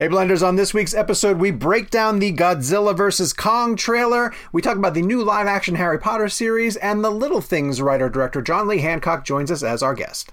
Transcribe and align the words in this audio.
Hey 0.00 0.08
Blenders, 0.08 0.44
on 0.44 0.56
this 0.56 0.74
week's 0.74 0.92
episode, 0.92 1.38
we 1.38 1.52
break 1.52 1.88
down 1.88 2.18
the 2.18 2.32
Godzilla 2.32 2.96
vs. 2.96 3.32
Kong 3.32 3.76
trailer. 3.76 4.34
We 4.52 4.60
talk 4.60 4.76
about 4.76 4.94
the 4.94 5.02
new 5.02 5.22
live 5.22 5.46
action 5.46 5.76
Harry 5.76 6.00
Potter 6.00 6.28
series, 6.28 6.74
and 6.74 7.04
the 7.04 7.10
Little 7.10 7.40
Things 7.40 7.80
writer 7.80 8.08
director 8.08 8.42
John 8.42 8.66
Lee 8.66 8.78
Hancock 8.78 9.24
joins 9.24 9.52
us 9.52 9.62
as 9.62 9.84
our 9.84 9.94
guest. 9.94 10.32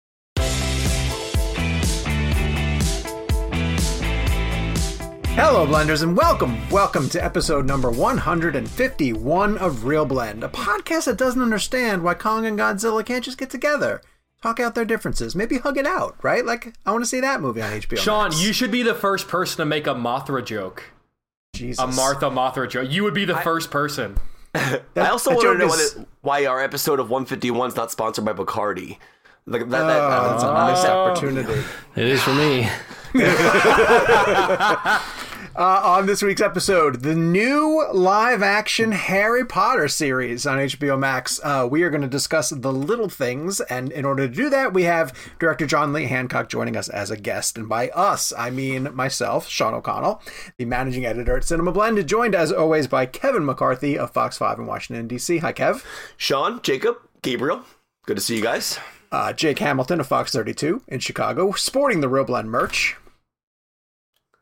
Hello, 5.43 5.65
Blenders, 5.65 6.03
and 6.03 6.15
welcome, 6.15 6.69
welcome 6.69 7.09
to 7.09 7.23
episode 7.23 7.65
number 7.65 7.89
151 7.89 9.57
of 9.57 9.85
Real 9.85 10.05
Blend, 10.05 10.43
a 10.43 10.47
podcast 10.47 11.05
that 11.05 11.17
doesn't 11.17 11.41
understand 11.41 12.03
why 12.03 12.13
Kong 12.13 12.45
and 12.45 12.57
Godzilla 12.57 13.03
can't 13.05 13.25
just 13.25 13.37
get 13.39 13.49
together, 13.49 14.01
talk 14.41 14.59
out 14.59 14.75
their 14.75 14.85
differences, 14.85 15.35
maybe 15.35 15.57
hug 15.57 15.77
it 15.77 15.87
out, 15.87 16.15
right? 16.23 16.45
Like, 16.45 16.73
I 16.85 16.91
want 16.91 17.03
to 17.03 17.09
see 17.09 17.19
that 17.21 17.41
movie 17.41 17.61
on 17.61 17.71
HBO. 17.71 17.97
Sean, 17.97 18.29
Max. 18.29 18.43
you 18.43 18.53
should 18.53 18.71
be 18.71 18.83
the 18.83 18.93
first 18.93 19.27
person 19.27 19.57
to 19.57 19.65
make 19.65 19.87
a 19.87 19.95
Mothra 19.95 20.45
joke. 20.45 20.83
Jesus. 21.53 21.83
A 21.83 21.87
Martha 21.87 22.29
Mothra 22.29 22.69
joke. 22.69 22.89
You 22.91 23.03
would 23.03 23.13
be 23.15 23.25
the 23.25 23.37
first 23.37 23.71
person. 23.71 24.17
That- 24.53 24.83
I 24.97 25.07
also 25.09 25.29
that 25.31 25.37
want 25.37 25.59
to 25.61 25.65
know 25.65 25.73
is- 25.73 25.97
why 26.21 26.45
our 26.45 26.61
episode 26.61 26.99
of 26.99 27.09
151 27.09 27.69
is 27.69 27.75
not 27.75 27.89
sponsored 27.89 28.25
by 28.25 28.33
Bacardi. 28.33 28.97
Like, 29.45 29.61
that, 29.61 29.69
that, 29.69 30.01
Oh, 30.01 30.29
that's 30.29 30.43
a 30.43 30.47
that- 30.47 30.69
missed 30.71 30.83
that- 30.83 30.95
opportunity. 30.95 31.63
It 31.95 32.07
is 32.07 32.21
for 32.21 32.33
me. 32.33 32.69
Uh, 35.53 35.81
on 35.83 36.05
this 36.05 36.21
week's 36.21 36.41
episode, 36.41 37.01
the 37.01 37.13
new 37.13 37.85
live 37.93 38.41
action 38.41 38.93
Harry 38.93 39.45
Potter 39.45 39.89
series 39.89 40.45
on 40.45 40.59
HBO 40.59 40.97
Max. 40.97 41.41
Uh, 41.43 41.67
we 41.69 41.83
are 41.83 41.89
going 41.89 42.01
to 42.01 42.07
discuss 42.07 42.51
the 42.51 42.71
little 42.71 43.09
things, 43.09 43.59
and 43.61 43.91
in 43.91 44.05
order 44.05 44.29
to 44.29 44.33
do 44.33 44.49
that, 44.49 44.73
we 44.73 44.83
have 44.83 45.13
director 45.39 45.65
John 45.65 45.91
Lee 45.91 46.05
Hancock 46.05 46.47
joining 46.47 46.77
us 46.77 46.87
as 46.87 47.11
a 47.11 47.17
guest. 47.17 47.57
And 47.57 47.67
by 47.67 47.89
us, 47.89 48.31
I 48.37 48.49
mean 48.49 48.95
myself, 48.95 49.49
Sean 49.49 49.73
O'Connell, 49.73 50.21
the 50.55 50.63
managing 50.63 51.05
editor 51.05 51.35
at 51.35 51.43
Cinema 51.43 51.73
Blend, 51.73 52.07
joined 52.07 52.33
as 52.33 52.53
always 52.53 52.87
by 52.87 53.05
Kevin 53.05 53.45
McCarthy 53.45 53.97
of 53.97 54.11
Fox 54.11 54.37
5 54.37 54.59
in 54.59 54.65
Washington, 54.67 55.09
D.C. 55.09 55.39
Hi, 55.39 55.51
Kev. 55.51 55.83
Sean, 56.15 56.61
Jacob, 56.61 56.95
Gabriel, 57.21 57.65
good 58.05 58.15
to 58.15 58.23
see 58.23 58.37
you 58.37 58.41
guys. 58.41 58.79
Uh, 59.11 59.33
Jake 59.33 59.59
Hamilton 59.59 59.99
of 59.99 60.07
Fox 60.07 60.31
32 60.31 60.83
in 60.87 61.01
Chicago, 61.01 61.51
sporting 61.51 61.99
the 61.99 62.07
Real 62.07 62.23
Blend 62.23 62.49
merch. 62.49 62.95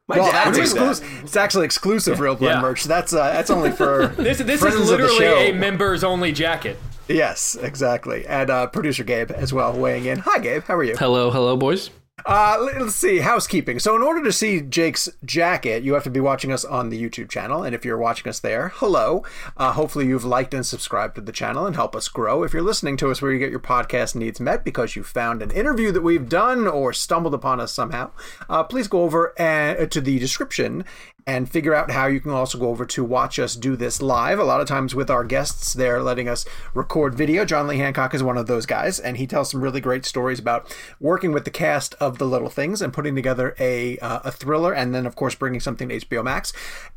My 0.10 0.18
well, 0.18 0.32
dad 0.32 0.48
it's, 0.48 0.74
did 0.74 0.82
that. 0.82 0.90
exclusive, 0.90 1.24
it's 1.24 1.38
actually 1.38 1.66
exclusive 1.66 2.20
Real 2.20 2.34
Blend 2.34 2.56
Yeah. 2.56 2.62
merch. 2.62 2.84
That's 2.86 3.14
uh, 3.14 3.32
that's 3.32 3.52
only 3.52 3.70
for 3.72 4.08
This, 4.08 4.38
this 4.40 4.64
is 4.64 4.90
literally 4.90 5.50
a 5.50 5.54
members 5.54 6.04
only 6.04 6.32
jacket. 6.32 6.80
Yes, 7.08 7.56
exactly. 7.62 8.26
And 8.26 8.50
uh, 8.50 8.68
producer 8.68 9.04
Gabe 9.04 9.30
as 9.30 9.54
well 9.54 9.72
weighing 9.72 10.06
in. 10.06 10.18
Hi, 10.20 10.40
Gabe. 10.40 10.64
How 10.64 10.76
are 10.76 10.84
you? 10.84 10.96
Hello, 10.98 11.30
hello, 11.30 11.56
boys. 11.56 11.92
Uh, 12.26 12.58
let- 12.60 12.82
let's 12.82 12.96
see. 12.96 13.20
Housekeeping. 13.20 13.80
So, 13.80 13.96
in 13.96 14.02
order 14.02 14.24
to 14.24 14.32
see 14.32 14.62
Jake's 14.62 15.10
jacket, 15.26 15.84
you 15.84 15.94
have 15.94 16.04
to 16.04 16.10
be 16.10 16.20
watching 16.20 16.52
us 16.52 16.66
on 16.66 16.90
the 16.90 17.02
YouTube 17.02 17.30
channel. 17.30 17.64
And 17.64 17.74
if 17.74 17.86
you're 17.86 17.98
watching 17.98 18.28
us 18.30 18.40
there, 18.40 18.72
hello. 18.76 19.24
Uh, 19.58 19.72
hopefully, 19.74 20.08
you've 20.08 20.26
liked 20.26 20.54
and 20.54 20.66
subscribed 20.66 21.16
to 21.16 21.22
the 21.22 21.32
channel 21.32 21.66
and 21.66 21.76
help 21.76 21.96
us 21.96 22.08
grow. 22.08 22.44
If 22.44 22.54
you're 22.54 22.62
listening 22.62 22.98
to 22.98 23.12
us 23.12 23.22
where 23.22 23.32
you 23.32 23.40
get 23.40 23.52
your 23.52 23.60
podcast 23.60 24.16
needs 24.16 24.40
met 24.40 24.64
because 24.64 24.96
you 24.96 25.04
found 25.04 25.42
an 25.42 25.52
interview 25.52 25.92
that 25.92 26.02
we've 26.02 26.28
done 26.30 26.68
or 26.68 26.94
stumbled 26.94 27.34
upon 27.34 27.60
us 27.60 27.72
somehow, 27.72 28.12
uh, 28.50 28.64
please 28.64 28.88
go 28.88 29.04
over 29.04 29.34
and, 29.40 29.90
to 29.92 30.02
the 30.02 30.20
description 30.20 30.84
and 31.30 31.48
figure 31.48 31.76
out 31.76 31.92
how 31.92 32.08
you 32.08 32.20
can 32.20 32.32
also 32.32 32.58
go 32.58 32.70
over 32.70 32.88
to 32.88 33.04
watch 33.04 33.38
us 33.38 33.56
do 33.56 33.76
this 33.76 34.02
live. 34.02 34.40
A 34.40 34.44
lot 34.44 34.62
of 34.62 34.68
times 34.68 34.96
with 34.96 35.12
our 35.12 35.24
guests, 35.24 35.74
they're 35.74 36.02
letting 36.02 36.28
us 36.28 36.44
record 36.74 37.14
video. 37.14 37.46
John 37.46 37.68
Lee 37.68 37.78
Hancock 37.78 38.16
is 38.16 38.24
one 38.24 38.36
of 38.36 38.48
those 38.48 38.66
guys, 38.66 39.00
and 39.00 39.16
he 39.16 39.28
tells 39.28 39.52
some 39.52 39.62
really 39.62 39.80
great 39.80 40.06
stories 40.06 40.40
about 40.40 40.76
working 41.00 41.32
with 41.32 41.46
the 41.46 41.52
cast 41.52 41.94
of 42.00 42.18
The 42.18 42.26
Little 42.26 42.50
Things 42.50 42.82
and 42.82 42.92
putting 42.92 43.14
together 43.14 43.56
a 43.60 44.00
uh, 44.00 44.22
a 44.24 44.32
thriller, 44.32 44.74
and 44.74 44.96
then 44.96 45.06
of 45.06 45.16
course 45.16 45.36
bringing 45.36 45.60
something 45.60 45.90
to 45.90 46.00
HBO 46.00 46.24
Max. 46.24 46.52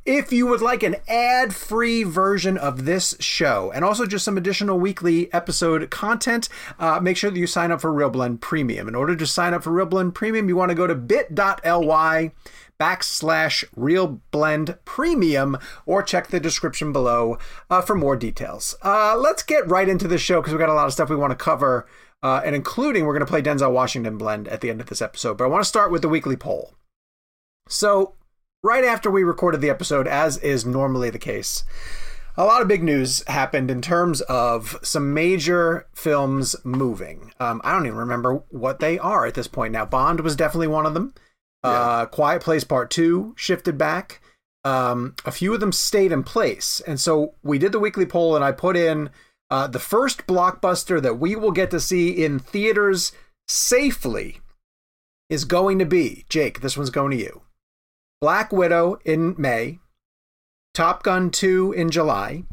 If 0.06 0.32
you 0.32 0.47
would 0.47 0.62
like 0.62 0.82
an 0.82 0.97
ad-free 1.09 2.04
version 2.04 2.56
of 2.56 2.87
this 2.87 3.14
show 3.20 3.70
and 3.75 3.84
also 3.84 4.06
just 4.06 4.25
some 4.25 4.38
additional 4.38 4.81
weekly 4.81 5.31
episode 5.34 5.91
content, 5.91 6.49
uh, 6.78 7.00
make 7.00 7.19
sure 7.19 7.31
that 7.31 7.38
you 7.38 7.47
sign 7.47 7.70
up 7.70 7.82
for 7.82 7.93
Real 7.93 8.09
Blend 8.09 8.41
Premium. 8.41 8.88
In 8.88 8.94
order 8.94 9.14
to 9.14 9.26
sign 9.26 9.53
up 9.53 9.62
for 9.62 9.72
Real 9.72 9.84
Blend 9.84 10.14
Premium, 10.14 10.49
you 10.49 10.56
want 10.56 10.70
to 10.70 10.75
go 10.75 10.87
to 10.87 10.94
bit.ly 10.94 12.32
backslash 12.82 13.62
real 13.76 14.20
blend 14.32 14.76
premium 14.84 15.56
or 15.87 16.03
check 16.03 16.26
the 16.26 16.41
description 16.41 16.93
below 16.93 17.38
uh, 17.70 17.81
for 17.81 17.94
more 17.94 18.16
details 18.16 18.75
uh, 18.82 19.16
let's 19.16 19.44
get 19.44 19.69
right 19.69 19.88
into 19.88 20.09
the 20.09 20.19
show 20.19 20.41
because 20.41 20.53
we've 20.53 20.59
got 20.59 20.69
a 20.69 20.75
lot 20.75 20.88
of 20.88 20.93
stuff 20.93 21.09
we 21.09 21.15
want 21.15 21.31
to 21.31 21.37
cover 21.37 21.87
uh, 22.25 22.41
and 22.44 22.56
including 22.56 23.04
we're 23.04 23.12
going 23.12 23.25
to 23.25 23.31
play 23.31 23.41
denzel 23.41 23.70
washington 23.70 24.19
blend 24.19 24.48
at 24.48 24.60
the 24.60 24.69
end 24.69 24.81
of 24.81 24.88
this 24.88 25.00
episode 25.00 25.38
but 25.38 25.44
i 25.44 25.47
want 25.47 25.62
to 25.62 25.69
start 25.69 25.93
with 25.93 26.03
the 26.03 26.09
weekly 26.09 26.37
poll 26.37 26.75
so 27.69 28.16
right 28.65 28.82
after 28.82 29.09
we 29.09 29.22
recorded 29.22 29.60
the 29.60 29.70
episode 29.70 30.09
as 30.09 30.37
is 30.38 30.66
normally 30.66 31.09
the 31.09 31.20
case 31.20 31.62
a 32.37 32.44
lot 32.44 32.62
of 32.62 32.69
big 32.69 32.82
news 32.82 33.22
happened 33.28 33.70
in 33.70 33.81
terms 33.81 34.22
of 34.22 34.78
some 34.82 35.12
major 35.12 35.87
films 35.93 36.56
moving. 36.64 37.31
Um, 37.38 37.60
I 37.62 37.72
don't 37.72 37.84
even 37.84 37.99
remember 37.99 38.43
what 38.49 38.81
they 38.81 38.99
are 38.99 39.26
at 39.26 39.34
this 39.34 39.49
point 39.49 39.75
now. 39.75 39.84
Bond 39.84 40.20
was 40.20 40.34
definitely 40.34 40.69
one 40.69 40.87
of 40.87 40.94
them. 40.94 41.12
Uh, 41.62 42.06
Quiet 42.06 42.43
Place 42.43 42.65
Part 42.65 42.91
2 42.91 43.34
shifted 43.37 43.78
back. 43.78 44.20
Um, 44.64 45.14
a 45.25 45.32
few 45.32 45.55
of 45.55 45.61
them 45.61 45.73
stayed 45.73 46.12
in 46.12 46.23
place. 46.23 46.81
And 46.87 47.00
so 47.00 47.35
we 47.43 47.59
did 47.59 47.73
the 47.73 47.79
weekly 47.81 48.06
poll, 48.06 48.35
and 48.37 48.44
I 48.44 48.53
put 48.53 48.76
in 48.76 49.11
uh, 49.50 49.67
the 49.67 49.79
first 49.79 50.26
blockbuster 50.26 51.00
that 51.03 51.19
we 51.19 51.37
will 51.37 51.50
get 51.50 51.70
to 51.73 51.81
see 51.81 52.25
in 52.25 52.38
theaters 52.38 53.12
safely 53.49 54.41
is 55.29 55.44
going 55.44 55.79
to 55.79 55.87
be 55.87 56.25
Jake, 56.29 56.61
this 56.61 56.76
one's 56.76 56.91
going 56.91 57.11
to 57.11 57.17
you. 57.17 57.43
Black 58.20 58.53
Widow 58.53 58.99
in 59.05 59.35
May, 59.37 59.81
Top 60.75 61.03
Gun 61.03 61.31
2 61.31 61.73
in 61.73 61.91
July, 61.91 62.44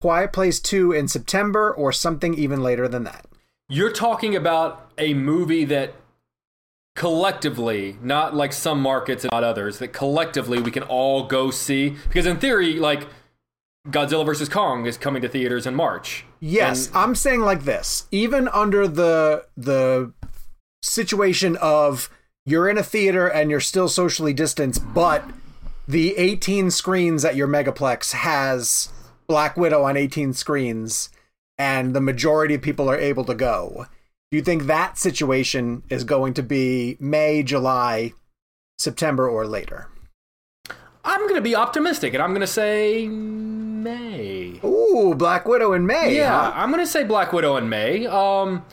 Quiet 0.00 0.32
Place 0.32 0.60
2 0.60 0.92
in 0.92 1.08
September, 1.08 1.72
or 1.72 1.92
something 1.92 2.34
even 2.34 2.62
later 2.62 2.86
than 2.86 3.04
that. 3.04 3.26
You're 3.68 3.92
talking 3.92 4.36
about 4.36 4.90
a 4.96 5.14
movie 5.14 5.64
that 5.64 5.94
collectively, 6.98 7.96
not 8.02 8.34
like 8.34 8.52
some 8.52 8.82
markets 8.82 9.22
and 9.22 9.30
not 9.30 9.44
others, 9.44 9.78
that 9.78 9.92
collectively 9.92 10.60
we 10.60 10.72
can 10.72 10.82
all 10.82 11.26
go 11.28 11.48
see. 11.48 11.90
Because 11.90 12.26
in 12.26 12.38
theory, 12.38 12.74
like 12.74 13.06
Godzilla 13.88 14.26
vs. 14.26 14.48
Kong 14.48 14.84
is 14.84 14.98
coming 14.98 15.22
to 15.22 15.28
theaters 15.28 15.64
in 15.64 15.76
March. 15.76 16.24
Yes, 16.40 16.88
And- 16.88 16.96
I'm 16.96 17.14
saying 17.14 17.42
like 17.42 17.62
this. 17.62 18.06
Even 18.10 18.48
under 18.48 18.88
the 18.88 19.46
the 19.56 20.12
situation 20.82 21.56
of 21.58 22.10
you're 22.44 22.68
in 22.68 22.76
a 22.76 22.82
theater 22.82 23.28
and 23.28 23.48
you're 23.48 23.60
still 23.60 23.88
socially 23.88 24.32
distanced, 24.32 24.82
but 24.92 25.22
the 25.86 26.16
18 26.16 26.72
screens 26.72 27.24
at 27.24 27.36
your 27.36 27.46
megaplex 27.46 28.10
has 28.12 28.88
Black 29.28 29.56
Widow 29.56 29.84
on 29.84 29.96
18 29.96 30.32
screens, 30.32 31.10
and 31.56 31.94
the 31.94 32.00
majority 32.00 32.54
of 32.54 32.62
people 32.62 32.90
are 32.90 32.98
able 32.98 33.24
to 33.24 33.34
go. 33.36 33.86
Do 34.30 34.36
you 34.36 34.42
think 34.42 34.64
that 34.64 34.98
situation 34.98 35.82
is 35.88 36.04
going 36.04 36.34
to 36.34 36.42
be 36.42 36.96
May, 37.00 37.42
July, 37.42 38.12
September, 38.78 39.28
or 39.28 39.46
later? 39.46 39.88
I'm 41.04 41.20
going 41.22 41.36
to 41.36 41.40
be 41.40 41.56
optimistic, 41.56 42.12
and 42.12 42.22
I'm 42.22 42.30
going 42.30 42.42
to 42.42 42.46
say 42.46 43.08
May. 43.08 44.60
Ooh, 44.62 45.14
Black 45.16 45.46
Widow 45.48 45.72
in 45.72 45.86
May. 45.86 46.14
Yeah, 46.16 46.50
huh? 46.50 46.52
I'm 46.54 46.70
going 46.70 46.84
to 46.84 46.90
say 46.90 47.04
Black 47.04 47.32
Widow 47.32 47.56
in 47.56 47.70
May. 47.70 48.06
Um, 48.06 48.66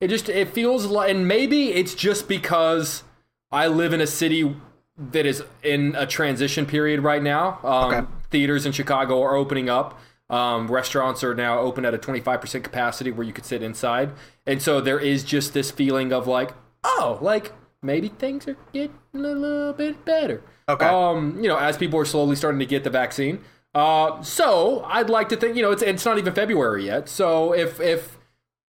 it 0.00 0.08
just 0.08 0.30
it 0.30 0.48
feels 0.48 0.86
like, 0.86 1.10
and 1.10 1.28
maybe 1.28 1.72
it's 1.74 1.94
just 1.94 2.26
because 2.26 3.02
I 3.50 3.66
live 3.66 3.92
in 3.92 4.00
a 4.00 4.06
city 4.06 4.56
that 4.96 5.26
is 5.26 5.42
in 5.62 5.94
a 5.96 6.06
transition 6.06 6.64
period 6.64 7.00
right 7.00 7.22
now. 7.22 7.58
Um, 7.62 7.92
Okay. 7.92 8.06
Theaters 8.30 8.64
in 8.64 8.72
Chicago 8.72 9.20
are 9.22 9.36
opening 9.36 9.68
up. 9.68 10.00
Um, 10.32 10.70
restaurants 10.70 11.22
are 11.22 11.34
now 11.34 11.58
open 11.58 11.84
at 11.84 11.92
a 11.92 11.98
25% 11.98 12.64
capacity 12.64 13.10
where 13.10 13.26
you 13.26 13.34
could 13.34 13.44
sit 13.44 13.62
inside. 13.62 14.12
And 14.46 14.62
so 14.62 14.80
there 14.80 14.98
is 14.98 15.24
just 15.24 15.52
this 15.52 15.70
feeling 15.70 16.10
of 16.10 16.26
like, 16.26 16.52
oh, 16.82 17.18
like 17.20 17.52
maybe 17.82 18.08
things 18.08 18.48
are 18.48 18.56
getting 18.72 18.96
a 19.14 19.18
little 19.18 19.74
bit 19.74 20.04
better. 20.06 20.42
Okay. 20.70 20.86
Um, 20.86 21.38
you 21.42 21.48
know, 21.48 21.58
as 21.58 21.76
people 21.76 22.00
are 22.00 22.06
slowly 22.06 22.34
starting 22.34 22.60
to 22.60 22.66
get 22.66 22.82
the 22.82 22.88
vaccine. 22.88 23.40
Uh, 23.74 24.22
so 24.22 24.82
I'd 24.86 25.10
like 25.10 25.28
to 25.28 25.36
think, 25.36 25.54
you 25.54 25.62
know, 25.62 25.70
it's, 25.70 25.82
it's 25.82 26.04
not 26.04 26.16
even 26.16 26.32
February 26.32 26.86
yet. 26.86 27.10
So 27.10 27.52
if, 27.52 27.78
if 27.78 28.16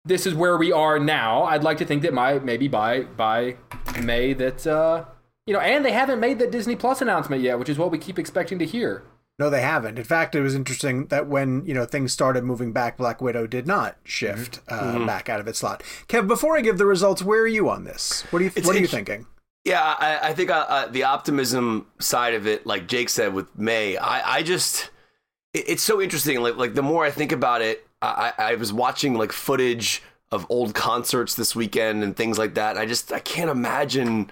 this 0.04 0.26
is 0.26 0.34
where 0.34 0.58
we 0.58 0.72
are 0.72 0.98
now, 0.98 1.44
I'd 1.44 1.64
like 1.64 1.78
to 1.78 1.86
think 1.86 2.02
that 2.02 2.14
my, 2.14 2.40
maybe 2.40 2.70
by, 2.70 3.02
by 3.04 3.58
May 4.02 4.34
that, 4.34 4.66
uh, 4.66 5.06
you 5.46 5.54
know, 5.54 5.60
and 5.60 5.86
they 5.86 5.92
haven't 5.92 6.20
made 6.20 6.40
the 6.40 6.48
Disney 6.48 6.76
Plus 6.76 7.02
announcement 7.02 7.44
yet, 7.44 7.60
which 7.60 7.70
is 7.70 7.78
what 7.78 7.92
we 7.92 8.00
keep 8.00 8.18
expecting 8.18 8.58
to 8.58 8.66
hear. 8.66 9.04
No, 9.40 9.50
they 9.50 9.62
haven't. 9.62 9.98
In 9.98 10.04
fact, 10.04 10.36
it 10.36 10.42
was 10.42 10.54
interesting 10.54 11.08
that 11.08 11.28
when 11.28 11.66
you 11.66 11.74
know 11.74 11.86
things 11.86 12.14
started 12.14 12.44
moving 12.44 12.72
back, 12.72 12.98
Black 12.98 13.22
Widow 13.22 13.48
did 13.48 13.66
not 13.66 13.98
shift 14.04 14.60
uh, 14.68 15.04
back 15.06 15.30
out 15.30 15.40
of 15.40 15.48
its 15.48 15.60
slot. 15.60 15.82
Kev, 16.08 16.28
before 16.28 16.58
I 16.58 16.62
give 16.62 16.78
the 16.78 16.86
results, 16.86 17.24
where 17.24 17.42
are 17.42 17.48
you 17.48 17.70
on 17.70 17.84
this? 17.84 18.22
What 18.30 18.42
are 18.42 18.46
you 18.46 18.52
It's 18.56 18.68
What 18.68 18.76
are 18.76 18.80
you 18.80 18.88
thinking? 18.88 19.26
Yeah, 19.64 19.82
I, 19.82 20.30
I 20.30 20.34
think 20.34 20.50
uh, 20.50 20.66
uh, 20.68 20.88
the 20.88 21.04
optimism 21.04 21.88
side 22.00 22.34
of 22.34 22.48
it, 22.48 22.66
like 22.66 22.88
Jake 22.88 23.10
said 23.10 23.34
with 23.34 23.58
May, 23.58 23.96
I, 23.98 24.38
I 24.38 24.44
just 24.44 24.90
it, 25.54 25.66
it's 25.68 25.84
so 25.84 26.02
interesting. 26.02 26.40
Like 26.42 26.58
like 26.58 26.74
the 26.76 26.84
more 26.84 27.04
I 27.06 27.12
think 27.12 27.32
about 27.32 27.62
it, 27.62 27.88
I, 28.02 28.34
I 28.38 28.56
was 28.56 28.72
watching 28.74 29.14
like 29.16 29.32
footage 29.32 30.02
of 30.32 30.46
old 30.50 30.74
concerts 30.74 31.36
this 31.36 31.56
weekend 31.56 32.04
and 32.04 32.16
things 32.16 32.38
like 32.38 32.54
that. 32.56 32.78
I 32.78 32.86
just 32.86 33.12
I 33.12 33.20
can't 33.20 33.50
imagine 33.50 34.30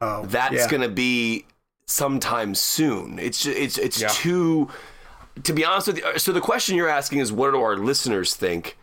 Oh, 0.00 0.26
that's 0.26 0.54
yeah. 0.54 0.68
gonna 0.68 0.88
be 0.88 1.46
sometime 1.86 2.54
soon. 2.54 3.18
It's 3.18 3.42
ju- 3.42 3.54
it's 3.56 3.78
it's 3.78 4.00
Yeah. 4.00 4.08
too. 4.08 4.68
To 5.44 5.52
be 5.52 5.64
honest 5.64 5.86
with 5.86 5.98
you, 5.98 6.18
so 6.18 6.32
the 6.32 6.40
question 6.42 6.76
you're 6.76 6.88
asking 6.90 7.18
is, 7.20 7.32
what 7.32 7.52
do 7.52 7.60
our 7.60 7.76
listeners 7.76 8.34
think? 8.34 8.76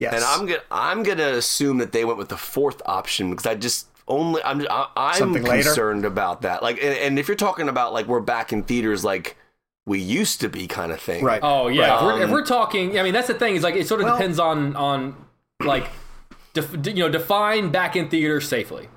yes. 0.00 0.14
And 0.14 0.22
I'm 0.24 0.46
gonna 0.46 0.62
I'm 0.70 1.02
gonna 1.02 1.30
assume 1.32 1.78
that 1.78 1.90
they 1.92 2.04
went 2.04 2.18
with 2.18 2.28
the 2.28 2.36
fourth 2.36 2.80
option 2.86 3.30
because 3.30 3.46
I 3.46 3.54
just 3.56 3.88
only 4.06 4.42
I'm 4.44 4.64
I, 4.70 4.86
I'm 4.96 5.14
Something 5.18 5.42
later? 5.42 5.64
concerned 5.64 6.04
about 6.04 6.42
that. 6.42 6.62
Like, 6.62 6.76
and, 6.82 6.96
and 6.96 7.18
if 7.18 7.26
you're 7.28 7.36
talking 7.36 7.68
about 7.68 7.92
like 7.92 8.06
we're 8.06 8.20
back 8.20 8.52
in 8.52 8.62
theaters 8.62 9.04
like 9.04 9.36
we 9.86 9.98
used 9.98 10.40
to 10.42 10.48
be, 10.48 10.66
kind 10.68 10.92
of 10.92 11.00
thing. 11.00 11.24
right. 11.24 11.40
Oh 11.42 11.66
yeah, 11.68 11.96
if, 11.96 12.02
we're, 12.02 12.18
if 12.18 12.24
Um, 12.26 12.30
we're 12.30 12.44
talking, 12.44 12.98
I 12.98 13.02
mean 13.02 13.12
that's 13.12 13.26
the 13.28 13.34
thing 13.34 13.56
is 13.56 13.62
like 13.64 13.74
it 13.74 13.88
sort 13.88 14.00
of 14.00 14.04
Well- 14.06 14.16
depends 14.18 14.38
on 14.38 14.76
on 14.76 15.16
like 15.64 15.88
def, 16.54 16.72
you 16.86 16.94
know 16.94 17.08
define 17.08 17.70
back 17.70 17.96
in 17.96 18.08
theater 18.08 18.40
safely. 18.40 18.88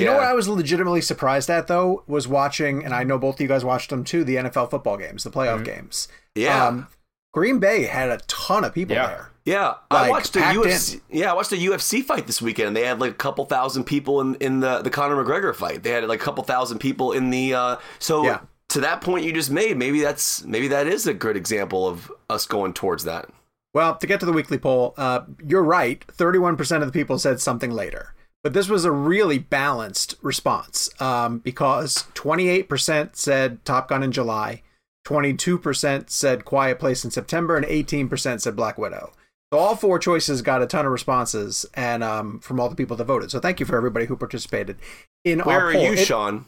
You 0.00 0.04
know 0.06 0.14
what 0.14 0.24
I 0.24 0.32
was 0.34 0.48
legitimately 0.48 1.00
surprised 1.00 1.48
at 1.50 1.66
though 1.66 2.04
was 2.06 2.26
watching, 2.28 2.84
and 2.84 2.94
I 2.94 3.02
know 3.04 3.18
both 3.18 3.36
of 3.36 3.40
you 3.40 3.48
guys 3.48 3.64
watched 3.64 3.90
them 3.90 4.04
too. 4.04 4.24
The 4.24 4.36
NFL 4.36 4.70
football 4.70 4.96
games, 4.96 5.24
the 5.24 5.30
playoff 5.30 5.64
games. 5.64 6.08
Yeah. 6.34 6.66
Um, 6.66 6.88
Green 7.32 7.58
Bay 7.58 7.82
had 7.84 8.08
a 8.10 8.18
ton 8.28 8.64
of 8.64 8.72
people 8.74 8.96
Yeah. 8.96 9.06
there. 9.08 9.30
Yeah, 9.44 9.74
Like, 9.92 10.06
I 10.06 10.10
watched 10.10 10.34
a 10.36 10.40
UFC. 10.40 11.00
Yeah, 11.08 11.30
I 11.30 11.34
watched 11.34 11.52
a 11.52 11.56
UFC 11.56 12.02
fight 12.02 12.26
this 12.26 12.42
weekend. 12.42 12.68
and 12.68 12.76
They 12.76 12.84
had 12.84 12.98
like 13.00 13.12
a 13.12 13.14
couple 13.14 13.44
thousand 13.44 13.84
people 13.84 14.20
in, 14.20 14.34
in 14.36 14.58
the 14.60 14.80
the 14.82 14.90
Conor 14.90 15.22
McGregor 15.22 15.54
fight. 15.54 15.82
They 15.84 15.90
had 15.90 16.02
like 16.08 16.20
a 16.20 16.24
couple 16.24 16.42
thousand 16.44 16.78
people 16.78 17.12
in 17.12 17.30
the. 17.30 17.54
Uh, 17.54 17.76
so 18.00 18.24
Yeah. 18.24 18.40
to 18.70 18.80
that 18.80 19.02
point 19.02 19.24
you 19.24 19.32
just 19.32 19.50
made, 19.50 19.76
maybe 19.76 20.00
that's 20.00 20.44
maybe 20.44 20.66
that 20.68 20.86
is 20.88 21.06
a 21.06 21.14
good 21.14 21.36
example 21.36 21.86
of 21.86 22.10
us 22.28 22.44
going 22.46 22.72
towards 22.72 23.04
that. 23.04 23.28
Well, 23.72 23.94
to 23.96 24.06
get 24.06 24.18
to 24.20 24.26
the 24.26 24.32
weekly 24.32 24.58
poll, 24.58 24.94
uh, 24.96 25.20
you're 25.46 25.62
right. 25.62 26.04
31% 26.08 26.80
of 26.82 26.86
the 26.86 26.92
people 26.92 27.18
said 27.18 27.40
something 27.40 27.70
later. 27.70 28.14
But 28.46 28.52
this 28.52 28.68
was 28.68 28.84
a 28.84 28.92
really 28.92 29.38
balanced 29.40 30.14
response 30.22 30.88
um, 31.02 31.38
because 31.38 32.04
28% 32.14 33.16
said 33.16 33.64
Top 33.64 33.88
Gun 33.88 34.04
in 34.04 34.12
July, 34.12 34.62
22% 35.04 36.08
said 36.08 36.44
Quiet 36.44 36.78
Place 36.78 37.04
in 37.04 37.10
September, 37.10 37.56
and 37.56 37.66
18% 37.66 38.40
said 38.40 38.54
Black 38.54 38.78
Widow. 38.78 39.12
So 39.52 39.58
all 39.58 39.74
four 39.74 39.98
choices 39.98 40.42
got 40.42 40.62
a 40.62 40.66
ton 40.68 40.86
of 40.86 40.92
responses 40.92 41.66
and 41.74 42.04
um, 42.04 42.38
from 42.38 42.60
all 42.60 42.68
the 42.68 42.76
people 42.76 42.96
that 42.98 43.04
voted. 43.06 43.32
So 43.32 43.40
thank 43.40 43.58
you 43.58 43.66
for 43.66 43.76
everybody 43.76 44.06
who 44.06 44.14
participated 44.14 44.76
in 45.24 45.40
Where 45.40 45.58
our 45.58 45.66
are 45.66 45.72
you, 45.72 45.94
It- 45.94 46.04
Sean? 46.06 46.44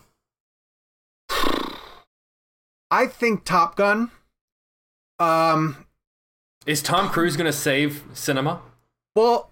I 2.93 3.09
think 3.09 3.45
Top 3.45 3.75
Gun. 3.75 4.12
Um, 5.19 5.85
Is 6.65 6.81
Tom 6.81 7.09
Cruise 7.09 7.37
going 7.37 7.50
to 7.50 7.53
save 7.53 8.05
cinema? 8.15 8.61
well, 9.17 9.50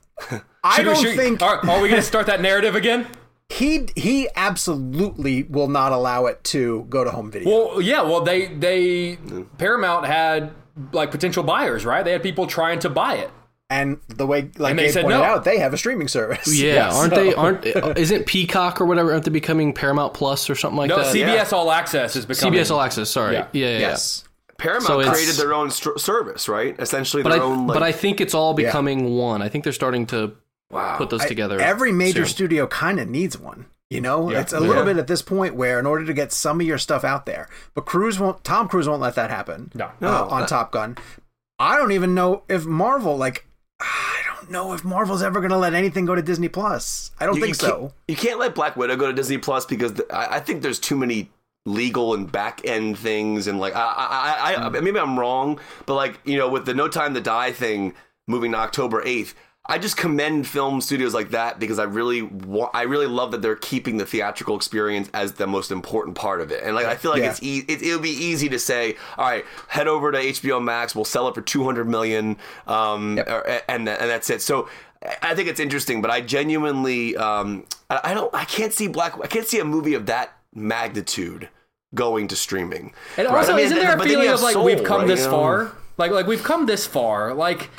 I 0.65 0.83
don't 0.83 0.97
should- 1.01 1.17
think 1.17 1.43
Are, 1.43 1.59
are 1.69 1.81
we 1.81 1.89
going 1.89 2.01
to 2.01 2.07
start 2.07 2.27
that 2.27 2.41
narrative 2.41 2.75
again? 2.75 3.07
he 3.49 3.89
he 3.95 4.29
absolutely 4.35 5.45
will 5.45 5.69
not 5.69 5.93
allow 5.93 6.27
it 6.27 6.43
to 6.45 6.85
go 6.89 7.05
to 7.05 7.11
home 7.11 7.31
video. 7.31 7.49
Well, 7.69 7.81
yeah. 7.81 8.03
Well, 8.03 8.23
they 8.23 8.47
they 8.49 9.19
Paramount 9.59 10.07
had 10.07 10.53
like 10.93 11.11
potential 11.11 11.43
buyers, 11.45 11.85
right? 11.85 12.05
They 12.05 12.13
had 12.13 12.23
people 12.23 12.47
trying 12.47 12.81
to 12.81 12.91
buy 12.91 13.17
it. 13.17 13.31
and 13.71 13.99
the 14.09 14.27
way 14.27 14.51
like 14.59 14.71
And 14.71 14.79
they 14.79 14.87
they 14.87 14.93
said 14.93 15.03
pointed 15.03 15.19
no. 15.19 15.25
out, 15.25 15.45
they 15.45 15.59
have 15.59 15.73
a 15.75 15.79
streaming 15.79 16.09
service. 16.09 16.47
Yeah, 16.61 16.75
Yes. 16.75 16.95
aren't 16.95 17.15
So- 17.15 17.25
they? 17.25 17.35
Aren't 17.35 17.67
uh, 17.67 17.95
isn't 17.97 18.27
Peacock 18.27 18.81
or 18.81 18.87
whatever? 18.87 19.13
Aren't 19.13 19.25
they 19.25 19.31
becoming 19.31 19.73
Paramount 19.73 20.13
Plus 20.15 20.51
or 20.51 20.55
something 20.57 20.77
like 20.79 20.89
No, 20.89 20.97
that? 21.03 21.15
No, 21.15 21.21
CBS 21.21 21.53
All 21.53 21.71
Access 21.71 22.17
is 22.17 22.27
becoming 22.27 22.59
CBS 22.61 22.71
All 22.73 22.81
Access. 22.81 23.11
Sorry. 23.11 23.35
Yeah. 23.35 23.47
Yeah, 23.53 23.67
yeah, 23.67 23.73
yeah. 23.73 23.79
Yes. 23.91 24.25
Paramount 24.59 24.85
So 24.87 25.11
created 25.13 25.35
their 25.37 25.53
own 25.55 25.71
str- 25.71 25.97
service, 25.99 26.49
right? 26.49 26.75
Essentially 26.79 27.23
But 27.23 27.31
their 27.31 27.41
I, 27.43 27.45
own. 27.45 27.67
Like, 27.67 27.75
but 27.75 27.83
I 27.83 27.93
think 27.93 28.21
it's 28.21 28.35
all 28.35 28.55
becoming 28.55 29.17
one. 29.17 29.43
I 29.43 29.49
think 29.49 29.65
they're 29.65 29.73
starting 29.73 30.07
to 30.07 30.33
wow. 30.71 30.97
put 30.97 31.11
those 31.11 31.23
I- 31.23 31.29
together. 31.29 31.61
every 31.61 31.93
major 31.93 32.25
soon. 32.25 32.35
studio 32.35 32.67
kind 32.67 32.99
of 33.01 33.09
needs 33.09 33.37
one. 33.39 33.67
You 33.91 34.01
know, 34.01 34.31
Yeah. 34.31 34.41
it's 34.41 34.53
a 34.53 34.59
little 34.59 34.77
Yeah. 34.85 34.85
bit 34.95 34.97
at 34.97 35.07
this 35.07 35.23
point 35.23 35.55
where, 35.55 35.79
in 35.79 35.87
order 35.87 36.05
to 36.05 36.13
get 36.13 36.33
some 36.33 36.61
of 36.61 36.67
your 36.67 36.79
stuff 36.79 37.05
out 37.05 37.25
there, 37.25 37.49
but 37.75 37.83
Cruise 37.87 38.19
won't. 38.19 38.43
Tom 38.43 38.67
Cruise 38.69 38.89
won't 38.89 39.01
let 39.01 39.15
that 39.15 39.31
happen. 39.31 39.71
No. 39.75 39.85
uh, 39.87 39.91
No. 40.01 40.29
on 40.29 40.47
Top 40.47 40.73
Gun. 40.73 40.97
I 41.61 41.77
don't 41.77 41.93
even 41.93 42.13
know 42.15 42.43
if 42.49 42.67
Marvel 42.67 43.17
like. 43.17 43.47
I 43.79 44.23
don't 44.35 44.51
know 44.51 44.73
if 44.73 44.85
Marvel's 44.85 45.23
ever 45.23 45.39
going 45.41 45.51
to 45.53 45.57
let 45.59 45.75
anything 45.75 46.05
go 46.07 46.15
to 46.15 46.23
Disney 46.23 46.49
Plus. 46.49 47.11
I 47.21 47.27
don't 47.27 47.37
You- 47.37 47.43
think 47.43 47.55
you 47.63 47.69
can't- 47.69 47.79
so. 47.81 47.93
You 48.09 48.17
can't 48.17 48.39
let 48.41 48.55
Black 48.55 48.77
Widow 48.77 48.97
go 48.97 49.07
to 49.07 49.13
Disney 49.13 49.39
Plus 49.39 49.65
because 49.67 49.93
th- 49.93 50.09
I, 50.13 50.37
I 50.37 50.41
think 50.41 50.63
there's 50.63 50.79
too 50.81 50.97
many 50.97 51.31
legal 51.67 52.15
and 52.15 52.31
back 52.33 52.63
end 52.65 52.97
things 52.99 53.47
and 53.47 53.59
like 53.61 53.75
I, 53.77 53.81
I, 53.81 54.55
I, 54.55 54.67
I 54.67 54.69
maybe 54.81 54.99
I'm 54.99 55.19
wrong, 55.19 55.61
but 55.85 55.95
like 55.95 56.19
you 56.25 56.39
know 56.39 56.49
with 56.49 56.65
the 56.65 56.73
No 56.75 56.89
Time 56.89 57.13
to 57.15 57.21
Die 57.21 57.53
thing 57.53 57.93
moving 58.27 58.53
to 58.53 58.59
October 58.59 59.03
eighth. 59.05 59.35
I 59.69 59.79
just 59.79 59.97
commend 59.97 60.47
film 60.47 60.81
studios 60.81 61.13
like 61.13 61.31
that 61.31 61.59
because 61.59 61.81
I 61.81 61.83
really, 61.83 62.23
wa- 62.23 62.71
I 62.73 62.83
really 62.83 63.09
love 63.09 63.33
that 63.33 63.43
they're 63.43 63.57
keeping 63.57 63.97
the 63.97 64.07
theatrical 64.07 64.55
experience 64.55 65.11
as 65.13 65.33
the 65.33 65.49
most 65.49 65.73
important 65.73 66.15
part 66.17 66.41
of 66.41 66.53
it. 66.53 66.63
And 66.63 66.77
like, 66.77 66.87
I 66.87 66.95
feel 66.95 67.11
like 67.11 67.23
Yeah. 67.23 67.31
it's 67.33 67.43
e- 67.43 67.65
it, 67.67 67.83
it'll 67.83 67.99
be 67.99 68.11
easy 68.11 68.49
to 68.51 68.61
say, 68.61 68.95
all 69.19 69.29
right, 69.29 69.45
head 69.67 69.89
over 69.89 70.13
to 70.13 70.19
HBO 70.19 70.63
Max, 70.63 70.95
we'll 70.95 71.05
sell 71.05 71.27
it 71.27 71.35
for 71.35 71.41
two 71.43 71.65
hundred 71.65 71.89
million, 71.89 72.37
um, 72.69 73.19
or- 73.19 73.45
and 73.69 73.89
and 73.89 74.09
that's 74.09 74.31
it. 74.31 74.41
So 74.41 74.69
I 75.21 75.35
think 75.35 75.49
it's 75.49 75.59
interesting, 75.59 76.01
but 76.01 76.13
I 76.13 76.21
genuinely, 76.21 77.17
um, 77.17 77.65
I, 77.91 78.01
I 78.05 78.15
don't, 78.15 78.33
I 78.33 78.45
can't 78.45 78.73
see 78.73 78.87
Black, 78.87 79.19
I 79.21 79.27
can't 79.27 79.49
see 79.49 79.59
a 79.59 79.65
movie 79.65 79.95
of 79.95 80.07
that 80.07 80.33
magnitude 80.55 81.49
going 81.95 82.29
to 82.29 82.37
streaming. 82.37 82.93
And 83.17 83.27
Right? 83.29 83.37
also, 83.37 83.53
I 83.53 83.57
mean, 83.57 83.67
isn't 83.67 83.79
there 83.79 83.95
a 83.95 83.97
but 83.97 84.05
then 84.05 84.13
feeling 84.15 84.29
of 84.29 84.41
like 84.43 84.55
Soul, 84.55 84.65
we've 84.65 84.85
come 84.85 85.01
right? 85.03 85.07
this 85.09 85.21
You 85.21 85.27
know? 85.27 85.31
far? 85.33 85.73
Like 85.99 86.11
like 86.11 86.27
we've 86.27 86.43
come 86.43 86.67
this 86.67 86.87
far. 86.87 87.33
Like 87.35 87.71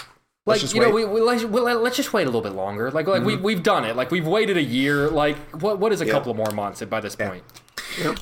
like 0.46 0.62
just 0.62 0.74
you 0.74 0.82
know 0.82 0.90
we, 0.90 1.06
we 1.06 1.22
let's, 1.22 1.44
we, 1.44 1.60
let's 1.60 1.98
just 1.98 2.14
wait 2.14 2.24
a 2.24 2.26
little 2.26 2.42
bit 2.42 2.54
longer. 2.54 2.90
Like 2.90 3.06
like 3.08 3.24
we 3.24 3.36
we've 3.36 3.62
done 3.64 3.86
it. 3.86 3.96
Like 3.96 4.10
we've 4.12 4.26
waited 4.26 4.58
a 4.58 4.64
year. 4.64 5.10
Like 5.10 5.36
what 5.62 5.78
what 5.80 5.92
is 5.92 6.02
a 6.02 6.06
couple 6.06 6.32
of 6.32 6.38
more 6.38 6.52
months 6.52 6.82
by 6.84 7.00
this 7.00 7.16
point? 7.16 7.44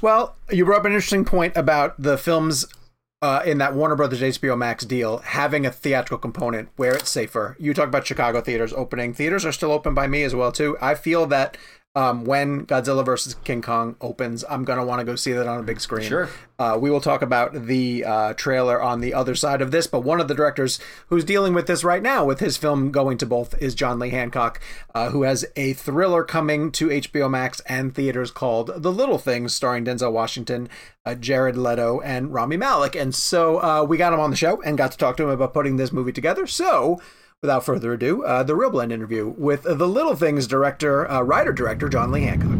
Well, 0.01 0.35
you 0.51 0.65
brought 0.65 0.79
up 0.79 0.85
an 0.85 0.91
interesting 0.93 1.25
point 1.25 1.55
about 1.55 1.95
the 2.01 2.17
films 2.17 2.65
uh, 3.21 3.41
in 3.45 3.57
that 3.57 3.73
Warner 3.73 3.95
Brothers 3.95 4.21
HBO 4.21 4.57
Max 4.57 4.85
deal 4.85 5.17
having 5.19 5.65
a 5.65 5.71
theatrical 5.71 6.17
component 6.17 6.69
where 6.75 6.93
it's 6.93 7.09
safer. 7.09 7.55
You 7.59 7.73
talk 7.73 7.87
about 7.87 8.05
Chicago 8.05 8.41
theaters 8.41 8.73
opening. 8.73 9.13
Theaters 9.13 9.45
are 9.45 9.51
still 9.51 9.71
open 9.71 9.93
by 9.93 10.07
me 10.07 10.23
as 10.23 10.35
well 10.35 10.51
too. 10.51 10.77
I 10.81 10.95
feel 10.95 11.25
that 11.27 11.57
um, 11.95 12.25
when 12.25 12.65
Godzilla 12.65 13.05
vs. 13.05 13.35
King 13.45 13.61
Kong 13.61 13.95
opens. 14.01 14.43
I'm 14.49 14.65
going 14.65 14.79
to 14.79 14.85
want 14.85 14.99
to 14.99 15.05
go 15.05 15.15
see 15.15 15.31
that 15.31 15.47
on 15.47 15.59
a 15.59 15.63
big 15.63 15.79
screen. 15.79 16.07
Sure. 16.07 16.29
Uh, 16.59 16.77
we 16.79 16.89
will 16.89 17.01
talk 17.01 17.21
about 17.21 17.53
the 17.53 18.03
uh, 18.05 18.33
trailer 18.33 18.81
on 18.81 19.01
the 19.01 19.13
other 19.13 19.35
side 19.35 19.61
of 19.61 19.71
this, 19.71 19.87
but 19.87 20.01
one 20.01 20.19
of 20.19 20.27
the 20.27 20.35
directors 20.35 20.79
who's 21.07 21.23
dealing 21.23 21.53
with 21.53 21.67
this 21.67 21.83
right 21.83 22.01
now 22.01 22.23
with 22.25 22.39
his 22.39 22.57
film 22.57 22.91
going 22.91 23.17
to 23.17 23.25
both 23.25 23.57
is 23.61 23.75
John 23.75 23.99
Lee 23.99 24.09
Hancock, 24.09 24.59
uh, 24.93 25.09
who 25.09 25.23
has 25.23 25.45
a 25.55 25.73
thriller 25.73 26.23
coming 26.23 26.71
to 26.73 26.87
HBO 26.87 27.29
Max 27.29 27.61
and 27.61 27.95
theaters 27.95 28.31
called 28.31 28.71
The 28.75 28.91
Little 28.91 29.17
Things, 29.17 29.53
starring 29.53 29.85
Denzel 29.85 30.11
Washington, 30.11 30.69
uh, 31.05 31.15
Jared 31.15 31.57
Leto, 31.57 32.01
and 32.01 32.33
Rami 32.33 32.57
Malek. 32.57 32.95
And 32.95 33.15
so 33.15 33.61
uh, 33.61 33.83
we 33.83 33.97
got 33.97 34.13
him 34.13 34.19
on 34.19 34.31
the 34.31 34.37
show 34.37 34.61
and 34.61 34.77
got 34.77 34.91
to 34.91 34.97
talk 34.97 35.17
to 35.17 35.23
him 35.23 35.29
about 35.29 35.53
putting 35.53 35.77
this 35.77 35.91
movie 35.91 36.13
together. 36.13 36.47
So 36.47 37.01
without 37.45 37.63
further 37.63 37.93
ado, 37.93 38.23
uh, 38.23 38.41
the 38.41 38.55
Real 38.55 38.71
Blend 38.71 38.91
interview 38.91 39.27
with 39.37 39.63
the 39.63 39.87
Little 39.87 40.15
Things 40.15 40.47
director, 40.47 41.09
uh, 41.09 41.21
writer 41.21 41.53
director 41.53 41.87
John 41.87 42.11
Lee 42.11 42.23
Hancock. 42.23 42.57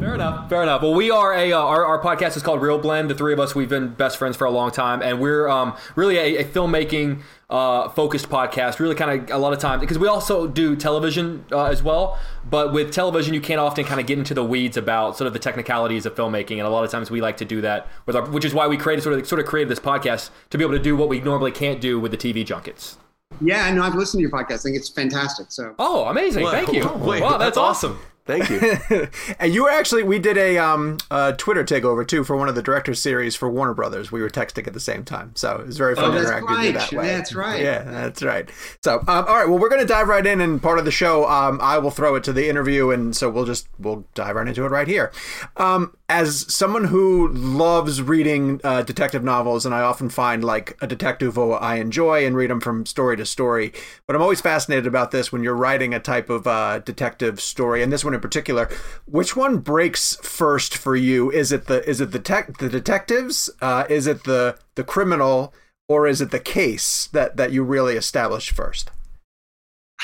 Fair 0.00 0.14
enough. 0.14 0.50
Fair 0.50 0.62
enough. 0.62 0.82
Well, 0.82 0.94
we 0.94 1.10
are 1.10 1.32
a 1.32 1.52
uh, 1.52 1.58
our, 1.58 1.86
our 1.86 2.02
podcast 2.02 2.36
is 2.36 2.42
called 2.42 2.60
Real 2.60 2.76
Blend. 2.76 3.08
The 3.08 3.14
three 3.14 3.32
of 3.32 3.40
us 3.40 3.54
we've 3.54 3.68
been 3.68 3.94
best 3.94 4.18
friends 4.18 4.36
for 4.36 4.44
a 4.44 4.50
long 4.50 4.70
time, 4.70 5.00
and 5.00 5.20
we're 5.20 5.48
um, 5.48 5.76
really 5.94 6.18
a, 6.18 6.38
a 6.38 6.44
filmmaking 6.44 7.22
uh, 7.48 7.88
focused 7.88 8.28
podcast. 8.28 8.80
Really, 8.80 8.96
kind 8.96 9.30
of 9.30 9.34
a 9.34 9.38
lot 9.38 9.52
of 9.52 9.60
times 9.60 9.80
because 9.80 9.98
we 9.98 10.08
also 10.08 10.46
do 10.46 10.76
television 10.76 11.46
uh, 11.52 11.66
as 11.66 11.82
well. 11.82 12.18
But 12.50 12.72
with 12.72 12.92
television, 12.92 13.32
you 13.32 13.40
can't 13.40 13.60
often 13.60 13.84
kind 13.84 14.00
of 14.00 14.06
get 14.06 14.18
into 14.18 14.34
the 14.34 14.44
weeds 14.44 14.76
about 14.76 15.16
sort 15.16 15.26
of 15.26 15.32
the 15.32 15.38
technicalities 15.38 16.04
of 16.04 16.14
filmmaking, 16.16 16.58
and 16.58 16.62
a 16.62 16.70
lot 16.70 16.84
of 16.84 16.90
times 16.90 17.10
we 17.10 17.20
like 17.20 17.36
to 17.36 17.44
do 17.44 17.60
that 17.60 17.86
with 18.04 18.16
our, 18.16 18.28
which 18.28 18.44
is 18.44 18.52
why 18.52 18.66
we 18.66 18.76
created 18.76 19.02
sort 19.02 19.18
of 19.18 19.26
sort 19.26 19.40
of 19.40 19.46
created 19.46 19.70
this 19.70 19.80
podcast 19.80 20.28
to 20.50 20.58
be 20.58 20.64
able 20.64 20.74
to 20.74 20.82
do 20.82 20.96
what 20.96 21.08
we 21.08 21.20
normally 21.20 21.52
can't 21.52 21.80
do 21.80 21.98
with 21.98 22.10
the 22.10 22.18
TV 22.18 22.44
junkets. 22.44 22.98
Yeah, 23.40 23.64
I 23.64 23.72
know. 23.72 23.82
I've 23.82 23.94
listened 23.94 24.18
to 24.18 24.22
your 24.22 24.30
podcast. 24.30 24.60
I 24.60 24.62
think 24.62 24.76
it's 24.76 24.88
fantastic. 24.88 25.46
So. 25.50 25.74
Oh, 25.78 26.04
amazing! 26.06 26.46
Thank 26.46 26.72
you. 26.72 26.88
Wait, 26.96 27.22
wow, 27.22 27.38
that's 27.38 27.56
awesome. 27.56 27.98
Thank 28.24 28.50
you. 28.50 29.08
and 29.40 29.52
you 29.52 29.64
were 29.64 29.70
actually 29.70 30.04
we 30.04 30.18
did 30.18 30.38
a 30.38 30.56
um 30.58 30.98
a 31.10 31.32
Twitter 31.32 31.64
takeover 31.64 32.06
too 32.06 32.22
for 32.22 32.36
one 32.36 32.48
of 32.48 32.54
the 32.54 32.62
director 32.62 32.94
series 32.94 33.34
for 33.34 33.50
Warner 33.50 33.74
Brothers. 33.74 34.12
We 34.12 34.20
were 34.22 34.30
texting 34.30 34.66
at 34.66 34.74
the 34.74 34.80
same 34.80 35.04
time, 35.04 35.32
so 35.34 35.56
it 35.56 35.66
was 35.66 35.76
very 35.76 35.96
fun 35.96 36.04
Oh, 36.04 36.10
that's 36.12 36.26
interacting 36.26 36.48
right. 36.56 36.74
that 36.74 36.92
way. 36.92 37.06
That's 37.08 37.34
right. 37.34 37.60
Yeah, 37.60 37.82
that's 37.82 38.22
right. 38.22 38.48
So 38.84 39.00
um, 39.00 39.06
all 39.08 39.34
right, 39.34 39.48
well 39.48 39.58
we're 39.58 39.68
gonna 39.68 39.84
dive 39.84 40.08
right 40.08 40.24
in, 40.24 40.40
and 40.40 40.62
part 40.62 40.78
of 40.78 40.84
the 40.84 40.90
show, 40.92 41.28
um, 41.28 41.58
I 41.60 41.78
will 41.78 41.90
throw 41.90 42.14
it 42.14 42.24
to 42.24 42.32
the 42.32 42.48
interview, 42.48 42.90
and 42.90 43.16
so 43.16 43.28
we'll 43.28 43.44
just 43.44 43.66
we'll 43.78 44.04
dive 44.14 44.36
right 44.36 44.46
into 44.46 44.64
it 44.64 44.68
right 44.70 44.86
here. 44.88 45.10
Um, 45.56 45.96
as 46.08 46.52
someone 46.52 46.84
who 46.84 47.28
loves 47.28 48.02
reading 48.02 48.60
uh, 48.62 48.82
detective 48.82 49.24
novels, 49.24 49.64
and 49.66 49.74
I 49.74 49.80
often 49.80 50.10
find 50.10 50.44
like 50.44 50.76
a 50.80 50.86
detective 50.86 51.34
who 51.34 51.52
I 51.52 51.76
enjoy 51.76 52.26
and 52.26 52.36
read 52.36 52.50
them 52.50 52.60
from 52.60 52.84
story 52.86 53.16
to 53.16 53.24
story, 53.26 53.72
but 54.06 54.14
I'm 54.14 54.22
always 54.22 54.40
fascinated 54.42 54.86
about 54.86 55.10
this 55.10 55.32
when 55.32 55.42
you're 55.42 55.56
writing 55.56 55.92
a 55.94 56.00
type 56.00 56.28
of 56.30 56.46
uh, 56.46 56.78
detective 56.80 57.40
story, 57.40 57.82
and 57.82 57.90
this 57.92 58.04
one 58.04 58.11
in 58.14 58.20
particular. 58.20 58.68
Which 59.06 59.36
one 59.36 59.58
breaks 59.58 60.16
first 60.16 60.76
for 60.76 60.96
you? 60.96 61.30
Is 61.30 61.52
it 61.52 61.66
the 61.66 61.88
is 61.88 62.00
it 62.00 62.12
the 62.12 62.18
tech 62.18 62.58
the 62.58 62.68
detectives? 62.68 63.50
Uh, 63.60 63.84
is 63.88 64.06
it 64.06 64.24
the 64.24 64.58
the 64.74 64.84
criminal? 64.84 65.54
Or 65.88 66.06
is 66.06 66.22
it 66.22 66.30
the 66.30 66.40
case 66.40 67.08
that, 67.08 67.36
that 67.36 67.52
you 67.52 67.62
really 67.62 67.96
establish 67.96 68.50
first? 68.50 68.90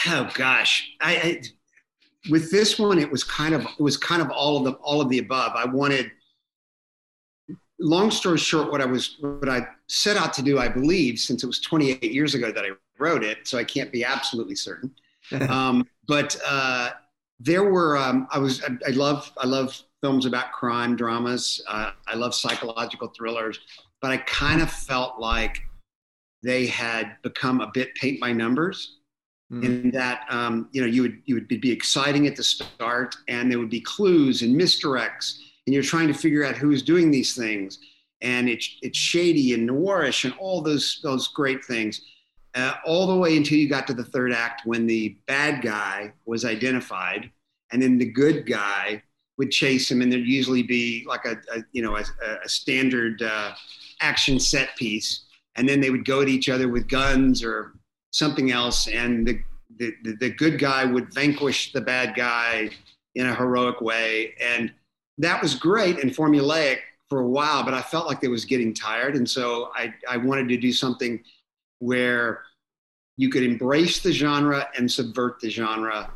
Oh 0.07 0.31
gosh, 0.35 0.93
I, 1.01 1.17
I 1.17 1.43
with 2.31 2.51
this 2.51 2.79
one 2.79 2.99
it 2.99 3.11
was 3.11 3.25
kind 3.25 3.55
of 3.55 3.63
it 3.63 3.81
was 3.81 3.97
kind 3.97 4.21
of 4.21 4.31
all 4.31 4.59
of 4.59 4.65
the 4.65 4.73
all 4.73 5.01
of 5.01 5.09
the 5.09 5.19
above. 5.19 5.53
I 5.55 5.65
wanted. 5.65 6.11
Long 7.81 8.11
story 8.11 8.39
short, 8.39 8.73
what 8.73 8.81
I 8.81 8.87
was 8.87 9.17
what 9.21 9.49
I 9.49 9.67
set 9.87 10.17
out 10.17 10.33
to 10.35 10.43
do, 10.43 10.59
I 10.59 10.69
believe, 10.69 11.19
since 11.19 11.45
it 11.45 11.47
was 11.47 11.61
28 11.61 12.13
years 12.13 12.35
ago 12.35 12.51
that 12.51 12.65
I 12.65 12.71
wrote 12.99 13.23
it, 13.23 13.47
so 13.47 13.57
I 13.57 13.63
can't 13.63 13.93
be 13.93 14.05
absolutely 14.05 14.57
certain. 14.57 14.93
um, 15.49 15.87
but 16.07 16.37
uh, 16.45 16.91
there 17.41 17.65
were 17.65 17.97
um, 17.97 18.27
I 18.31 18.39
was 18.39 18.63
I, 18.65 18.77
I 18.87 18.91
love 18.91 19.31
I 19.39 19.47
love 19.47 19.81
films 20.01 20.27
about 20.27 20.53
crime 20.53 20.97
dramas. 20.97 21.63
Uh, 21.69 21.93
I 22.07 22.15
love 22.15 22.35
psychological 22.35 23.09
thrillers, 23.09 23.59
but 24.01 24.11
I 24.11 24.19
kind 24.19 24.61
of 24.61 24.71
felt 24.71 25.19
like 25.19 25.61
they 26.43 26.67
had 26.67 27.17
become 27.23 27.61
a 27.61 27.71
bit 27.73 27.95
paint 27.95 28.21
by 28.21 28.33
numbers 28.33 28.99
in 29.51 29.91
that 29.93 30.27
um, 30.29 30.69
you 30.73 30.81
know 30.81 30.87
you 30.87 31.03
would 31.03 31.23
you 31.25 31.35
would 31.35 31.49
be 31.49 31.71
exciting 31.71 32.27
at 32.27 32.37
the 32.37 32.43
start 32.43 33.17
and 33.29 33.51
there 33.51 33.59
would 33.59 33.71
be 33.71 33.81
clues 33.81 34.43
and 34.43 34.55
misdirects 34.55 35.39
and 35.69 35.75
you're 35.75 35.83
trying 35.83 36.09
to 36.09 36.15
figure 36.15 36.47
out 36.47 36.57
who's 36.57 36.83
doing 36.83 37.11
these 37.11 37.35
things. 37.35 37.79
And 38.23 38.49
it's 38.49 38.79
it's 38.81 38.97
shady 38.97 39.53
and 39.53 39.69
noirish 39.69 40.25
and 40.25 40.33
all 40.39 40.63
those 40.63 40.99
those 41.03 41.29
great 41.29 41.63
things 41.63 42.01
uh, 42.59 42.75
all 42.85 43.07
the 43.07 43.17
way 43.17 43.37
until 43.37 43.59
you 43.59 43.69
got 43.69 43.87
to 43.87 43.95
the 43.95 44.05
third 44.05 44.33
act 44.33 44.63
when 44.65 44.87
the 44.87 45.17
bad 45.27 45.63
guy 45.63 46.13
was 46.27 46.45
identified 46.45 47.31
and 47.73 47.81
then 47.81 47.99
the 47.99 48.11
good 48.11 48.47
guy 48.47 49.03
would 49.37 49.51
chase 49.51 49.91
him 49.91 50.03
and 50.03 50.11
there'd 50.11 50.27
usually 50.27 50.63
be 50.63 51.05
like 51.07 51.25
a, 51.25 51.37
a 51.55 51.63
you 51.73 51.83
know 51.83 51.97
a, 51.97 52.05
a 52.45 52.49
standard 52.49 53.23
uh, 53.23 53.53
action 54.01 54.41
set 54.41 54.75
piece 54.77 55.25
and 55.59 55.69
then 55.69 55.81
they 55.81 55.91
would 55.91 56.05
go 56.05 56.23
at 56.23 56.29
each 56.29 56.49
other 56.49 56.69
with 56.69 56.89
guns 56.89 57.43
or 57.43 57.73
something 58.13 58.53
else, 58.53 58.87
and 58.87 59.27
the, 59.27 59.41
the, 59.77 60.17
the 60.21 60.31
good 60.31 60.59
guy 60.59 60.85
would 60.85 61.13
vanquish 61.13 61.73
the 61.73 61.81
bad 61.81 62.15
guy 62.15 62.71
in 63.17 63.27
a 63.27 63.35
heroic 63.35 63.81
way. 63.81 64.35
And 64.41 64.73
that 65.19 65.43
was 65.43 65.57
great 65.57 65.99
and 65.99 66.13
formulaic 66.13 66.79
for 67.09 67.21
a 67.21 67.29
while, 67.29 67.65
but 67.65 67.75
I 67.75 67.83
felt 67.83 68.07
like 68.07 68.23
it 68.23 68.29
was 68.29 68.45
getting 68.45 68.73
tired. 68.73 69.17
And 69.17 69.29
so 69.29 69.71
I, 69.75 69.93
I 70.09 70.17
wanted 70.17 70.49
to 70.51 70.57
do 70.57 70.73
something 70.73 71.23
where 71.81 72.43
you 73.19 73.29
could 73.29 73.43
embrace 73.43 73.99
the 73.99 74.13
genre 74.13 74.69
and 74.79 74.91
subvert 74.91 75.41
the 75.41 75.51
genre 75.51 76.11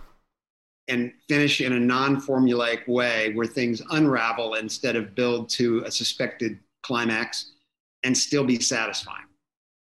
and 0.88 1.12
finish 1.28 1.60
in 1.60 1.72
a 1.72 1.80
non-formulaic 1.80 2.86
way 2.86 3.34
where 3.34 3.46
things 3.46 3.82
unravel 3.90 4.54
instead 4.54 4.94
of 4.94 5.14
build 5.14 5.48
to 5.48 5.82
a 5.84 5.90
suspected 5.90 6.58
climax 6.82 7.50
and 8.04 8.16
still 8.16 8.44
be 8.44 8.58
satisfying. 8.60 9.26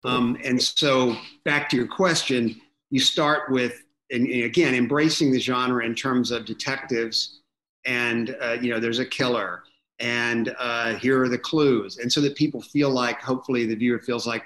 Um, 0.04 0.38
and 0.46 0.62
so, 0.62 1.18
back 1.44 1.68
to 1.70 1.75
your 1.75 1.88
question, 1.88 2.62
you 2.89 3.00
start 3.00 3.51
with, 3.51 3.84
and 4.12 4.25
and 4.28 4.44
again, 4.44 4.74
embracing 4.74 5.32
the 5.32 5.39
genre 5.39 5.84
in 5.84 5.94
terms 5.94 6.32
of 6.32 6.46
detectives, 6.46 7.42
and 7.86 8.36
uh, 8.42 8.58
you 8.62 8.70
know, 8.72 8.80
there's 8.80 9.00
a 9.00 9.06
killer, 9.06 9.63
and 10.00 10.56
uh, 10.58 10.94
here 10.96 11.22
are 11.22 11.28
the 11.28 11.38
clues, 11.38 11.98
and 11.98 12.12
so 12.12 12.22
that 12.22 12.36
people 12.36 12.62
feel 12.62 12.89
like, 12.89 13.22
hopefully, 13.22 13.66
the 13.66 13.75
viewer 13.75 14.00
feels 14.00 14.25
like 14.25 14.44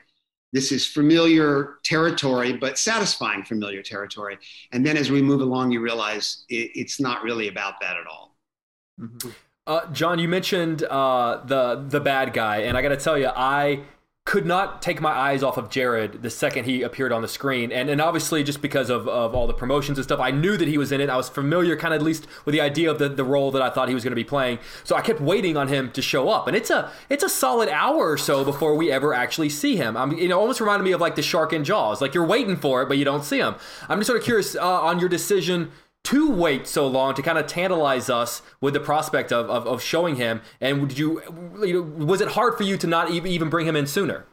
this 0.53 0.72
is 0.72 0.86
familiar 0.88 1.79
territory, 1.83 2.53
but 2.53 2.77
satisfying 2.77 3.43
familiar 3.43 3.81
territory. 3.81 4.38
And 4.72 4.86
then 4.86 4.95
as 4.95 5.12
we 5.12 5.22
move 5.22 5.41
along, 5.41 5.72
you 5.72 5.81
realize 5.81 6.45
it, 6.48 6.72
it's 6.75 7.00
not 7.00 7.24
really 7.24 7.48
about 7.50 7.81
that 7.81 7.98
at 7.98 8.07
all. 8.07 8.38
Uh, 9.65 9.91
John, 9.91 10.19
you 10.19 10.27
mentioned 10.27 10.83
uh, 10.83 11.41
the 11.45 11.83
the 11.88 12.00
bad 12.00 12.33
guy, 12.33 12.57
and 12.60 12.77
I 12.77 12.81
got 12.81 12.89
to 12.89 12.98
tell 12.98 13.17
you, 13.17 13.27
I 13.27 13.81
could 14.25 14.46
not 14.46 14.82
take 14.82 15.01
my 15.01 15.12
eyes 15.12 15.44
off 15.44 15.58
of 15.58 15.70
Jared 15.70 16.22
the 16.22 16.30
second 16.30 16.63
he 16.63 16.82
appeared 16.82 17.12
on 17.12 17.22
the 17.22 17.27
screen, 17.27 17.74
and 17.74 17.89
and 17.89 18.00
obviously 18.00 18.42
just 18.42 18.62
because 18.62 18.89
of, 18.89 19.06
of 19.08 19.36
all 19.36 19.48
the 19.48 19.53
promotions 19.53 19.98
and 19.98 20.06
stuff, 20.06 20.20
I 20.20 20.32
knew 20.32 20.56
that 20.56 20.68
he 20.68 20.77
was 20.77 20.94
in 20.94 21.01
it. 21.01 21.10
I 21.10 21.18
was 21.18 21.27
familiar, 21.27 21.75
kind 21.75 21.94
of 21.94 22.00
at 22.00 22.06
least 22.06 22.25
with 22.46 22.53
the 22.53 22.62
idea 22.62 22.89
of 22.89 23.00
the, 23.00 23.10
the 23.10 23.25
role 23.25 23.51
that 23.51 23.62
I 23.62 23.70
thought 23.70 23.89
he 23.89 23.94
was 23.94 24.03
going 24.03 24.12
to 24.12 24.15
be 24.15 24.24
playing. 24.24 24.60
So 24.86 24.96
I 24.96 25.01
kept 25.01 25.20
waiting 25.20 25.58
on 25.58 25.68
him 25.68 25.92
to 25.92 26.01
show 26.01 26.30
up, 26.30 26.48
and 26.48 26.56
it's 26.56 26.70
a 26.70 26.89
it's 27.10 27.24
a 27.24 27.30
solid 27.30 27.68
hour 27.68 28.12
or 28.12 28.18
so 28.18 28.46
before 28.46 28.75
we 28.75 28.92
ever 28.92 29.13
actually 29.13 29.50
see 29.50 29.75
him. 29.75 29.98
I'm 29.98 30.13
you 30.13 30.30
know 30.30 30.39
almost 30.39 30.62
reminded 30.62 30.86
me 30.86 30.94
of 30.94 31.01
like 31.01 31.15
the 31.15 31.22
shark 31.22 31.51
in 31.51 31.65
Jaws, 31.65 32.01
like 32.01 32.13
you're 32.13 32.25
waiting 32.25 32.56
for 32.56 32.82
it 32.82 32.88
but 32.88 32.98
you 32.98 33.03
don't 33.03 33.25
see 33.25 33.39
him. 33.39 33.56
I'm 33.89 34.00
just 34.00 34.08
sort 34.08 34.20
of 34.20 34.25
curious 34.25 34.56
uh, 34.56 34.62
on 34.62 35.00
your 35.00 35.10
decision 35.10 35.72
to 36.03 36.29
wait 36.29 36.67
so 36.67 36.86
long 36.86 37.13
to 37.13 37.22
kind 37.22 37.38
of 37.38 37.48
tantalize 37.48 38.10
us 38.10 38.41
with 38.60 38.74
the 38.74 38.79
prospect 38.79 39.31
of, 39.31 39.50
of, 39.50 39.65
of 39.65 39.81
showing 39.81 40.15
him 40.17 40.41
and 40.60 40.89
did 40.89 40.98
you, 40.98 41.22
you 41.65 41.74
know, 41.74 42.05
was 42.05 42.22
it 42.22 42.29
hard 42.29 42.57
for 42.57 42.63
you 42.63 42.77
to 42.77 42.88
not 42.88 43.10
even, 43.12 43.50
bring 43.50 43.65
him 43.67 43.75
in 43.75 43.88
sooner 43.88 44.25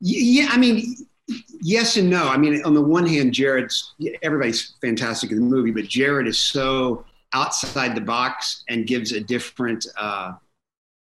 Yeah, 0.00 0.48
I 0.50 0.56
mean, 0.56 0.96
yes 1.60 1.96
and 1.96 2.10
no. 2.10 2.28
I 2.28 2.36
mean, 2.36 2.62
on 2.64 2.74
the 2.74 2.80
one 2.80 3.06
hand, 3.06 3.32
Jared's 3.32 3.94
everybody's 4.22 4.74
fantastic 4.80 5.30
in 5.30 5.36
the 5.36 5.44
movie, 5.44 5.70
but 5.70 5.84
Jared 5.84 6.26
is 6.26 6.38
so 6.38 7.04
outside 7.32 7.94
the 7.94 8.00
box 8.00 8.64
and 8.68 8.86
gives 8.86 9.12
a 9.12 9.20
different, 9.20 9.86
uh, 9.98 10.32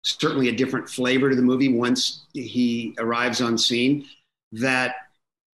certainly 0.02 0.49
a 0.49 0.52
different 0.52 0.88
flavor 0.88 1.30
to 1.30 1.37
the 1.37 1.42
movie 1.42 1.73
once 1.73 2.26
he 2.33 2.95
arrives 2.99 3.40
on 3.40 3.57
scene. 3.57 4.07
That 4.52 4.95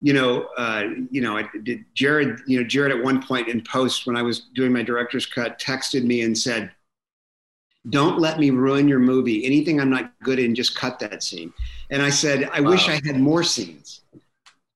you 0.04 0.12
know, 0.12 0.50
uh, 0.58 0.84
you 1.12 1.22
know, 1.22 1.38
I 1.38 1.48
did 1.64 1.86
Jared, 1.96 2.42
you 2.46 2.60
know, 2.60 2.68
Jared 2.68 2.92
at 2.92 3.02
one 3.02 3.24
point 3.24 3.48
in 3.48 3.64
post 3.64 4.06
when 4.06 4.18
I 4.18 4.22
was 4.22 4.42
doing 4.54 4.74
my 4.74 4.84
director's 4.84 5.26
cut 5.26 5.58
texted 5.62 6.04
me 6.04 6.24
and 6.24 6.38
said, 6.38 6.72
"Don't 7.90 8.20
let 8.20 8.38
me 8.38 8.50
ruin 8.50 8.90
your 8.90 9.00
movie. 9.00 9.46
Anything 9.46 9.80
I'm 9.80 9.90
not 9.90 10.12
good 10.22 10.40
in, 10.40 10.56
just 10.56 10.76
cut 10.76 11.00
that 11.00 11.24
scene." 11.24 11.54
And 11.90 12.02
I 12.02 12.10
said, 12.10 12.50
"I 12.52 12.60
wish 12.60 12.90
I 12.90 13.00
had 13.06 13.18
more 13.18 13.44
scenes." 13.44 14.02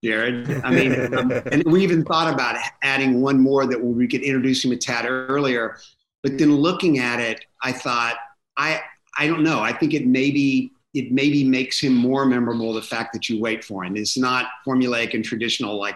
Jared, 0.02 0.62
I 0.64 0.72
mean, 0.72 1.14
um, 1.14 1.32
and 1.52 1.62
we 1.66 1.84
even 1.84 2.06
thought 2.06 2.34
about 2.34 2.56
adding 2.82 3.20
one 3.20 3.38
more 3.38 3.66
that 3.66 3.84
we 3.84 4.08
could 4.08 4.22
introduce 4.22 4.64
him 4.64 4.72
a 4.72 4.78
tad 4.78 5.06
earlier. 5.06 5.78
But 6.24 6.38
then 6.38 6.56
looking 6.56 7.00
at 7.00 7.20
it, 7.20 7.44
I 7.62 7.74
thought, 7.74 8.16
I, 8.56 8.80
I 9.18 9.28
don't 9.28 9.44
know. 9.44 9.60
I 9.60 9.74
think 9.74 9.94
it 9.94 10.06
maybe 10.06 10.72
it 10.98 11.12
maybe 11.12 11.44
makes 11.44 11.80
him 11.80 11.94
more 11.94 12.26
memorable 12.26 12.74
the 12.74 12.82
fact 12.82 13.14
that 13.14 13.30
you 13.30 13.40
wait 13.40 13.64
for 13.64 13.84
him. 13.84 13.96
It's 13.96 14.18
not 14.18 14.48
formulaic 14.66 15.14
and 15.14 15.24
traditional 15.24 15.80
like 15.80 15.96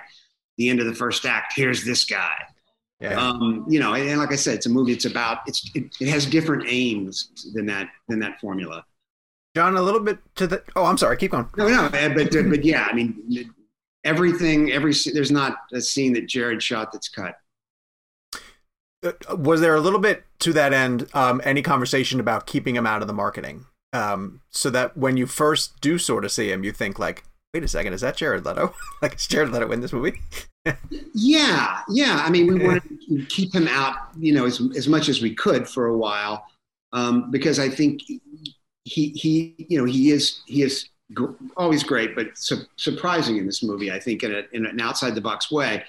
the 0.58 0.70
end 0.70 0.80
of 0.80 0.86
the 0.86 0.94
first 0.94 1.26
act. 1.26 1.54
Here's 1.56 1.84
this 1.84 2.06
guy. 2.06 2.34
Yeah. 3.00 3.20
Um, 3.20 3.66
you 3.68 3.80
know, 3.80 3.94
and, 3.94 4.08
and 4.08 4.20
like 4.20 4.32
I 4.32 4.36
said, 4.36 4.56
it's 4.56 4.68
a 4.68 4.70
movie. 4.70 4.92
It's 4.92 5.06
about 5.06 5.40
it's 5.48 5.70
it, 5.74 5.86
it 6.00 6.08
has 6.08 6.26
different 6.26 6.66
aims 6.68 7.30
than 7.54 7.66
that 7.66 7.90
than 8.08 8.20
that 8.20 8.40
formula. 8.40 8.86
John, 9.56 9.76
a 9.76 9.82
little 9.82 10.00
bit 10.00 10.20
to 10.36 10.48
the. 10.48 10.64
Oh, 10.76 10.86
I'm 10.86 10.98
sorry. 10.98 11.18
Keep 11.18 11.32
going. 11.32 11.50
No, 11.58 11.68
no, 11.68 11.86
uh, 11.86 12.10
but 12.10 12.32
but 12.32 12.64
yeah, 12.64 12.88
I 12.90 12.94
mean, 12.94 13.52
everything. 14.04 14.72
Every 14.72 14.94
there's 15.14 15.32
not 15.32 15.58
a 15.74 15.82
scene 15.82 16.14
that 16.14 16.28
Jared 16.28 16.62
shot 16.62 16.92
that's 16.92 17.10
cut. 17.10 17.36
Uh, 19.04 19.36
was 19.36 19.62
there 19.62 19.76
a 19.76 19.82
little 19.82 20.00
bit 20.00 20.24
to 20.40 20.54
that 20.54 20.72
end? 20.72 21.08
Um, 21.14 21.42
any 21.44 21.64
conversation 21.64 22.20
about 22.20 22.46
keeping 22.46 22.76
him 22.76 22.86
out 22.86 23.02
of 23.02 23.08
the 23.08 23.14
marketing, 23.14 23.66
um, 23.94 24.42
so 24.50 24.70
that 24.70 24.96
when 24.96 25.18
you 25.18 25.26
first 25.26 25.80
do 25.82 25.98
sort 25.98 26.26
of 26.26 26.32
see 26.32 26.52
him, 26.52 26.64
you 26.64 26.72
think 26.72 27.00
like, 27.00 27.24
wait 27.54 27.64
a 27.64 27.68
second, 27.68 27.94
is 27.94 28.02
that 28.02 28.18
Jared 28.18 28.46
Leto? 28.46 28.74
like, 29.02 29.16
is 29.16 29.28
Jared 29.28 29.52
Leto 29.52 29.72
in 29.72 29.82
this 29.82 29.94
movie? 29.94 30.22
Yeah, 31.14 31.82
yeah. 31.90 32.24
I 32.24 32.30
mean, 32.30 32.48
we 32.48 32.64
wanted 32.64 32.84
to 33.10 33.26
keep 33.26 33.54
him 33.54 33.68
out, 33.68 33.96
you 34.18 34.34
know, 34.34 34.46
as 34.46 34.62
as 34.76 34.88
much 34.88 35.10
as 35.10 35.22
we 35.22 35.34
could 35.34 35.68
for 35.68 35.88
a 35.88 35.98
while, 35.98 36.46
um, 36.94 37.32
because 37.32 37.58
I 37.58 37.68
think 37.68 38.02
he 38.84 39.10
he 39.10 39.56
you 39.58 39.80
know 39.80 39.86
he 39.86 40.12
is 40.12 40.42
he 40.46 40.62
is 40.62 40.88
gr- 41.14 41.32
always 41.58 41.84
great, 41.84 42.16
but 42.16 42.38
su- 42.38 42.66
surprising 42.76 43.38
in 43.38 43.46
this 43.46 43.64
movie. 43.64 43.92
I 43.92 44.00
think 44.00 44.24
in, 44.24 44.34
a, 44.34 44.44
in 44.54 44.66
an 44.66 44.80
outside 44.80 45.16
the 45.16 45.22
box 45.22 45.52
way. 45.52 45.84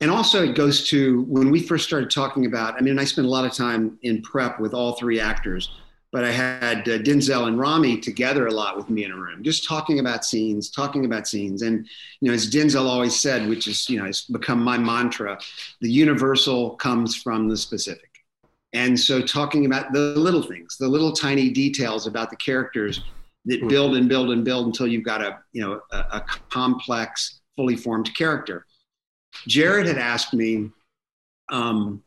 And 0.00 0.10
also, 0.10 0.44
it 0.44 0.54
goes 0.54 0.86
to 0.88 1.22
when 1.22 1.50
we 1.50 1.60
first 1.60 1.86
started 1.86 2.10
talking 2.10 2.46
about. 2.46 2.74
I 2.74 2.80
mean, 2.80 2.98
I 2.98 3.04
spent 3.04 3.26
a 3.26 3.30
lot 3.30 3.44
of 3.44 3.52
time 3.52 3.98
in 4.02 4.22
prep 4.22 4.60
with 4.60 4.74
all 4.74 4.92
three 4.92 5.18
actors, 5.18 5.70
but 6.14 6.22
I 6.22 6.30
had 6.30 6.88
uh, 6.88 6.98
Denzel 6.98 7.48
and 7.48 7.58
Rami 7.58 7.98
together 7.98 8.46
a 8.46 8.52
lot 8.52 8.76
with 8.76 8.88
me 8.88 9.04
in 9.04 9.10
a 9.10 9.16
room, 9.16 9.42
just 9.42 9.66
talking 9.68 9.98
about 9.98 10.24
scenes, 10.24 10.70
talking 10.70 11.06
about 11.06 11.26
scenes. 11.26 11.62
And 11.62 11.88
you 12.20 12.28
know, 12.28 12.34
as 12.34 12.48
Denzel 12.48 12.86
always 12.86 13.18
said, 13.18 13.48
which 13.48 13.66
is 13.66 13.90
you 13.90 13.98
know, 13.98 14.04
has 14.04 14.20
become 14.20 14.62
my 14.62 14.78
mantra: 14.78 15.36
the 15.80 15.90
universal 15.90 16.76
comes 16.76 17.16
from 17.16 17.48
the 17.48 17.56
specific. 17.56 18.10
And 18.72 18.98
so, 18.98 19.22
talking 19.22 19.66
about 19.66 19.92
the 19.92 20.14
little 20.14 20.42
things, 20.44 20.76
the 20.78 20.86
little 20.86 21.12
tiny 21.12 21.50
details 21.50 22.06
about 22.06 22.30
the 22.30 22.36
characters 22.36 23.00
that 23.46 23.68
build 23.68 23.96
and 23.96 24.08
build 24.08 24.30
and 24.30 24.44
build 24.44 24.66
until 24.66 24.86
you've 24.86 25.02
got 25.02 25.20
a 25.20 25.40
you 25.52 25.62
know 25.62 25.80
a, 25.90 25.96
a 25.96 26.24
complex, 26.48 27.40
fully 27.56 27.74
formed 27.74 28.14
character. 28.16 28.66
Jared 29.48 29.88
had 29.88 29.98
asked 29.98 30.32
me, 30.32 30.70
um, 31.50 32.04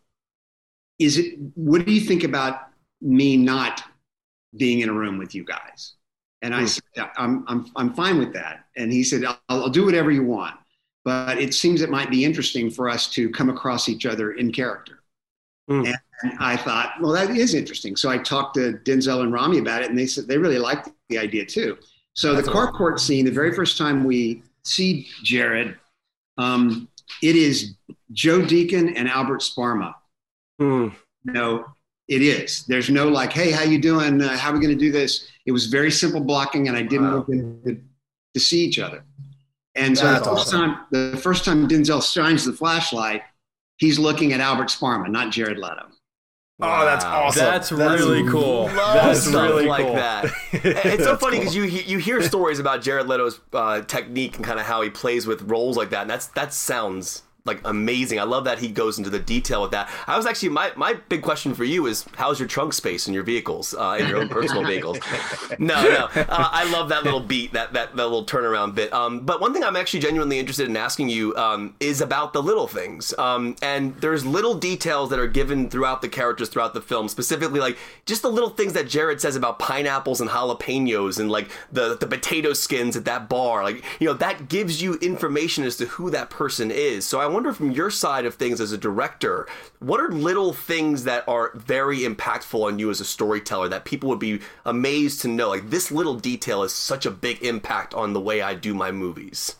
"Is 0.97 1.17
it? 1.17 1.37
What 1.55 1.85
do 1.85 1.91
you 1.91 1.99
think 1.99 2.23
about 2.23 2.69
me 3.01 3.35
not 3.35 3.83
being 4.57 4.81
in 4.81 4.89
a 4.89 4.93
room 4.93 5.17
with 5.17 5.33
you 5.35 5.43
guys?" 5.43 5.93
And 6.41 6.53
I 6.53 6.65
said, 6.65 6.83
"I'm 7.17 7.43
I'm 7.47 7.71
I'm 7.75 7.93
fine 7.93 8.19
with 8.19 8.33
that." 8.33 8.65
And 8.75 8.91
he 8.91 9.03
said, 9.03 9.23
"I'll, 9.25 9.39
I'll 9.49 9.69
do 9.69 9.85
whatever 9.85 10.11
you 10.11 10.23
want, 10.23 10.55
but 11.03 11.37
it 11.37 11.53
seems 11.53 11.81
it 11.81 11.89
might 11.89 12.09
be 12.09 12.23
interesting 12.23 12.69
for 12.69 12.89
us 12.89 13.07
to 13.11 13.29
come 13.29 13.49
across 13.49 13.89
each 13.89 14.05
other 14.05 14.33
in 14.33 14.51
character." 14.51 15.03
Mm. 15.69 15.87
And 16.21 16.33
I 16.39 16.55
thought, 16.57 16.93
well, 17.01 17.11
that 17.11 17.29
is 17.29 17.53
interesting. 17.53 17.95
So 17.95 18.09
I 18.09 18.17
talked 18.17 18.55
to 18.55 18.79
Denzel 18.83 19.21
and 19.21 19.31
Rami 19.31 19.59
about 19.59 19.83
it, 19.83 19.89
and 19.89 19.97
they 19.97 20.07
said 20.07 20.27
they 20.27 20.37
really 20.37 20.57
liked 20.57 20.89
the 21.09 21.17
idea 21.17 21.45
too. 21.45 21.77
So 22.13 22.35
the 22.35 22.41
carport 22.41 22.99
scene, 22.99 23.25
the 23.25 23.31
very 23.31 23.53
first 23.53 23.77
time 23.77 24.03
we 24.03 24.41
see 24.63 25.07
Jared, 25.23 25.77
um, 26.39 26.87
it 27.21 27.35
is 27.35 27.75
Joe 28.11 28.43
Deacon 28.43 28.95
and 28.95 29.07
Albert 29.07 29.41
Sparma. 29.41 29.93
Hmm. 30.59 30.87
No, 31.23 31.65
it 32.07 32.21
is. 32.21 32.63
There's 32.65 32.89
no 32.89 33.07
like, 33.09 33.33
hey, 33.33 33.51
how 33.51 33.63
you 33.63 33.79
doing? 33.79 34.21
Uh, 34.21 34.37
how 34.37 34.49
are 34.51 34.53
we 34.53 34.59
going 34.59 34.77
to 34.77 34.79
do 34.79 34.91
this? 34.91 35.27
It 35.45 35.51
was 35.51 35.65
very 35.67 35.91
simple 35.91 36.21
blocking, 36.21 36.67
and 36.67 36.77
I 36.77 36.81
didn't 36.81 37.07
Wow. 37.07 37.15
want 37.17 37.27
them 37.27 37.61
to, 37.65 37.81
to 38.33 38.39
see 38.39 38.63
each 38.63 38.79
other. 38.79 39.03
And 39.75 39.97
so 39.97 40.05
That's 40.05 40.25
the 40.25 40.31
first 40.35 40.47
awesome. 40.47 40.59
time, 40.73 40.85
the 40.91 41.17
first 41.21 41.45
time 41.45 41.67
Denzel 41.67 42.01
shines 42.13 42.45
the 42.45 42.53
flashlight, 42.53 43.21
he's 43.77 43.99
looking 43.99 44.33
at 44.33 44.39
Albert 44.39 44.69
Sparma, 44.69 45.07
not 45.09 45.31
Jared 45.31 45.57
Leto. 45.59 45.85
Oh, 46.59 46.85
that's 46.85 47.05
awesome. 47.05 47.45
That's 47.45 47.71
really 47.71 48.27
cool. 48.27 48.63
Love 48.63 48.73
That's 48.75 49.21
stuff 49.21 49.47
really 49.51 49.67
like 49.67 49.85
cool. 49.85 49.93
that. 49.93 50.25
it's 50.53 51.03
so 51.03 51.11
That's 51.11 51.21
funny 51.21 51.37
cool. 51.37 51.39
because 51.41 51.55
you 51.55 51.63
you 51.65 51.99
hear 51.99 52.19
stories 52.23 52.57
about 52.57 52.81
Jared 52.81 53.05
Leto's 53.05 53.39
uh, 53.53 53.81
technique 53.81 54.37
and 54.37 54.43
kind 54.43 54.59
of 54.59 54.65
how 54.65 54.81
he 54.81 54.89
plays 54.89 55.27
with 55.27 55.43
roles 55.43 55.77
like 55.77 55.91
that, 55.91 56.01
and 56.01 56.09
that's 56.09 56.25
that 56.29 56.53
sounds 56.53 57.21
like 57.47 57.61
amazing. 57.65 58.19
I 58.19 58.23
love 58.23 58.43
that 58.45 58.59
he 58.59 58.67
goes 58.67 58.97
into 58.97 59.09
the 59.09 59.19
detail 59.19 59.61
with 59.61 59.71
that. 59.71 59.89
I 60.05 60.17
was 60.17 60.25
actually 60.25 60.49
my 60.49 60.71
my 60.75 60.93
big 61.09 61.21
question 61.21 61.53
for 61.53 61.63
you 61.63 61.87
is 61.87 62.05
how's 62.15 62.39
your 62.39 62.47
trunk 62.47 62.73
space 62.73 63.07
in 63.07 63.13
your 63.13 63.23
vehicles, 63.23 63.73
uh, 63.73 63.97
in 63.99 64.07
your 64.07 64.17
own 64.17 64.29
personal 64.29 64.63
vehicles? 64.67 64.99
No, 65.59 65.81
no, 65.81 66.09
uh, 66.13 66.25
I 66.27 66.69
love 66.71 66.89
that 66.89 67.03
little 67.03 67.19
beat, 67.19 67.53
that 67.53 67.73
that 67.73 67.95
that 67.95 68.03
little 68.03 68.25
turnaround 68.25 68.75
bit. 68.75 68.93
Um, 68.93 69.21
but 69.21 69.41
one 69.41 69.53
thing 69.53 69.63
I'm 69.63 69.75
actually 69.75 70.01
genuinely 70.01 70.39
interested 70.39 70.67
in 70.67 70.77
asking 70.77 71.09
you 71.09 71.35
um, 71.35 71.75
is 71.79 72.01
about 72.01 72.33
the 72.33 72.43
little 72.43 72.67
things. 72.67 73.13
Um, 73.17 73.55
and 73.61 73.95
there's 74.01 74.25
little 74.25 74.55
details 74.55 75.09
that 75.09 75.19
are 75.19 75.27
given 75.27 75.69
throughout 75.69 76.01
the 76.01 76.09
characters 76.09 76.49
throughout 76.49 76.73
the 76.73 76.81
film, 76.81 77.07
specifically 77.07 77.59
like 77.59 77.77
just 78.05 78.21
the 78.21 78.31
little 78.31 78.49
things 78.49 78.73
that 78.73 78.87
Jared 78.87 79.21
says 79.21 79.35
about 79.35 79.59
pineapples 79.59 80.21
and 80.21 80.29
jalapenos 80.29 81.19
and 81.19 81.31
like 81.31 81.49
the 81.71 81.97
the 81.97 82.07
potato 82.07 82.53
skins 82.53 82.95
at 82.95 83.05
that 83.05 83.29
bar. 83.29 83.63
Like 83.63 83.83
you 83.99 84.07
know 84.07 84.13
that 84.13 84.49
gives 84.49 84.81
you 84.81 84.95
information 84.95 85.63
as 85.63 85.77
to 85.77 85.85
who 85.85 86.09
that 86.11 86.29
person 86.29 86.71
is. 86.71 87.05
So 87.05 87.19
I 87.19 87.27
wonder 87.37 87.53
from 87.53 87.69
your 87.69 87.91
side 87.91 88.25
of 88.25 88.33
things 88.33 88.59
as 88.59 88.71
a 88.71 88.77
director, 88.79 89.47
what 89.77 89.99
are 89.99 90.09
little 90.09 90.53
things 90.53 91.03
that 91.03 91.23
are 91.27 91.51
very 91.53 91.99
impactful 91.99 92.59
on 92.59 92.79
you 92.79 92.89
as 92.89 92.99
a 92.99 93.05
storyteller 93.05 93.69
that 93.69 93.85
people 93.85 94.09
would 94.09 94.17
be 94.17 94.39
amazed 94.65 95.21
to 95.21 95.27
know? 95.27 95.49
Like 95.49 95.69
this 95.69 95.91
little 95.91 96.15
detail 96.15 96.63
is 96.63 96.73
such 96.73 97.05
a 97.05 97.11
big 97.11 97.43
impact 97.43 97.93
on 97.93 98.13
the 98.13 98.19
way 98.19 98.41
I 98.41 98.55
do 98.55 98.73
my 98.73 98.91
movies. 98.91 99.55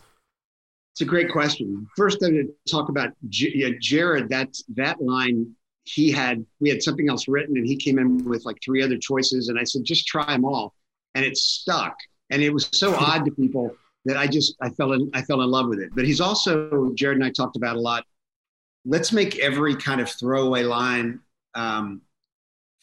It's 0.92 1.02
a 1.02 1.04
great 1.04 1.30
question. 1.30 1.86
First, 1.96 2.20
I'm 2.24 2.32
going 2.32 2.48
to 2.48 2.72
talk 2.72 2.88
about 2.88 3.10
J- 3.28 3.52
yeah, 3.54 3.68
Jared. 3.80 4.28
That 4.28 4.48
that 4.74 5.00
line 5.00 5.54
he 5.84 6.10
had. 6.10 6.44
We 6.58 6.70
had 6.70 6.82
something 6.82 7.08
else 7.08 7.28
written, 7.28 7.56
and 7.56 7.64
he 7.64 7.76
came 7.76 8.00
in 8.00 8.24
with 8.24 8.44
like 8.44 8.56
three 8.60 8.82
other 8.82 8.98
choices, 8.98 9.50
and 9.50 9.56
I 9.56 9.62
said, 9.62 9.84
just 9.84 10.08
try 10.08 10.26
them 10.26 10.44
all, 10.44 10.74
and 11.14 11.24
it 11.24 11.36
stuck. 11.36 11.94
And 12.30 12.42
it 12.42 12.52
was 12.52 12.68
so 12.72 12.92
odd 12.98 13.24
to 13.26 13.30
people 13.30 13.76
that 14.04 14.16
I 14.16 14.26
just 14.26 14.54
I 14.60 14.70
fell 14.70 14.92
in 14.92 15.10
I 15.14 15.22
fell 15.22 15.42
in 15.42 15.50
love 15.50 15.68
with 15.68 15.80
it. 15.80 15.90
But 15.94 16.04
he's 16.04 16.20
also 16.20 16.90
Jared 16.94 17.16
and 17.18 17.24
I 17.24 17.30
talked 17.30 17.56
about 17.56 17.76
a 17.76 17.80
lot. 17.80 18.04
Let's 18.84 19.12
make 19.12 19.38
every 19.38 19.74
kind 19.76 20.00
of 20.00 20.08
throwaway 20.10 20.62
line 20.62 21.20
um, 21.54 22.00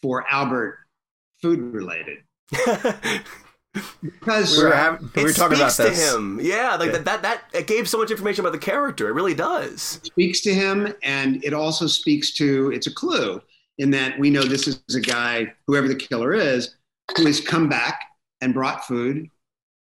for 0.01 0.25
Albert 0.30 0.80
food 1.41 1.73
related 1.73 2.19
because 4.01 4.58
We 4.58 4.63
were, 4.63 4.73
having, 4.73 5.10
we 5.15 5.21
it 5.21 5.25
were 5.25 5.34
talking 5.34 5.58
about 5.58 5.71
speaks 5.71 5.89
this. 5.99 6.12
to 6.12 6.17
him. 6.17 6.39
Yeah, 6.41 6.75
like 6.75 6.88
Yeah. 6.91 6.97
that, 6.99 7.06
that. 7.06 7.21
That 7.23 7.43
it 7.54 7.67
gave 7.67 7.89
so 7.89 7.97
much 7.97 8.12
information 8.12 8.41
about 8.45 8.54
the 8.54 8.60
character. 8.60 9.10
It 9.10 9.13
really 9.13 9.34
does. 9.34 9.82
speaks 10.04 10.41
to 10.41 10.54
him 10.54 10.93
and 11.04 11.43
it 11.43 11.54
also 11.54 11.88
speaks 11.88 12.32
to 12.36 12.71
it's 12.71 12.88
a 12.88 12.93
clue 12.93 13.41
in 13.78 13.91
that 13.91 14.17
we 14.19 14.30
know 14.30 14.43
this 14.43 14.67
is 14.67 14.80
a 14.95 15.01
guy 15.01 15.54
whoever 15.67 15.88
the 15.88 15.95
killer 15.95 16.34
is 16.34 16.75
who 17.17 17.25
has 17.25 17.41
come 17.41 17.67
back 17.67 17.99
and 18.41 18.54
brought 18.54 18.86
food 18.86 19.30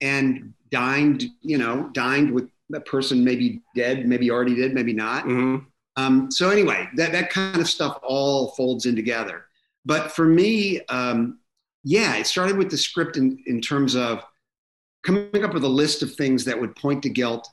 and 0.00 0.52
dined 0.72 1.24
you 1.42 1.58
know 1.58 1.88
dined 1.92 2.32
with 2.32 2.48
a 2.74 2.80
person 2.80 3.22
maybe 3.22 3.60
dead 3.76 4.08
maybe 4.08 4.30
already 4.30 4.56
dead 4.56 4.72
maybe 4.74 4.92
not 4.92 5.24
hmm 5.24 5.56
um, 5.96 6.30
so 6.30 6.48
anyway 6.48 6.88
that, 6.96 7.12
that 7.12 7.28
kind 7.28 7.60
of 7.60 7.68
stuff 7.68 7.98
all 8.02 8.52
folds 8.52 8.86
in 8.86 8.96
together 8.96 9.44
but 9.84 10.10
for 10.10 10.24
me 10.26 10.80
um, 10.88 11.38
yeah 11.84 12.16
it 12.16 12.26
started 12.26 12.56
with 12.56 12.70
the 12.70 12.78
script 12.78 13.18
in, 13.18 13.38
in 13.46 13.60
terms 13.60 13.94
of 13.94 14.22
coming 15.04 15.44
up 15.44 15.52
with 15.52 15.64
a 15.64 15.68
list 15.68 16.02
of 16.02 16.14
things 16.14 16.44
that 16.46 16.58
would 16.58 16.74
point 16.76 17.02
to 17.02 17.10
guilt 17.10 17.46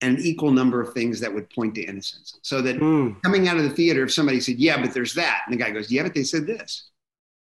and 0.00 0.18
an 0.18 0.24
equal 0.24 0.50
number 0.50 0.80
of 0.80 0.94
things 0.94 1.20
that 1.20 1.32
would 1.32 1.48
point 1.50 1.74
to 1.74 1.82
innocence 1.82 2.38
so 2.42 2.62
that 2.62 2.76
Mm. 2.76 3.22
coming 3.22 3.46
out 3.48 3.56
of 3.56 3.62
the 3.64 3.70
theater, 3.70 4.02
if 4.04 4.12
somebody 4.12 4.40
said, 4.40 4.56
"Yeah, 4.58 4.80
but 4.80 4.92
there's 4.94 5.14
that," 5.14 5.42
and 5.46 5.52
the 5.54 5.62
guy 5.62 5.70
goes, 5.70 5.92
"Yeah, 5.92 6.02
but 6.02 6.12
they 6.14 6.24
said 6.24 6.44
this," 6.46 6.90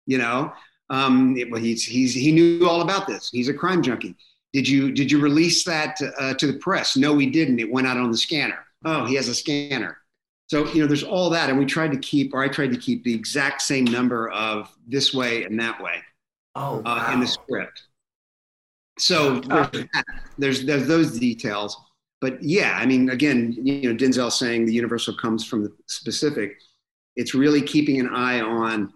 you 0.06 0.18
know, 0.18 0.54
um, 0.90 1.36
it- 1.38 1.50
well, 1.52 1.60
he's 1.62 1.84
he's 1.84 2.14
he 2.14 2.32
knew 2.32 2.66
all 2.70 2.82
about 2.82 3.08
this. 3.08 3.30
He's 3.32 3.50
a 3.50 3.54
crime 3.54 3.82
junkie. 3.82 4.16
Did 4.56 4.70
you 4.70 4.94
did 4.94 5.12
you 5.12 5.20
release 5.20 5.66
that 5.66 6.00
uh, 6.18 6.34
to 6.36 6.48
the 6.48 6.58
press? 6.60 6.96
No, 6.96 7.14
we 7.14 7.30
didn't. 7.30 7.60
It 7.60 7.70
went 7.70 7.88
out 7.88 7.98
on 7.98 8.10
the 8.10 8.18
scanner. 8.18 8.66
Oh, 8.86 9.04
he 9.04 9.16
has 9.16 9.28
a 9.28 9.36
scanner. 9.36 9.98
So 10.48 10.66
you 10.72 10.80
know, 10.80 10.88
there's 10.88 11.04
all 11.04 11.30
that, 11.32 11.50
and 11.50 11.60
we 11.60 11.66
tried 11.66 11.92
to 11.92 11.98
keep, 11.98 12.34
or 12.34 12.42
I 12.42 12.48
tried 12.48 12.72
to 12.72 12.78
keep 12.78 13.04
the 13.04 13.14
exact 13.14 13.62
same 13.64 13.84
number 13.84 14.30
of 14.30 14.74
this 14.88 15.14
way 15.14 15.44
and 15.44 15.60
that 15.60 15.84
way 15.84 16.02
Oh, 16.56 16.82
uh, 16.86 17.10
in 17.12 17.20
the 17.20 17.28
script. 17.28 17.84
So 18.98 19.42
there's, 19.42 19.72
that. 19.72 20.06
there's 20.38 20.66
there's 20.66 20.88
those 20.88 21.20
details, 21.20 21.76
but 22.22 22.42
yeah, 22.42 22.78
I 22.80 22.86
mean, 22.86 23.10
again, 23.10 23.58
you 23.62 23.92
know, 23.92 23.98
Denzel 23.98 24.32
saying 24.32 24.68
the 24.68 24.74
universal 24.74 25.18
comes 25.18 25.46
from 25.46 25.64
the 25.64 25.74
specific. 25.88 26.62
It's 27.18 27.36
really 27.36 27.62
keeping 27.62 28.00
an 28.00 28.08
eye 28.08 28.40
on 28.40 28.94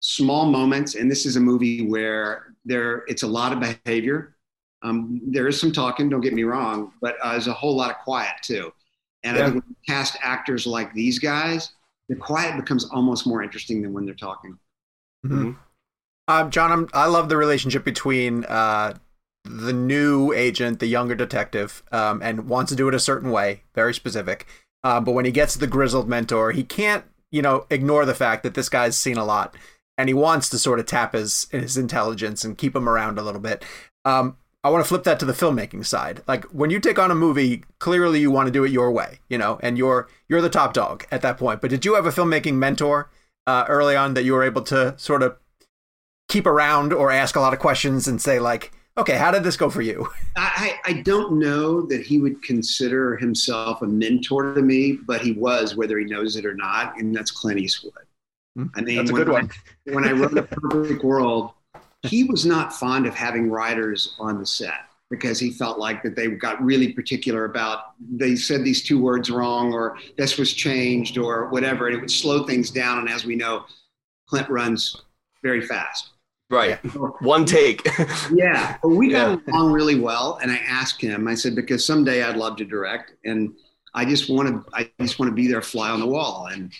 small 0.00 0.46
moments, 0.46 0.96
and 0.96 1.08
this 1.08 1.26
is 1.26 1.36
a 1.36 1.40
movie 1.40 1.86
where 1.86 2.56
there 2.64 3.04
it's 3.06 3.22
a 3.22 3.28
lot 3.28 3.52
of 3.52 3.60
behavior. 3.60 4.34
Um, 4.82 5.20
there 5.26 5.46
is 5.46 5.60
some 5.60 5.72
talking, 5.72 6.08
don't 6.08 6.20
get 6.20 6.32
me 6.32 6.44
wrong, 6.44 6.92
but 7.00 7.16
uh, 7.22 7.32
there's 7.32 7.48
a 7.48 7.52
whole 7.52 7.76
lot 7.76 7.90
of 7.90 7.96
quiet 7.98 8.34
too. 8.42 8.72
And 9.22 9.36
I 9.36 9.42
think 9.42 9.54
when 9.56 9.64
you 9.68 9.76
cast 9.86 10.16
actors 10.22 10.66
like 10.66 10.94
these 10.94 11.18
guys, 11.18 11.72
the 12.08 12.16
quiet 12.16 12.56
becomes 12.56 12.86
almost 12.86 13.26
more 13.26 13.42
interesting 13.42 13.82
than 13.82 13.92
when 13.92 14.06
they're 14.06 14.14
talking. 14.14 14.58
Mhm. 15.26 15.56
Um, 16.28 16.50
John, 16.50 16.72
I'm, 16.72 16.88
I 16.94 17.06
love 17.06 17.28
the 17.28 17.36
relationship 17.36 17.84
between 17.84 18.44
uh, 18.46 18.94
the 19.44 19.72
new 19.72 20.32
agent, 20.32 20.78
the 20.78 20.86
younger 20.86 21.14
detective, 21.14 21.82
um, 21.92 22.22
and 22.22 22.48
wants 22.48 22.70
to 22.70 22.76
do 22.76 22.88
it 22.88 22.94
a 22.94 23.00
certain 23.00 23.30
way, 23.30 23.62
very 23.74 23.92
specific, 23.92 24.46
Uh, 24.82 25.00
but 25.00 25.12
when 25.12 25.24
he 25.24 25.30
gets 25.30 25.54
the 25.54 25.66
grizzled 25.66 26.08
mentor, 26.08 26.52
he 26.52 26.64
can't, 26.64 27.04
you 27.30 27.42
know, 27.42 27.66
ignore 27.70 28.06
the 28.06 28.14
fact 28.14 28.42
that 28.42 28.54
this 28.54 28.68
guy's 28.68 28.96
seen 28.96 29.16
a 29.16 29.24
lot, 29.24 29.54
and 29.98 30.08
he 30.08 30.14
wants 30.14 30.48
to 30.48 30.58
sort 30.58 30.80
of 30.80 30.86
tap 30.86 31.12
his 31.12 31.46
his 31.50 31.76
intelligence 31.76 32.44
and 32.44 32.56
keep 32.56 32.74
him 32.74 32.88
around 32.88 33.18
a 33.18 33.22
little 33.22 33.40
bit. 33.40 33.64
Um, 34.04 34.36
I 34.62 34.68
want 34.70 34.84
to 34.84 34.88
flip 34.88 35.04
that 35.04 35.18
to 35.20 35.24
the 35.24 35.32
filmmaking 35.32 35.86
side. 35.86 36.22
Like 36.28 36.44
when 36.46 36.70
you 36.70 36.80
take 36.80 36.98
on 36.98 37.10
a 37.10 37.14
movie, 37.14 37.64
clearly 37.78 38.20
you 38.20 38.30
want 38.30 38.46
to 38.46 38.52
do 38.52 38.64
it 38.64 38.70
your 38.70 38.90
way, 38.90 39.20
you 39.28 39.38
know, 39.38 39.58
and 39.62 39.78
you're 39.78 40.08
you're 40.28 40.42
the 40.42 40.50
top 40.50 40.74
dog 40.74 41.06
at 41.10 41.22
that 41.22 41.38
point. 41.38 41.60
But 41.60 41.70
did 41.70 41.84
you 41.84 41.94
have 41.94 42.06
a 42.06 42.10
filmmaking 42.10 42.54
mentor 42.54 43.10
uh, 43.46 43.64
early 43.68 43.96
on 43.96 44.14
that 44.14 44.24
you 44.24 44.34
were 44.34 44.44
able 44.44 44.62
to 44.62 44.94
sort 44.98 45.22
of 45.22 45.36
keep 46.28 46.46
around 46.46 46.92
or 46.92 47.10
ask 47.10 47.36
a 47.36 47.40
lot 47.40 47.52
of 47.52 47.58
questions 47.58 48.06
and 48.06 48.20
say 48.20 48.38
like, 48.38 48.72
okay, 48.98 49.16
how 49.16 49.30
did 49.30 49.44
this 49.44 49.56
go 49.56 49.70
for 49.70 49.82
you? 49.82 50.08
I, 50.36 50.78
I 50.84 50.92
don't 50.92 51.38
know 51.38 51.82
that 51.86 52.02
he 52.02 52.18
would 52.18 52.42
consider 52.42 53.16
himself 53.16 53.82
a 53.82 53.86
mentor 53.86 54.54
to 54.54 54.62
me, 54.62 54.98
but 55.06 55.22
he 55.22 55.32
was, 55.32 55.74
whether 55.74 55.98
he 55.98 56.04
knows 56.04 56.36
it 56.36 56.44
or 56.44 56.54
not, 56.54 56.98
and 56.98 57.14
that's 57.14 57.30
Clint 57.30 57.58
Eastwood. 57.58 57.92
Hmm, 58.56 58.66
I 58.74 58.80
mean, 58.82 58.96
That's 58.96 59.10
a 59.10 59.12
when 59.12 59.24
good 59.24 59.32
one. 59.32 59.50
I, 59.88 59.94
when 59.94 60.04
I 60.04 60.12
wrote 60.12 60.36
A 60.36 60.42
Perfect 60.42 61.02
World, 61.02 61.52
he 62.02 62.24
was 62.24 62.46
not 62.46 62.72
fond 62.72 63.06
of 63.06 63.14
having 63.14 63.50
writers 63.50 64.14
on 64.18 64.38
the 64.38 64.46
set 64.46 64.86
because 65.10 65.38
he 65.40 65.50
felt 65.50 65.78
like 65.78 66.02
that 66.02 66.14
they 66.14 66.28
got 66.28 66.62
really 66.62 66.92
particular 66.92 67.44
about 67.46 67.94
they 68.12 68.36
said 68.36 68.64
these 68.64 68.82
two 68.82 69.00
words 69.00 69.30
wrong 69.30 69.72
or 69.72 69.98
this 70.16 70.38
was 70.38 70.52
changed 70.54 71.18
or 71.18 71.48
whatever, 71.48 71.88
and 71.88 71.96
it 71.96 72.00
would 72.00 72.10
slow 72.10 72.44
things 72.44 72.70
down. 72.70 72.98
And 73.00 73.08
as 73.08 73.24
we 73.24 73.34
know, 73.36 73.64
Clint 74.28 74.48
runs 74.48 74.96
very 75.42 75.62
fast. 75.62 76.10
Right. 76.50 76.78
One 77.22 77.44
take. 77.44 77.86
Yeah, 78.32 78.76
but 78.82 78.90
we 78.90 79.10
got 79.10 79.30
Yeah. 79.30 79.36
along 79.48 79.72
really 79.72 79.98
well. 80.00 80.38
And 80.42 80.50
I 80.50 80.56
asked 80.58 81.00
him, 81.00 81.26
I 81.28 81.34
said, 81.34 81.54
because 81.56 81.84
someday 81.84 82.22
I'd 82.22 82.36
love 82.36 82.56
to 82.56 82.64
direct, 82.64 83.12
and 83.24 83.52
I 83.94 84.04
just 84.04 84.30
want 84.30 84.48
to, 84.48 84.64
I 84.72 84.90
just 85.00 85.18
want 85.18 85.30
to 85.30 85.34
be 85.34 85.48
there, 85.48 85.62
fly 85.62 85.90
on 85.90 86.00
the 86.00 86.06
wall, 86.06 86.48
and 86.52 86.72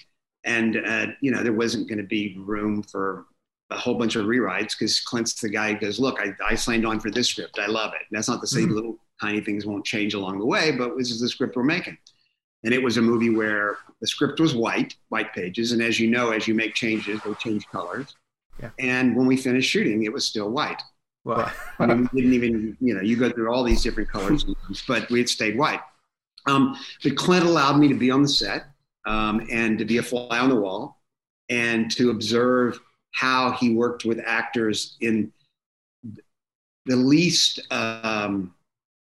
and 0.44 0.76
uh, 0.76 1.06
you 1.20 1.30
know, 1.30 1.42
there 1.42 1.52
wasn't 1.52 1.88
going 1.88 1.98
to 1.98 2.04
be 2.06 2.36
room 2.38 2.82
for 2.82 3.26
a 3.70 3.76
whole 3.76 3.94
bunch 3.94 4.16
of 4.16 4.26
rewrites 4.26 4.78
because 4.78 5.00
Clint's 5.00 5.34
the 5.34 5.48
guy 5.48 5.72
who 5.72 5.80
goes, 5.80 6.00
look, 6.00 6.18
I, 6.20 6.34
I 6.44 6.54
signed 6.54 6.86
on 6.86 7.00
for 7.00 7.10
this 7.10 7.28
script, 7.28 7.58
I 7.58 7.66
love 7.66 7.92
it. 7.94 8.02
And 8.10 8.16
that's 8.16 8.28
not 8.28 8.40
to 8.40 8.46
say 8.46 8.60
little 8.62 8.96
tiny 9.20 9.40
things 9.40 9.66
won't 9.66 9.84
change 9.84 10.14
along 10.14 10.38
the 10.38 10.46
way, 10.46 10.72
but 10.72 10.96
this 10.96 11.10
is 11.10 11.20
the 11.20 11.28
script 11.28 11.56
we're 11.56 11.62
making. 11.62 11.96
And 12.64 12.74
it 12.74 12.82
was 12.82 12.96
a 12.96 13.02
movie 13.02 13.30
where 13.30 13.78
the 14.00 14.06
script 14.06 14.40
was 14.40 14.54
white, 14.54 14.96
white 15.08 15.32
pages, 15.32 15.72
and 15.72 15.82
as 15.82 15.98
you 15.98 16.10
know, 16.10 16.30
as 16.30 16.46
you 16.46 16.54
make 16.54 16.74
changes, 16.74 17.20
they 17.24 17.34
change 17.34 17.66
colors. 17.68 18.14
Yeah. 18.60 18.70
And 18.78 19.16
when 19.16 19.26
we 19.26 19.36
finished 19.36 19.70
shooting, 19.70 20.02
it 20.04 20.12
was 20.12 20.26
still 20.26 20.50
white. 20.50 20.82
Well, 21.24 21.50
I 21.78 21.86
mean, 21.86 22.08
we 22.12 22.22
didn't 22.22 22.34
even, 22.34 22.76
you 22.80 22.94
know, 22.94 23.02
you 23.02 23.16
go 23.16 23.30
through 23.30 23.52
all 23.52 23.62
these 23.62 23.82
different 23.82 24.10
colors, 24.10 24.44
but 24.88 25.08
we 25.10 25.18
had 25.18 25.28
stayed 25.28 25.56
white. 25.56 25.80
Um, 26.46 26.76
but 27.02 27.16
Clint 27.16 27.44
allowed 27.44 27.78
me 27.78 27.88
to 27.88 27.94
be 27.94 28.10
on 28.10 28.22
the 28.22 28.28
set 28.28 28.66
um, 29.06 29.46
and 29.50 29.78
to 29.78 29.84
be 29.84 29.98
a 29.98 30.02
fly 30.02 30.38
on 30.38 30.48
the 30.48 30.56
wall 30.56 31.00
and 31.50 31.90
to 31.92 32.10
observe 32.10 32.80
how 33.12 33.52
he 33.52 33.74
worked 33.74 34.04
with 34.04 34.20
actors 34.24 34.96
in 35.00 35.32
the 36.86 36.96
least 36.96 37.60
um, 37.70 38.54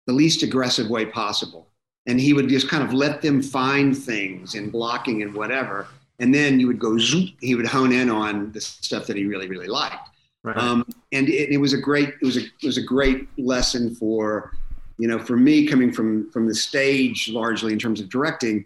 the 0.07 0.13
least 0.13 0.43
aggressive 0.43 0.89
way 0.89 1.05
possible. 1.05 1.67
And 2.07 2.19
he 2.19 2.33
would 2.33 2.47
just 2.47 2.69
kind 2.69 2.83
of 2.83 2.93
let 2.93 3.21
them 3.21 3.41
find 3.41 3.95
things 3.95 4.55
in 4.55 4.69
blocking 4.69 5.21
and 5.21 5.33
whatever. 5.33 5.87
And 6.19 6.33
then 6.33 6.59
you 6.59 6.67
would 6.67 6.79
go 6.79 6.97
zoop, 6.97 7.29
he 7.41 7.53
would 7.53 7.67
hone 7.67 7.91
in 7.91 8.09
on 8.09 8.51
the 8.53 8.61
stuff 8.61 9.05
that 9.07 9.17
he 9.17 9.25
really, 9.25 9.49
really 9.49 9.67
liked. 9.67 10.09
right. 10.43 10.57
Um, 10.57 10.85
and 11.11 11.27
it, 11.27 11.49
it 11.51 11.57
was 11.57 11.73
a 11.73 11.77
great 11.77 12.09
it 12.21 12.25
was 12.25 12.37
a 12.37 12.41
it 12.41 12.65
was 12.65 12.77
a 12.77 12.81
great 12.83 13.27
lesson 13.37 13.93
for 13.93 14.51
you 14.97 15.07
know 15.07 15.19
for 15.19 15.37
me 15.37 15.67
coming 15.67 15.91
from 15.91 16.31
from 16.31 16.47
the 16.47 16.55
stage 16.55 17.29
largely 17.29 17.73
in 17.73 17.79
terms 17.79 17.99
of 17.99 18.09
directing 18.09 18.65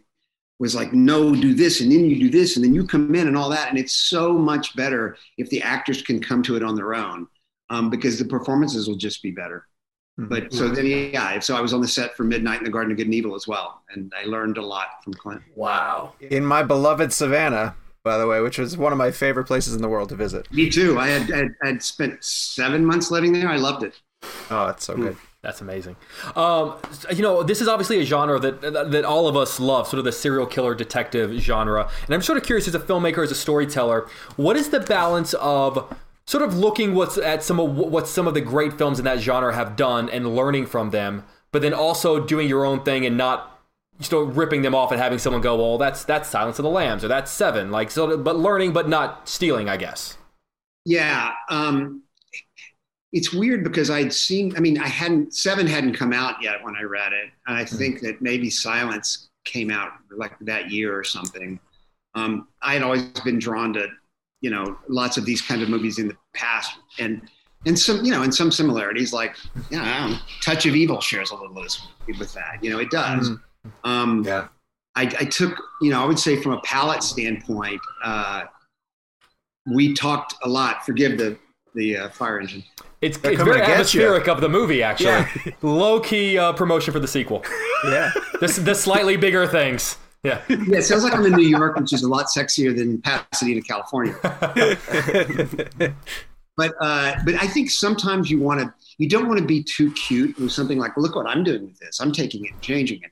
was 0.61 0.75
like 0.75 0.93
no 0.93 1.33
do 1.35 1.53
this 1.55 1.81
and 1.81 1.91
then 1.91 2.05
you 2.09 2.17
do 2.19 2.29
this 2.29 2.55
and 2.55 2.63
then 2.63 2.73
you 2.73 2.85
come 2.85 3.13
in 3.15 3.27
and 3.27 3.35
all 3.35 3.49
that 3.49 3.67
and 3.69 3.77
it's 3.79 3.93
so 3.93 4.31
much 4.51 4.75
better 4.75 5.17
if 5.37 5.49
the 5.49 5.61
actors 5.61 6.01
can 6.03 6.21
come 6.21 6.41
to 6.43 6.55
it 6.55 6.63
on 6.63 6.75
their 6.75 6.93
own 6.93 7.27
um, 7.71 7.89
because 7.89 8.19
the 8.19 8.25
performances 8.25 8.87
will 8.87 8.95
just 9.07 9.21
be 9.23 9.31
better 9.31 9.65
Mhm. 10.19 10.27
but 10.29 10.53
so 10.53 10.67
then 10.67 10.85
yeah 10.85 11.39
so 11.39 11.55
i 11.55 11.61
was 11.61 11.73
on 11.73 11.79
the 11.81 11.87
set 11.87 12.15
for 12.17 12.23
midnight 12.25 12.59
in 12.59 12.65
the 12.65 12.69
garden 12.69 12.91
of 12.91 12.97
good 12.97 13.07
and 13.07 13.13
evil 13.15 13.33
as 13.33 13.47
well 13.47 13.81
and 13.93 14.11
i 14.21 14.23
learned 14.25 14.57
a 14.57 14.65
lot 14.73 14.87
from 15.03 15.13
clint 15.13 15.41
Wow. 15.55 16.13
in 16.19 16.43
my 16.45 16.63
beloved 16.63 17.11
Savannah, 17.13 17.75
by 18.03 18.17
the 18.17 18.27
way, 18.27 18.41
which 18.41 18.57
was 18.57 18.75
one 18.77 18.91
of 18.91 18.97
my 18.97 19.09
favorite 19.11 19.45
places 19.45 19.73
in 19.73 19.81
the 19.81 19.87
world 19.87 20.09
to 20.09 20.15
visit. 20.15 20.51
me 20.51 20.69
too 20.69 20.99
i 20.99 21.07
had, 21.07 21.23
had, 21.37 21.55
had 21.63 21.81
spent 21.81 22.21
seven 22.23 22.85
months 22.85 23.09
living 23.09 23.31
there 23.33 23.47
i 23.49 23.55
loved 23.57 23.83
it 23.83 23.95
Oh, 24.51 24.67
it's 24.67 24.85
so 24.85 24.95
good. 24.95 25.17
That's 25.41 25.59
amazing. 25.59 25.95
Um, 26.35 26.77
you 27.11 27.23
know, 27.23 27.41
this 27.41 27.61
is 27.61 27.67
obviously 27.67 27.99
a 27.99 28.05
genre 28.05 28.39
that 28.39 28.61
that 28.61 29.05
all 29.05 29.27
of 29.27 29.35
us 29.35 29.59
love, 29.59 29.87
sort 29.87 29.97
of 29.97 30.05
the 30.05 30.11
serial 30.11 30.45
killer 30.45 30.75
detective 30.75 31.31
genre. 31.39 31.89
And 32.05 32.13
I'm 32.13 32.21
sort 32.21 32.37
of 32.37 32.43
curious, 32.43 32.67
as 32.67 32.75
a 32.75 32.79
filmmaker, 32.79 33.23
as 33.23 33.31
a 33.31 33.35
storyteller, 33.35 34.07
what 34.35 34.55
is 34.55 34.69
the 34.69 34.79
balance 34.79 35.33
of 35.35 35.91
sort 36.27 36.43
of 36.43 36.55
looking 36.57 36.93
what's 36.93 37.17
at 37.17 37.43
some 37.43 37.59
of 37.59 37.75
what 37.75 38.07
some 38.07 38.27
of 38.27 38.35
the 38.35 38.41
great 38.41 38.73
films 38.77 38.99
in 38.99 39.05
that 39.05 39.19
genre 39.19 39.53
have 39.53 39.75
done 39.75 40.09
and 40.09 40.35
learning 40.35 40.67
from 40.67 40.91
them, 40.91 41.25
but 41.51 41.63
then 41.63 41.73
also 41.73 42.19
doing 42.23 42.47
your 42.47 42.63
own 42.63 42.83
thing 42.83 43.05
and 43.05 43.17
not 43.17 43.59
still 43.99 44.23
ripping 44.25 44.61
them 44.61 44.75
off 44.75 44.91
and 44.91 45.01
having 45.01 45.19
someone 45.19 45.41
go, 45.41 45.55
well, 45.55 45.77
that's 45.79 46.03
that's 46.03 46.29
Silence 46.29 46.59
of 46.59 46.63
the 46.63 46.69
Lambs 46.69 47.03
or 47.03 47.07
that's 47.07 47.31
Seven, 47.31 47.71
like 47.71 47.89
so, 47.89 48.15
but 48.15 48.35
learning 48.37 48.73
but 48.73 48.87
not 48.87 49.27
stealing, 49.27 49.67
I 49.67 49.77
guess. 49.77 50.17
Yeah, 50.85 51.33
um, 51.49 52.03
it's 53.11 53.33
weird 53.33 53.63
because 53.63 53.89
I'd 53.89 54.13
seen. 54.13 54.55
I 54.55 54.59
mean, 54.59 54.77
I 54.77 54.87
hadn't 54.87 55.33
Seven 55.33 55.67
hadn't 55.67 55.93
come 55.95 56.13
out 56.13 56.41
yet 56.41 56.63
when 56.63 56.75
I 56.75 56.83
read 56.83 57.13
it. 57.13 57.29
And 57.47 57.57
I 57.57 57.65
think 57.65 58.01
that 58.01 58.21
maybe 58.21 58.49
Silence 58.49 59.29
came 59.45 59.71
out 59.71 59.91
like 60.15 60.37
that 60.41 60.71
year 60.71 60.97
or 60.97 61.03
something. 61.03 61.59
Um, 62.15 62.47
I 62.61 62.73
had 62.73 62.83
always 62.83 63.03
been 63.21 63.39
drawn 63.39 63.73
to, 63.73 63.87
you 64.41 64.49
know, 64.49 64.77
lots 64.87 65.17
of 65.17 65.25
these 65.25 65.41
kind 65.41 65.61
of 65.61 65.69
movies 65.69 65.99
in 65.99 66.07
the 66.07 66.17
past, 66.33 66.77
and 66.99 67.21
and 67.65 67.77
some, 67.77 68.03
you 68.03 68.11
know, 68.11 68.23
and 68.23 68.33
some 68.33 68.51
similarities. 68.51 69.13
Like, 69.13 69.35
you 69.69 69.77
know, 69.77 69.83
I 69.83 69.99
don't 69.99 70.11
know, 70.11 70.17
Touch 70.41 70.65
of 70.65 70.75
Evil 70.75 71.01
shares 71.01 71.31
a 71.31 71.35
little 71.35 71.53
with 71.53 72.33
that. 72.33 72.59
You 72.61 72.69
know, 72.71 72.79
it 72.79 72.89
does. 72.89 73.29
Um, 73.83 74.23
Yeah. 74.25 74.47
I, 74.95 75.03
I 75.03 75.25
took, 75.25 75.57
you 75.81 75.89
know, 75.89 76.03
I 76.03 76.05
would 76.05 76.19
say 76.19 76.41
from 76.41 76.51
a 76.51 76.61
palette 76.61 77.03
standpoint, 77.03 77.79
uh, 78.03 78.43
we 79.73 79.93
talked 79.93 80.35
a 80.43 80.49
lot. 80.49 80.85
Forgive 80.85 81.17
the 81.17 81.37
the 81.73 81.97
uh, 81.97 82.09
fire 82.09 82.39
engine. 82.39 82.63
It's, 83.01 83.17
They're 83.17 83.33
it's 83.33 83.41
very 83.41 83.59
to 83.59 83.65
get 83.65 83.67
you. 83.67 83.73
atmospheric 83.73 84.27
of 84.27 84.41
the 84.41 84.49
movie, 84.49 84.83
actually. 84.83 85.25
Low 85.61 85.99
key 85.99 86.37
uh, 86.37 86.53
promotion 86.53 86.93
for 86.93 86.99
the 86.99 87.07
sequel. 87.07 87.43
Yeah. 87.83 88.11
the, 88.39 88.61
the 88.63 88.75
slightly 88.75 89.17
bigger 89.17 89.47
things. 89.47 89.97
Yeah. 90.21 90.39
Yeah, 90.47 90.77
it 90.77 90.83
sounds 90.83 91.03
like 91.03 91.15
I'm 91.15 91.25
in 91.25 91.33
New 91.33 91.47
York, 91.47 91.75
which 91.77 91.93
is 91.93 92.03
a 92.03 92.07
lot 92.07 92.27
sexier 92.27 92.77
than 92.77 93.01
Pasadena, 93.01 93.59
California. 93.63 94.15
But 96.57 96.73
uh, 96.79 97.15
but 97.25 97.35
I 97.41 97.47
think 97.47 97.71
sometimes 97.71 98.29
you 98.29 98.39
want 98.39 98.59
to 98.59 98.73
you 98.97 99.07
don't 99.09 99.27
want 99.27 99.39
to 99.39 99.45
be 99.45 99.63
too 99.63 99.91
cute 99.93 100.37
with 100.37 100.51
something 100.51 100.77
like 100.77 100.95
look 100.97 101.15
what 101.15 101.25
I'm 101.25 101.43
doing 101.43 101.65
with 101.65 101.79
this. 101.79 101.99
I'm 101.99 102.11
taking 102.11 102.45
it 102.45 102.51
and 102.51 102.61
changing 102.61 103.01
it. 103.01 103.11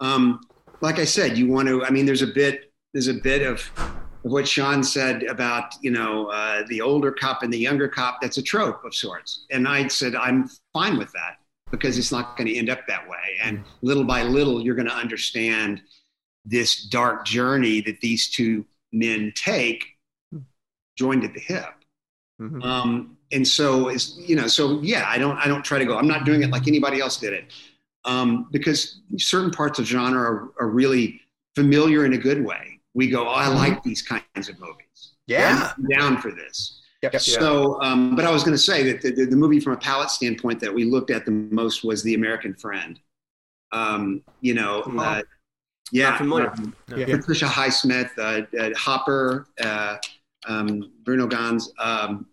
Um, 0.00 0.40
like 0.80 0.98
I 0.98 1.04
said, 1.04 1.36
you 1.36 1.48
want 1.48 1.68
to. 1.68 1.84
I 1.84 1.90
mean, 1.90 2.06
there's 2.06 2.22
a 2.22 2.26
bit 2.26 2.72
there's 2.92 3.08
a 3.08 3.14
bit 3.14 3.42
of 3.42 3.70
of 3.78 3.92
what 4.22 4.46
Sean 4.48 4.82
said 4.82 5.22
about 5.24 5.74
you 5.82 5.90
know 5.90 6.26
uh, 6.26 6.64
the 6.68 6.80
older 6.80 7.12
cop 7.12 7.42
and 7.42 7.52
the 7.52 7.58
younger 7.58 7.88
cop. 7.88 8.20
That's 8.20 8.38
a 8.38 8.42
trope 8.42 8.84
of 8.84 8.94
sorts, 8.94 9.46
and 9.50 9.66
I 9.68 9.88
said 9.88 10.14
I'm 10.14 10.48
fine 10.72 10.98
with 10.98 11.12
that 11.12 11.38
because 11.70 11.98
it's 11.98 12.12
not 12.12 12.36
going 12.36 12.48
to 12.48 12.56
end 12.56 12.70
up 12.70 12.86
that 12.88 13.08
way. 13.08 13.38
And 13.42 13.62
little 13.82 14.04
by 14.04 14.22
little, 14.22 14.62
you're 14.62 14.74
going 14.74 14.88
to 14.88 14.94
understand 14.94 15.82
this 16.44 16.86
dark 16.86 17.26
journey 17.26 17.82
that 17.82 18.00
these 18.00 18.30
two 18.30 18.64
men 18.90 19.32
take, 19.36 19.84
joined 20.96 21.24
at 21.24 21.34
the 21.34 21.40
hip. 21.40 21.74
Mhm. 22.40 22.64
Um, 22.64 23.18
and 23.32 23.46
so 23.46 23.88
it's 23.88 24.16
you 24.16 24.36
know, 24.36 24.46
so 24.46 24.80
yeah, 24.80 25.04
I 25.06 25.18
don't 25.18 25.36
I 25.38 25.46
don't 25.48 25.64
try 25.64 25.78
to 25.78 25.84
go. 25.84 25.98
I'm 25.98 26.08
not 26.08 26.24
doing 26.24 26.42
it 26.42 26.50
like 26.50 26.66
anybody 26.68 27.00
else 27.00 27.18
did 27.18 27.32
it, 27.32 27.52
um, 28.04 28.48
because 28.50 29.00
certain 29.18 29.50
parts 29.50 29.78
of 29.78 29.86
genre 29.86 30.20
are, 30.20 30.52
are 30.60 30.68
really 30.68 31.20
familiar 31.54 32.06
in 32.06 32.14
a 32.14 32.18
good 32.18 32.44
way. 32.44 32.77
We 32.98 33.08
go, 33.08 33.20
oh, 33.28 33.30
I 33.44 33.48
like 33.48 33.82
these 33.82 34.02
kinds 34.02 34.48
of 34.48 34.58
movies. 34.58 35.12
Yeah. 35.26 35.72
I'm 35.76 35.86
down 35.98 36.20
for 36.20 36.30
this. 36.32 36.80
Yep. 37.02 37.12
So, 37.20 37.80
um, 37.80 38.16
but 38.16 38.24
I 38.24 38.30
was 38.32 38.42
going 38.42 38.56
to 38.56 38.62
say 38.70 38.82
that 38.90 39.00
the, 39.02 39.10
the, 39.12 39.24
the 39.26 39.36
movie 39.36 39.60
from 39.60 39.74
a 39.74 39.76
palette 39.76 40.10
standpoint 40.10 40.58
that 40.60 40.74
we 40.74 40.84
looked 40.84 41.10
at 41.12 41.24
the 41.24 41.30
most 41.30 41.84
was 41.84 42.02
The 42.02 42.14
American 42.14 42.54
Friend. 42.54 42.98
Um, 43.70 44.22
you 44.40 44.54
know, 44.54 44.82
uh, 44.98 45.22
yeah, 45.92 46.16
familiar. 46.18 46.50
um, 46.50 46.74
Yeah. 46.96 47.06
Patricia 47.16 47.46
Highsmith, 47.46 48.10
uh, 48.18 48.58
uh, 48.58 48.70
Hopper, 48.76 49.46
uh, 49.60 49.96
um, 50.48 50.90
Bruno 51.04 51.26
Ganz. 51.28 51.70
Um, 51.78 52.26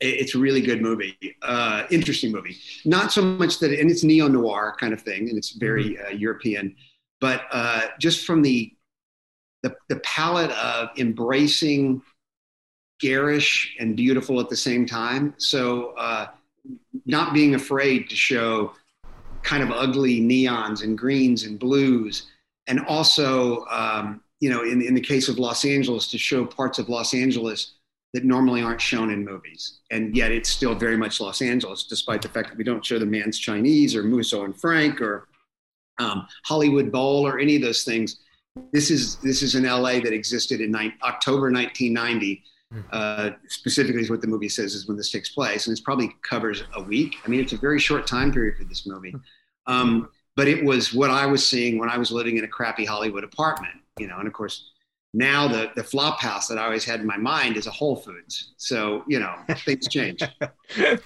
it- 0.00 0.16
it's 0.20 0.34
a 0.34 0.38
really 0.38 0.62
good 0.62 0.80
movie, 0.80 1.18
uh, 1.42 1.82
interesting 1.90 2.32
movie. 2.32 2.56
Not 2.86 3.12
so 3.12 3.20
much 3.22 3.58
that, 3.58 3.72
and 3.78 3.90
it's 3.90 4.04
neo 4.04 4.26
noir 4.28 4.74
kind 4.80 4.92
of 4.94 5.00
thing, 5.02 5.28
and 5.28 5.36
it's 5.36 5.50
very 5.50 5.98
uh, 6.00 6.10
European, 6.10 6.74
but 7.20 7.42
uh, 7.50 7.82
just 7.98 8.24
from 8.24 8.40
the, 8.42 8.72
the 9.62 9.74
the 9.88 9.96
palette 10.00 10.50
of 10.52 10.90
embracing 10.98 12.02
garish 13.00 13.76
and 13.78 13.96
beautiful 13.96 14.40
at 14.40 14.48
the 14.48 14.56
same 14.56 14.84
time. 14.84 15.34
So 15.38 15.94
uh, 15.96 16.28
not 17.06 17.32
being 17.32 17.54
afraid 17.54 18.10
to 18.10 18.16
show 18.16 18.72
kind 19.42 19.62
of 19.62 19.70
ugly 19.70 20.20
neons 20.20 20.82
and 20.82 20.98
greens 20.98 21.44
and 21.44 21.58
blues 21.58 22.26
and 22.68 22.80
also, 22.86 23.64
um, 23.66 24.20
you 24.40 24.50
know, 24.50 24.62
in, 24.62 24.82
in 24.82 24.94
the 24.94 25.00
case 25.00 25.28
of 25.28 25.38
Los 25.38 25.64
Angeles, 25.64 26.08
to 26.10 26.18
show 26.18 26.44
parts 26.44 26.78
of 26.78 26.88
Los 26.88 27.14
Angeles 27.14 27.74
that 28.14 28.24
normally 28.24 28.62
aren't 28.62 28.80
shown 28.80 29.10
in 29.10 29.24
movies. 29.24 29.78
And 29.90 30.14
yet 30.14 30.30
it's 30.30 30.48
still 30.48 30.74
very 30.74 30.96
much 30.96 31.20
Los 31.20 31.42
Angeles, 31.42 31.84
despite 31.84 32.22
the 32.22 32.28
fact 32.28 32.50
that 32.50 32.58
we 32.58 32.64
don't 32.64 32.84
show 32.84 32.98
the 32.98 33.06
Mann's 33.06 33.38
Chinese 33.38 33.96
or 33.96 34.02
Musso 34.02 34.44
and 34.44 34.58
Frank 34.58 35.00
or 35.00 35.28
um, 35.98 36.26
Hollywood 36.44 36.92
Bowl 36.92 37.26
or 37.26 37.38
any 37.38 37.56
of 37.56 37.62
those 37.62 37.84
things. 37.84 38.20
This 38.72 38.90
is 38.90 39.16
this 39.16 39.42
is 39.42 39.54
an 39.54 39.64
LA 39.64 40.00
that 40.00 40.12
existed 40.12 40.60
in 40.60 40.72
ni- 40.72 40.94
October 41.02 41.50
1990. 41.50 42.42
Uh, 42.92 43.30
specifically, 43.48 44.02
is 44.02 44.10
what 44.10 44.20
the 44.20 44.26
movie 44.26 44.48
says 44.48 44.74
is 44.74 44.86
when 44.86 44.96
this 44.96 45.10
takes 45.10 45.30
place, 45.30 45.66
and 45.66 45.76
it 45.76 45.82
probably 45.82 46.14
covers 46.22 46.64
a 46.74 46.82
week. 46.82 47.16
I 47.24 47.28
mean, 47.28 47.40
it's 47.40 47.54
a 47.54 47.56
very 47.56 47.78
short 47.78 48.06
time 48.06 48.30
period 48.30 48.58
for 48.58 48.64
this 48.64 48.86
movie, 48.86 49.14
um, 49.66 50.10
but 50.36 50.48
it 50.48 50.62
was 50.62 50.92
what 50.92 51.08
I 51.08 51.24
was 51.24 51.46
seeing 51.46 51.78
when 51.78 51.88
I 51.88 51.96
was 51.96 52.10
living 52.10 52.36
in 52.36 52.44
a 52.44 52.48
crappy 52.48 52.84
Hollywood 52.84 53.24
apartment. 53.24 53.72
You 53.98 54.06
know, 54.06 54.18
and 54.18 54.28
of 54.28 54.34
course, 54.34 54.70
now 55.14 55.48
the 55.48 55.70
the 55.76 55.82
flop 55.82 56.20
house 56.20 56.46
that 56.48 56.58
I 56.58 56.64
always 56.64 56.84
had 56.84 57.00
in 57.00 57.06
my 57.06 57.16
mind 57.16 57.56
is 57.56 57.66
a 57.66 57.70
Whole 57.70 57.96
Foods. 57.96 58.52
So 58.58 59.02
you 59.08 59.18
know, 59.18 59.34
things 59.64 59.88
change. 59.88 60.22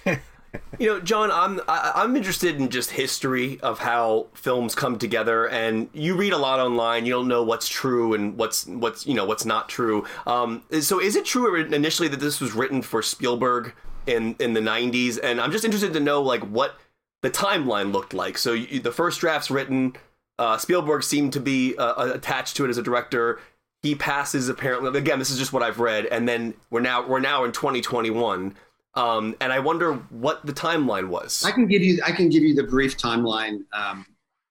You 0.79 0.87
know, 0.87 0.99
John, 0.99 1.31
I'm 1.31 1.61
I, 1.67 1.91
I'm 1.95 2.15
interested 2.15 2.57
in 2.57 2.69
just 2.69 2.91
history 2.91 3.59
of 3.61 3.79
how 3.79 4.27
films 4.33 4.75
come 4.75 4.97
together, 4.97 5.47
and 5.47 5.89
you 5.93 6.15
read 6.15 6.33
a 6.33 6.37
lot 6.37 6.59
online. 6.59 7.05
You 7.05 7.13
don't 7.13 7.27
know 7.27 7.43
what's 7.43 7.67
true 7.69 8.13
and 8.13 8.37
what's 8.37 8.65
what's 8.65 9.05
you 9.05 9.13
know 9.13 9.25
what's 9.25 9.45
not 9.45 9.69
true. 9.69 10.05
Um, 10.25 10.63
so, 10.81 10.99
is 10.99 11.15
it 11.15 11.25
true 11.25 11.55
initially 11.55 12.07
that 12.09 12.19
this 12.19 12.41
was 12.41 12.53
written 12.53 12.81
for 12.81 13.01
Spielberg 13.01 13.73
in 14.07 14.35
in 14.39 14.53
the 14.53 14.59
'90s? 14.59 15.19
And 15.21 15.39
I'm 15.39 15.51
just 15.51 15.63
interested 15.63 15.93
to 15.93 15.99
know 15.99 16.21
like 16.21 16.41
what 16.41 16.75
the 17.21 17.29
timeline 17.29 17.91
looked 17.91 18.13
like. 18.13 18.37
So, 18.37 18.53
you, 18.53 18.79
the 18.79 18.91
first 18.91 19.19
draft's 19.21 19.51
written. 19.51 19.95
Uh, 20.39 20.57
Spielberg 20.57 21.03
seemed 21.03 21.33
to 21.33 21.39
be 21.39 21.77
uh, 21.77 22.13
attached 22.13 22.57
to 22.57 22.65
it 22.65 22.69
as 22.69 22.77
a 22.79 22.83
director. 22.83 23.39
He 23.83 23.93
passes 23.93 24.49
apparently. 24.49 24.97
Again, 24.97 25.19
this 25.19 25.29
is 25.29 25.37
just 25.37 25.53
what 25.53 25.61
I've 25.61 25.79
read, 25.79 26.07
and 26.07 26.27
then 26.27 26.55
we're 26.71 26.81
now 26.81 27.07
we're 27.07 27.19
now 27.19 27.43
in 27.43 27.51
2021. 27.51 28.55
Um, 28.95 29.35
and 29.41 29.51
I 29.51 29.59
wonder 29.59 29.93
what 30.09 30.45
the 30.45 30.53
timeline 30.53 31.07
was. 31.07 31.43
I 31.43 31.51
can 31.51 31.67
give 31.67 31.81
you 31.81 31.99
I 32.05 32.11
can 32.11 32.29
give 32.29 32.43
you 32.43 32.53
the 32.53 32.63
brief 32.63 32.97
timeline. 32.97 33.61
Um, 33.73 34.05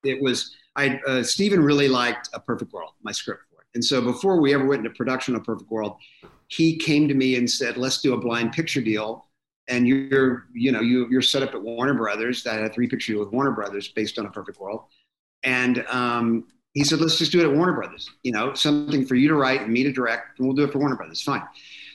it 0.05 0.20
was 0.20 0.55
I 0.74 1.00
uh, 1.07 1.22
Stephen 1.22 1.62
really 1.62 1.88
liked 1.88 2.28
A 2.35 2.40
Perfect 2.40 2.72
World, 2.72 2.92
my 3.02 3.12
script 3.12 3.42
for 3.50 3.61
it, 3.61 3.66
and 3.74 3.85
so 3.85 4.00
before 4.00 4.40
we 4.40 4.52
ever 4.52 4.66
went 4.66 4.85
into 4.85 4.96
production 4.96 5.37
of 5.37 5.44
Perfect 5.44 5.70
World, 5.70 5.96
he 6.48 6.76
came 6.76 7.07
to 7.09 7.14
me 7.14 7.37
and 7.37 7.48
said, 7.48 7.76
"Let's 7.76 8.00
do 8.00 8.14
a 8.14 8.18
blind 8.18 8.52
picture 8.52 8.81
deal." 8.81 9.26
And 9.68 9.87
you're 9.87 10.46
you 10.52 10.72
know 10.72 10.81
you 10.81 11.07
you're 11.09 11.22
set 11.22 11.44
up 11.44 11.55
at 11.55 11.62
Warner 11.62 11.94
Brothers. 11.94 12.42
That 12.42 12.55
had 12.55 12.64
a 12.64 12.74
three 12.74 12.88
picture 12.88 13.12
deal 13.12 13.20
with 13.20 13.33
Warner 13.33 13.52
Brothers 13.52 13.88
based 13.88 14.18
on 14.18 14.26
A 14.26 14.31
Perfect 14.31 14.59
World, 14.59 14.87
and 15.44 15.85
um, 15.88 16.48
he 16.72 16.83
said, 16.83 17.00
"Let's 17.00 17.16
just 17.16 17.31
do 17.31 17.40
it 17.40 17.48
at 17.48 17.55
Warner 17.57 17.74
Brothers. 17.74 18.11
You 18.24 18.33
know, 18.33 18.55
something 18.55 19.07
for 19.07 19.14
you 19.14 19.28
to 19.28 19.35
write 19.35 19.61
and 19.61 19.72
me 19.72 19.85
to 19.85 19.92
direct, 19.92 20.40
and 20.40 20.48
we'll 20.48 20.57
do 20.57 20.64
it 20.64 20.72
for 20.72 20.81
Warner 20.81 20.96
Brothers. 20.96 21.22
Fine." 21.22 21.44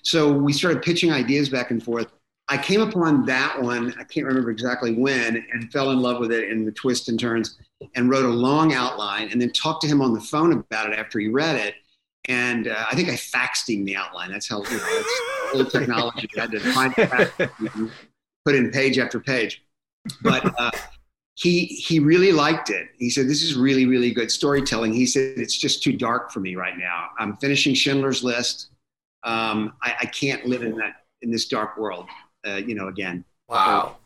So 0.04 0.32
we 0.32 0.54
started 0.54 0.82
pitching 0.82 1.12
ideas 1.12 1.50
back 1.50 1.72
and 1.72 1.84
forth 1.84 2.08
I 2.50 2.58
came 2.58 2.82
upon 2.82 3.26
that 3.26 3.62
one, 3.62 3.94
I 4.00 4.04
can't 4.04 4.26
remember 4.26 4.52
exactly 4.52 4.94
when, 4.94 5.46
and 5.52 5.72
fell 5.72 5.92
in 5.92 6.00
love 6.00 6.20
with 6.20 6.32
it 6.32 6.50
in 6.50 6.66
the 6.66 6.72
twists 6.72 7.10
and 7.10 7.20
turns 7.20 7.58
and 7.96 8.10
wrote 8.10 8.26
a 8.26 8.30
long 8.30 8.74
outline 8.74 9.30
and 9.32 9.42
then 9.42 9.52
talked 9.52 9.82
to 9.82 9.88
him 9.88 10.02
on 10.02 10.14
the 10.14 10.22
phone 10.22 10.54
about 10.54 10.92
it 10.92 10.98
after 10.98 11.20
he 11.20 11.28
read 11.28 11.58
it. 11.58 11.76
And 12.30 12.68
uh, 12.68 12.86
I 12.90 12.96
think 12.96 13.10
I 13.10 13.14
faxed 13.14 13.70
him 13.70 13.84
the 13.86 13.96
outline. 13.96 14.32
That's 14.32 14.48
how, 14.48 14.64
you 14.64 14.78
know, 14.78 15.04
old 15.56 15.72
technology. 15.72 16.30
I 16.38 16.42
had 16.42 16.52
to 16.52 16.60
find 16.60 16.94
it, 16.98 17.52
put 18.46 18.56
in 18.56 18.72
page 18.72 18.98
after 18.98 19.20
page. 19.20 19.64
But 20.22 20.54
uh, 20.58 20.72
he, 21.36 21.66
he 21.66 22.00
really 22.00 22.32
liked 22.32 22.70
it. 22.70 22.88
He 22.98 23.10
said, 23.10 23.28
This 23.28 23.44
is 23.44 23.56
really, 23.56 23.86
really 23.86 24.12
good 24.12 24.32
storytelling. 24.32 24.94
He 24.94 25.06
said, 25.06 25.38
It's 25.38 25.58
just 25.58 25.84
too 25.84 25.94
dark 25.94 26.32
for 26.32 26.40
me 26.40 26.56
right 26.56 26.78
now. 26.78 27.10
I'm 27.20 27.36
finishing 27.38 27.74
Schindler's 27.76 28.24
List. 28.24 28.70
Um, 29.24 29.74
I, 29.84 29.96
I 30.02 30.06
can't 30.06 30.46
live 30.46 30.64
in 30.64 30.78
that 30.78 31.04
in 31.22 31.32
this 31.32 31.48
dark 31.48 31.78
world 31.78 32.08
uh, 32.48 32.56
you 32.58 32.76
know, 32.76 32.88
again. 32.88 33.24
Wow. 33.50 33.98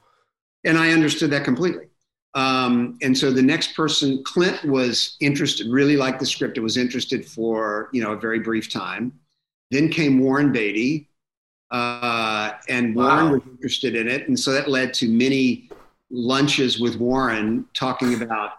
And 0.64 0.78
I 0.78 0.92
understood 0.92 1.32
that 1.32 1.44
completely. 1.44 1.88
Um, 2.34 2.98
and 3.02 3.18
so 3.18 3.32
the 3.32 3.42
next 3.42 3.76
person, 3.76 4.24
Clint, 4.24 4.64
was 4.64 5.18
interested, 5.20 5.68
really 5.68 5.98
liked 5.98 6.20
the 6.20 6.26
script. 6.26 6.58
It 6.58 6.62
was 6.62 6.78
interested 6.78 7.26
for 7.26 7.90
you 7.92 8.02
know 8.02 8.14
a 8.14 8.18
very 8.18 8.40
brief 8.40 8.72
time. 8.72 9.12
Then 9.70 9.90
came 9.90 10.20
Warren 10.20 10.52
Beatty, 10.52 11.10
uh, 11.72 12.52
and 12.70 12.96
Warren 12.96 13.26
wow. 13.26 13.32
was 13.34 13.42
interested 13.50 13.96
in 13.96 14.08
it, 14.08 14.28
and 14.28 14.40
so 14.40 14.54
that 14.54 14.70
led 14.70 14.94
to 14.96 15.10
many 15.10 15.70
lunches 16.10 16.80
with 16.80 16.96
Warren 16.98 17.66
talking 17.74 18.22
about. 18.22 18.52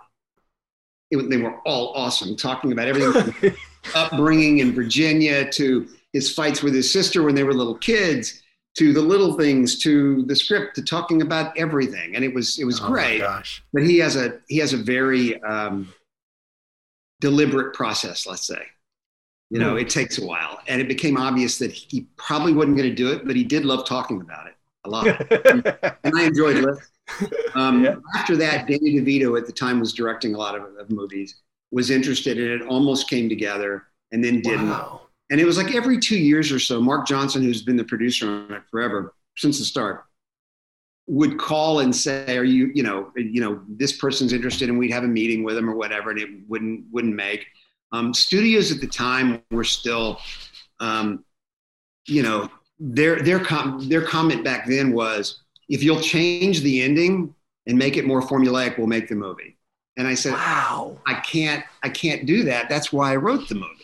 It, 1.10 1.28
they 1.28 1.36
were 1.36 1.58
all 1.66 1.92
awesome, 1.94 2.36
talking 2.36 2.72
about 2.72 2.88
everything, 2.88 3.54
upbringing 3.94 4.58
in 4.58 4.72
Virginia 4.72 5.50
to 5.52 5.88
his 6.12 6.32
fights 6.32 6.62
with 6.62 6.74
his 6.74 6.92
sister 6.92 7.22
when 7.22 7.34
they 7.34 7.42
were 7.42 7.54
little 7.54 7.76
kids 7.76 8.41
to 8.78 8.92
the 8.92 9.00
little 9.00 9.34
things 9.34 9.78
to 9.80 10.22
the 10.24 10.34
script 10.36 10.76
to 10.76 10.82
talking 10.82 11.22
about 11.22 11.56
everything. 11.58 12.16
And 12.16 12.24
it 12.24 12.34
was 12.34 12.58
it 12.58 12.64
was 12.64 12.80
oh 12.80 12.88
great. 12.88 13.20
gosh. 13.20 13.62
but 13.72 13.82
he 13.82 13.98
has 13.98 14.16
a 14.16 14.40
he 14.48 14.58
has 14.58 14.72
a 14.72 14.78
very 14.78 15.40
um, 15.42 15.92
deliberate 17.20 17.74
process 17.74 18.26
let's 18.26 18.46
say. 18.46 18.66
You 19.50 19.58
know 19.58 19.76
it 19.76 19.90
takes 19.90 20.18
a 20.18 20.24
while. 20.24 20.60
And 20.66 20.80
it 20.80 20.88
became 20.88 21.18
obvious 21.18 21.58
that 21.58 21.72
he 21.72 22.06
probably 22.16 22.54
wasn't 22.54 22.76
going 22.76 22.88
to 22.88 22.94
do 22.94 23.12
it 23.12 23.26
but 23.26 23.36
he 23.36 23.44
did 23.44 23.64
love 23.64 23.86
talking 23.86 24.20
about 24.20 24.46
it 24.46 24.54
a 24.84 24.90
lot. 24.90 25.06
And 26.04 26.18
i 26.18 26.24
enjoyed 26.24 26.56
it. 26.56 26.78
Um, 27.54 27.84
yeah. 27.84 27.96
after 28.14 28.36
that 28.36 28.66
danny 28.66 28.94
devito 28.94 29.36
at 29.38 29.46
the 29.46 29.52
time 29.52 29.80
was 29.80 29.92
directing 29.92 30.34
a 30.34 30.38
lot 30.38 30.54
of, 30.54 30.62
of 30.76 30.90
movies 30.90 31.42
was 31.72 31.90
interested 31.90 32.38
in 32.38 32.50
it 32.50 32.62
almost 32.62 33.10
came 33.10 33.28
together 33.28 33.88
and 34.12 34.22
then 34.22 34.40
didn't. 34.40 34.68
Wow. 34.68 35.00
And 35.32 35.40
it 35.40 35.46
was 35.46 35.56
like 35.56 35.74
every 35.74 35.98
two 35.98 36.18
years 36.18 36.52
or 36.52 36.58
so, 36.58 36.78
Mark 36.78 37.06
Johnson, 37.06 37.42
who's 37.42 37.62
been 37.62 37.76
the 37.76 37.84
producer 37.84 38.28
on 38.28 38.52
it 38.52 38.62
forever 38.70 39.14
since 39.34 39.58
the 39.58 39.64
start, 39.64 40.04
would 41.06 41.38
call 41.38 41.80
and 41.80 41.96
say, 41.96 42.36
"Are 42.36 42.44
you, 42.44 42.70
you 42.74 42.82
know, 42.82 43.10
you 43.16 43.40
know, 43.40 43.62
this 43.66 43.96
person's 43.96 44.34
interested?" 44.34 44.68
And 44.68 44.78
we'd 44.78 44.92
have 44.92 45.04
a 45.04 45.08
meeting 45.08 45.42
with 45.42 45.54
them 45.54 45.70
or 45.70 45.74
whatever, 45.74 46.10
and 46.10 46.20
it 46.20 46.28
wouldn't 46.48 46.84
wouldn't 46.92 47.14
make. 47.14 47.46
Um, 47.92 48.12
studios 48.12 48.70
at 48.72 48.82
the 48.82 48.86
time 48.86 49.42
were 49.50 49.64
still, 49.64 50.20
um, 50.80 51.24
you 52.06 52.22
know, 52.22 52.50
their 52.78 53.22
their 53.22 53.40
com- 53.40 53.88
their 53.88 54.02
comment 54.02 54.44
back 54.44 54.66
then 54.66 54.92
was, 54.92 55.40
"If 55.70 55.82
you'll 55.82 56.02
change 56.02 56.60
the 56.60 56.82
ending 56.82 57.34
and 57.66 57.78
make 57.78 57.96
it 57.96 58.04
more 58.04 58.20
formulaic, 58.20 58.76
we'll 58.76 58.86
make 58.86 59.08
the 59.08 59.14
movie." 59.14 59.56
And 59.96 60.06
I 60.06 60.12
said, 60.12 60.34
"Wow, 60.34 60.98
I 61.06 61.14
can't 61.14 61.64
I 61.82 61.88
can't 61.88 62.26
do 62.26 62.44
that. 62.44 62.68
That's 62.68 62.92
why 62.92 63.14
I 63.14 63.16
wrote 63.16 63.48
the 63.48 63.54
movie." 63.54 63.81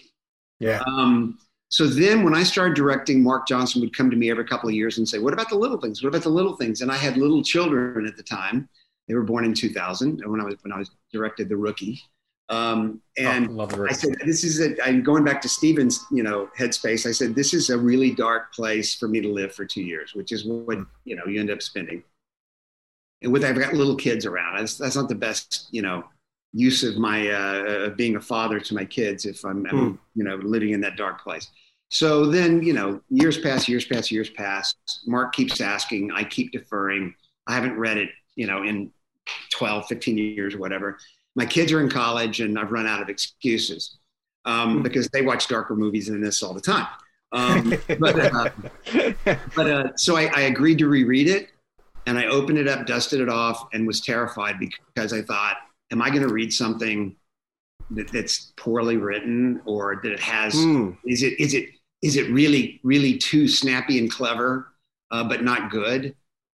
Yeah. 0.61 0.83
Um, 0.87 1.38
so 1.71 1.87
then 1.87 2.25
when 2.25 2.35
I 2.35 2.42
started 2.42 2.75
directing, 2.75 3.23
Mark 3.23 3.47
Johnson 3.47 3.81
would 3.83 3.97
come 3.97 4.11
to 4.11 4.16
me 4.16 4.31
every 4.31 4.44
couple 4.44 4.68
of 4.68 4.75
years 4.75 4.99
and 4.99 5.09
say, 5.09 5.18
What 5.18 5.35
about 5.35 5.51
the 5.51 5.57
little 5.57 5.79
things? 5.79 6.03
What 6.03 6.09
about 6.09 6.23
the 6.23 6.31
little 6.31 6.57
things? 6.57 6.81
And 6.81 6.90
I 6.90 6.97
had 6.97 7.16
little 7.16 7.42
children 7.42 8.07
at 8.07 8.16
the 8.16 8.23
time. 8.23 8.68
They 9.07 9.14
were 9.14 9.23
born 9.23 9.44
in 9.44 9.55
2000 9.55 10.23
when 10.27 10.40
I 10.40 10.44
was 10.44 10.57
when 10.62 10.73
I 10.73 10.79
was 10.79 10.90
directed 11.12 11.49
The 11.49 11.57
Rookie. 11.57 12.01
Um, 12.51 13.03
and 13.18 13.61
oh, 13.61 13.87
I 13.88 13.92
said, 13.92 14.14
"This 14.25 14.42
is 14.42 14.61
a." 14.61 14.83
I'm 14.83 15.03
going 15.03 15.23
back 15.23 15.42
to 15.42 15.49
Steven's, 15.49 16.07
you 16.11 16.23
know, 16.23 16.49
headspace. 16.59 17.07
I 17.07 17.12
said, 17.12 17.35
"This 17.35 17.53
is 17.53 17.68
a 17.68 17.77
really 17.77 18.14
dark 18.14 18.55
place 18.55 18.94
for 18.94 19.07
me 19.07 19.21
to 19.21 19.29
live 19.29 19.55
for 19.55 19.66
two 19.66 19.83
years, 19.83 20.14
which 20.14 20.33
is 20.33 20.47
what 20.47 20.79
you 21.05 21.14
know 21.14 21.27
you 21.27 21.40
end 21.40 21.51
up 21.51 21.61
spending." 21.61 22.03
And 23.23 23.33
with 23.33 23.44
I've 23.44 23.59
got 23.59 23.75
little 23.75 23.97
kids 23.97 24.25
around. 24.25 24.59
That's, 24.59 24.79
that's 24.79 24.97
not 24.97 25.09
the 25.09 25.14
best, 25.14 25.68
you 25.73 25.83
know, 25.83 26.05
use 26.53 26.83
of 26.83 26.97
my 26.97 27.29
uh, 27.29 27.91
being 27.91 28.17
a 28.17 28.21
father 28.21 28.59
to 28.59 28.75
my 28.75 28.85
kids 28.85 29.27
if 29.27 29.45
I'm, 29.45 29.67
I'm, 29.67 29.79
hmm. 29.79 29.97
you 30.15 30.25
know 30.25 30.37
living 30.37 30.71
in 30.71 30.81
that 30.83 30.97
dark 30.97 31.23
place. 31.23 31.49
So 31.91 32.27
then 32.27 32.63
you 32.63 32.73
know 32.73 33.01
years 33.11 33.39
pass 33.39 33.69
years 33.69 33.85
pass 33.85 34.11
years 34.11 34.31
pass. 34.31 34.75
Mark 35.07 35.35
keeps 35.35 35.61
asking 35.61 36.11
i 36.13 36.25
keep 36.25 36.53
deferring. 36.53 37.15
I 37.47 37.55
haven't 37.55 37.79
read 37.79 37.99
it 37.99 38.11
you 38.35 38.47
know 38.47 38.63
in 38.63 38.91
12 39.53 39.87
15 39.89 40.19
years 40.19 40.55
or 40.55 40.59
whatever. 40.59 40.99
My 41.35 41.47
kids 41.47 41.71
are 41.73 41.81
in 41.81 41.91
college 41.91 42.41
and 42.41 42.59
i've 42.59 42.73
run 42.73 42.87
out 42.87 43.03
of 43.03 43.09
excuses 43.09 43.99
um, 44.45 44.77
hmm. 44.77 44.83
because 44.83 45.09
they 45.09 45.23
watch 45.23 45.49
darker 45.49 45.77
movies 45.77 46.07
than 46.07 46.21
this 46.21 46.43
all 46.43 46.55
the 46.55 46.61
time. 46.61 46.87
Um, 47.33 47.75
but 47.99 48.19
uh, 48.19 48.51
but 49.55 49.71
uh, 49.71 49.97
so 49.97 50.17
I, 50.17 50.31
I 50.35 50.41
agreed 50.43 50.79
to 50.79 50.89
reread 50.89 51.29
it 51.29 51.51
and 52.07 52.19
i 52.19 52.25
opened 52.25 52.57
it 52.57 52.67
up 52.67 52.87
dusted 52.87 53.21
it 53.21 53.29
off 53.29 53.69
and 53.75 53.87
was 53.87 54.01
terrified 54.01 54.59
because 54.59 55.13
i 55.13 55.21
thought 55.21 55.59
am 55.90 56.03
I 56.03 56.11
going 56.11 56.22
to 56.22 56.33
read 56.33 56.53
something 56.53 57.16
that, 57.90 58.09
that's 58.12 58.53
poorly 58.57 58.96
written 58.96 59.61
or 59.64 60.01
that 60.03 60.12
it 60.12 60.20
has 60.20 60.55
mm. 60.55 60.96
is 61.07 61.22
it 61.22 61.38
is 61.40 61.55
it 61.55 61.70
is 62.03 62.16
it 62.16 62.31
really 62.31 62.81
really 62.83 63.16
too 63.16 63.48
snappy 63.48 63.98
and 63.98 64.11
clever 64.11 64.72
uh, 65.11 65.24
but 65.24 65.42
not 65.42 65.70
good 65.70 66.14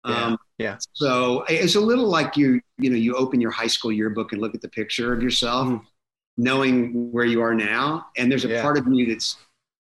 yeah. 0.07 0.25
Um, 0.25 0.39
yeah 0.59 0.77
so 0.93 1.45
it's 1.49 1.75
a 1.75 1.81
little 1.81 2.09
like 2.09 2.37
you 2.37 2.61
you 2.79 2.91
know 2.91 2.97
you 2.97 3.15
open 3.15 3.41
your 3.41 3.51
high 3.51 3.67
school 3.67 3.93
yearbook 3.93 4.33
and 4.33 4.41
look 4.41 4.55
at 4.55 4.61
the 4.61 4.69
picture 4.69 5.13
of 5.13 5.23
yourself 5.23 5.69
mm. 5.69 5.81
knowing 6.37 7.13
where 7.13 7.27
you 7.27 7.43
are 7.43 7.55
now 7.55 8.07
and 8.17 8.31
there's 8.31 8.45
a 8.45 8.49
yeah. 8.49 8.63
part 8.63 8.79
of 8.79 8.87
you 8.89 9.07
that's 9.07 9.37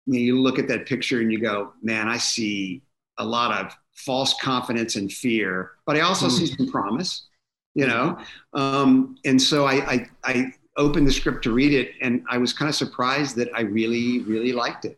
you, 0.07 0.13
know, 0.13 0.19
you 0.19 0.41
look 0.41 0.59
at 0.59 0.67
that 0.67 0.87
picture 0.87 1.21
and 1.21 1.31
you 1.31 1.39
go 1.39 1.73
man 1.81 2.07
i 2.07 2.17
see 2.17 2.81
a 3.17 3.23
lot 3.23 3.63
of 3.63 3.71
false 3.93 4.33
confidence 4.41 4.95
and 4.95 5.11
fear 5.11 5.71
but 5.85 5.95
i 5.95 6.01
also 6.01 6.27
mm. 6.27 6.31
see 6.31 6.47
some 6.47 6.69
promise 6.71 7.27
you 7.75 7.85
know 7.85 8.17
um, 8.53 9.17
and 9.25 9.41
so 9.41 9.65
I, 9.65 9.73
I, 9.73 10.09
I 10.23 10.53
opened 10.79 11.07
the 11.07 11.11
script 11.11 11.43
to 11.43 11.51
read 11.51 11.73
it, 11.73 11.93
and 12.01 12.23
I 12.29 12.37
was 12.37 12.53
kind 12.53 12.69
of 12.69 12.75
surprised 12.75 13.35
that 13.35 13.49
I 13.53 13.61
really, 13.61 14.19
really 14.19 14.53
liked 14.53 14.85
it. 14.85 14.97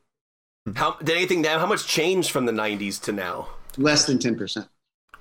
How 0.76 0.92
did 0.92 1.16
anything 1.16 1.42
down? 1.42 1.60
How 1.60 1.66
much 1.66 1.88
changed 1.88 2.32
from 2.32 2.46
the 2.46 2.52
'90s 2.52 3.02
to 3.04 3.12
now? 3.12 3.50
Less 3.78 4.06
than 4.06 4.20
ten 4.20 4.38
percent. 4.38 4.68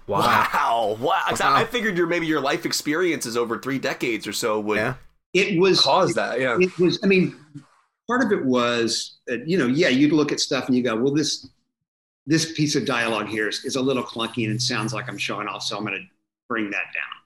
Wow, 0.06 0.96
Wow. 1.00 1.20
I, 1.28 1.62
I 1.62 1.64
figured 1.64 1.96
your 1.96 2.06
maybe 2.06 2.26
your 2.26 2.40
life 2.40 2.66
experiences 2.66 3.36
over 3.36 3.58
three 3.58 3.78
decades 3.78 4.26
or 4.26 4.32
so 4.32 4.60
would 4.60 4.76
Yeah. 4.76 4.94
It 5.32 5.60
was 5.60 5.80
cause 5.80 6.14
that. 6.14 6.40
Yeah, 6.40 6.58
it 6.60 6.76
was 6.78 6.98
i 7.04 7.06
mean 7.06 7.36
part 8.08 8.24
of 8.24 8.32
it 8.32 8.44
was 8.44 9.18
uh, 9.30 9.36
you 9.46 9.56
know 9.56 9.68
yeah 9.68 9.86
you'd 9.86 10.12
look 10.12 10.32
at 10.32 10.40
stuff 10.40 10.66
and 10.66 10.76
you 10.76 10.82
go 10.82 10.96
well 10.96 11.14
this 11.14 11.48
this 12.26 12.52
piece 12.54 12.74
of 12.74 12.84
dialogue 12.84 13.28
here 13.28 13.48
is, 13.48 13.64
is 13.64 13.76
a 13.76 13.80
little 13.80 14.02
clunky 14.02 14.44
and 14.44 14.52
it 14.52 14.60
sounds 14.60 14.92
like 14.92 15.08
i'm 15.08 15.16
showing 15.16 15.46
off 15.46 15.62
so 15.62 15.76
i'm 15.76 15.84
going 15.84 15.96
to 15.96 16.04
bring 16.48 16.68
that 16.70 16.86
down 16.92 17.19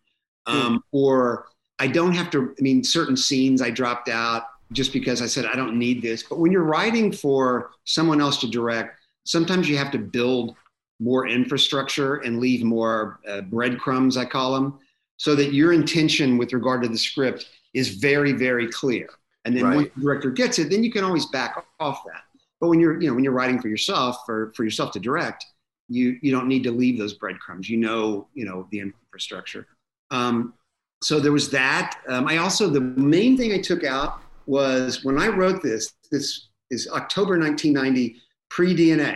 um, 0.46 0.82
or 0.92 1.46
i 1.78 1.86
don't 1.86 2.12
have 2.14 2.30
to 2.30 2.54
i 2.58 2.62
mean 2.62 2.82
certain 2.84 3.16
scenes 3.16 3.60
i 3.62 3.70
dropped 3.70 4.08
out 4.08 4.44
just 4.72 4.92
because 4.92 5.22
i 5.22 5.26
said 5.26 5.44
i 5.46 5.54
don't 5.54 5.78
need 5.78 6.02
this. 6.02 6.22
But 6.22 6.38
when 6.38 6.52
you're 6.52 6.64
writing 6.64 7.12
for 7.12 7.70
someone 7.84 8.20
else 8.20 8.38
to 8.38 8.48
direct 8.48 8.98
sometimes 9.24 9.68
you 9.68 9.76
have 9.76 9.90
to 9.92 9.98
build 9.98 10.54
more 11.00 11.26
infrastructure 11.26 12.16
and 12.16 12.38
leave 12.38 12.62
more 12.64 13.20
uh, 13.28 13.40
breadcrumbs 13.42 14.16
i 14.16 14.24
call 14.24 14.54
them 14.54 14.78
so 15.16 15.34
that 15.34 15.52
your 15.52 15.72
intention 15.72 16.38
with 16.38 16.52
regard 16.52 16.82
to 16.82 16.88
the 16.88 16.98
script 16.98 17.46
is 17.72 17.88
very 17.96 18.32
very 18.32 18.68
clear. 18.68 19.08
And 19.44 19.56
then 19.56 19.64
Right. 19.64 19.76
once 19.76 19.88
the 19.96 20.02
director 20.02 20.30
gets 20.30 20.58
it 20.58 20.70
then 20.70 20.82
you 20.84 20.90
can 20.92 21.04
always 21.04 21.26
back 21.26 21.56
off 21.80 22.02
that. 22.04 22.22
But 22.60 22.68
when 22.68 22.80
you're 22.80 23.00
you 23.00 23.08
know 23.08 23.14
when 23.14 23.24
you're 23.24 23.32
writing 23.32 23.60
for 23.60 23.68
yourself 23.68 24.18
or 24.28 24.52
for 24.56 24.64
yourself 24.64 24.92
to 24.92 25.00
direct 25.00 25.44
you 25.88 26.18
you 26.22 26.32
don't 26.32 26.48
need 26.48 26.62
to 26.64 26.70
leave 26.70 26.98
those 26.98 27.14
breadcrumbs. 27.14 27.68
You 27.68 27.76
know 27.78 28.28
you 28.34 28.44
know 28.44 28.66
the 28.70 28.80
infrastructure 28.80 29.66
um, 30.14 30.54
so 31.02 31.20
there 31.20 31.32
was 31.32 31.48
that 31.50 31.86
um, 32.08 32.26
i 32.28 32.36
also 32.38 32.68
the 32.68 32.80
main 32.80 33.36
thing 33.36 33.52
i 33.52 33.60
took 33.70 33.82
out 33.84 34.10
was 34.46 35.04
when 35.04 35.18
i 35.18 35.28
wrote 35.28 35.62
this 35.62 35.92
this 36.12 36.26
is 36.70 36.88
october 37.00 37.38
1990 37.38 38.16
pre-dna 38.50 39.14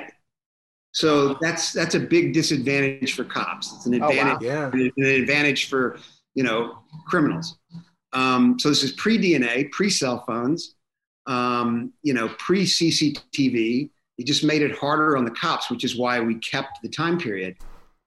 so 0.93 1.11
that's 1.41 1.73
that's 1.73 1.95
a 1.95 2.01
big 2.01 2.33
disadvantage 2.33 3.13
for 3.15 3.25
cops 3.25 3.73
it's 3.75 3.87
an 3.87 3.95
advantage, 3.95 4.43
Oh, 4.49 4.55
wow. 4.55 4.71
yeah. 4.75 4.91
an 4.97 5.05
advantage 5.23 5.69
for 5.71 5.83
you 6.35 6.45
know 6.45 6.79
criminals. 7.07 7.59
Um, 8.13 8.59
so 8.59 8.69
this 8.71 8.83
is 8.83 8.93
pre 8.93 9.19
DNA, 9.19 9.71
pre 9.71 9.91
cell 9.91 10.25
phones, 10.27 10.77
um, 11.27 11.93
you 12.03 12.15
know, 12.15 12.29
pre 12.39 12.65
CCTV. 12.65 13.91
It 14.19 14.27
just 14.27 14.45
made 14.45 14.63
it 14.63 14.73
harder 14.79 15.17
on 15.19 15.25
the 15.25 15.31
cops, 15.33 15.71
which 15.71 15.85
is 15.85 15.97
why 15.97 16.21
we 16.21 16.37
kept 16.37 16.81
the 16.83 16.89
time 16.89 17.19
period. 17.19 17.57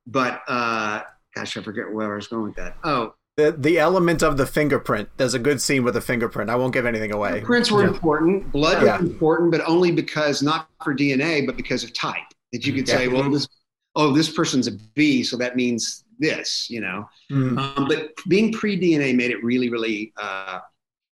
But 0.08 0.42
uh, 0.48 1.02
gosh, 1.36 1.58
I 1.58 1.62
forget 1.62 1.92
where 1.92 2.12
I 2.12 2.16
was 2.16 2.28
going 2.28 2.44
with 2.44 2.56
that. 2.56 2.78
Oh, 2.84 3.14
The, 3.38 3.54
the 3.58 3.80
element 3.80 4.22
of 4.24 4.38
the 4.38 4.46
fingerprint. 4.46 5.10
There's 5.18 5.34
a 5.34 5.40
good 5.40 5.62
scene 5.62 5.84
with 5.84 5.96
a 5.96 6.02
fingerprint. 6.02 6.50
I 6.50 6.56
won't 6.56 6.74
give 6.74 6.86
anything 6.86 7.14
away. 7.14 7.42
prints 7.42 7.72
were 7.72 7.84
important. 7.86 8.52
Blood 8.52 8.84
Yeah. 8.84 9.00
was 9.00 9.10
important, 9.10 9.52
but 9.52 9.62
only 9.68 9.92
because 9.92 10.44
not 10.44 10.68
for 10.84 10.94
DNA, 10.94 11.46
but 11.46 11.56
because 11.58 11.84
of 11.84 11.94
type. 11.94 12.18
That 12.52 12.66
you 12.66 12.74
could 12.74 12.88
Yeah. 12.88 12.98
say, 12.98 13.08
well, 13.08 13.30
this, 13.30 13.48
oh, 13.96 14.12
this 14.12 14.30
person's 14.30 14.68
a 14.68 14.74
B, 14.96 15.24
so 15.24 15.38
that 15.38 15.56
means 15.56 16.04
this, 16.20 16.70
you 16.70 16.82
know. 16.82 17.08
Mm. 17.32 17.58
Um, 17.78 17.88
but 17.88 18.10
being 18.28 18.52
pre 18.52 18.78
DNA 18.80 19.16
made 19.16 19.32
it 19.32 19.42
really, 19.44 19.70
really, 19.70 20.12
uh, 20.22 20.60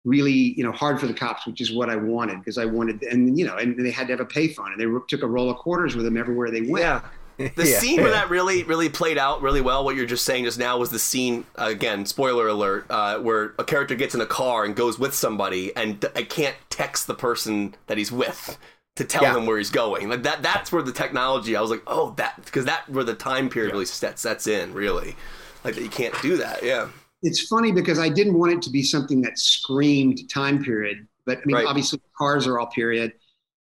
really, 0.04 0.30
you 0.32 0.62
know, 0.62 0.70
hard 0.72 1.00
for 1.00 1.06
the 1.08 1.14
cops, 1.14 1.46
which 1.46 1.60
is 1.60 1.72
what 1.72 1.90
I 1.90 1.96
wanted 1.96 2.38
because 2.38 2.58
I 2.58 2.64
wanted, 2.66 3.02
and 3.02 3.36
you 3.38 3.44
know, 3.46 3.56
and 3.56 3.78
they 3.84 3.90
had 3.90 4.06
to 4.08 4.12
have 4.12 4.20
a 4.20 4.24
payphone, 4.26 4.72
and 4.72 4.80
they 4.80 4.86
took 5.08 5.22
a 5.22 5.26
roll 5.26 5.50
of 5.50 5.56
quarters 5.56 5.96
with 5.96 6.04
them 6.04 6.16
everywhere 6.16 6.50
they 6.50 6.60
went. 6.62 6.84
Yeah. 6.84 7.00
The 7.56 7.66
Yeah. 7.66 7.78
scene 7.78 8.00
where 8.00 8.10
that 8.12 8.30
really, 8.30 8.62
really 8.64 8.88
played 8.88 9.18
out 9.18 9.42
really 9.42 9.60
well, 9.60 9.84
what 9.84 9.96
you're 9.96 10.06
just 10.06 10.24
saying 10.24 10.44
just 10.44 10.58
now 10.58 10.78
was 10.78 10.90
the 10.90 10.98
scene, 10.98 11.46
again, 11.56 12.06
spoiler 12.06 12.48
alert, 12.48 12.86
uh, 12.90 13.18
where 13.18 13.54
a 13.58 13.64
character 13.64 13.94
gets 13.94 14.14
in 14.14 14.20
a 14.20 14.26
car 14.26 14.64
and 14.64 14.76
goes 14.76 14.98
with 14.98 15.14
somebody 15.14 15.74
and 15.76 16.00
th- 16.00 16.12
I 16.16 16.22
can't 16.22 16.56
text 16.70 17.06
the 17.06 17.14
person 17.14 17.74
that 17.88 17.98
he's 17.98 18.12
with 18.12 18.58
to 18.96 19.04
tell 19.04 19.22
Yeah. 19.24 19.36
him 19.36 19.46
where 19.46 19.58
he's 19.58 19.70
going. 19.70 20.08
Like 20.08 20.22
that, 20.22 20.42
that's 20.42 20.70
where 20.70 20.82
the 20.82 20.92
technology, 20.92 21.56
I 21.56 21.60
was 21.60 21.70
like, 21.70 21.82
oh, 21.88 22.14
that, 22.18 22.40
because 22.44 22.66
that, 22.66 22.88
where 22.88 23.04
the 23.04 23.14
time 23.14 23.48
period 23.48 23.72
really 23.72 23.86
sets, 23.86 24.22
sets 24.22 24.46
in, 24.46 24.72
really. 24.72 25.16
Like 25.64 25.74
that 25.74 25.82
you 25.82 25.88
can't 25.90 26.14
do 26.22 26.36
that, 26.36 26.62
yeah. 26.62 26.88
It's 27.22 27.46
funny 27.48 27.72
because 27.72 27.98
I 27.98 28.08
didn't 28.10 28.38
want 28.38 28.52
it 28.52 28.62
to 28.62 28.70
be 28.70 28.82
something 28.82 29.22
that 29.22 29.38
screamed 29.38 30.28
time 30.30 30.62
period, 30.62 31.08
but 31.26 31.38
I 31.38 31.42
mean, 31.46 31.56
Right. 31.56 31.66
obviously 31.66 32.00
cars 32.16 32.46
are 32.46 32.58
all 32.60 32.66
period. 32.66 33.14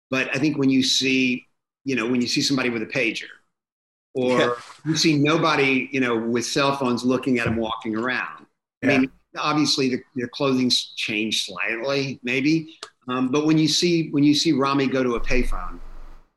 But 0.10 0.36
I 0.36 0.40
think 0.40 0.58
when 0.58 0.70
you 0.70 0.84
see, 0.84 1.48
you 1.86 1.96
know, 1.96 2.08
when 2.10 2.22
you 2.22 2.28
see 2.28 2.42
somebody 2.42 2.70
with 2.70 2.82
a 2.82 2.88
pager, 2.88 3.30
or 4.14 4.40
Yeah. 4.40 4.54
you 4.86 4.96
see 4.96 5.18
nobody, 5.18 5.90
you 5.92 6.00
know, 6.00 6.18
with 6.18 6.46
cell 6.46 6.76
phones 6.78 7.04
looking 7.04 7.40
at 7.40 7.46
them 7.46 7.58
walking 7.58 7.96
around. 7.96 8.46
I 8.84 8.88
mean, 8.88 9.12
obviously 9.38 9.90
the, 9.90 10.02
their 10.16 10.28
clothing's 10.30 10.94
changed 10.96 11.46
slightly, 11.46 12.20
maybe. 12.24 12.78
Um, 13.08 13.30
but 13.30 13.46
when 13.46 13.58
you 13.58 13.68
see 13.68 14.10
when 14.12 14.24
you 14.24 14.34
see 14.34 14.52
Rami 14.52 14.88
go 14.88 15.04
to 15.04 15.16
a 15.16 15.20
payphone, 15.20 15.80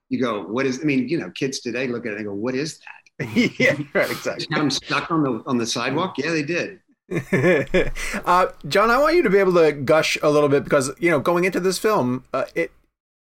you 0.09 0.21
go, 0.21 0.43
"What 0.43 0.67
is?" 0.67 0.81
I 0.81 0.85
mean, 0.85 1.09
you 1.09 1.19
know, 1.19 1.31
kids 1.31 1.61
today 1.61 1.87
look 1.87 2.07
at 2.07 2.13
it 2.13 2.17
and 2.17 2.27
go, 2.27 2.35
"What 2.35 2.55
is 2.55 2.79
that?" 2.79 3.27
yeah, 3.59 3.77
right, 3.95 4.11
exactly. 4.11 4.47
Them 4.51 4.71
stuck 4.71 5.11
on 5.11 5.23
the 5.23 5.43
on 5.47 5.59
the 5.59 5.67
sidewalk. 5.67 6.17
Yeah, 6.19 6.31
they 6.31 6.43
did. 6.43 6.81
uh, 8.25 8.47
John, 8.67 8.91
I 8.91 8.99
want 8.99 9.15
you 9.15 9.23
to 9.23 9.31
be 9.31 9.39
able 9.39 9.55
to 9.55 9.73
gush 9.73 10.17
a 10.23 10.31
little 10.31 10.49
bit 10.49 10.65
because, 10.65 10.91
you 10.99 11.11
know, 11.11 11.21
going 11.21 11.45
into 11.45 11.61
this 11.61 11.79
film, 11.79 12.25
uh, 12.33 12.45
it 12.55 12.73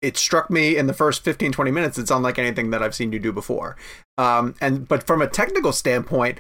it 0.03 0.17
struck 0.17 0.51
me 0.51 0.77
in 0.77 0.87
the 0.87 0.93
first 0.95 1.23
15, 1.23 1.53
20 1.53 1.71
minutes, 1.71 1.99
it's 1.99 2.11
unlike 2.11 2.39
anything 2.39 2.71
that 2.71 2.83
I've 2.83 2.95
seen 2.95 3.13
you 3.13 3.19
do 3.19 3.33
before. 3.33 3.77
Um, 4.19 4.55
and 4.61 4.89
but 4.89 5.07
from 5.07 5.21
a 5.23 5.27
technical 5.27 5.73
standpoint, 5.73 6.39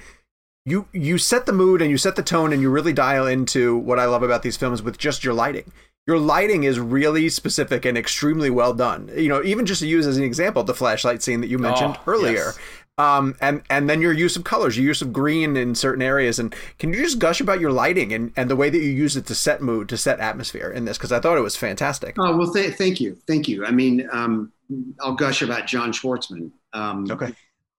you 0.67 0.87
you 0.93 1.19
set 1.19 1.47
the 1.47 1.53
mood 1.53 1.81
and 1.83 1.91
you 1.91 1.97
set 1.99 2.17
the 2.17 2.23
tone 2.23 2.53
and 2.53 2.61
you 2.63 2.71
really 2.71 2.93
dial 2.93 3.27
into 3.27 3.77
what 3.77 3.99
I 3.99 4.05
love 4.07 4.23
about 4.23 4.43
these 4.43 4.57
films 4.57 4.83
with 4.83 4.99
just 4.99 5.25
your 5.25 5.35
lighting. 5.35 5.73
Your 6.07 6.19
lighting 6.19 6.65
is 6.65 6.81
really 6.81 7.29
specific 7.29 7.85
and 7.85 7.97
extremely 7.97 8.51
well 8.51 8.73
done. 8.75 9.11
You 9.15 9.29
know, 9.29 9.43
even 9.43 9.67
just 9.67 9.81
to 9.81 9.87
use 9.87 10.07
as 10.07 10.17
an 10.17 10.25
example, 10.25 10.63
the 10.65 10.75
flashlight 10.75 11.23
scene 11.23 11.41
that 11.41 11.49
you 11.49 11.59
mentioned 11.59 11.97
Oh, 11.99 12.03
earlier. 12.07 12.33
yes. 12.35 12.59
Um, 13.01 13.37
and 13.41 13.63
and 13.71 13.89
then 13.89 14.01
your 14.03 14.13
use 14.13 14.37
of 14.37 14.45
colors, 14.45 14.77
your 14.77 14.87
use 14.87 15.01
of 15.03 15.13
green 15.13 15.57
in 15.57 15.75
certain 15.75 16.03
areas, 16.03 16.39
and 16.39 16.55
can 16.79 16.93
you 16.93 17.01
just 17.03 17.19
gush 17.19 17.41
about 17.41 17.61
your 17.61 17.73
lighting 17.73 18.13
and, 18.13 18.33
and 18.37 18.51
the 18.51 18.57
way 18.57 18.69
that 18.71 18.79
you 18.79 18.91
use 18.91 19.17
it 19.17 19.27
to 19.27 19.35
set 19.35 19.63
mood, 19.63 19.89
to 19.91 19.97
set 19.97 20.21
atmosphere 20.21 20.71
in 20.71 20.85
this? 20.85 20.99
Because 20.99 21.13
I 21.13 21.21
thought 21.21 21.39
it 21.39 21.43
was 21.43 21.57
fantastic. 21.57 22.19
Oh 22.19 22.37
well, 22.37 22.53
th- 22.53 22.75
thank 22.75 23.01
you, 23.01 23.17
thank 23.27 23.49
you. 23.49 23.65
I 23.65 23.71
mean, 23.71 24.09
um, 24.13 24.53
I'll 25.01 25.15
gush 25.15 25.43
about 25.43 25.67
John 25.67 25.93
Schwartzman. 25.93 26.51
Um, 26.73 27.07
Okay. 27.11 27.33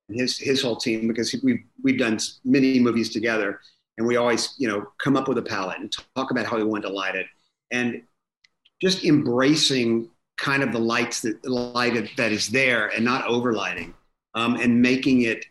and 0.09 0.19
His 0.19 0.37
his 0.37 0.61
whole 0.61 0.75
team 0.77 1.07
because 1.07 1.35
we've 1.43 1.63
we've 1.83 1.99
done 1.99 2.19
many 2.45 2.79
movies 2.79 3.09
together, 3.11 3.59
and 3.97 4.07
we 4.07 4.17
always 4.17 4.55
you 4.57 4.67
know 4.67 4.87
come 5.03 5.17
up 5.17 5.27
with 5.27 5.37
a 5.37 5.41
palette 5.43 5.79
and 5.79 5.93
talk 6.15 6.31
about 6.31 6.45
how 6.45 6.57
we 6.57 6.63
want 6.63 6.83
to 6.85 6.89
light 6.91 7.15
it, 7.15 7.27
and 7.71 8.03
just 8.81 9.05
embracing 9.05 10.09
kind 10.37 10.63
of 10.63 10.71
the 10.73 10.79
lights 10.79 11.21
that 11.21 11.45
light 11.45 12.11
that 12.17 12.31
is 12.31 12.49
there 12.49 12.87
and 12.89 13.05
not 13.05 13.25
overlighting, 13.25 13.93
um, 14.35 14.55
and 14.55 14.81
making 14.81 15.23
it 15.23 15.45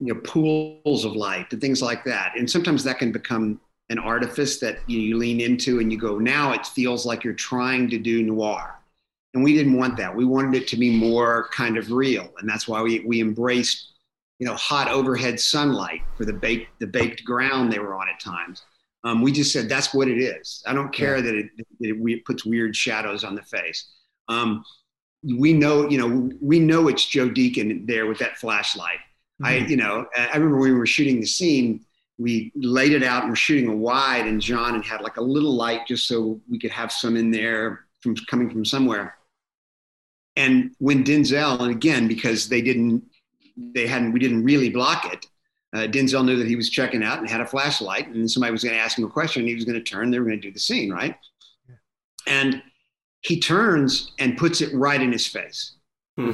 you 0.00 0.14
know 0.14 0.20
pools 0.20 1.04
of 1.04 1.16
light 1.16 1.52
and 1.52 1.60
things 1.60 1.82
like 1.82 2.04
that. 2.04 2.32
And 2.36 2.48
sometimes 2.48 2.84
that 2.84 2.98
can 2.98 3.12
become 3.12 3.60
an 3.90 3.98
artifice 3.98 4.58
that 4.60 4.78
you, 4.86 5.00
you 5.00 5.16
lean 5.16 5.40
into 5.40 5.80
and 5.80 5.90
you 5.90 5.98
go 5.98 6.18
now 6.18 6.52
it 6.52 6.66
feels 6.66 7.06
like 7.06 7.24
you're 7.24 7.34
trying 7.34 7.88
to 7.90 7.98
do 7.98 8.22
noir. 8.22 8.74
And 9.34 9.44
we 9.44 9.54
didn't 9.54 9.76
want 9.76 9.96
that. 9.98 10.14
We 10.14 10.24
wanted 10.24 10.54
it 10.54 10.68
to 10.68 10.76
be 10.76 10.90
more 10.90 11.48
kind 11.52 11.76
of 11.76 11.92
real. 11.92 12.32
And 12.38 12.48
that's 12.48 12.66
why 12.66 12.80
we, 12.82 13.00
we 13.00 13.20
embraced 13.20 13.92
you 14.38 14.46
know 14.46 14.54
hot 14.54 14.88
overhead 14.88 15.38
sunlight 15.40 16.02
for 16.16 16.24
the 16.24 16.32
baked 16.32 16.78
the 16.78 16.86
baked 16.86 17.24
ground 17.24 17.72
they 17.72 17.78
were 17.78 17.94
on 17.94 18.08
at 18.08 18.20
times. 18.20 18.62
Um, 19.04 19.22
we 19.22 19.30
just 19.32 19.52
said 19.52 19.68
that's 19.68 19.94
what 19.94 20.08
it 20.08 20.18
is. 20.18 20.62
I 20.66 20.74
don't 20.74 20.92
care 20.92 21.22
that, 21.22 21.34
it, 21.34 21.46
that 21.56 21.88
it, 21.88 21.96
it 22.04 22.24
puts 22.24 22.44
weird 22.44 22.74
shadows 22.74 23.22
on 23.22 23.34
the 23.34 23.42
face. 23.42 23.92
Um, 24.28 24.64
we 25.24 25.52
know 25.52 25.88
you 25.88 25.98
know 25.98 26.30
we 26.40 26.58
know 26.58 26.88
it's 26.88 27.04
joe 27.04 27.28
deacon 27.28 27.84
there 27.86 28.06
with 28.06 28.18
that 28.18 28.38
flashlight. 28.38 28.98
I 29.42 29.58
you 29.58 29.76
know 29.76 30.06
i 30.16 30.34
remember 30.34 30.58
when 30.58 30.72
we 30.72 30.78
were 30.78 30.86
shooting 30.86 31.20
the 31.20 31.26
scene 31.26 31.84
we 32.18 32.50
laid 32.56 32.92
it 32.92 33.04
out 33.04 33.22
and 33.22 33.30
we're 33.30 33.36
shooting 33.36 33.68
a 33.68 33.74
wide 33.74 34.26
and 34.26 34.40
john 34.40 34.74
and 34.74 34.84
had 34.84 35.00
like 35.00 35.16
a 35.16 35.22
little 35.22 35.54
light 35.54 35.86
just 35.86 36.08
so 36.08 36.40
we 36.48 36.58
could 36.58 36.70
have 36.70 36.90
some 36.92 37.16
in 37.16 37.30
there 37.30 37.86
from 38.00 38.14
coming 38.26 38.50
from 38.50 38.64
somewhere. 38.64 39.16
And 40.36 40.74
when 40.78 41.02
denzel 41.02 41.60
and 41.60 41.70
again 41.70 42.06
because 42.06 42.48
they 42.48 42.62
didn't 42.62 43.02
they 43.56 43.86
hadn't 43.88 44.12
we 44.12 44.20
didn't 44.20 44.44
really 44.44 44.70
block 44.70 45.12
it 45.12 45.26
uh, 45.74 45.88
denzel 45.88 46.24
knew 46.24 46.36
that 46.36 46.46
he 46.46 46.54
was 46.54 46.70
checking 46.70 47.02
out 47.02 47.18
and 47.18 47.28
had 47.28 47.40
a 47.40 47.46
flashlight 47.46 48.08
and 48.08 48.30
somebody 48.30 48.52
was 48.52 48.62
going 48.62 48.74
to 48.74 48.80
ask 48.80 48.96
him 48.96 49.04
a 49.04 49.10
question 49.10 49.42
and 49.42 49.48
he 49.48 49.54
was 49.56 49.64
going 49.64 49.74
to 49.74 49.82
turn 49.82 50.10
they 50.10 50.18
were 50.18 50.24
going 50.24 50.40
to 50.40 50.46
do 50.46 50.52
the 50.52 50.60
scene 50.60 50.92
right? 50.92 51.16
And 52.28 52.62
he 53.28 53.38
turns 53.38 54.12
and 54.18 54.36
puts 54.38 54.60
it 54.60 54.74
right 54.74 55.00
in 55.00 55.12
his 55.12 55.26
face. 55.26 55.72
Hmm. 56.16 56.32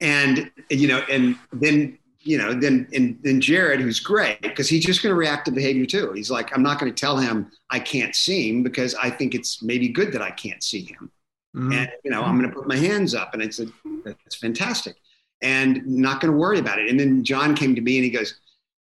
and 0.00 0.48
you 0.70 0.86
know 0.86 1.02
and 1.10 1.36
then 1.52 1.98
you 2.20 2.38
know 2.38 2.52
then 2.54 2.86
and 2.92 3.18
then 3.24 3.40
jared 3.40 3.80
who's 3.80 3.98
great 3.98 4.40
because 4.42 4.68
he's 4.68 4.84
just 4.84 5.02
going 5.02 5.12
to 5.12 5.18
react 5.18 5.46
to 5.46 5.50
behavior 5.50 5.86
too. 5.86 6.12
He's 6.12 6.30
like 6.30 6.54
i'm 6.54 6.62
not 6.62 6.78
going 6.78 6.92
to 6.94 7.00
tell 7.00 7.16
him 7.16 7.50
i 7.70 7.80
can't 7.80 8.14
see 8.14 8.50
him 8.50 8.62
because 8.62 8.94
i 8.94 9.10
think 9.10 9.34
it's 9.34 9.60
maybe 9.60 9.88
good 9.88 10.12
that 10.12 10.22
i 10.22 10.30
can't 10.30 10.62
see 10.62 10.82
him. 10.84 11.10
Mhm. 11.56 11.74
and 11.74 11.90
you 12.04 12.10
know 12.12 12.22
i'm 12.22 12.38
going 12.38 12.48
to 12.48 12.54
put 12.54 12.68
my 12.68 12.76
hands 12.76 13.12
up 13.14 13.32
and 13.34 13.42
i 13.42 13.48
said 13.48 13.72
that's 14.04 14.36
fantastic. 14.36 14.94
And 15.42 15.84
not 15.86 16.20
going 16.20 16.32
to 16.32 16.38
worry 16.38 16.58
about 16.58 16.78
it. 16.78 16.88
And 16.90 16.98
then 17.00 17.24
john 17.24 17.56
came 17.56 17.74
to 17.74 17.80
me 17.80 17.96
and 17.96 18.04
he 18.04 18.10
goes 18.10 18.38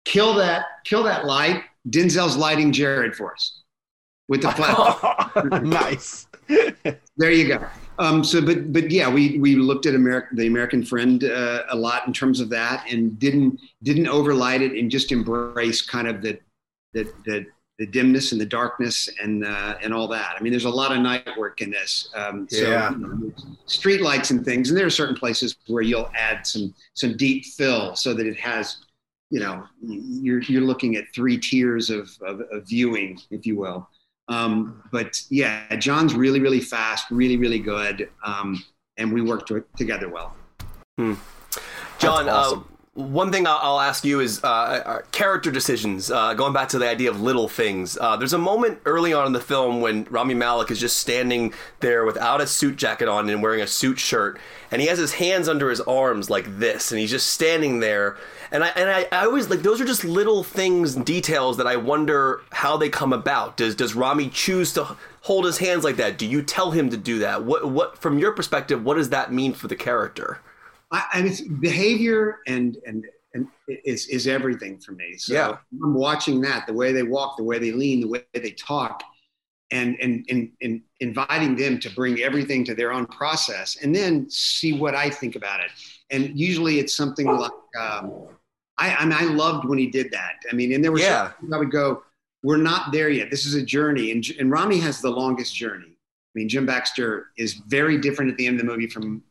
kill 0.06 0.34
that 0.36 0.66
kill 0.86 1.04
that 1.04 1.26
light. 1.26 1.64
Denzel's 1.90 2.38
lighting 2.38 2.72
jared 2.72 3.14
for 3.16 3.34
us 3.34 3.63
with 4.28 4.42
the 4.42 4.52
flat. 4.52 5.64
nice. 5.64 6.28
there 7.18 7.32
you 7.32 7.48
go. 7.48 7.66
Um, 8.00 8.24
so, 8.24 8.42
but 8.42 8.74
but 8.74 8.90
yeah, 8.92 9.10
we 9.10 9.38
we 9.40 9.56
looked 9.56 9.86
at 9.86 9.96
America, 9.96 10.30
the 10.34 10.48
American 10.48 10.84
Friend 10.84 11.24
uh, 11.24 11.64
a 11.70 11.76
lot 11.76 12.08
in 12.08 12.14
terms 12.14 12.40
of 12.40 12.50
that, 12.50 12.86
and 12.92 13.18
didn't 13.20 13.60
didn't 13.84 14.08
overlight 14.08 14.62
it, 14.62 14.72
and 14.74 14.90
just 14.90 15.12
embrace 15.12 15.82
kind 15.82 16.08
of 16.08 16.22
the 16.22 16.40
the 16.94 17.12
the, 17.26 17.46
the 17.80 17.86
dimness 17.86 18.32
and 18.32 18.42
the 18.42 18.46
darkness 18.46 19.10
and 19.22 19.46
uh, 19.46 19.76
and 19.82 19.94
all 19.94 20.08
that. 20.08 20.36
I 20.38 20.42
mean, 20.42 20.52
there's 20.52 20.66
a 20.66 20.70
lot 20.70 20.92
of 20.92 21.00
night 21.02 21.28
work 21.38 21.62
in 21.62 21.70
this. 21.72 22.10
Um, 22.16 22.48
so, 22.50 22.70
Yeah. 22.70 22.92
you 22.92 22.98
know, 22.98 23.34
street 23.66 24.02
lights 24.02 24.32
and 24.32 24.44
things, 24.44 24.70
and 24.70 24.78
there 24.78 24.86
are 24.86 24.92
certain 24.92 25.16
places 25.16 25.56
where 25.68 25.84
you'll 25.84 26.12
add 26.18 26.46
some 26.48 26.74
some 26.96 27.16
deep 27.16 27.46
fill 27.46 27.96
so 27.96 28.14
that 28.16 28.26
it 28.26 28.38
has, 28.40 28.78
you 29.30 29.40
know, 29.40 29.64
you're 29.82 30.42
you're 30.44 30.62
looking 30.62 30.96
at 30.96 31.06
three 31.14 31.38
tiers 31.38 31.90
of 31.92 32.10
of, 32.26 32.42
of 32.52 32.68
viewing, 32.68 33.20
if 33.30 33.46
you 33.46 33.56
will. 33.56 33.88
Um, 34.28 34.84
but 34.92 35.22
yeah, 35.30 35.76
John's 35.76 36.16
really, 36.16 36.40
really 36.40 36.62
fast, 36.62 37.12
really, 37.12 37.38
really 37.38 37.60
good, 37.60 38.10
um, 38.26 38.64
and 38.98 39.12
we 39.12 39.22
work 39.22 39.46
to, 39.48 39.64
together 39.76 40.10
well. 40.10 40.36
John, 42.00 42.30
awesome. 42.30 42.68
One 42.96 43.32
thing 43.32 43.48
I'll, 43.48 43.80
ask 43.80 44.06
you 44.06 44.20
is 44.20 44.44
uh, 44.44 44.48
uh, 44.48 45.02
character 45.12 45.50
decisions. 45.50 46.12
Uh, 46.12 46.36
going 46.36 46.54
back 46.54 46.70
to 46.70 46.80
the 46.80 46.88
idea 46.88 47.10
of 47.10 47.20
little 47.20 47.48
things, 47.48 47.98
uh, 48.00 48.16
there's 48.18 48.34
a 48.34 48.38
moment 48.38 48.80
early 48.86 49.14
on 49.14 49.26
in 49.26 49.34
the 49.34 49.40
film 49.40 49.82
when 49.82 50.06
Rami 50.12 50.36
Malek 50.36 50.70
is 50.70 50.80
just 50.80 50.98
standing 50.98 51.54
there 51.80 52.06
without 52.06 52.40
a 52.40 52.46
suit 52.46 52.76
jacket 52.76 53.08
on 53.08 53.28
and 53.30 53.42
wearing 53.42 53.62
a 53.62 53.68
suit 53.68 53.98
shirt, 53.98 54.40
and 54.70 54.80
he 54.80 54.88
has 54.90 55.00
his 55.00 55.14
hands 55.14 55.50
under 55.50 55.72
his 55.72 55.82
arms 55.82 56.30
like 56.30 56.60
this, 56.60 56.92
and 56.92 57.00
he's 57.00 57.10
just 57.10 57.32
standing 57.32 57.80
there. 57.80 58.16
And 58.52 58.64
I 58.64 58.68
and 58.70 58.88
I, 58.88 59.08
I 59.12 59.26
always 59.26 59.50
like 59.50 59.64
those 59.64 59.82
are 59.82 59.86
just 59.86 60.04
little 60.04 60.44
things 60.44 60.94
details 60.94 61.58
that 61.58 61.66
I 61.66 61.78
wonder 61.78 62.42
how 62.52 62.78
they 62.78 62.90
come 62.90 63.12
about. 63.12 63.58
Does 63.58 63.74
does 63.74 63.96
Rami 63.96 64.30
choose 64.30 64.72
to 64.74 64.96
hold 65.22 65.46
his 65.46 65.58
hands 65.58 65.84
like 65.84 65.96
that? 65.96 66.20
Do 66.20 66.28
you 66.28 66.44
tell 66.44 66.70
him 66.70 66.92
to 66.92 66.98
do 66.98 67.18
that? 67.20 67.44
What 67.44 67.72
what 67.72 67.98
from 67.98 68.20
your 68.20 68.34
perspective, 68.34 68.86
what 68.86 68.98
does 68.98 69.10
that 69.10 69.34
mean 69.34 69.54
for 69.54 69.68
the 69.68 69.76
character? 69.76 70.42
I, 70.94 71.04
I 71.14 71.22
mean, 71.24 71.58
behavior 71.60 72.40
and 72.48 72.78
and 72.86 73.06
and 73.34 73.48
is 73.68 74.08
is 74.08 74.28
everything 74.28 74.80
for 74.80 74.92
me. 74.94 75.18
So 75.18 75.34
Yeah. 75.34 75.58
I'm 75.84 75.94
watching 75.96 76.40
that, 76.42 76.68
the 76.68 76.74
way 76.74 76.92
they 76.94 77.04
walk, 77.04 77.36
the 77.38 77.44
way 77.44 77.58
they 77.60 77.72
lean, 77.72 78.00
the 78.02 78.08
way 78.08 78.24
they 78.34 78.52
talk, 78.52 79.04
and 79.72 79.98
and 80.00 80.26
and, 80.30 80.52
and 80.62 80.82
inviting 81.00 81.56
them 81.56 81.80
to 81.80 81.90
bring 81.90 82.22
everything 82.22 82.64
to 82.66 82.76
their 82.76 82.94
own 82.94 83.08
process, 83.08 83.78
and 83.82 83.94
then 83.94 84.30
see 84.30 84.74
what 84.74 84.94
I 84.96 85.10
think 85.10 85.36
about 85.36 85.60
it. 85.62 85.72
And 86.12 86.40
usually, 86.40 86.80
it's 86.80 86.96
something 86.96 87.26
like. 87.28 87.52
Um, 87.80 88.28
I, 88.80 88.96
I 88.96 89.06
mean, 89.06 89.14
I 89.14 89.26
loved 89.26 89.66
when 89.66 89.78
he 89.78 89.86
did 89.86 90.10
that. 90.12 90.34
I 90.52 90.56
mean, 90.56 90.74
and 90.74 90.84
there 90.84 90.92
were 90.92 90.98
Yeah. 91.00 91.32
I 91.54 91.58
would 91.58 91.72
go, 91.72 92.04
"We're 92.42 92.58
not 92.58 92.92
there 92.92 93.10
yet. 93.10 93.30
This 93.30 93.46
is 93.46 93.54
a 93.54 93.62
journey." 93.64 94.12
And 94.12 94.26
and 94.40 94.50
Rami 94.52 94.80
has 94.80 95.00
the 95.02 95.12
longest 95.12 95.56
journey. 95.56 95.90
I 95.90 96.34
mean, 96.34 96.50
Jim 96.50 96.66
Baxter 96.66 97.28
is 97.38 97.54
very 97.68 98.00
different 98.00 98.32
at 98.32 98.38
the 98.38 98.48
end 98.48 98.60
of 98.60 98.66
the 98.66 98.72
movie 98.72 98.88
from 98.88 99.22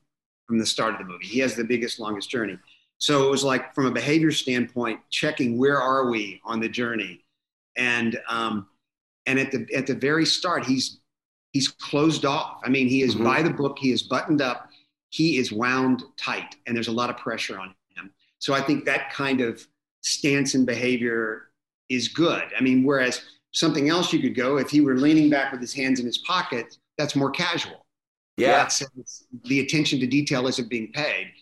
from 0.53 0.59
the 0.59 0.66
start 0.66 0.92
of 0.92 0.98
the 0.98 1.07
movie. 1.07 1.24
He 1.24 1.38
has 1.38 1.55
the 1.55 1.64
biggest, 1.64 1.98
longest 1.98 2.28
journey. 2.28 2.59
So 2.98 3.26
it 3.26 3.30
was 3.30 3.42
like, 3.42 3.74
from 3.74 3.86
a 3.86 3.90
behavior 3.90 4.30
standpoint, 4.30 5.00
checking 5.09 5.57
where 5.57 5.80
are 5.80 6.11
we 6.11 6.42
on 6.44 6.61
the 6.61 6.68
journey, 6.68 7.24
and 7.78 8.18
um, 8.28 8.66
and 9.24 9.38
at 9.38 9.50
the 9.50 9.66
at 9.74 9.86
the 9.86 9.94
very 9.94 10.26
start, 10.26 10.66
he's 10.66 11.00
he's 11.55 11.68
closed 11.68 12.26
off. 12.26 12.61
I 12.64 12.68
mean, 12.68 12.86
he 12.86 13.00
is 13.00 13.14
Mhm. 13.16 13.24
by 13.24 13.40
the 13.40 13.48
book. 13.48 13.78
He 13.78 13.92
is 13.92 14.03
buttoned 14.03 14.42
up. 14.42 14.68
He 15.09 15.38
is 15.38 15.53
wound 15.53 16.03
tight, 16.18 16.55
and 16.66 16.76
there's 16.76 16.88
a 16.88 16.92
lot 16.92 17.09
of 17.09 17.16
pressure 17.16 17.59
on 17.59 17.74
him. 17.96 18.12
So 18.38 18.53
I 18.53 18.61
think 18.61 18.84
that 18.84 19.11
kind 19.11 19.40
of 19.40 19.66
stance 20.03 20.55
and 20.55 20.66
behavior 20.66 21.48
is 21.88 22.09
good. 22.09 22.44
I 22.55 22.61
mean, 22.61 22.84
whereas 22.84 23.22
something 23.53 23.88
else 23.88 24.12
you 24.12 24.20
could 24.20 24.34
go 24.34 24.59
if 24.59 24.68
he 24.68 24.82
were 24.82 24.98
leaning 24.98 25.30
back 25.30 25.50
with 25.50 25.62
his 25.62 25.72
hands 25.72 25.98
in 25.98 26.05
his 26.05 26.18
pockets, 26.18 26.78
that's 26.98 27.16
more 27.16 27.30
casual 27.30 27.81
sense, 28.72 29.24
the 29.44 29.60
attention 29.60 30.00
to 30.00 30.06
detail 30.06 30.46
isn't 30.46 30.68
being 30.68 30.90
paid. 30.92 31.32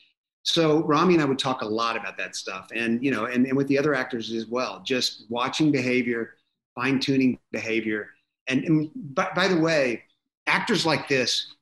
So 0.42 0.82
Rami 0.84 1.14
and 1.14 1.22
I 1.22 1.26
would 1.26 1.38
talk 1.38 1.62
a 1.62 1.66
lot 1.66 1.96
about 1.96 2.16
that 2.18 2.34
stuff, 2.34 2.68
and 2.74 3.02
you 3.04 3.10
know, 3.10 3.26
and, 3.26 3.46
and 3.46 3.56
with 3.56 3.68
the 3.68 3.78
other 3.78 3.94
actors 3.94 4.32
as 4.32 4.46
well. 4.46 4.82
Just 4.84 5.26
watching 5.28 5.70
behavior, 5.70 6.36
fine 6.74 6.98
tuning 6.98 7.38
behavior, 7.52 8.08
and, 8.48 8.64
and 8.64 8.90
by, 9.14 9.30
by 9.34 9.48
the 9.48 9.58
way, 9.58 10.02
actors 10.46 10.86
like 10.86 11.08
this, 11.08 11.54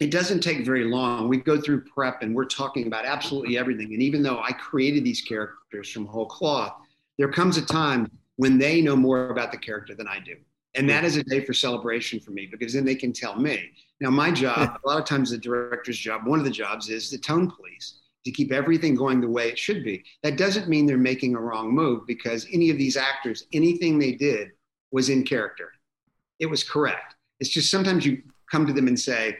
it 0.00 0.10
doesn't 0.10 0.40
take 0.40 0.64
very 0.64 0.84
long. 0.84 1.28
We 1.28 1.36
go 1.36 1.60
through 1.60 1.82
prep, 1.84 2.22
and 2.22 2.34
we're 2.34 2.46
talking 2.46 2.86
about 2.86 3.04
absolutely 3.04 3.58
everything. 3.58 3.92
And 3.92 4.02
even 4.02 4.22
though 4.22 4.40
I 4.40 4.52
created 4.52 5.04
these 5.04 5.20
characters 5.20 5.90
from 5.90 6.06
whole 6.06 6.26
cloth, 6.26 6.74
there 7.18 7.30
comes 7.30 7.58
a 7.58 7.64
time 7.64 8.10
when 8.36 8.58
they 8.58 8.80
know 8.80 8.96
more 8.96 9.28
about 9.28 9.52
the 9.52 9.58
character 9.58 9.94
than 9.94 10.08
I 10.08 10.18
do. 10.18 10.36
And 10.74 10.84
hmm. 10.84 10.88
that 10.88 11.04
is 11.04 11.16
a 11.16 11.24
day 11.24 11.44
for 11.44 11.52
celebration 11.52 12.20
for 12.20 12.30
me 12.30 12.46
because 12.46 12.72
then 12.72 12.84
they 12.84 12.94
can 12.94 13.12
tell 13.12 13.36
me. 13.36 13.70
Now, 14.00 14.10
my 14.10 14.28
hmm. 14.28 14.34
job, 14.34 14.78
a 14.84 14.88
lot 14.88 14.98
of 14.98 15.04
times 15.04 15.30
the 15.30 15.38
director's 15.38 15.98
job, 15.98 16.26
one 16.26 16.38
of 16.38 16.44
the 16.44 16.50
jobs 16.50 16.88
is 16.88 17.10
the 17.10 17.18
tone 17.18 17.50
police 17.50 18.00
to 18.24 18.30
keep 18.30 18.52
everything 18.52 18.94
going 18.94 19.20
the 19.20 19.28
way 19.28 19.48
it 19.48 19.58
should 19.58 19.84
be. 19.84 20.04
That 20.22 20.36
doesn't 20.36 20.68
mean 20.68 20.86
they're 20.86 20.96
making 20.96 21.34
a 21.34 21.40
wrong 21.40 21.72
move 21.72 22.06
because 22.06 22.46
any 22.52 22.70
of 22.70 22.78
these 22.78 22.96
actors, 22.96 23.46
anything 23.52 23.98
they 23.98 24.12
did 24.12 24.52
was 24.92 25.08
in 25.08 25.24
character. 25.24 25.72
It 26.38 26.46
was 26.46 26.62
correct. 26.62 27.16
It's 27.40 27.50
just 27.50 27.70
sometimes 27.70 28.06
you 28.06 28.22
come 28.50 28.66
to 28.66 28.72
them 28.72 28.86
and 28.86 28.98
say, 28.98 29.36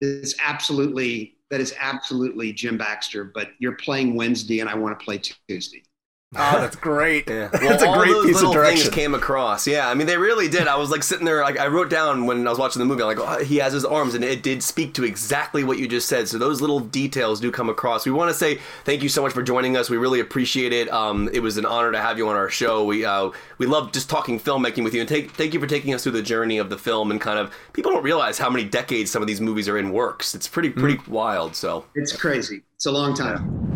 it's 0.00 0.34
absolutely, 0.42 1.36
that 1.50 1.60
is 1.60 1.74
absolutely 1.78 2.52
Jim 2.52 2.78
Baxter, 2.78 3.24
but 3.24 3.48
you're 3.58 3.76
playing 3.76 4.14
Wednesday 4.14 4.60
and 4.60 4.68
I 4.68 4.74
want 4.74 4.98
to 4.98 5.04
play 5.04 5.20
Tuesday. 5.48 5.82
Oh, 6.36 6.38
that's 6.60 6.76
great. 6.76 7.28
Yeah. 7.28 7.48
That's 7.48 7.82
Well, 7.82 7.94
a 7.94 7.98
great 7.98 8.12
those 8.12 8.26
piece 8.26 8.36
of 8.36 8.42
little 8.42 8.52
direction. 8.52 8.82
things 8.84 8.94
came 8.94 9.14
across. 9.14 9.66
Yeah, 9.66 9.88
I 9.88 9.94
mean, 9.94 10.06
they 10.06 10.16
really 10.16 10.48
did. 10.48 10.68
I 10.68 10.76
was 10.76 10.88
like 10.90 11.02
sitting 11.02 11.24
there, 11.24 11.42
like 11.42 11.58
I 11.58 11.66
wrote 11.66 11.90
down 11.90 12.24
when 12.26 12.46
I 12.46 12.50
was 12.50 12.58
watching 12.58 12.78
the 12.78 12.86
movie. 12.86 13.02
I'm 13.02 13.08
like, 13.08 13.18
oh, 13.18 13.42
he 13.44 13.56
has 13.56 13.72
his 13.72 13.84
arms, 13.84 14.14
and 14.14 14.22
it 14.22 14.42
did 14.44 14.62
speak 14.62 14.94
to 14.94 15.04
exactly 15.04 15.64
what 15.64 15.78
you 15.78 15.88
just 15.88 16.08
said. 16.08 16.28
So 16.28 16.38
those 16.38 16.60
little 16.60 16.78
details 16.78 17.40
do 17.40 17.50
come 17.50 17.68
across. 17.68 18.06
We 18.06 18.12
want 18.12 18.30
to 18.30 18.34
say 18.34 18.60
thank 18.84 19.02
you 19.02 19.08
so 19.08 19.22
much 19.22 19.32
for 19.32 19.42
joining 19.42 19.76
us. 19.76 19.90
We 19.90 19.96
really 19.96 20.20
appreciate 20.20 20.72
it. 20.72 20.88
Um, 20.92 21.28
it 21.32 21.40
was 21.40 21.56
an 21.56 21.66
honor 21.66 21.90
to 21.90 22.00
have 22.00 22.16
you 22.16 22.28
on 22.28 22.36
our 22.36 22.48
show. 22.48 22.84
We 22.84 23.04
uh, 23.04 23.30
we 23.58 23.66
love 23.66 23.90
just 23.90 24.08
talking 24.08 24.38
filmmaking 24.38 24.84
with 24.84 24.94
you, 24.94 25.00
and 25.00 25.08
take, 25.08 25.32
thank 25.32 25.52
you 25.52 25.58
for 25.58 25.66
taking 25.66 25.94
us 25.94 26.04
through 26.04 26.12
the 26.12 26.22
journey 26.22 26.58
of 26.58 26.70
the 26.70 26.78
film 26.78 27.10
and 27.10 27.20
kind 27.20 27.40
of 27.40 27.52
people 27.72 27.90
don't 27.90 28.04
realize 28.04 28.38
how 28.38 28.48
many 28.48 28.64
decades 28.64 29.10
some 29.10 29.20
of 29.20 29.26
these 29.26 29.40
movies 29.40 29.68
are 29.68 29.78
in 29.78 29.90
works. 29.90 30.36
It's 30.36 30.46
pretty 30.46 30.70
pretty 30.70 30.96
Mm-hmm. 30.98 31.12
wild. 31.12 31.56
So 31.56 31.86
It's 31.96 32.14
crazy. 32.16 32.62
It's 32.76 32.86
a 32.86 32.92
long 32.92 33.14
time. 33.14 33.69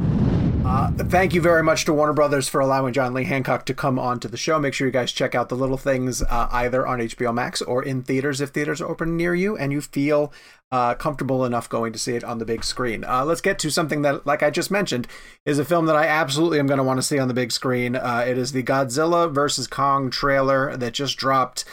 Uh, 0.67 0.91
thank 0.93 1.35
you 1.35 1.43
very 1.43 1.63
much 1.63 1.85
to 1.85 1.93
Warner 1.93 2.15
Brothers 2.15 2.49
for 2.49 2.59
allowing 2.59 2.95
John 2.95 3.13
Lee 3.13 3.25
Hancock 3.25 3.67
to 3.67 3.75
come 3.75 3.99
on 3.99 4.19
to 4.21 4.29
the 4.29 4.39
show. 4.39 4.59
Make 4.59 4.73
sure 4.73 4.87
you 4.87 4.93
guys 4.93 5.13
check 5.13 5.35
out 5.35 5.51
the 5.51 5.57
little 5.57 5.77
things 5.77 6.23
uh, 6.23 6.49
either 6.51 6.87
on 6.87 7.01
HBO 7.01 7.35
Max 7.35 7.61
or 7.61 7.83
in 7.83 8.03
theaters 8.03 8.41
if 8.41 8.49
theaters 8.49 8.81
are 8.81 8.89
open 8.89 9.15
near 9.15 9.35
you 9.35 9.59
and 9.59 9.73
you 9.73 9.83
feel 9.83 10.33
uh, 10.73 10.95
comfortable 10.95 11.45
enough 11.45 11.69
going 11.69 11.93
to 11.93 11.99
see 11.99 12.17
it 12.17 12.25
on 12.25 12.39
the 12.39 12.47
big 12.47 12.65
screen. 12.65 13.05
Uh, 13.05 13.27
let's 13.27 13.43
get 13.43 13.59
to 13.59 13.71
something 13.71 14.01
that, 14.03 14.27
like 14.27 14.43
I 14.43 14.49
just 14.49 14.71
mentioned, 14.71 15.07
is 15.45 15.59
a 15.59 15.67
film 15.67 15.85
that 15.85 15.97
I 15.97 16.07
absolutely 16.07 16.59
am 16.59 16.67
going 16.67 16.79
to 16.79 16.85
want 16.85 16.97
to 16.97 17.03
see 17.03 17.19
on 17.19 17.29
the 17.29 17.35
big 17.35 17.53
screen. 17.53 17.95
Uh, 17.95 18.25
it 18.27 18.39
is 18.39 18.53
the 18.53 18.63
Godzilla 18.63 19.31
vs. 19.31 19.67
Kong 19.67 20.09
trailer 20.09 20.79
that 20.79 20.95
just 20.95 21.19
dropped. 21.19 21.67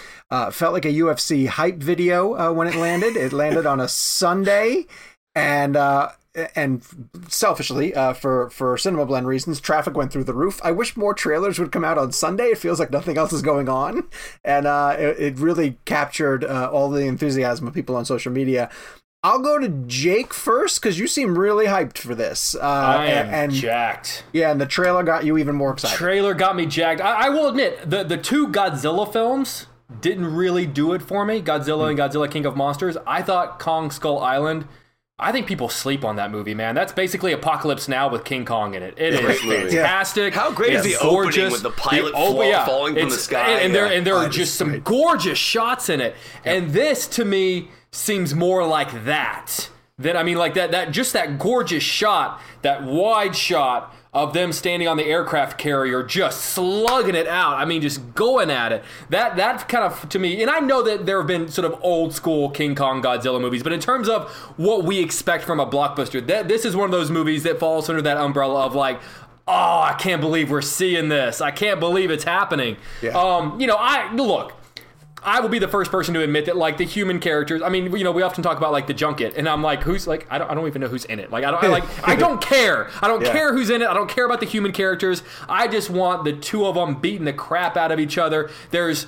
Felt 0.51 0.73
like 0.73 0.85
a 0.85 0.89
UFC 0.89 1.47
hype 1.47 1.77
video 1.77 2.51
when 2.51 2.67
it 2.67 2.75
landed. 2.75 3.15
It 3.15 3.31
landed 3.31 3.65
on 3.65 3.79
a 3.79 3.87
Sunday 3.87 4.85
and 5.33 5.77
and 6.55 6.81
selfishly 7.27 7.93
uh 7.93 8.13
for 8.13 8.49
for 8.51 8.77
cinema 8.77 9.05
blend 9.05 9.27
reasons 9.27 9.59
traffic 9.59 9.97
went 9.97 10.13
through 10.13 10.23
the 10.23 10.33
roof 10.33 10.61
i 10.63 10.71
wish 10.71 10.95
more 10.95 11.13
trailers 11.13 11.59
would 11.59 11.71
come 11.71 11.83
out 11.83 11.97
on 11.97 12.11
sunday 12.11 12.45
it 12.45 12.57
feels 12.57 12.79
like 12.79 12.89
nothing 12.91 13.17
else 13.17 13.33
is 13.33 13.41
going 13.41 13.67
on 13.67 14.07
and 14.45 14.65
uh 14.65 14.95
it, 14.97 15.19
it 15.19 15.39
really 15.39 15.77
captured 15.83 16.45
uh, 16.45 16.69
all 16.71 16.89
the 16.89 17.05
enthusiasm 17.05 17.67
of 17.67 17.73
people 17.73 17.95
on 17.97 18.05
social 18.05 18.31
media 18.31 18.69
i'll 19.23 19.41
go 19.41 19.59
to 19.59 19.67
jake 19.87 20.33
first 20.33 20.81
because 20.81 20.97
you 20.97 21.05
seem 21.05 21.37
really 21.37 21.65
hyped 21.65 21.97
for 21.97 22.15
this 22.15 22.55
uh 22.55 22.59
I 22.61 23.05
am 23.07 23.25
and, 23.25 23.35
and 23.35 23.51
jacked. 23.51 24.23
yeah 24.31 24.51
and 24.51 24.61
the 24.61 24.65
trailer 24.65 25.03
got 25.03 25.25
you 25.25 25.37
even 25.37 25.55
more 25.55 25.73
excited 25.73 25.97
Trailer 25.97 26.33
got 26.33 26.55
me 26.55 26.65
jacked. 26.65 27.01
I, 27.01 27.25
I 27.25 27.29
will 27.29 27.49
admit 27.49 27.89
the 27.89 28.03
the 28.03 28.17
two 28.17 28.47
Godzilla 28.47 29.11
films 29.11 29.67
didn't 29.99 30.33
really 30.33 30.65
do 30.65 30.93
it 30.93 31.01
for 31.01 31.25
me. 31.25 31.41
Godzilla 31.41 31.89
and 31.89 31.99
Godzilla 31.99 32.31
King 32.31 32.45
of 32.45 32.55
Monsters. 32.55 32.95
I 33.05 33.21
thought 33.21 33.59
Kong 33.59 33.91
Skull 33.91 34.19
Island. 34.19 34.65
I 35.21 35.31
think 35.31 35.45
people 35.47 35.69
sleep 35.69 36.03
on 36.03 36.15
that 36.15 36.31
movie, 36.31 36.53
man. 36.55 36.73
That's 36.73 36.91
basically 36.91 37.31
Apocalypse 37.31 37.87
Now 37.87 38.09
with 38.09 38.23
King 38.23 38.43
Kong 38.43 38.73
in 38.73 38.81
it. 38.81 38.95
It 38.97 39.13
is 39.13 39.19
Great 39.21 39.43
movie. 39.45 39.75
fantastic. 39.75 40.33
How 40.33 40.51
great 40.51 40.73
is 40.73 40.85
It's 40.85 40.97
the 40.99 41.07
opening 41.07 41.51
with 41.51 41.61
the 41.61 41.69
pilot 41.69 42.13
op- 42.15 42.35
fall- 42.35 42.65
falling 42.65 42.95
from 42.95 43.09
the 43.09 43.15
sky? 43.15 43.51
And, 43.51 43.65
and 43.65 43.75
there 43.75 43.85
and 43.85 44.05
there 44.05 44.15
Oh, 44.15 44.25
are 44.25 44.29
just 44.29 44.55
some 44.55 44.69
great. 44.69 44.83
gorgeous 44.83 45.37
shots 45.37 45.89
in 45.89 46.01
it. 46.01 46.15
And 46.43 46.71
this 46.71 47.07
to 47.09 47.23
me 47.23 47.69
seems 47.91 48.33
more 48.33 48.65
like 48.65 49.05
that. 49.05 49.69
Then 50.01 50.17
I 50.17 50.23
mean 50.23 50.37
like 50.37 50.53
that 50.55 50.71
that 50.71 50.91
just 50.91 51.13
that 51.13 51.39
gorgeous 51.39 51.83
shot, 51.83 52.41
that 52.61 52.83
wide 52.83 53.35
shot 53.35 53.95
of 54.13 54.33
them 54.33 54.51
standing 54.51 54.89
on 54.89 54.97
the 54.97 55.05
aircraft 55.05 55.57
carrier 55.57 56.03
just 56.03 56.41
slugging 56.41 57.15
it 57.15 57.27
out. 57.27 57.55
I 57.55 57.65
mean 57.65 57.81
just 57.81 58.13
going 58.13 58.49
at 58.49 58.71
it. 58.71 58.83
That 59.09 59.37
that 59.37 59.69
kind 59.69 59.85
of 59.85 60.09
to 60.09 60.19
me 60.19 60.41
and 60.41 60.51
I 60.51 60.59
know 60.59 60.81
that 60.83 61.05
there 61.05 61.17
have 61.19 61.27
been 61.27 61.47
sort 61.47 61.71
of 61.71 61.79
old 61.81 62.13
school 62.13 62.49
King 62.49 62.75
Kong 62.75 63.01
Godzilla 63.01 63.39
movies, 63.39 63.63
but 63.63 63.73
in 63.73 63.79
terms 63.79 64.09
of 64.09 64.29
what 64.57 64.83
we 64.83 64.99
expect 64.99 65.45
from 65.45 65.59
a 65.59 65.65
blockbuster, 65.65 66.25
that 66.27 66.47
this 66.47 66.65
is 66.65 66.75
one 66.75 66.85
of 66.85 66.91
those 66.91 67.09
movies 67.09 67.43
that 67.43 67.59
falls 67.59 67.89
under 67.89 68.01
that 68.01 68.17
umbrella 68.17 68.65
of 68.65 68.75
like 68.75 68.99
Oh, 69.47 69.81
I 69.81 69.95
can't 69.97 70.21
believe 70.21 70.51
we're 70.51 70.61
seeing 70.61 71.09
this. 71.09 71.41
I 71.41 71.51
can't 71.51 71.79
believe 71.79 72.11
it's 72.11 72.23
happening. 72.23 72.77
Yeah. 73.01 73.17
Um, 73.17 73.59
you 73.59 73.67
know, 73.67 73.75
I 73.77 74.13
look, 74.13 74.53
I 75.23 75.39
will 75.39 75.49
be 75.49 75.59
the 75.59 75.67
first 75.67 75.91
person 75.91 76.13
to 76.15 76.21
admit 76.23 76.45
that, 76.45 76.57
like 76.57 76.77
the 76.77 76.85
human 76.85 77.19
characters. 77.19 77.61
I 77.61 77.69
mean, 77.69 77.95
you 77.95 78.03
know, 78.03 78.11
we 78.11 78.23
often 78.23 78.41
talk 78.43 78.57
about 78.57 78.71
like 78.71 78.87
the 78.87 78.93
junket, 78.93 79.35
and 79.37 79.47
I'm 79.47 79.61
like, 79.61 79.83
who's 79.83 80.07
like, 80.07 80.25
I 80.31 80.37
don't, 80.39 80.49
I 80.49 80.55
don't 80.55 80.65
even 80.67 80.81
know 80.81 80.87
who's 80.87 81.05
in 81.05 81.19
it. 81.19 81.29
Like, 81.31 81.43
I 81.43 81.51
don't, 81.51 81.63
I, 81.63 81.67
like, 81.67 82.07
I 82.07 82.15
don't 82.15 82.41
care. 82.55 82.89
I 83.01 83.07
don't 83.07 83.21
Yeah. 83.21 83.31
care 83.31 83.53
who's 83.53 83.69
in 83.69 83.81
it. 83.83 83.87
I 83.87 83.93
don't 83.93 84.09
care 84.09 84.25
about 84.25 84.39
the 84.39 84.45
human 84.47 84.71
characters. 84.71 85.21
I 85.47 85.67
just 85.67 85.89
want 85.91 86.23
the 86.23 86.33
two 86.33 86.65
of 86.65 86.75
them 86.75 86.95
beating 86.99 87.25
the 87.25 87.33
crap 87.33 87.77
out 87.77 87.91
of 87.91 87.99
each 87.99 88.17
other. 88.17 88.49
There's 88.71 89.05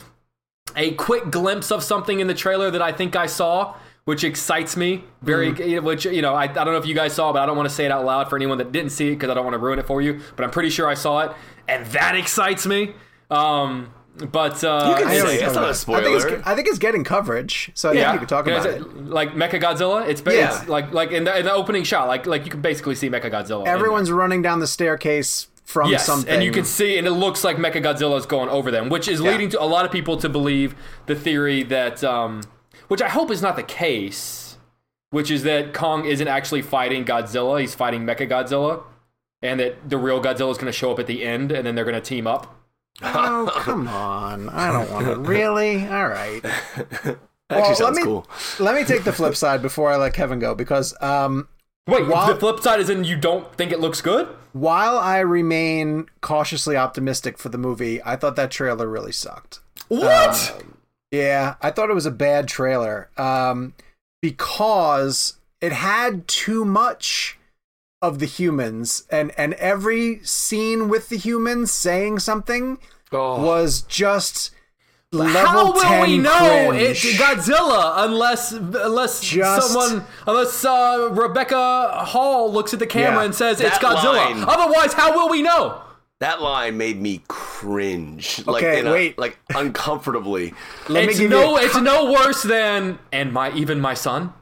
a 0.75 0.91
quick 0.91 1.31
glimpse 1.31 1.71
of 1.71 1.83
something 1.83 2.19
in 2.19 2.27
the 2.27 2.33
trailer 2.33 2.69
that 2.71 2.81
I 2.81 2.91
think 2.91 3.15
I 3.15 3.25
saw, 3.25 3.75
which 4.05 4.23
excites 4.23 4.77
me 4.77 5.03
very. 5.23 5.51
Which 5.79 6.05
you 6.05 6.21
know, 6.21 6.33
I, 6.35 6.43
I 6.43 6.47
don't 6.47 6.67
know 6.67 6.77
if 6.77 6.85
you 6.85 6.93
guys 6.95 7.13
saw, 7.13 7.33
but 7.33 7.41
I 7.41 7.45
don't 7.47 7.57
want 7.57 7.69
to 7.69 7.73
say 7.75 7.85
it 7.85 7.91
out 7.91 8.05
loud 8.05 8.29
for 8.29 8.35
anyone 8.35 8.59
that 8.59 8.71
didn't 8.71 8.91
see 8.91 9.07
it 9.09 9.15
because 9.15 9.29
I 9.29 9.33
don't 9.33 9.45
want 9.45 9.55
to 9.55 9.59
ruin 9.59 9.79
it 9.79 9.87
for 9.87 10.01
you. 10.01 10.19
But 10.35 10.43
I'm 10.43 10.51
pretty 10.51 10.69
sure 10.69 10.87
I 10.87 10.93
saw 10.93 11.21
it, 11.21 11.31
and 11.67 11.85
that 11.87 12.15
excites 12.15 12.67
me. 12.67 12.93
Um, 13.31 13.91
but 14.31 14.63
uh, 14.63 14.85
You 14.89 15.03
can 15.03 15.07
I 15.11 15.17
know 15.17 15.25
say 15.25 15.37
what 15.39 15.47
it's 15.47 15.55
not 15.55 15.69
a 15.69 15.73
talking. 15.73 15.95
I 15.95 16.19
think, 16.19 16.31
it's, 16.39 16.47
I 16.47 16.55
think 16.55 16.67
it's 16.67 16.77
getting 16.79 17.03
coverage, 17.03 17.71
so 17.73 17.89
I 17.89 17.93
think 17.93 18.13
you 18.13 18.19
can 18.19 18.27
talk 18.27 18.45
Yeah, 18.47 18.53
about 18.61 18.67
is 18.67 18.75
it. 18.85 19.05
Like 19.05 19.31
Mecha 19.33 19.59
Godzilla, 19.61 20.07
it's, 20.07 20.21
Yeah. 20.25 20.59
it's 20.59 20.67
like 20.69 20.91
like 20.93 21.11
in 21.11 21.23
the, 21.23 21.37
in 21.39 21.45
the 21.45 21.53
opening 21.53 21.83
shot, 21.83 22.07
like 22.07 22.25
like 22.27 22.45
you 22.45 22.51
can 22.51 22.61
basically 22.61 22.95
see 22.95 23.09
Mecha 23.09 23.31
Godzilla. 23.31 23.65
Everyone's 23.65 24.11
running 24.11 24.41
down 24.41 24.59
the 24.59 24.67
staircase 24.67 25.47
from 25.65 25.89
yes, 25.89 26.05
something. 26.05 26.31
and 26.31 26.43
you 26.43 26.51
can 26.51 26.65
see, 26.65 26.97
and 26.97 27.07
it 27.07 27.11
looks 27.11 27.43
like 27.43 27.57
Mecha 27.57 27.81
Godzilla 27.83 28.17
is 28.17 28.25
going 28.25 28.49
over 28.49 28.69
them, 28.69 28.89
which 28.89 29.07
is 29.07 29.19
Yeah. 29.21 29.31
leading 29.31 29.49
to 29.49 29.61
a 29.61 29.65
lot 29.65 29.85
of 29.85 29.91
people 29.91 30.17
to 30.17 30.29
believe 30.29 30.75
the 31.07 31.15
theory 31.15 31.63
that, 31.63 32.03
um, 32.03 32.41
which 32.89 33.01
I 33.01 33.09
hope 33.09 33.31
is 33.31 33.41
not 33.41 33.55
the 33.55 33.63
case, 33.63 34.57
which 35.09 35.31
is 35.31 35.43
that 35.43 35.73
Kong 35.73 36.05
isn't 36.05 36.27
actually 36.27 36.61
fighting 36.61 37.03
Godzilla; 37.05 37.59
he's 37.61 37.73
fighting 37.73 38.05
Mecha 38.05 38.29
Godzilla, 38.29 38.83
and 39.41 39.59
that 39.59 39.89
the 39.89 39.97
real 39.97 40.21
Godzilla 40.21 40.51
is 40.51 40.57
going 40.57 40.67
to 40.67 40.71
show 40.71 40.91
up 40.91 40.99
at 40.99 41.07
the 41.07 41.23
end, 41.23 41.51
and 41.51 41.65
then 41.65 41.75
they're 41.75 41.85
going 41.85 41.95
to 41.95 42.01
team 42.01 42.27
up. 42.27 42.59
Oh, 43.01 43.51
come 43.57 43.87
on. 43.87 44.49
I 44.49 44.71
don't 44.71 44.91
want 44.91 45.05
to. 45.07 45.15
Really? 45.19 45.87
All 45.87 46.07
right. 46.07 46.43
Actually, 46.45 47.17
Well, 47.49 47.67
let 47.69 47.77
sounds 47.77 47.97
me, 47.97 48.03
cool. 48.03 48.27
Let 48.59 48.75
me 48.75 48.83
take 48.85 49.03
the 49.03 49.13
flip 49.13 49.35
side 49.35 49.61
before 49.61 49.91
I 49.91 49.95
let 49.97 50.13
Kevin 50.13 50.39
go 50.39 50.55
because 50.55 50.95
um, 51.01 51.47
Wait, 51.87 52.07
While- 52.07 52.27
the 52.33 52.39
flip 52.39 52.59
side 52.61 52.79
is 52.79 52.89
in 52.89 53.03
you 53.03 53.15
don't 53.17 53.53
think 53.55 53.71
it 53.71 53.79
looks 53.79 54.01
good? 54.01 54.27
while 54.53 54.99
I 54.99 55.17
remain 55.19 56.05
cautiously 56.21 56.77
optimistic 56.77 57.39
for 57.39 57.49
the 57.49 57.57
movie, 57.57 57.99
I 58.05 58.15
thought 58.15 58.35
that 58.35 58.51
trailer 58.51 58.87
really 58.87 59.11
sucked. 59.11 59.59
What? 59.87 60.63
Yeah, 61.11 61.55
I 61.59 61.71
thought 61.71 61.89
it 61.89 61.95
was 61.95 62.05
a 62.05 62.11
bad 62.11 62.47
trailer 62.47 63.09
um, 63.17 63.73
because 64.21 65.37
it 65.59 65.71
had 65.71 66.27
too 66.27 66.65
much 66.65 67.37
of 68.03 68.19
the 68.19 68.27
humans, 68.27 69.05
and 69.09 69.31
and 69.37 69.53
every 69.55 70.19
scene 70.23 70.89
with 70.89 71.09
the 71.09 71.17
humans 71.17 71.71
saying 71.71 72.19
something 72.19 72.77
Oh. 73.11 73.41
was 73.43 73.81
just 73.83 74.51
level 75.11 75.47
How 75.47 75.71
will 75.71 75.81
10 75.81 76.01
we 76.09 76.17
know 76.17 76.71
it's 76.73 77.05
Godzilla 77.17 77.93
unless 78.05 78.51
unless 78.51 79.21
Just- 79.21 79.71
someone 79.71 80.05
unless 80.27 80.65
uh, 80.65 81.09
Rebecca 81.11 82.03
Hall 82.05 82.51
looks 82.51 82.73
at 82.73 82.79
the 82.79 82.87
camera 82.87 83.19
Yeah. 83.21 83.25
and 83.25 83.33
says 83.35 83.61
it's 83.61 83.77
Godzilla? 83.77 84.15
line. 84.33 84.43
Otherwise, 84.47 84.93
how 84.93 85.15
will 85.15 85.29
we 85.29 85.41
know? 85.43 85.79
That 86.19 86.41
line 86.41 86.77
made 86.77 87.01
me 87.01 87.21
cringe. 87.27 88.41
Like, 88.47 88.63
Okay, 88.63 88.79
in 88.79 88.87
a- 88.87 88.91
wait. 88.91 89.17
like 89.19 89.37
uncomfortably. 89.55 90.53
Let 90.89 91.05
me 91.05 91.11
it's 91.11 91.19
give 91.19 91.29
no, 91.29 91.51
you 91.51 91.57
a- 91.57 91.61
it's 91.65 91.77
no 91.79 92.11
worse 92.11 92.41
than 92.43 92.97
and 93.11 93.31
my 93.33 93.51
even 93.53 93.79
my 93.79 93.93
son. 93.93 94.33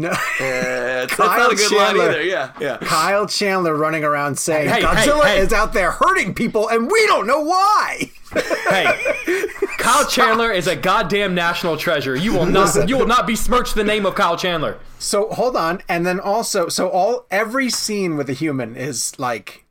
No. 0.00 0.10
Uh, 0.10 0.16
that's 0.40 1.14
Kyle 1.14 1.38
not 1.38 1.52
a 1.52 1.54
good 1.56 1.70
Chandler. 1.70 1.98
line 2.04 2.10
either. 2.10 2.22
Yeah, 2.22 2.52
yeah. 2.60 2.78
Kyle 2.78 3.26
Chandler 3.26 3.76
running 3.76 4.04
around 4.04 4.38
saying 4.38 4.68
Hey, 4.68 4.76
hey, 4.80 4.82
Godzilla 4.82 5.24
hey. 5.24 5.38
is 5.40 5.52
out 5.52 5.72
there 5.72 5.90
hurting 5.92 6.34
people 6.34 6.68
and 6.68 6.90
we 6.90 7.06
don't 7.06 7.26
know 7.26 7.40
why. 7.40 8.10
Hey, 8.32 9.46
Kyle 9.78 10.06
Chandler 10.08 10.52
is 10.52 10.66
a 10.66 10.76
goddamn 10.76 11.34
national 11.34 11.76
treasure. 11.76 12.14
You 12.16 12.32
will 12.32 12.46
not 12.46 12.66
Listen. 12.66 12.88
you 12.88 12.96
will 12.96 13.06
not 13.06 13.26
besmirch 13.26 13.74
the 13.74 13.84
name 13.84 14.06
of 14.06 14.14
Kyle 14.14 14.36
Chandler. 14.36 14.78
So 14.98 15.28
hold 15.30 15.56
on, 15.56 15.82
and 15.88 16.06
then 16.06 16.20
also, 16.20 16.68
so 16.68 16.88
all 16.88 17.26
every 17.30 17.70
scene 17.70 18.16
with 18.16 18.30
a 18.30 18.34
human 18.34 18.76
is 18.76 19.18
like 19.18 19.64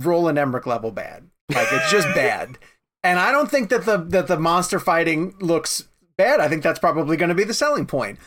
Roland 0.00 0.38
Emmerich 0.38 0.66
level 0.66 0.90
bad. 0.90 1.28
Like 1.54 1.68
it's 1.72 1.90
just 1.90 2.08
bad. 2.14 2.58
And 3.02 3.18
I 3.20 3.30
don't 3.32 3.50
think 3.50 3.70
that 3.70 3.86
the 3.86 3.96
that 3.98 4.26
the 4.26 4.38
monster 4.38 4.78
fighting 4.80 5.34
looks 5.40 5.84
bad. 6.18 6.40
I 6.40 6.48
think 6.48 6.62
that's 6.62 6.78
probably 6.80 7.16
going 7.16 7.28
to 7.30 7.34
be 7.34 7.44
the 7.44 7.54
selling 7.54 7.86
point. 7.86 8.18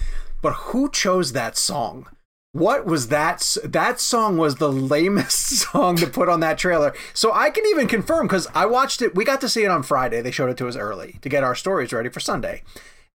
But 0.41 0.53
who 0.53 0.89
chose 0.89 1.33
that 1.33 1.57
song? 1.57 2.07
What 2.51 2.85
was 2.85 3.09
that? 3.09 3.57
That 3.63 3.99
song 3.99 4.37
was 4.37 4.55
the 4.55 4.71
lamest 4.71 5.47
song 5.71 5.95
to 5.97 6.07
put 6.07 6.29
on 6.29 6.39
that 6.39 6.57
trailer. 6.57 6.93
So 7.13 7.31
I 7.31 7.49
can 7.51 7.65
even 7.67 7.87
confirm 7.87 8.27
because 8.27 8.47
I 8.55 8.65
watched 8.65 9.01
it. 9.01 9.15
We 9.15 9.23
got 9.23 9.41
to 9.41 9.49
see 9.49 9.63
it 9.63 9.69
on 9.71 9.83
Friday. 9.83 10.21
They 10.21 10.31
showed 10.31 10.49
it 10.49 10.57
to 10.57 10.67
us 10.67 10.75
early 10.75 11.19
to 11.21 11.29
get 11.29 11.43
our 11.43 11.55
stories 11.55 11.93
ready 11.93 12.09
for 12.09 12.19
Sunday. 12.19 12.63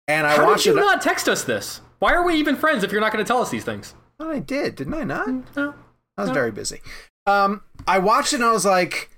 And 0.07 0.27
I 0.27 0.37
How 0.37 0.47
watched 0.47 0.65
did 0.65 0.75
you 0.75 0.79
it. 0.79 0.81
not 0.83 1.03
text 1.03 1.29
us 1.29 1.45
this? 1.45 1.81
Why 1.99 2.13
are 2.13 2.25
we 2.25 2.35
even 2.37 2.57
friends 2.57 2.85
if 2.85 2.93
you're 2.93 3.01
not 3.01 3.13
going 3.13 3.25
to 3.25 3.27
tell 3.29 3.41
us 3.41 3.51
these 3.51 3.65
things? 3.65 3.95
Oh, 4.21 4.31
I 4.31 4.39
did, 4.39 4.77
didn't 4.77 4.95
I 4.95 5.03
not? 5.05 5.57
No. 5.57 5.75
I 6.17 6.23
was 6.23 6.31
very 6.31 6.53
busy. 6.53 6.81
Um, 7.27 7.63
I 7.89 7.99
watched 7.99 8.33
it 8.33 8.37
and 8.37 8.45
I 8.45 8.53
was 8.53 8.65
like, 8.65 9.11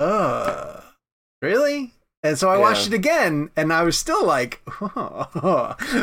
uh, 0.00 0.80
really? 1.42 1.92
And 2.28 2.38
so 2.38 2.50
I 2.50 2.58
watched 2.58 2.86
it 2.88 2.92
again 2.92 3.50
and 3.56 3.72
I 3.72 3.82
was 3.82 3.96
still 3.96 4.22
like, 4.24 4.60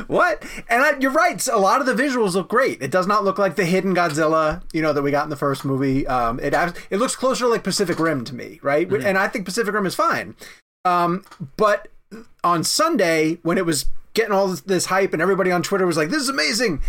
what? 0.08 0.44
And 0.68 0.82
I, 0.82 0.98
you're 1.00 1.12
right. 1.12 1.48
A 1.48 1.58
lot 1.58 1.82
of 1.82 1.86
the 1.86 1.94
visuals 1.94 2.34
look 2.34 2.50
great. 2.50 2.82
It 2.82 2.90
does 2.90 3.06
not 3.06 3.24
look 3.24 3.38
like 3.38 3.56
the 3.56 3.66
hidden 3.66 3.94
Godzilla, 3.96 4.64
you 4.74 4.82
know, 4.82 4.92
that 4.92 5.04
we 5.04 5.12
got 5.12 5.26
in 5.26 5.30
the 5.30 5.36
first 5.36 5.64
movie. 5.64 6.08
Um, 6.08 6.40
it 6.40 6.56
it 6.90 6.98
looks 6.98 7.16
closer 7.16 7.46
to 7.46 7.48
like 7.48 7.64
Pacific 7.64 8.00
Rim 8.00 8.26
to 8.26 8.34
me, 8.34 8.60
right? 8.64 8.90
And 9.06 9.20
I 9.20 9.28
think 9.28 9.46
Pacific 9.46 9.72
Rim 9.72 9.86
is 9.86 9.94
fine. 9.94 10.36
Um, 10.84 11.24
but 11.58 11.90
on 12.44 12.64
Sunday 12.64 13.38
when 13.44 13.60
it 13.60 13.66
was 13.68 13.86
getting 14.16 14.34
all 14.34 14.48
this, 14.48 14.88
hype 14.88 15.14
and 15.14 15.22
everybody 15.22 15.52
on 15.52 15.62
Twitter 15.62 15.86
was 15.86 15.98
like, 15.98 16.10
"This 16.10 16.24
is 16.24 16.30
amazing," 16.30 16.82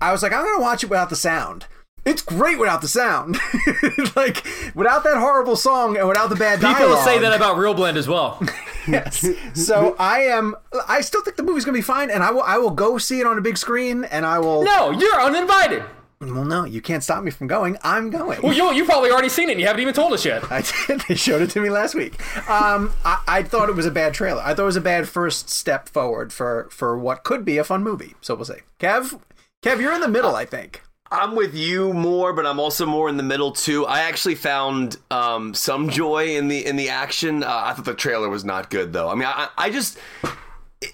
I 0.00 0.10
was 0.10 0.24
like, 0.24 0.32
"I'm 0.32 0.44
gonna 0.44 0.60
watch 0.60 0.82
it 0.82 0.90
without 0.90 1.08
the 1.08 1.16
sound." 1.16 1.66
It's 2.04 2.20
great 2.22 2.58
without 2.58 2.80
the 2.82 2.88
sound, 2.88 3.38
like 4.16 4.44
without 4.74 5.04
that 5.04 5.18
horrible 5.18 5.54
song 5.54 5.96
and 5.96 6.08
without 6.08 6.30
the 6.30 6.36
bad 6.36 6.60
dialogue. 6.60 6.78
People 6.78 6.94
dialogue. 6.96 7.04
say 7.08 7.18
that 7.20 7.32
about 7.32 7.56
ReelBlend 7.56 7.96
as 7.96 8.08
well. 8.08 8.42
yes. 8.88 9.24
So 9.54 9.94
I 10.00 10.20
am. 10.22 10.56
I 10.88 11.00
still 11.00 11.22
think 11.22 11.36
the 11.36 11.44
movie's 11.44 11.64
gonna 11.64 11.78
be 11.78 11.82
fine, 11.82 12.10
and 12.10 12.24
I 12.24 12.32
will. 12.32 12.42
I 12.42 12.58
will 12.58 12.70
go 12.70 12.98
see 12.98 13.20
it 13.20 13.26
on 13.26 13.38
a 13.38 13.40
big 13.40 13.56
screen, 13.56 14.02
and 14.04 14.26
I 14.26 14.40
will. 14.40 14.64
No, 14.64 14.90
you're 14.90 15.20
uninvited. 15.20 15.84
Well, 16.20 16.44
no, 16.44 16.64
you 16.64 16.80
can't 16.80 17.02
stop 17.02 17.24
me 17.24 17.32
from 17.32 17.48
going. 17.48 17.76
I'm 17.82 18.10
going. 18.10 18.42
Well, 18.42 18.52
you 18.52 18.72
you 18.72 18.84
probably 18.84 19.10
already 19.10 19.28
seen 19.28 19.48
it. 19.48 19.52
and 19.52 19.60
You 19.60 19.66
haven't 19.66 19.82
even 19.82 19.94
told 19.94 20.12
us 20.12 20.24
yet. 20.24 20.50
I 20.50 20.62
did. 20.86 21.02
They 21.08 21.14
showed 21.14 21.42
it 21.42 21.50
to 21.50 21.60
me 21.60 21.68
last 21.70 21.94
week. 21.94 22.14
Um, 22.48 22.92
I, 23.04 23.22
I 23.28 23.42
thought 23.42 23.68
it 23.68 23.74
was 23.76 23.86
a 23.86 23.90
bad 23.92 24.12
trailer. 24.14 24.40
I 24.42 24.54
thought 24.54 24.62
it 24.62 24.66
was 24.66 24.76
a 24.76 24.80
bad 24.80 25.08
first 25.08 25.50
step 25.50 25.88
forward 25.88 26.32
for 26.32 26.68
for 26.70 26.96
what 26.98 27.22
could 27.24 27.44
be 27.44 27.58
a 27.58 27.64
fun 27.64 27.82
movie. 27.84 28.14
So 28.20 28.34
we'll 28.34 28.44
see. 28.44 28.60
Kev, 28.80 29.20
Kev, 29.64 29.80
you're 29.80 29.92
in 29.94 30.00
the 30.00 30.08
middle. 30.08 30.34
I 30.34 30.44
think. 30.44 30.82
I'm 31.12 31.34
with 31.34 31.54
you 31.54 31.92
more, 31.92 32.32
but 32.32 32.46
I'm 32.46 32.58
also 32.58 32.86
more 32.86 33.10
in 33.10 33.18
the 33.18 33.22
middle 33.22 33.52
too. 33.52 33.84
I 33.84 34.00
actually 34.00 34.34
found 34.34 34.96
um, 35.10 35.52
some 35.52 35.90
joy 35.90 36.36
in 36.36 36.48
the 36.48 36.64
in 36.64 36.76
the 36.76 36.88
action. 36.88 37.44
Uh, 37.44 37.62
I 37.66 37.74
thought 37.74 37.84
the 37.84 37.94
trailer 37.94 38.30
was 38.30 38.46
not 38.46 38.70
good 38.70 38.94
though. 38.94 39.10
I 39.10 39.14
mean, 39.14 39.26
I, 39.26 39.48
I 39.58 39.68
just 39.68 39.98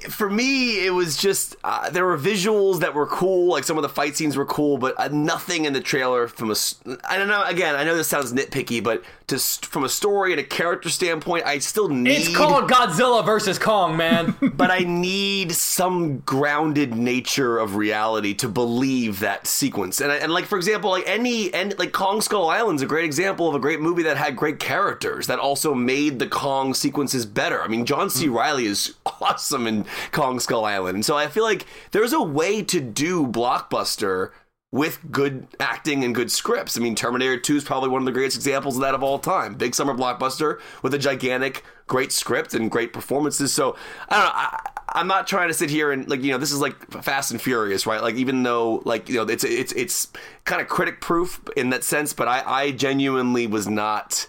for 0.08 0.28
me 0.28 0.84
it 0.84 0.90
was 0.90 1.16
just 1.16 1.56
uh, 1.64 1.90
there 1.90 2.04
were 2.04 2.18
visuals 2.18 2.80
that 2.80 2.94
were 2.94 3.06
cool, 3.06 3.50
like 3.50 3.64
some 3.64 3.76
of 3.76 3.82
the 3.82 3.88
fight 3.88 4.16
scenes 4.16 4.36
were 4.36 4.46
cool, 4.46 4.78
but 4.78 4.94
uh, 4.98 5.08
nothing 5.08 5.64
in 5.64 5.72
the 5.72 5.80
trailer 5.80 6.28
from 6.28 6.50
a. 6.50 6.56
I 7.08 7.18
don't 7.18 7.28
know. 7.28 7.42
Again, 7.44 7.74
I 7.74 7.84
know 7.84 7.96
this 7.96 8.08
sounds 8.08 8.32
nitpicky, 8.32 8.82
but 8.82 9.02
to 9.28 9.38
from 9.38 9.84
a 9.84 9.88
story 9.88 10.32
and 10.32 10.40
a 10.40 10.44
character 10.44 10.88
standpoint, 10.88 11.46
I 11.46 11.58
still 11.58 11.88
need. 11.88 12.12
It's 12.12 12.36
called 12.36 12.70
Godzilla 12.70 13.24
versus 13.24 13.58
Kong, 13.58 13.96
man. 13.96 14.34
but 14.54 14.70
I 14.70 14.80
need 14.80 15.52
some 15.52 16.18
grounded 16.20 16.94
nature 16.94 17.58
of 17.58 17.76
reality 17.76 18.34
to 18.34 18.48
believe 18.48 19.20
that 19.20 19.46
sequence. 19.46 20.00
And, 20.00 20.10
I, 20.12 20.16
and 20.16 20.32
like 20.32 20.46
for 20.46 20.56
example, 20.56 20.90
like 20.90 21.08
any 21.08 21.52
and 21.52 21.78
like 21.78 21.92
Kong 21.92 22.20
Skull 22.20 22.48
Island's 22.48 22.82
a 22.82 22.86
great 22.86 23.04
example 23.04 23.48
of 23.48 23.54
a 23.54 23.60
great 23.60 23.80
movie 23.80 24.02
that 24.04 24.16
had 24.16 24.36
great 24.36 24.58
characters 24.58 25.26
that 25.26 25.38
also 25.38 25.74
made 25.74 26.18
the 26.18 26.28
Kong 26.28 26.74
sequences 26.74 27.26
better. 27.26 27.62
I 27.62 27.68
mean, 27.68 27.84
John 27.84 28.10
C. 28.10 28.28
Reilly 28.28 28.66
is 28.66 28.94
awesome 29.20 29.66
in 29.66 29.77
Kong 30.12 30.40
Skull 30.40 30.64
Island, 30.64 30.96
and 30.96 31.04
so 31.04 31.16
I 31.16 31.28
feel 31.28 31.44
like 31.44 31.66
there's 31.90 32.12
a 32.12 32.22
way 32.22 32.62
to 32.62 32.80
do 32.80 33.26
blockbuster 33.26 34.30
with 34.70 35.00
good 35.10 35.46
acting 35.58 36.04
and 36.04 36.14
good 36.14 36.30
scripts. 36.30 36.76
I 36.76 36.80
mean, 36.80 36.94
Terminator 36.94 37.38
2 37.38 37.56
is 37.56 37.64
probably 37.64 37.88
one 37.88 38.02
of 38.02 38.06
the 38.06 38.12
greatest 38.12 38.36
examples 38.36 38.76
of 38.76 38.82
that 38.82 38.94
of 38.94 39.02
all 39.02 39.18
time. 39.18 39.54
Big 39.54 39.74
summer 39.74 39.94
blockbuster 39.94 40.60
with 40.82 40.92
a 40.92 40.98
gigantic, 40.98 41.64
great 41.86 42.12
script 42.12 42.52
and 42.52 42.70
great 42.70 42.92
performances. 42.92 43.52
So 43.52 43.76
I 44.08 44.16
don't 44.16 44.24
know. 44.24 44.32
I, 44.34 44.60
I'm 44.90 45.06
not 45.06 45.26
trying 45.26 45.48
to 45.48 45.54
sit 45.54 45.70
here 45.70 45.92
and 45.92 46.08
like 46.08 46.22
you 46.22 46.32
know 46.32 46.38
this 46.38 46.52
is 46.52 46.60
like 46.60 46.90
Fast 47.02 47.30
and 47.30 47.40
Furious, 47.40 47.86
right? 47.86 48.02
Like 48.02 48.16
even 48.16 48.42
though 48.42 48.82
like 48.84 49.08
you 49.08 49.16
know 49.16 49.22
it's 49.22 49.44
it's 49.44 49.72
it's 49.72 50.08
kind 50.44 50.60
of 50.60 50.68
critic 50.68 51.00
proof 51.00 51.40
in 51.56 51.70
that 51.70 51.84
sense, 51.84 52.12
but 52.12 52.28
I 52.28 52.42
I 52.44 52.70
genuinely 52.72 53.46
was 53.46 53.68
not. 53.68 54.26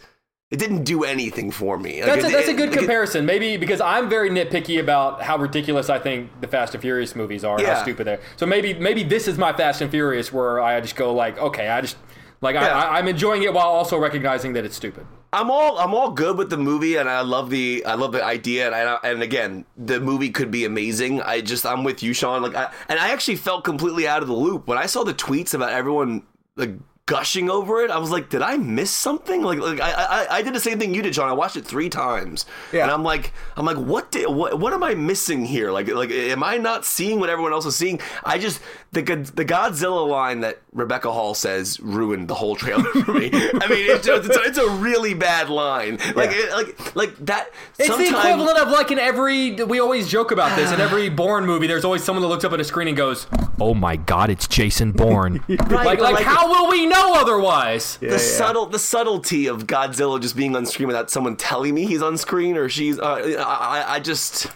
It 0.52 0.58
didn't 0.58 0.84
do 0.84 1.04
anything 1.04 1.52
for 1.52 1.78
me. 1.78 2.02
Like, 2.04 2.22
That's 2.22 2.34
a, 2.34 2.40
it- 2.40 2.50
a 2.50 2.54
good 2.54 2.70
it- 2.74 2.78
comparison. 2.78 3.26
Maybe 3.26 3.56
because 3.58 3.80
I'm 3.82 4.10
very 4.10 4.32
nitpicky 4.32 4.80
about 4.80 5.22
how 5.22 5.38
ridiculous 5.38 5.90
I 5.90 6.00
think 6.00 6.42
the 6.42 6.48
Fast 6.48 6.74
and 6.74 6.82
Furious 6.82 7.16
movies 7.16 7.44
are, 7.44 7.62
Yeah. 7.62 7.76
how 7.76 7.82
stupid 7.84 8.08
they're. 8.08 8.20
So 8.38 8.48
maybe 8.48 8.74
maybe 8.74 9.04
this 9.04 9.28
is 9.28 9.38
my 9.38 9.54
Fast 9.54 9.82
and 9.82 9.92
Furious 9.92 10.34
where 10.34 10.60
I 10.60 10.82
just 10.82 10.96
go 10.96 11.14
like, 11.14 11.38
okay, 11.38 11.68
I 11.70 11.82
just 11.82 11.98
Like 12.42 12.56
Yeah. 12.56 12.66
I, 12.76 12.98
I'm 12.98 13.08
enjoying 13.08 13.44
it 13.44 13.54
while 13.54 13.68
also 13.68 13.98
recognizing 14.00 14.54
that 14.54 14.66
it's 14.66 14.76
stupid. 14.76 15.06
I'm 15.32 15.52
all 15.52 15.78
I'm 15.78 15.94
all 15.94 16.10
good 16.10 16.36
with 16.40 16.50
the 16.50 16.58
movie, 16.58 16.96
and 16.96 17.08
I 17.08 17.22
love 17.22 17.52
the 17.52 17.86
I 17.86 17.94
love 17.94 18.14
the 18.14 18.24
idea, 18.24 18.66
and 18.66 18.74
I, 18.76 18.98
and 19.04 19.22
again, 19.22 19.66
the 19.78 20.00
movie 20.00 20.32
could 20.32 20.50
be 20.50 20.66
amazing. 20.66 21.22
I 21.22 21.42
just 21.42 21.64
I'm 21.68 21.84
with 21.84 22.02
you, 22.02 22.14
Sean. 22.14 22.42
Like, 22.42 22.56
I, 22.56 22.72
and 22.88 22.98
I 23.00 23.10
actually 23.12 23.36
felt 23.36 23.64
completely 23.64 24.08
out 24.08 24.24
of 24.24 24.28
the 24.28 24.34
loop 24.34 24.66
when 24.68 24.80
I 24.80 24.88
saw 24.88 25.04
the 25.04 25.14
tweets 25.14 25.54
about 25.54 25.70
everyone 25.72 26.24
like 26.56 26.72
gushing 27.10 27.50
over 27.50 27.82
it. 27.84 27.90
I 27.90 27.98
was 27.98 28.12
like, 28.12 28.30
did 28.30 28.44
I 28.44 28.58
miss 28.58 28.92
something? 28.92 29.42
Like, 29.42 29.58
like 29.60 29.82
I 29.82 29.92
I, 29.92 30.38
I 30.38 30.42
did 30.44 30.54
the 30.54 30.60
same 30.60 30.78
thing 30.80 30.94
you 30.94 31.02
did, 31.02 31.14
John. 31.14 31.28
I 31.28 31.34
watched 31.34 31.58
it 31.58 31.66
three 31.66 31.90
times, 31.90 32.46
Yeah. 32.72 32.84
and 32.84 32.92
I'm 32.92 33.04
like 33.04 33.34
I'm 33.58 33.66
like, 33.66 33.78
what 33.78 34.12
did 34.12 34.28
what 34.30 34.60
what 34.60 34.74
am 34.74 34.84
I 34.84 34.94
missing 34.94 35.44
here? 35.44 35.72
Like 35.72 35.88
like 35.92 36.12
am 36.12 36.44
I 36.44 36.58
not 36.58 36.86
seeing 36.86 37.20
what 37.20 37.30
everyone 37.30 37.52
else 37.54 37.66
is 37.66 37.76
seeing? 37.76 38.00
I 38.24 38.38
just 38.38 38.62
the 38.92 39.02
the 39.02 39.46
Godzilla 39.46 40.08
line 40.08 40.42
that 40.42 40.60
Rebecca 40.74 41.12
Hall 41.12 41.34
says 41.34 41.80
ruined 41.80 42.28
the 42.28 42.36
whole 42.36 42.56
trailer 42.56 42.84
for 43.04 43.14
me. 43.14 43.30
I 43.34 43.68
mean, 43.68 43.90
it's 43.90 44.06
just, 44.06 44.26
it's, 44.28 44.38
a, 44.38 44.42
it's 44.44 44.58
a 44.60 44.70
really 44.70 45.14
bad 45.16 45.50
line. 45.50 45.98
Like 46.16 46.32
Yeah. 46.32 46.38
it, 46.46 46.52
like 46.54 46.96
like 46.96 47.26
that. 47.26 47.50
It's 47.80 47.96
the 47.98 48.08
equivalent 48.08 48.58
of 48.60 48.70
like 48.70 48.92
in 48.92 49.00
every. 49.00 49.56
We 49.64 49.80
always 49.80 50.08
joke 50.08 50.32
about 50.32 50.56
this. 50.56 50.72
In 50.72 50.80
every 50.88 51.10
Bourne 51.10 51.46
movie, 51.46 51.66
there's 51.68 51.86
always 51.86 52.04
someone 52.04 52.22
that 52.22 52.28
looks 52.28 52.44
up 52.44 52.54
at 52.54 52.60
a 52.60 52.64
screen 52.64 52.88
and 52.88 52.96
goes, 52.98 53.26
"Oh 53.60 53.74
my 53.74 53.96
God, 53.96 54.30
it's 54.30 54.48
Jason 54.48 54.92
Bourne." 54.92 55.44
like, 55.50 55.70
like, 55.70 56.00
like- 56.00 56.24
how 56.26 56.50
will 56.50 56.70
we 56.70 56.86
know 56.86 56.99
otherwise? 57.16 57.98
the 57.98 58.20
subtle 58.20 58.66
the 58.66 58.80
subtlety 58.80 59.48
of 59.48 59.68
Godzilla 59.68 60.22
just 60.22 60.36
being 60.36 60.56
on 60.56 60.66
screen 60.66 60.88
without 60.88 61.10
someone 61.10 61.36
telling 61.36 61.74
me 61.74 61.86
he's 61.86 62.02
on 62.02 62.18
screen 62.18 62.58
or 62.58 62.70
she's. 62.70 63.00
Uh, 63.00 63.04
I, 63.46 63.80
I- 63.80 63.94
I 63.96 64.00
just. 64.00 64.48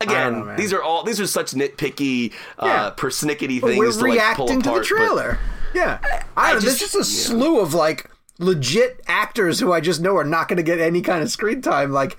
Again, 0.00 0.46
know, 0.46 0.56
these 0.56 0.72
are 0.72 0.82
all 0.82 1.04
these 1.04 1.20
are 1.20 1.28
such 1.28 1.52
nitpicky, 1.52 2.32
Yeah. 2.60 2.86
uh, 2.86 2.94
persnickety 2.96 3.60
things. 3.60 3.78
we're 3.78 3.92
to, 3.92 3.98
like, 4.00 4.34
pull 4.34 4.48
reacting 4.48 4.62
to 4.62 4.70
the 4.70 4.82
trailer. 4.84 5.38
yeah, 5.74 6.00
I, 6.36 6.48
I 6.48 6.52
don't, 6.54 6.62
there's 6.62 6.78
just- 6.78 6.92
just 6.92 6.96
a 6.96 7.04
slew 7.04 7.60
of 7.60 7.72
like 7.72 8.10
legit 8.40 9.00
actors 9.06 9.60
who 9.60 9.72
I 9.72 9.80
just 9.80 10.00
know 10.00 10.16
are 10.16 10.24
not 10.24 10.48
going 10.48 10.56
to 10.56 10.64
get 10.64 10.80
any 10.80 11.02
kind 11.02 11.22
of 11.22 11.30
screen 11.30 11.62
time. 11.62 11.92
Like 11.92 12.16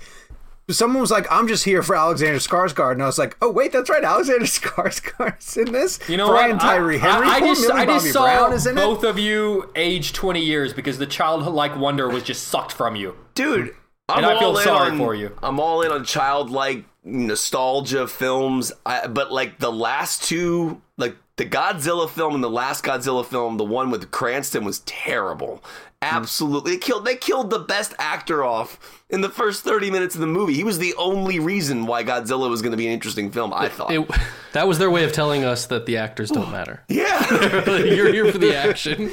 someone 0.70 1.00
was 1.00 1.10
like, 1.10 1.26
"I'm 1.30 1.46
just 1.48 1.64
here 1.64 1.82
for 1.82 1.94
Alexander 1.96 2.38
Skarsgård," 2.38 2.92
and 2.92 3.02
I 3.02 3.06
was 3.06 3.18
like, 3.18 3.36
"Oh 3.42 3.50
wait, 3.50 3.72
that's 3.72 3.90
right, 3.90 4.02
Alexander 4.04 4.44
Skarsgård's 4.46 5.56
in 5.56 5.72
this." 5.72 5.98
You 6.08 6.16
know 6.16 6.28
Brian 6.28 6.52
what? 6.52 6.60
Tyree 6.62 6.96
I, 6.96 6.98
Henry, 6.98 7.26
I, 7.28 7.30
I 7.34 7.38
poor 7.40 7.48
just, 7.48 7.60
Millie 7.68 7.80
I 7.80 7.86
just 7.86 8.04
Bobby 8.04 8.10
saw 8.12 8.24
Brown 8.24 8.52
is 8.52 8.66
in 8.66 8.74
both 8.76 9.04
it. 9.04 9.10
of 9.10 9.18
you 9.18 9.70
age 9.76 10.12
20 10.12 10.40
years 10.40 10.72
because 10.72 10.98
the 10.98 11.06
childlike 11.06 11.76
wonder 11.76 12.08
was 12.08 12.22
just 12.22 12.48
sucked 12.48 12.72
from 12.72 12.96
you. 12.96 13.16
dude. 13.34 13.74
I'm 14.06 14.18
And 14.18 14.26
I 14.26 14.38
feel 14.38 14.48
all 14.48 14.58
in 14.58 14.64
sorry 14.64 14.90
on- 14.90 14.98
for 14.98 15.14
you. 15.14 15.34
I'm 15.42 15.58
all 15.58 15.80
in 15.80 15.90
on 15.90 16.04
childlike 16.04 16.84
nostalgia 17.04 18.06
films, 18.06 18.70
I, 18.84 19.06
but 19.06 19.32
like 19.32 19.58
the 19.58 19.72
last 19.72 20.24
two, 20.24 20.68
like 20.68 20.82
the 21.36 21.44
Godzilla 21.44 22.08
film 22.08 22.34
and 22.34 22.44
the 22.44 22.50
last 22.50 22.84
Godzilla 22.84 23.24
film, 23.24 23.56
the 23.56 23.64
one 23.64 23.90
with 23.90 24.10
Cranston 24.10 24.64
was 24.64 24.80
terrible. 24.80 25.56
Hmm. 26.02 26.16
Absolutely, 26.16 26.74
it 26.74 26.80
killed. 26.80 27.04
They 27.04 27.16
killed 27.16 27.50
the 27.50 27.58
best 27.58 27.94
actor 27.98 28.44
off 28.44 29.02
in 29.10 29.20
the 29.20 29.28
first 29.28 29.64
30 29.64 29.90
minutes 29.90 30.14
of 30.14 30.20
the 30.20 30.26
movie. 30.26 30.54
He 30.54 30.64
was 30.64 30.78
the 30.78 30.94
only 30.96 31.38
reason 31.38 31.86
why 31.86 32.04
Godzilla 32.04 32.48
was 32.50 32.62
going 32.62 32.72
to 32.72 32.76
be 32.76 32.86
an 32.86 32.92
interesting 32.92 33.30
film. 33.30 33.52
I 33.54 33.68
thought. 33.68 33.92
It, 33.92 34.08
that 34.52 34.68
was 34.68 34.78
their 34.78 34.90
way 34.90 35.04
of 35.04 35.12
telling 35.12 35.44
us 35.44 35.66
that 35.66 35.86
the 35.86 35.96
actors 35.96 36.30
don't 36.30 36.52
matter. 36.52 36.84
yeah. 36.88 37.64
You're 37.78 38.12
here 38.12 38.30
for 38.30 38.38
the 38.38 38.54
action. 38.54 39.08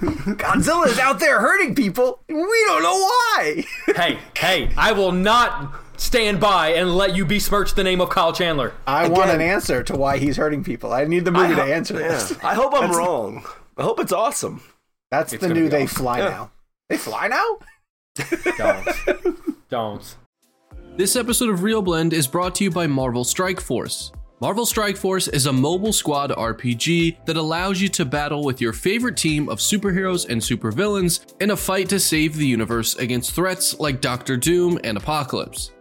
Godzilla 0.00 0.88
is 0.88 0.98
out 0.98 1.20
there 1.20 1.40
hurting 1.40 1.74
people. 1.74 2.20
We 2.28 2.34
don't 2.66 2.82
know 2.82 2.92
why. 2.92 3.64
hey, 3.96 4.18
hey, 4.36 4.70
I 4.76 4.92
will 4.92 5.12
not 5.12 5.72
stand 6.00 6.40
by 6.40 6.68
and 6.74 6.94
let 6.96 7.16
you 7.16 7.24
besmirch 7.24 7.74
the 7.74 7.84
name 7.84 8.00
of 8.00 8.10
Kyle 8.10 8.32
Chandler. 8.32 8.72
I 8.86 9.08
want 9.08 9.30
an 9.30 9.40
answer 9.40 9.82
to 9.84 9.96
why 9.96 10.18
he's 10.18 10.36
hurting 10.36 10.64
people. 10.64 10.92
I 10.92 11.04
need 11.04 11.24
the 11.24 11.30
movie 11.32 11.52
I 11.54 11.56
to 11.56 11.62
ho- 11.64 11.72
answer 11.72 11.94
yeah. 12.00 12.08
this. 12.08 12.36
I 12.44 12.54
hope 12.54 12.72
I'm 12.74 12.90
wrong. 12.92 13.44
I 13.76 13.82
hope 13.82 14.00
it's 14.00 14.12
awesome. 14.12 14.62
That's 15.10 15.32
It's 15.32 15.42
the 15.42 15.52
new 15.52 15.68
they 15.68 15.84
awesome. 15.84 15.96
fly 16.04 16.18
now. 16.20 16.50
They 16.88 16.96
fly 16.96 17.28
now? 17.28 17.58
Don't. 18.56 19.68
Don't. 19.68 20.16
This 20.96 21.16
episode 21.16 21.50
of 21.50 21.60
ReelBlend 21.60 22.12
is 22.12 22.26
brought 22.26 22.54
to 22.56 22.64
you 22.64 22.70
by 22.70 22.86
Marvel 22.86 23.24
Strike 23.24 23.60
Force. 23.60 24.12
Marvel 24.40 24.66
Strike 24.66 24.96
Force 24.96 25.28
is 25.28 25.46
a 25.46 25.52
mobile 25.52 25.92
squad 25.92 26.30
RPG 26.30 27.24
that 27.26 27.36
allows 27.36 27.80
you 27.80 27.88
to 27.90 28.04
battle 28.04 28.44
with 28.44 28.60
your 28.60 28.72
favorite 28.72 29.16
team 29.16 29.48
of 29.48 29.58
superheroes 29.58 30.28
and 30.28 30.40
supervillains 30.40 31.34
in 31.40 31.50
a 31.50 31.56
fight 31.56 31.88
to 31.88 31.98
save 32.00 32.36
the 32.36 32.46
universe 32.46 32.96
against 32.96 33.32
threats 33.32 33.78
like 33.80 34.00
Doctor 34.00 34.36
Doom 34.36 34.78
and 34.84 34.96
Apocalypse. 34.98 35.70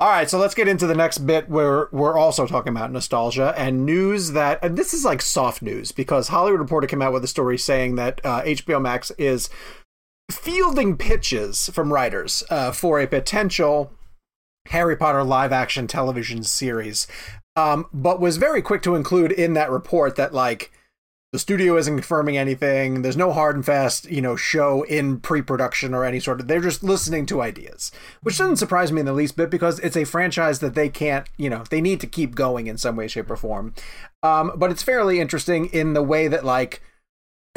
All 0.00 0.08
right, 0.08 0.28
so 0.28 0.38
let's 0.38 0.56
get 0.56 0.66
into 0.66 0.88
the 0.88 0.94
next 0.94 1.18
bit 1.18 1.48
where 1.48 1.88
we're 1.92 2.18
also 2.18 2.48
talking 2.48 2.72
about 2.72 2.90
nostalgia 2.90 3.54
and 3.56 3.86
news 3.86 4.32
that 4.32 4.58
and 4.60 4.76
this 4.76 4.92
is 4.92 5.04
like 5.04 5.22
soft 5.22 5.62
news 5.62 5.92
because 5.92 6.28
Hollywood 6.28 6.60
Reporter 6.60 6.88
came 6.88 7.00
out 7.00 7.12
with 7.12 7.22
a 7.22 7.28
story 7.28 7.56
saying 7.56 7.94
that 7.94 8.20
uh, 8.24 8.42
HBO 8.42 8.82
Max 8.82 9.12
is 9.18 9.48
fielding 10.32 10.96
pitches 10.96 11.68
from 11.68 11.92
writers 11.92 12.42
uh, 12.50 12.72
for 12.72 12.98
a 12.98 13.06
potential 13.06 13.92
Harry 14.68 14.96
Potter 14.96 15.22
live 15.22 15.52
action 15.52 15.86
television 15.86 16.42
series, 16.42 17.06
um, 17.54 17.86
but 17.92 18.20
was 18.20 18.36
very 18.36 18.62
quick 18.62 18.82
to 18.82 18.96
include 18.96 19.30
in 19.30 19.52
that 19.52 19.70
report 19.70 20.16
that 20.16 20.34
like 20.34 20.72
the 21.34 21.40
studio 21.40 21.76
isn't 21.76 21.96
confirming 21.96 22.36
anything. 22.36 23.02
There's 23.02 23.16
no 23.16 23.32
hard 23.32 23.56
and 23.56 23.66
fast, 23.66 24.08
you 24.08 24.22
know, 24.22 24.36
show 24.36 24.84
in 24.84 25.18
pre-production 25.18 25.92
or 25.92 26.04
any 26.04 26.20
sort 26.20 26.38
of. 26.38 26.46
They're 26.46 26.60
just 26.60 26.84
listening 26.84 27.26
to 27.26 27.42
ideas, 27.42 27.90
which 28.22 28.38
doesn't 28.38 28.58
surprise 28.58 28.92
me 28.92 29.00
in 29.00 29.06
the 29.06 29.12
least 29.12 29.36
bit 29.36 29.50
because 29.50 29.80
it's 29.80 29.96
a 29.96 30.04
franchise 30.04 30.60
that 30.60 30.76
they 30.76 30.88
can't, 30.88 31.28
you 31.36 31.50
know, 31.50 31.64
they 31.68 31.80
need 31.80 32.00
to 32.02 32.06
keep 32.06 32.36
going 32.36 32.68
in 32.68 32.78
some 32.78 32.94
way, 32.94 33.08
shape, 33.08 33.28
or 33.28 33.34
form. 33.34 33.74
Um, 34.22 34.52
but 34.54 34.70
it's 34.70 34.84
fairly 34.84 35.18
interesting 35.18 35.66
in 35.66 35.92
the 35.92 36.04
way 36.04 36.28
that 36.28 36.44
like 36.44 36.80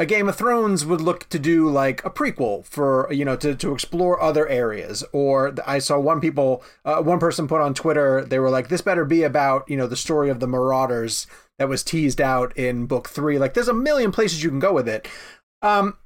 a 0.00 0.06
Game 0.06 0.28
of 0.28 0.34
Thrones 0.34 0.84
would 0.84 1.00
look 1.00 1.28
to 1.28 1.38
do 1.38 1.70
like 1.70 2.04
a 2.04 2.10
prequel 2.10 2.64
for 2.64 3.06
you 3.12 3.24
know 3.24 3.36
to 3.36 3.54
to 3.54 3.72
explore 3.72 4.20
other 4.20 4.48
areas. 4.48 5.04
Or 5.12 5.54
I 5.64 5.78
saw 5.78 6.00
one 6.00 6.20
people, 6.20 6.64
uh, 6.84 7.00
one 7.00 7.20
person 7.20 7.46
put 7.46 7.60
on 7.60 7.74
Twitter, 7.74 8.24
they 8.24 8.40
were 8.40 8.50
like, 8.50 8.70
"This 8.70 8.80
better 8.80 9.04
be 9.04 9.22
about 9.22 9.70
you 9.70 9.76
know 9.76 9.86
the 9.86 9.96
story 9.96 10.30
of 10.30 10.40
the 10.40 10.48
Marauders." 10.48 11.28
That 11.58 11.68
was 11.68 11.82
teased 11.82 12.20
out 12.20 12.56
in 12.56 12.86
book 12.86 13.08
three. 13.08 13.38
Like, 13.38 13.54
there's 13.54 13.68
a 13.68 13.74
million 13.74 14.12
places 14.12 14.42
you 14.42 14.50
can 14.50 14.60
go 14.60 14.72
with 14.72 14.88
it. 14.88 15.08
Um, 15.62 15.98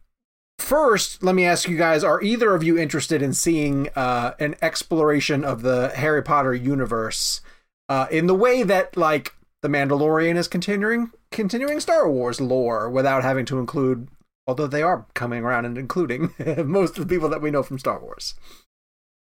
first, 0.59 1.23
let 1.23 1.35
me 1.35 1.45
ask 1.45 1.69
you 1.69 1.77
guys: 1.77 2.03
Are 2.03 2.23
either 2.23 2.55
of 2.55 2.63
you 2.63 2.79
interested 2.79 3.23
in 3.23 3.33
seeing 3.33 3.89
uh, 3.95 4.33
an 4.39 4.57
exploration 4.63 5.45
of 5.45 5.63
the 5.63 5.91
Harry 5.97 6.23
Potter 6.23 6.55
universe 6.55 7.41
uh, 7.89 8.07
in 8.11 8.27
the 8.27 8.35
way 8.35 8.63
that, 8.63 8.97
like, 8.97 9.35
the 9.61 9.69
Mandalorian 9.69 10.37
is 10.37 10.49
continuing 10.49 11.13
continuing 11.31 11.81
Star 11.81 12.11
Wars 12.11 12.41
lore 12.41 12.89
without 12.89 13.23
having 13.23 13.45
to 13.47 13.59
include? 13.59 14.09
Although 14.47 14.67
they 14.67 14.83
are 14.83 15.07
coming 15.15 15.45
around 15.45 15.67
and 15.67 15.79
including 15.79 16.35
most 16.65 16.99
of 16.99 17.07
the 17.07 17.15
people 17.15 17.29
that 17.29 17.41
we 17.41 17.51
know 17.51 17.63
from 17.63 17.79
Star 17.79 18.01
Wars. 18.01 18.35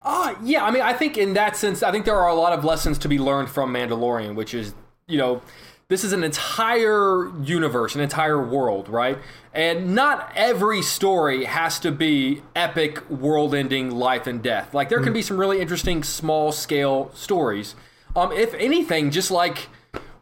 Uh, 0.01 0.33
yeah, 0.43 0.65
I 0.65 0.71
mean, 0.71 0.81
I 0.81 0.93
think 0.93 1.15
in 1.15 1.33
that 1.33 1.55
sense, 1.55 1.83
I 1.83 1.91
think 1.91 2.05
there 2.05 2.19
are 2.19 2.27
a 2.27 2.33
lot 2.33 2.57
of 2.57 2.65
lessons 2.65 2.97
to 2.99 3.07
be 3.07 3.19
learned 3.19 3.49
from 3.49 3.71
Mandalorian, 3.71 4.33
which 4.33 4.55
is, 4.55 4.73
you 5.07 5.19
know, 5.19 5.43
this 5.91 6.05
is 6.05 6.13
an 6.13 6.23
entire 6.23 7.29
universe, 7.43 7.95
an 7.95 8.01
entire 8.01 8.41
world, 8.41 8.87
right? 8.87 9.17
And 9.53 9.93
not 9.93 10.31
every 10.37 10.81
story 10.81 11.43
has 11.43 11.79
to 11.79 11.91
be 11.91 12.43
epic, 12.55 13.09
world 13.09 13.53
ending, 13.53 13.91
life 13.91 14.25
and 14.25 14.41
death. 14.41 14.73
Like, 14.73 14.87
there 14.87 15.01
can 15.01 15.11
be 15.11 15.21
some 15.21 15.35
really 15.35 15.59
interesting 15.59 16.01
small 16.01 16.53
scale 16.53 17.11
stories. 17.13 17.75
Um, 18.15 18.31
if 18.31 18.53
anything, 18.53 19.11
just 19.11 19.31
like 19.31 19.67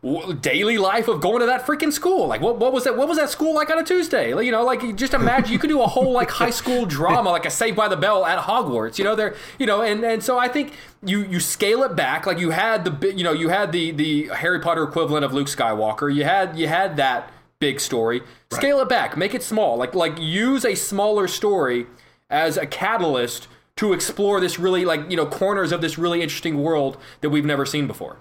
daily 0.02 0.78
life 0.78 1.10
of 1.10 1.20
going 1.20 1.42
to 1.42 1.46
that 1.48 1.66
freaking 1.66 1.92
school. 1.92 2.28
Like, 2.28 2.40
what, 2.40 2.58
what 2.58 2.72
was 2.72 2.86
that? 2.86 2.96
What 2.96 3.10
was 3.10 3.18
that 3.18 3.30
school 3.30 3.54
like 3.54 3.70
on 3.70 3.80
a 3.80 3.84
Tuesday? 3.84 4.34
Like, 4.34 4.46
you 4.46 4.52
know, 4.52 4.64
like 4.64 4.96
just 4.96 5.14
imagine 5.14 5.52
you 5.52 5.60
could 5.60 5.70
do 5.70 5.82
a 5.82 5.88
whole 5.88 6.12
like 6.12 6.30
high 6.30 6.50
school 6.52 6.86
drama, 6.86 7.30
like 7.32 7.46
a 7.46 7.50
Saved 7.50 7.76
by 7.76 7.90
the 7.90 7.98
Bell 7.98 8.26
at 8.26 8.40
Hogwarts. 8.40 8.98
You 8.98 9.04
know, 9.04 9.16
there, 9.16 9.36
you 9.58 9.66
know, 9.66 9.82
and 9.82 10.04
and 10.06 10.24
so 10.24 10.38
I 10.38 10.48
think 10.48 10.74
you 11.04 11.24
you 11.24 11.40
scale 11.42 11.84
it 11.84 11.96
back. 11.96 12.26
Like 12.26 12.40
you 12.40 12.52
had 12.52 12.86
the 12.86 13.14
you 13.14 13.24
know 13.24 13.34
you 13.34 13.50
had 13.50 13.72
the 13.74 13.92
the 13.92 14.28
Harry 14.28 14.60
Potter 14.60 14.84
equivalent 14.84 15.26
of 15.26 15.34
Luke 15.34 15.48
Skywalker. 15.48 16.14
You 16.14 16.24
had 16.24 16.58
you 16.58 16.68
had 16.68 16.96
that 16.96 17.32
big 17.60 17.82
story. 17.82 18.22
Scale 18.52 18.80
it 18.80 18.88
back, 18.90 19.18
make 19.18 19.34
it 19.34 19.44
small. 19.44 19.76
Like 19.76 19.94
like 19.94 20.18
use 20.18 20.64
a 20.64 20.76
smaller 20.76 21.28
story 21.28 21.88
as 22.30 22.56
a 22.56 22.66
catalyst 22.66 23.50
to 23.76 23.92
explore 23.92 24.40
this 24.40 24.60
really 24.60 24.86
like 24.86 25.10
you 25.10 25.18
know 25.18 25.26
corners 25.26 25.74
of 25.74 25.82
this 25.82 25.98
really 25.98 26.22
interesting 26.22 26.62
world 26.64 26.98
that 27.20 27.32
we've 27.32 27.46
never 27.46 27.66
seen 27.66 27.86
before. 27.86 28.18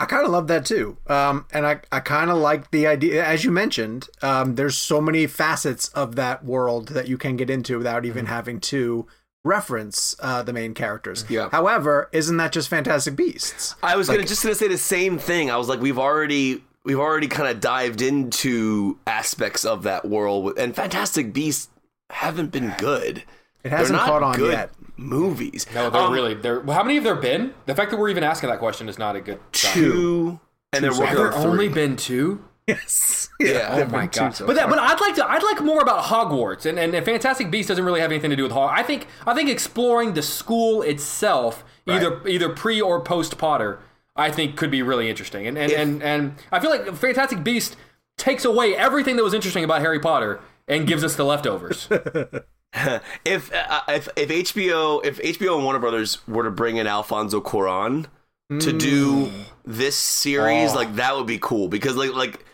I 0.00 0.04
kind 0.06 0.24
of 0.24 0.32
love 0.32 0.48
that 0.48 0.66
too. 0.66 0.96
Um, 1.06 1.46
and 1.52 1.64
I, 1.66 1.80
I 1.92 2.00
kind 2.00 2.30
of 2.30 2.38
like 2.38 2.70
the 2.72 2.86
idea, 2.86 3.24
as 3.24 3.44
you 3.44 3.52
mentioned, 3.52 4.08
um, 4.20 4.56
there's 4.56 4.76
so 4.76 5.00
many 5.00 5.26
facets 5.28 5.88
of 5.88 6.16
that 6.16 6.44
world 6.44 6.88
that 6.88 7.06
you 7.06 7.16
can 7.16 7.36
get 7.36 7.48
into 7.50 7.78
without 7.78 8.04
even 8.04 8.26
having 8.26 8.58
to 8.60 9.06
reference 9.44 10.16
uh, 10.20 10.42
the 10.42 10.52
main 10.52 10.74
characters. 10.74 11.24
Yeah. 11.28 11.48
However, 11.50 12.08
isn't 12.12 12.36
that 12.36 12.52
just 12.52 12.68
Fantastic 12.68 13.16
Beasts? 13.16 13.74
I 13.82 13.96
was 13.96 14.08
gonna 14.08 14.24
just 14.24 14.42
gonna 14.42 14.54
say 14.54 14.68
the 14.68 14.78
same 14.78 15.18
thing. 15.18 15.50
I 15.50 15.56
was 15.56 15.68
like, 15.68 15.80
we've 15.80 15.98
already 15.98 16.62
we've 16.84 16.98
already 16.98 17.28
kind 17.28 17.48
of 17.48 17.60
dived 17.60 18.02
into 18.02 18.98
aspects 19.06 19.64
of 19.64 19.84
that 19.84 20.04
world, 20.04 20.58
and 20.58 20.74
Fantastic 20.74 21.32
Beasts 21.32 21.68
haven't 22.10 22.50
been 22.50 22.74
good. 22.78 23.22
It 23.64 23.70
hasn't 23.70 23.98
caught 24.00 24.22
on 24.22 24.36
good 24.36 24.52
yet. 24.52 24.70
Movies. 24.96 25.66
No, 25.74 25.90
they're 25.90 26.00
Um, 26.02 26.12
really 26.12 26.34
they're. 26.34 26.62
How 26.64 26.82
many 26.82 26.94
have 26.96 27.04
there 27.04 27.14
been? 27.14 27.54
The 27.66 27.74
fact 27.74 27.90
that 27.90 27.96
we're 27.98 28.08
even 28.10 28.24
asking 28.24 28.50
that 28.50 28.58
question 28.58 28.88
is 28.88 28.98
not 28.98 29.16
a 29.16 29.20
good. 29.20 29.38
sign. 29.52 29.72
two, 29.72 30.40
and 30.72 30.84
they're 30.84 30.92
so 30.92 31.00
working 31.00 31.16
Have 31.16 31.24
on 31.26 31.32
there 31.32 31.40
three. 31.42 31.50
only 31.50 31.68
been 31.68 31.96
two? 31.96 32.44
Yes. 32.68 33.28
Yeah. 33.40 33.74
there've 33.74 33.88
Oh 33.92 33.96
my 33.96 34.06
god! 34.06 34.36
so 34.36 34.46
but 34.46 34.54
that, 34.54 34.68
but 34.68 34.78
I'd 34.78 35.00
like 35.00 35.16
to. 35.16 35.28
I'd 35.28 35.42
like 35.42 35.60
more 35.62 35.80
about 35.80 36.04
Hogwarts, 36.04 36.64
and, 36.64 36.78
and, 36.78 36.94
and 36.94 37.04
Fantastic 37.04 37.50
Beasts 37.50 37.68
doesn't 37.68 37.84
really 37.84 38.00
have 38.00 38.12
anything 38.12 38.30
to 38.30 38.36
do 38.36 38.44
with 38.44 38.52
Hogwarts. 38.52 38.72
I 38.78 38.82
think 38.84 39.06
I 39.26 39.34
think 39.34 39.50
exploring 39.50 40.14
the 40.14 40.22
school 40.22 40.80
itself, 40.82 41.64
either 41.88 42.24
either 42.28 42.48
pre 42.50 42.80
or 42.80 43.00
post 43.00 43.36
Potter, 43.36 43.80
I 44.14 44.30
think 44.30 44.56
could 44.56 44.70
be 44.70 44.80
really 44.82 45.10
interesting. 45.10 45.46
And 45.48 45.58
and, 45.58 45.72
If- 45.72 45.78
and 45.78 46.02
and 46.04 46.34
I 46.52 46.60
feel 46.60 46.70
like 46.70 46.86
Fantastic 46.94 47.42
Beast 47.42 47.76
takes 48.16 48.44
away 48.44 48.76
everything 48.76 49.16
that 49.16 49.24
was 49.24 49.34
interesting 49.34 49.64
about 49.64 49.80
Harry 49.80 49.98
Potter 49.98 50.38
and 50.68 50.86
gives 50.86 51.02
us 51.02 51.16
the 51.16 51.24
leftovers. 51.24 51.88
if 53.24 53.52
uh, 53.52 53.80
if 53.88 54.08
if 54.16 54.28
HBO 54.54 55.04
if 55.04 55.18
HBO 55.18 55.56
and 55.56 55.64
Warner 55.64 55.78
Brothers 55.78 56.26
were 56.26 56.44
to 56.44 56.50
bring 56.50 56.76
in 56.78 56.86
Alfonso 56.86 57.40
Cuarón 57.40 58.06
to 58.60 58.72
do 58.72 59.30
this 59.64 59.96
series, 59.96 60.72
Oh. 60.72 60.74
like 60.76 60.96
that 60.96 61.16
would 61.16 61.26
be 61.26 61.38
cool 61.38 61.68
because 61.68 61.96
like 61.96 62.12
like 62.14 62.44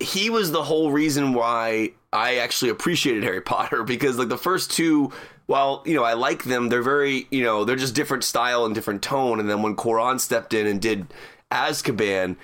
he 0.00 0.28
was 0.30 0.52
the 0.52 0.62
whole 0.62 0.90
reason 0.92 1.32
why 1.32 1.92
I 2.12 2.36
actually 2.36 2.70
appreciated 2.70 3.22
Harry 3.24 3.40
Potter 3.40 3.82
because 3.94 4.18
like 4.18 4.28
the 4.28 4.36
first 4.38 4.70
two 4.70 5.12
while 5.46 5.82
you 5.86 5.94
know 5.94 6.04
I 6.04 6.14
like 6.14 6.44
them 6.44 6.68
they're 6.68 6.82
very 6.82 7.26
you 7.30 7.42
know 7.42 7.64
they're 7.64 7.76
just 7.76 7.94
different 7.94 8.24
style 8.24 8.64
and 8.66 8.74
different 8.74 9.00
tone 9.02 9.40
and 9.40 9.48
then 9.48 9.62
when 9.62 9.76
Cuarón 9.76 10.20
stepped 10.20 10.52
in 10.54 10.66
and 10.66 10.80
did 10.80 11.06
Azkaban 11.52 12.36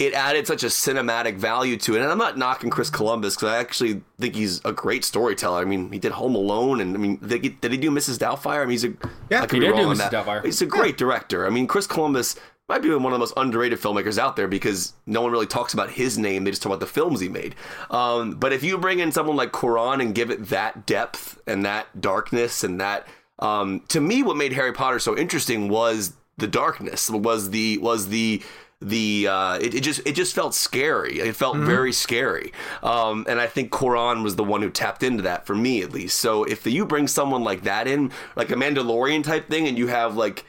it 0.00 0.14
added 0.14 0.46
such 0.46 0.62
a 0.62 0.68
cinematic 0.68 1.36
value 1.36 1.76
to 1.76 1.94
it. 1.94 2.00
And 2.00 2.10
I'm 2.10 2.16
not 2.18 2.38
knocking 2.38 2.70
Chris 2.70 2.88
Columbus 2.88 3.34
because 3.36 3.50
I 3.50 3.58
actually 3.58 4.00
think 4.18 4.34
he's 4.34 4.64
a 4.64 4.72
great 4.72 5.04
storyteller. 5.04 5.60
I 5.60 5.66
mean, 5.66 5.92
he 5.92 5.98
did 5.98 6.12
Home 6.12 6.34
Alone, 6.34 6.80
and 6.80 6.96
I 6.96 6.98
mean, 6.98 7.16
did 7.18 7.44
he, 7.44 7.50
did 7.50 7.70
he 7.70 7.76
do 7.78 7.90
Mrs. 7.90 8.18
Doubtfire? 8.18 8.62
I 8.62 8.64
mean, 8.64 8.70
he's 8.70 8.84
a 8.84 8.94
Yeah, 9.30 9.42
I 9.42 9.46
could 9.46 9.52
he 9.52 9.60
be 9.60 9.66
did 9.66 9.72
wrong 9.72 9.82
do 9.82 9.88
on 9.90 9.96
Mrs. 9.96 10.10
that. 10.10 10.12
Doubtfire. 10.12 10.44
He's 10.44 10.62
a 10.62 10.66
great 10.66 10.96
director. 10.96 11.46
I 11.46 11.50
mean, 11.50 11.66
Chris 11.66 11.86
Columbus 11.86 12.36
might 12.70 12.80
be 12.82 12.88
one 12.88 13.06
of 13.06 13.12
the 13.12 13.18
most 13.18 13.34
underrated 13.36 13.78
filmmakers 13.78 14.16
out 14.16 14.36
there 14.36 14.48
because 14.48 14.94
no 15.04 15.20
one 15.20 15.32
really 15.32 15.46
talks 15.46 15.74
about 15.74 15.90
his 15.90 16.16
name. 16.16 16.44
They 16.44 16.50
just 16.50 16.62
talk 16.62 16.70
about 16.70 16.80
the 16.80 16.86
films 16.86 17.20
he 17.20 17.28
made. 17.28 17.54
Um, 17.90 18.36
but 18.36 18.52
if 18.52 18.62
you 18.62 18.78
bring 18.78 19.00
in 19.00 19.12
someone 19.12 19.36
like 19.36 19.50
Cuarón 19.52 20.00
and 20.00 20.14
give 20.14 20.30
it 20.30 20.46
that 20.46 20.86
depth 20.86 21.38
and 21.46 21.64
that 21.66 22.00
darkness 22.00 22.64
and 22.64 22.80
that, 22.80 23.06
um, 23.40 23.82
to 23.88 24.00
me, 24.00 24.22
what 24.22 24.36
made 24.36 24.52
Harry 24.52 24.72
Potter 24.72 24.98
so 24.98 25.16
interesting 25.16 25.68
was 25.68 26.14
the 26.38 26.46
darkness. 26.46 27.10
Was 27.10 27.50
the 27.50 27.76
was 27.78 28.08
the 28.08 28.42
the 28.80 29.28
uh, 29.28 29.58
it, 29.60 29.74
it 29.74 29.80
just 29.82 30.00
it 30.06 30.12
just 30.14 30.34
felt 30.34 30.54
scary. 30.54 31.18
It 31.20 31.36
felt 31.36 31.56
very 31.58 31.92
scary, 31.92 32.52
um, 32.82 33.26
and 33.28 33.38
I 33.40 33.46
think 33.46 33.70
Cuarón 33.70 34.22
was 34.22 34.36
the 34.36 34.44
one 34.44 34.62
who 34.62 34.70
tapped 34.70 35.02
into 35.02 35.22
that 35.24 35.46
for 35.46 35.54
me 35.54 35.82
at 35.82 35.92
least. 35.92 36.18
So 36.18 36.44
if 36.44 36.66
you 36.66 36.86
bring 36.86 37.06
someone 37.06 37.44
like 37.44 37.64
that 37.64 37.86
in, 37.86 38.10
like 38.36 38.50
a 38.50 38.54
Mandalorian 38.54 39.22
type 39.22 39.48
thing, 39.50 39.68
and 39.68 39.76
you 39.76 39.88
have 39.88 40.16
like 40.16 40.44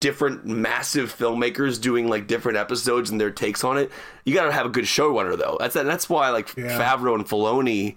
different 0.00 0.44
massive 0.44 1.14
filmmakers 1.16 1.80
doing 1.80 2.08
like 2.08 2.26
different 2.26 2.58
episodes 2.58 3.08
and 3.10 3.20
their 3.20 3.30
takes 3.30 3.62
on 3.64 3.78
it, 3.78 3.90
you 4.24 4.34
got 4.34 4.44
to 4.46 4.52
have 4.52 4.66
a 4.66 4.70
good 4.70 4.84
showrunner 4.84 5.38
though. 5.38 5.56
That's 5.60 5.74
that's 5.74 6.10
why 6.10 6.30
like 6.30 6.54
Yeah. 6.56 6.78
Favreau 6.78 7.14
and 7.14 7.24
Filoni. 7.24 7.94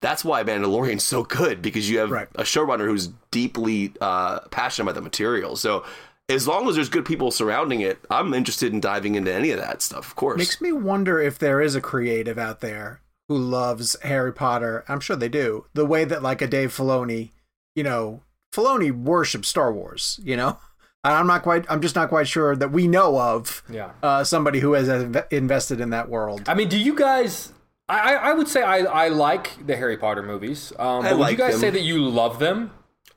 That's 0.00 0.24
why 0.24 0.44
Mandalorian's 0.44 1.02
so 1.02 1.24
good 1.24 1.60
because 1.62 1.90
you 1.90 1.98
have 1.98 2.10
Right. 2.10 2.28
a 2.36 2.42
showrunner 2.42 2.86
who's 2.86 3.08
deeply 3.32 3.92
uh, 4.00 4.40
passionate 4.50 4.84
about 4.84 4.94
the 4.94 5.00
material. 5.02 5.56
So 5.56 5.84
as 6.28 6.46
long 6.46 6.68
as 6.68 6.74
there's 6.74 6.88
good 6.88 7.04
people 7.06 7.30
surrounding 7.30 7.80
it, 7.80 7.98
I'm 8.10 8.34
interested 8.34 8.72
in 8.72 8.80
diving 8.80 9.14
into 9.14 9.32
any 9.32 9.50
of 9.50 9.58
that 9.60 9.80
stuff. 9.82 10.06
Of 10.08 10.16
course. 10.16 10.38
Makes 10.38 10.60
me 10.60 10.72
wonder 10.72 11.20
if 11.20 11.38
there 11.38 11.60
is 11.60 11.74
a 11.74 11.80
creative 11.80 12.38
out 12.38 12.60
there 12.60 13.00
who 13.28 13.36
loves 13.38 13.96
Harry 14.02 14.32
Potter. 14.32 14.84
I'm 14.88 15.00
sure 15.00 15.16
they 15.16 15.28
do. 15.28 15.66
The 15.74 15.86
way 15.86 16.04
that 16.04 16.22
like 16.22 16.42
a 16.42 16.46
Dave 16.46 16.70
Filoni, 16.70 17.30
you 17.74 17.82
know, 17.82 18.22
Filoni 18.54 18.90
worships 18.92 19.48
Star 19.48 19.72
Wars. 19.72 20.20
You 20.22 20.36
know, 20.36 20.58
and 21.04 21.14
I'm 21.14 21.26
not 21.26 21.42
quite. 21.42 21.64
I'm 21.70 21.80
just 21.80 21.94
not 21.94 22.08
quite 22.10 22.28
sure 22.28 22.54
that 22.56 22.72
we 22.72 22.88
know 22.88 23.18
of 23.20 23.62
Yeah. 23.70 23.92
uh, 24.02 24.24
somebody 24.24 24.60
who 24.60 24.72
has 24.74 24.88
invested 25.30 25.80
in 25.80 25.90
that 25.90 26.08
world. 26.08 26.42
I 26.46 26.54
mean, 26.54 26.68
do 26.68 26.78
you 26.78 26.94
guys? 26.94 27.52
I, 27.90 27.98
I 28.00 28.30
I 28.30 28.32
would 28.34 28.48
say 28.48 28.62
I, 28.62 28.78
I 28.80 29.08
like 29.08 29.66
the 29.66 29.76
Harry 29.76 29.96
Potter 29.96 30.22
movies. 30.22 30.72
Um, 30.78 31.00
I 31.06 31.10
but 31.10 31.12
would 31.12 31.20
like 31.20 31.32
you 31.32 31.38
guys 31.38 31.52
them. 31.52 31.60
say 31.60 31.70
that 31.70 31.82
you 31.82 32.02
love 32.04 32.38
them? 32.38 32.70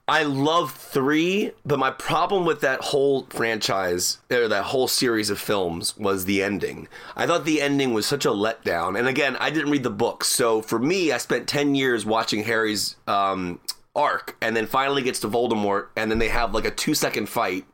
I 0.08 0.24
love 0.24 0.72
three, 0.72 1.52
but 1.66 1.80
my 1.80 1.92
problem 1.92 2.44
with 2.46 2.62
that 2.62 2.82
whole 2.82 3.28
franchise 3.30 4.18
or 4.30 4.48
that 4.48 4.66
whole 4.66 4.88
series 4.88 5.30
of 5.30 5.40
films 5.40 5.96
was 5.98 6.26
the 6.26 6.44
ending. 6.44 6.88
I 7.16 7.28
thought 7.28 7.46
the 7.46 7.62
ending 7.62 7.94
was 7.94 8.06
such 8.06 8.26
a 8.26 8.30
letdown. 8.30 8.98
And 9.00 9.08
again, 9.08 9.38
I 9.40 9.52
didn't 9.52 9.72
read 9.72 9.84
the 9.84 9.90
book, 9.90 10.24
so 10.24 10.62
for 10.62 10.80
me, 10.80 11.12
I 11.12 11.18
spent 11.18 11.48
ten 11.48 11.76
years 11.76 12.06
watching 12.06 12.44
Harry's 12.44 12.96
um, 13.08 13.60
arc, 13.96 14.36
and 14.42 14.56
then 14.56 14.68
finally 14.68 15.02
gets 15.02 15.20
to 15.22 15.30
Voldemort, 15.30 15.88
and 15.96 16.12
then 16.12 16.20
they 16.20 16.30
have 16.30 16.54
like 16.54 16.66
a 16.66 16.72
two 16.72 16.94
second 16.94 17.30
fight, 17.30 17.66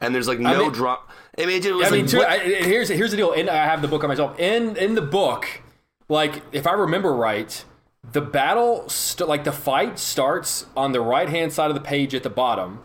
and 0.00 0.14
there's 0.14 0.28
like 0.28 0.40
no 0.40 0.58
mean- 0.64 0.72
drama. 0.72 1.00
I 1.38 1.44
mean, 1.46 1.62
it 1.64 1.74
was 1.74 1.88
I 1.88 1.90
mean, 1.90 2.02
like, 2.02 2.10
too, 2.10 2.22
I, 2.22 2.38
here's 2.38 2.88
here's 2.88 3.10
the 3.10 3.16
deal. 3.16 3.32
In, 3.32 3.48
I 3.48 3.56
have 3.56 3.82
the 3.82 3.88
book 3.88 4.02
on 4.02 4.08
myself. 4.08 4.38
In 4.38 4.76
in 4.76 4.94
the 4.94 5.02
book, 5.02 5.46
like 6.08 6.42
if 6.52 6.66
I 6.66 6.72
remember 6.72 7.12
right, 7.14 7.64
the 8.12 8.20
battle, 8.20 8.88
st- 8.88 9.28
like 9.28 9.44
the 9.44 9.52
fight, 9.52 9.98
starts 9.98 10.66
on 10.76 10.92
the 10.92 11.00
right 11.00 11.28
hand 11.28 11.52
side 11.52 11.70
of 11.70 11.74
the 11.74 11.80
page 11.80 12.14
at 12.14 12.22
the 12.22 12.30
bottom, 12.30 12.80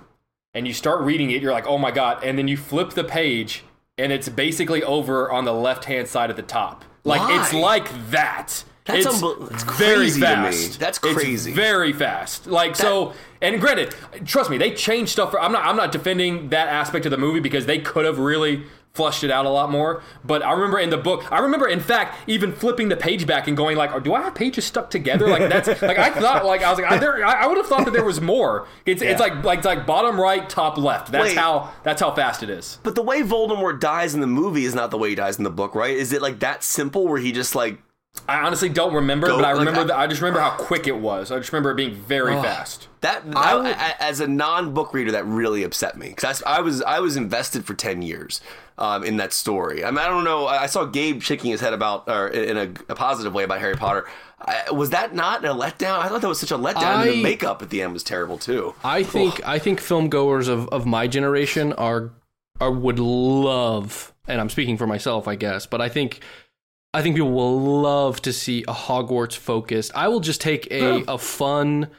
and 0.54 0.68
you 0.68 0.74
start 0.74 1.02
reading 1.02 1.32
it. 1.32 1.42
You're 1.42 1.52
like, 1.54 1.68
oh 1.68 1.78
my 1.78 1.92
god! 1.92 2.24
And 2.24 2.38
then 2.38 2.48
you 2.48 2.58
flip 2.58 2.92
the 2.92 3.04
page, 3.04 3.64
and 3.98 4.12
it's 4.12 4.30
basically 4.30 4.84
over 4.84 5.32
on 5.32 5.46
the 5.46 5.54
left 5.54 5.86
hand 5.86 6.08
side 6.08 6.30
at 6.30 6.36
the 6.36 6.42
top. 6.42 6.86
Like 7.04 7.22
it's 7.40 7.54
like 7.54 7.90
that. 8.12 8.64
That's 8.86 9.06
it's 9.06 9.64
very 9.64 9.96
crazy 9.98 10.22
to 10.22 10.28
me. 10.28 10.34
fast. 10.34 10.80
That's 10.80 10.98
It's 11.04 11.14
crazy. 11.14 11.54
very 11.54 11.94
fast. 11.94 12.48
Like 12.48 12.76
so, 12.76 13.14
and 13.40 13.62
granted, 13.62 13.96
trust 14.26 14.50
me, 14.50 14.58
they 14.58 14.72
changed 14.74 15.12
stuff. 15.12 15.32
For, 15.32 15.40
I'm 15.40 15.52
not. 15.52 15.66
I'm 15.66 15.76
not 15.76 15.92
defending 15.92 16.50
that 16.50 16.68
aspect 16.68 17.06
of 17.06 17.12
the 17.12 17.18
movie 17.18 17.40
because 17.40 17.68
they 17.68 17.78
could 17.80 18.06
have 18.06 18.18
really 18.18 18.64
flushed 18.94 19.24
it 19.24 19.32
out 19.32 19.46
a 19.46 19.50
lot 19.50 19.72
more. 19.72 20.04
But 20.24 20.44
I 20.44 20.52
remember 20.52 20.80
in 20.80 20.90
the 20.90 20.98
book, 20.98 21.32
I 21.32 21.40
remember 21.40 21.68
in 21.68 21.80
fact 21.80 22.18
even 22.28 22.52
flipping 22.52 22.90
the 22.90 22.96
page 22.98 23.26
back 23.26 23.48
and 23.48 23.56
going 23.56 23.78
like, 23.78 23.94
oh, 23.94 24.00
"Do 24.00 24.14
I 24.14 24.22
have 24.22 24.36
pages 24.36 24.66
stuck 24.66 24.90
together?" 24.90 25.28
Like 25.28 25.50
that's 25.50 25.68
like 25.82 25.98
I 25.98 26.10
thought 26.10 26.46
like 26.46 26.64
I 26.64 26.70
was 26.70 26.80
like 26.80 26.92
I, 26.92 26.98
there, 26.98 27.26
I 27.26 27.48
would 27.48 27.58
have 27.58 27.68
thought 27.68 27.86
that 27.86 27.92
there 27.92 28.04
was 28.04 28.22
more. 28.22 28.68
It's 28.86 29.02
it's 29.02 29.20
like 29.20 29.44
like 29.44 29.60
it's 29.60 29.66
like 29.66 29.86
bottom 29.86 30.20
right, 30.20 30.48
top 30.50 30.78
left. 30.78 31.12
That's 31.12 31.30
Wait. 31.30 31.38
how 31.38 31.72
that's 31.84 32.02
how 32.02 32.14
fast 32.14 32.44
it 32.44 32.50
is. 32.50 32.80
But 32.84 32.96
the 32.96 33.04
way 33.04 33.22
Voldemort 33.22 33.80
dies 33.80 34.14
in 34.14 34.22
the 34.22 34.28
movie 34.28 34.66
is 34.66 34.76
not 34.76 34.92
the 34.92 34.98
way 34.98 35.10
he 35.10 35.16
dies 35.16 35.38
in 35.38 35.44
the 35.44 35.50
book, 35.50 35.76
right? 35.76 35.96
Is 35.96 36.12
it 36.14 36.22
like 36.22 36.40
that 36.40 36.64
simple 36.64 37.08
where 37.08 37.20
he 37.20 37.32
just 37.32 37.56
like 37.56 37.80
I 38.28 38.42
honestly 38.42 38.68
don't 38.70 38.94
remember, 38.94 39.28
Go- 39.28 39.38
but 39.38 39.46
I 39.46 39.52
remember 39.52 39.82
I- 39.82 39.86
that 39.86 39.98
I 39.98 40.08
just 40.08 40.22
remember 40.22 40.42
how 40.42 40.50
uh, 40.50 40.58
quick 40.58 40.86
it 40.86 40.98
was. 40.98 41.32
I 41.32 41.38
just 41.38 41.52
remember 41.54 41.72
it 41.72 41.76
being 41.76 41.96
very 41.96 42.34
fast. 42.36 42.88
that? 43.02 43.24
I- 43.36 43.72
I- 43.72 43.96
as 44.00 44.20
a 44.20 44.28
non-book 44.28 44.94
reader, 44.94 45.12
that 45.14 45.26
really 45.26 45.64
upset 45.64 45.98
me 45.98 46.10
because 46.10 46.44
I, 46.44 46.58
I 46.58 46.60
was 46.62 46.82
I 46.82 47.00
was 47.00 47.16
invested 47.16 47.66
for 47.66 47.74
ten 47.74 48.02
years 48.02 48.42
um, 48.82 49.04
in 49.04 49.18
that 49.18 49.32
story. 49.32 49.86
I 49.86 49.92
mean, 49.92 50.00
I 50.00 50.08
don't 50.08 50.24
know. 50.24 50.48
I 50.48 50.66
saw 50.66 50.86
Gabe 50.86 51.22
shaking 51.22 51.52
his 51.52 51.62
head 51.62 51.74
about, 51.74 52.10
or 52.10 52.28
in 52.30 52.58
a, 52.58 52.64
a 52.92 52.96
positive 52.96 53.34
way 53.34 53.44
about 53.44 53.60
Harry 53.60 53.76
Potter. 53.76 54.08
I, 54.42 54.72
was 54.72 54.90
that 54.90 55.14
not 55.14 55.46
a 55.46 55.50
letdown? 55.50 56.00
I 56.00 56.10
thought 56.10 56.22
that 56.22 56.28
was 56.28 56.40
such 56.40 56.52
a 56.52 56.58
letdown. 56.58 56.78
and 56.78 57.02
I- 57.02 57.12
the 57.12 57.22
makeup 57.24 57.62
at 57.62 57.70
the 57.70 57.82
end 57.84 57.94
was 57.94 58.04
terrible 58.04 58.38
too. 58.40 58.74
I 58.84 59.04
think 59.04 59.46
I 59.48 59.60
think 59.60 59.80
film 59.80 60.10
goers 60.10 60.48
of, 60.48 60.68
of 60.70 60.86
my 60.88 61.08
generation 61.08 61.74
are 61.74 62.12
are 62.60 62.72
would 62.72 63.00
love, 63.00 64.14
and 64.28 64.42
I'm 64.42 64.50
speaking 64.50 64.78
for 64.78 64.88
myself, 64.88 65.28
I 65.28 65.36
guess, 65.36 65.66
but 65.66 65.80
I 65.82 65.90
think 65.90 66.22
I 66.94 67.02
think 67.02 67.16
people 67.16 67.32
will 67.32 67.82
love 67.82 68.22
to 68.24 68.34
see 68.34 68.64
a 68.68 68.74
Hogwarts 68.74 69.36
focused. 69.36 69.92
I 69.96 70.08
will 70.08 70.20
just 70.20 70.42
take 70.42 70.68
a 70.72 71.04
a 71.08 71.18
fun 71.18 71.90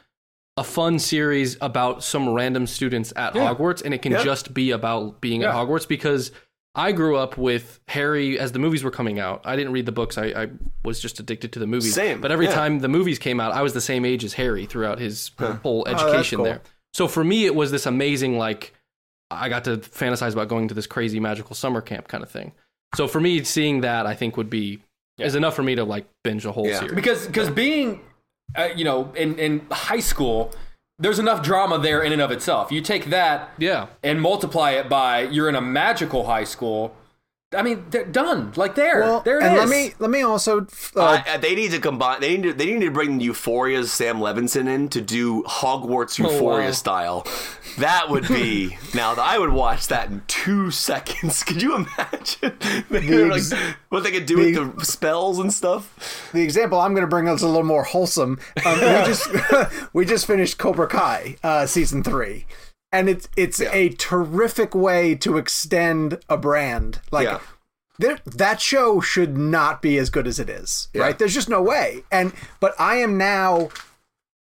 a 0.57 0.63
fun 0.63 0.99
series 0.99 1.57
about 1.61 2.03
some 2.03 2.29
random 2.33 2.67
students 2.67 3.11
at 3.15 3.35
Yeah. 3.35 3.53
Hogwarts, 3.53 3.81
and 3.83 3.93
it 3.93 4.01
can 4.01 4.11
Yeah. 4.11 4.23
just 4.23 4.53
be 4.53 4.71
about 4.71 5.21
being 5.21 5.43
at 5.43 5.53
Hogwarts 5.53 5.87
because. 5.87 6.31
I 6.75 6.91
grew 6.91 7.15
up 7.17 7.37
with 7.37 7.79
Harry 7.87 8.39
as 8.39 8.51
the 8.51 8.59
movies 8.59 8.83
were 8.83 8.89
coming 8.91 9.19
out. 9.19 9.41
I 9.45 9.55
didn't 9.55 9.73
read 9.73 9.85
the 9.85 9.91
books. 9.91 10.17
I, 10.17 10.25
I 10.27 10.47
was 10.83 10.99
just 10.99 11.19
addicted 11.19 11.53
to 11.53 11.59
the 11.59 11.67
movies. 11.67 11.93
Same, 11.93 12.19
But 12.19 12.31
every 12.31 12.47
yeah. 12.47 12.53
time 12.55 12.79
the 12.79 12.87
movies 12.87 13.19
came 13.19 13.39
out, 13.39 13.51
I 13.51 13.61
was 13.61 13.73
the 13.73 13.81
same 13.81 14.05
age 14.05 14.23
as 14.23 14.33
Harry 14.33 14.65
throughout 14.65 14.97
his 14.99 15.31
whole 15.61 15.87
education 15.87 16.37
cool. 16.37 16.45
there. 16.45 16.61
So 16.93 17.07
for 17.07 17.23
me, 17.23 17.45
it 17.45 17.53
was 17.53 17.71
this 17.71 17.85
amazing, 17.85 18.37
like, 18.39 18.73
I 19.29 19.49
got 19.49 19.63
to 19.65 19.77
fantasize 19.77 20.33
about 20.33 20.47
going 20.47 20.67
to 20.67 20.73
this 20.73 20.87
crazy 20.87 21.19
magical 21.19 21.55
summer 21.55 21.81
camp 21.81 22.07
kind 22.07 22.23
of 22.23 22.29
thing. 22.31 22.53
So 22.95 23.07
for 23.07 23.19
me, 23.21 23.43
seeing 23.43 23.81
that, 23.81 24.05
I 24.07 24.15
think 24.15 24.37
would 24.37 24.49
be 24.49 24.79
is 25.19 25.35
enough 25.35 25.55
for 25.55 25.63
me 25.63 25.75
to 25.75 25.83
like 25.83 26.07
binge 26.23 26.43
a 26.45 26.51
whole 26.51 26.67
Yeah. 26.67 26.79
series. 26.79 26.95
because 26.95 27.27
because 27.27 27.49
being 27.51 28.01
uh, 28.55 28.69
you 28.75 28.83
know 28.83 29.11
in 29.15 29.37
in 29.37 29.65
high 29.71 29.99
school 29.99 30.51
there's 30.99 31.19
enough 31.19 31.43
drama 31.43 31.79
there 31.79 32.01
in 32.01 32.13
and 32.13 32.21
of 32.21 32.31
itself. 32.31 32.71
You 32.71 32.81
take 32.81 33.05
that 33.05 33.51
yeah, 33.57 33.87
and 34.03 34.21
multiply 34.21 34.71
it 34.71 34.89
by 34.89 35.21
you're 35.21 35.49
in 35.49 35.55
a 35.55 35.61
magical 35.61 36.25
high 36.25 36.43
school 36.43 36.95
i 37.55 37.61
mean 37.61 37.83
they're 37.89 38.05
done 38.05 38.51
like 38.55 38.75
there 38.75 39.01
Well, 39.01 39.21
there 39.21 39.39
it 39.39 39.43
and 39.43 39.53
is. 39.55 39.59
let 39.59 39.69
me 39.69 39.93
let 39.99 40.09
me 40.09 40.21
also 40.21 40.65
uh, 40.95 41.21
Uh, 41.27 41.37
they 41.37 41.55
need 41.55 41.71
to 41.71 41.79
combine. 41.79 42.19
They 42.21 42.37
need 42.37 42.43
to. 42.43 42.53
They 42.53 42.65
need 42.73 42.85
to 42.85 42.91
bring 42.91 43.19
Euphoria's 43.19 43.91
Sam 43.91 44.19
Levinson 44.19 44.67
in 44.67 44.89
to 44.89 45.01
do 45.01 45.43
Hogwarts 45.43 46.17
Euphoria 46.19 46.67
wow. 46.67 46.71
style. 46.71 47.27
That 47.79 48.09
would 48.09 48.27
be 48.27 48.77
now. 48.93 49.13
I 49.15 49.37
would 49.39 49.51
watch 49.51 49.87
that 49.87 50.09
in 50.09 50.21
two 50.27 50.69
seconds. 50.71 51.43
Could 51.47 51.61
you 51.61 51.75
imagine 51.75 52.57
They're 52.89 53.27
like, 53.29 53.43
what 53.89 54.03
they 54.03 54.11
could 54.11 54.25
do 54.25 54.37
with 54.37 54.79
the 54.79 54.85
spells 54.85 55.39
and 55.39 55.51
stuff? 55.51 56.29
the 56.33 56.41
example 56.41 56.79
I'm 56.79 56.93
going 56.93 57.01
to 57.05 57.07
bring 57.09 57.27
is 57.27 57.41
a 57.41 57.47
little 57.47 57.63
more 57.63 57.83
wholesome. 57.83 58.39
Um, 58.65 58.73
we 58.79 59.05
just 59.05 59.29
we 59.93 60.05
just 60.05 60.25
finished 60.27 60.57
Cobra 60.57 60.87
Kai 60.87 61.37
uh, 61.43 61.65
season 61.65 62.03
three, 62.03 62.45
and 62.93 63.09
it's 63.09 63.27
it's 63.35 63.59
a 63.59 63.89
terrific 63.89 64.73
way 64.73 65.15
to 65.15 65.37
extend 65.37 66.19
a 66.29 66.37
brand. 66.37 67.01
Like 67.11 67.25
Yeah. 67.27 67.39
there, 67.99 68.19
that 68.25 68.61
show 68.61 69.01
should 69.01 69.37
not 69.37 69.81
be 69.81 69.97
as 69.97 70.09
good 70.09 70.27
as 70.27 70.39
it 70.39 70.49
is. 70.49 70.87
Yeah. 70.93 71.01
Right? 71.01 71.19
There's 71.19 71.33
just 71.33 71.49
no 71.49 71.61
way. 71.61 72.03
And 72.11 72.31
but 72.61 72.73
I 72.79 72.97
am 72.97 73.17
now 73.17 73.69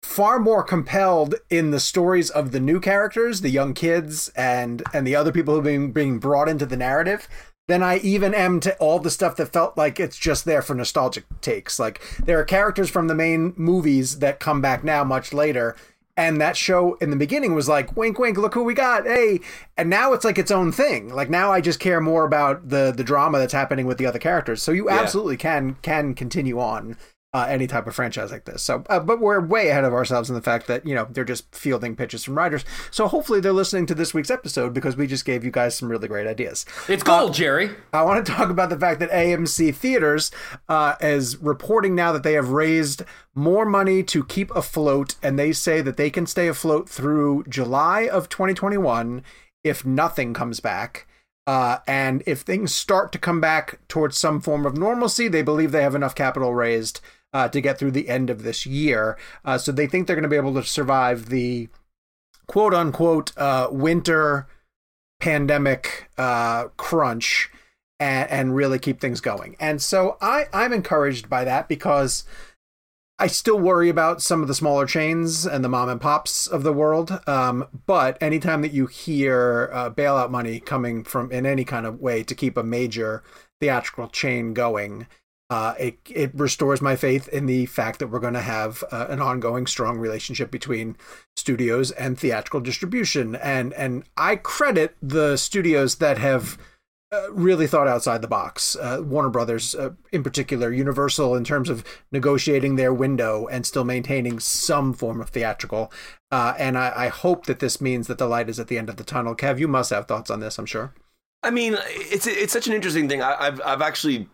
far 0.01 0.39
more 0.39 0.63
compelled 0.63 1.35
in 1.49 1.71
the 1.71 1.79
stories 1.79 2.29
of 2.29 2.51
the 2.51 2.59
new 2.59 2.79
characters, 2.79 3.41
the 3.41 3.49
young 3.49 3.73
kids, 3.73 4.29
and 4.35 4.81
and 4.93 5.05
the 5.05 5.15
other 5.15 5.31
people 5.31 5.53
who 5.53 5.59
are 5.59 5.63
being 5.63 5.91
being 5.91 6.19
brought 6.19 6.49
into 6.49 6.65
the 6.65 6.77
narrative 6.77 7.27
than 7.67 7.83
I 7.83 7.97
even 7.99 8.33
am 8.33 8.59
to 8.61 8.75
all 8.77 8.97
the 8.97 9.11
stuff 9.11 9.35
that 9.35 9.53
felt 9.53 9.77
like 9.77 9.99
it's 9.99 10.17
just 10.17 10.43
there 10.43 10.63
for 10.63 10.73
nostalgic 10.73 11.25
takes. 11.41 11.77
Like 11.77 12.01
there 12.25 12.39
are 12.39 12.43
characters 12.43 12.89
from 12.89 13.07
the 13.07 13.13
main 13.13 13.53
movies 13.57 14.19
that 14.19 14.39
come 14.39 14.59
back 14.59 14.83
now 14.83 15.03
much 15.03 15.33
later. 15.33 15.75
And 16.19 16.41
that 16.41 16.57
show 16.57 16.95
in 16.95 17.11
the 17.11 17.15
beginning 17.15 17.55
was 17.55 17.69
like, 17.69 17.95
wink, 17.95 18.19
wink, 18.19 18.37
look 18.37 18.53
who 18.53 18.65
we 18.65 18.73
got, 18.73 19.05
hey! 19.05 19.39
And 19.77 19.89
now 19.89 20.11
it's 20.11 20.25
like 20.25 20.37
its 20.37 20.51
own 20.51 20.73
thing. 20.73 21.07
Like 21.07 21.29
now, 21.29 21.49
I 21.53 21.61
just 21.61 21.79
care 21.79 22.01
more 22.01 22.25
about 22.25 22.67
the 22.67 22.91
the 22.95 23.05
drama 23.05 23.39
that's 23.39 23.53
happening 23.53 23.85
with 23.87 23.97
the 23.97 24.05
other 24.05 24.19
characters. 24.19 24.61
So 24.61 24.73
you 24.73 24.89
Yeah. 24.89 24.99
absolutely 24.99 25.37
can 25.37 25.77
can 25.81 26.13
continue 26.13 26.59
on 26.59 26.97
uh, 27.31 27.45
any 27.47 27.67
type 27.67 27.85
of 27.85 27.93
franchise 27.93 28.31
like 28.31 28.45
this. 28.45 28.63
So, 28.63 28.83
uh, 28.89 28.99
but 28.99 29.19
we're 29.19 29.39
way 29.39 29.69
ahead 29.69 29.83
of 29.83 29.93
ourselves 29.93 30.29
in 30.29 30.35
the 30.35 30.41
fact 30.41 30.65
that 30.67 30.85
you 30.85 30.95
know 30.95 31.07
they're 31.09 31.23
just 31.23 31.53
fielding 31.53 31.95
pitches 31.95 32.23
from 32.23 32.35
writers. 32.35 32.65
So 32.89 33.07
hopefully 33.07 33.39
they're 33.39 33.53
listening 33.53 33.85
to 33.87 33.95
this 33.95 34.13
week's 34.13 34.31
episode 34.31 34.73
because 34.73 34.97
we 34.97 35.05
just 35.05 35.25
gave 35.25 35.43
you 35.43 35.51
guys 35.51 35.75
some 35.75 35.89
really 35.89 36.07
great 36.07 36.25
ideas. 36.25 36.65
it's 36.87 37.03
gold 37.03 37.33
jerry 37.33 37.69
I 37.93 38.01
want 38.01 38.25
to 38.25 38.31
talk 38.31 38.49
about 38.49 38.69
the 38.69 38.79
fact 38.79 38.99
that 39.01 39.11
AMC 39.11 39.75
Theaters 39.75 40.31
uh, 40.67 40.95
is 41.01 41.37
reporting 41.37 41.93
now 41.93 42.11
that 42.11 42.23
they 42.23 42.33
have 42.33 42.49
raised 42.49 43.03
more 43.35 43.65
money 43.65 44.01
to 44.03 44.23
keep 44.23 44.49
afloat, 44.55 45.15
and 45.21 45.37
they 45.37 45.51
say 45.51 45.81
that 45.81 45.97
they 45.97 46.09
can 46.09 46.25
stay 46.25 46.47
afloat 46.47 46.89
through 46.89 47.43
July 47.47 48.07
of 48.07 48.27
2021 48.29 49.23
if 49.63 49.85
nothing 49.85 50.33
comes 50.33 50.59
back. 50.59 51.05
Uh, 51.45 51.79
and 51.87 52.21
if 52.25 52.41
things 52.41 52.73
start 52.73 53.11
to 53.11 53.17
come 53.17 53.41
back 53.41 53.79
towards 53.87 54.17
some 54.17 54.39
form 54.39 54.65
of 54.65 54.77
normalcy, 54.77 55.27
they 55.27 55.41
believe 55.41 55.71
they 55.71 55.81
have 55.81 55.95
enough 55.95 56.13
capital 56.13 56.53
raised 56.53 57.01
uh, 57.33 57.47
to 57.49 57.61
get 57.61 57.77
through 57.77 57.91
the 57.91 58.09
end 58.09 58.29
of 58.29 58.43
this 58.43 58.65
year. 58.65 59.17
Uh, 59.45 59.57
so 59.57 59.71
they 59.71 59.87
think 59.87 60.07
they're 60.07 60.15
going 60.15 60.23
to 60.23 60.29
be 60.29 60.35
able 60.35 60.53
to 60.53 60.63
survive 60.63 61.29
the 61.29 61.69
quote 62.47 62.73
unquote 62.73 63.37
uh, 63.37 63.67
winter 63.71 64.47
pandemic 65.19 66.09
uh, 66.17 66.65
crunch 66.77 67.49
and, 67.99 68.29
and 68.29 68.55
really 68.55 68.79
keep 68.79 68.99
things 68.99 69.21
going. 69.21 69.55
And 69.59 69.81
so 69.81 70.17
I, 70.21 70.45
I'm 70.53 70.73
encouraged 70.73 71.29
by 71.29 71.43
that 71.43 71.67
because 71.67 72.23
I 73.21 73.27
still 73.27 73.59
worry 73.59 73.89
about 73.89 74.21
some 74.21 74.41
of 74.41 74.47
the 74.47 74.55
smaller 74.55 74.85
chains 74.85 75.45
and 75.45 75.63
the 75.63 75.69
mom 75.69 75.89
and 75.89 75.99
pops 75.99 76.47
of 76.47 76.63
the 76.63 76.71
world. 76.71 77.19
Um, 77.27 77.67
but 77.85 78.17
anytime 78.23 78.61
that 78.61 78.71
you 78.71 78.87
hear 78.87 79.69
uh, 79.73 79.89
bailout 79.89 80.31
money 80.31 80.61
coming 80.61 81.03
from 81.03 81.29
in 81.29 81.45
any 81.45 81.65
kind 81.65 81.85
of 81.85 81.99
way 81.99 82.23
to 82.23 82.33
keep 82.33 82.55
a 82.55 82.63
major 82.63 83.21
theatrical 83.59 84.07
chain 84.07 84.53
going, 84.53 85.05
uh, 85.49 85.73
it 85.79 85.97
it 86.09 86.31
restores 86.35 86.81
my 86.81 86.95
faith 86.95 87.27
in 87.29 87.45
the 87.45 87.65
fact 87.65 87.99
that 87.99 88.07
we're 88.07 88.19
going 88.19 88.33
to 88.33 88.41
have 88.41 88.83
uh, 88.91 89.07
an 89.09 89.21
ongoing 89.21 89.65
strong 89.65 89.97
relationship 89.97 90.51
between 90.51 90.95
studios 91.35 91.91
and 91.91 92.19
theatrical 92.19 92.59
distribution. 92.59 93.35
And 93.35 93.73
and 93.73 94.03
I 94.15 94.35
credit 94.35 94.95
the 95.01 95.37
studios 95.37 95.95
that 95.95 96.17
have 96.19 96.57
uh, 97.11 97.31
really 97.31 97.65
thought 97.65 97.87
outside 97.87 98.21
the 98.21 98.27
box. 98.27 98.75
Uh, 98.75 99.01
Warner 99.03 99.29
Brothers, 99.29 99.73
uh, 99.73 99.91
in 100.11 100.21
particular, 100.21 100.71
Universal, 100.71 101.35
in 101.35 101.43
terms 101.43 101.67
of 101.67 101.83
negotiating 102.11 102.75
their 102.75 102.93
window 102.93 103.47
and 103.47 103.65
still 103.65 103.83
maintaining 103.83 104.39
some 104.39 104.93
form 104.93 105.19
of 105.19 105.29
theatrical. 105.29 105.91
Uh, 106.31 106.53
and 106.59 106.77
I, 106.77 106.93
I 106.95 107.07
hope 107.07 107.47
that 107.47 107.57
this 107.57 107.81
means 107.81 108.05
that 108.05 108.19
the 108.19 108.27
light 108.27 108.47
is 108.47 108.59
at 108.59 108.67
the 108.67 108.77
end 108.77 108.89
of 108.89 108.97
the 108.97 109.03
tunnel. 109.03 109.35
Kev, 109.35 109.57
you 109.57 109.67
must 109.67 109.89
have 109.89 110.07
thoughts 110.07 110.29
on 110.29 110.39
this, 110.39 110.59
I'm 110.59 110.67
sure. 110.67 110.93
I 111.41 111.49
mean, 111.49 111.77
it's 111.87 112.27
it's 112.27 112.53
such 112.53 112.67
an 112.67 112.73
interesting 112.73 113.07
thing. 113.07 113.23
I, 113.23 113.47
I've 113.47 113.61
I've 113.65 113.81
actually 113.81 114.27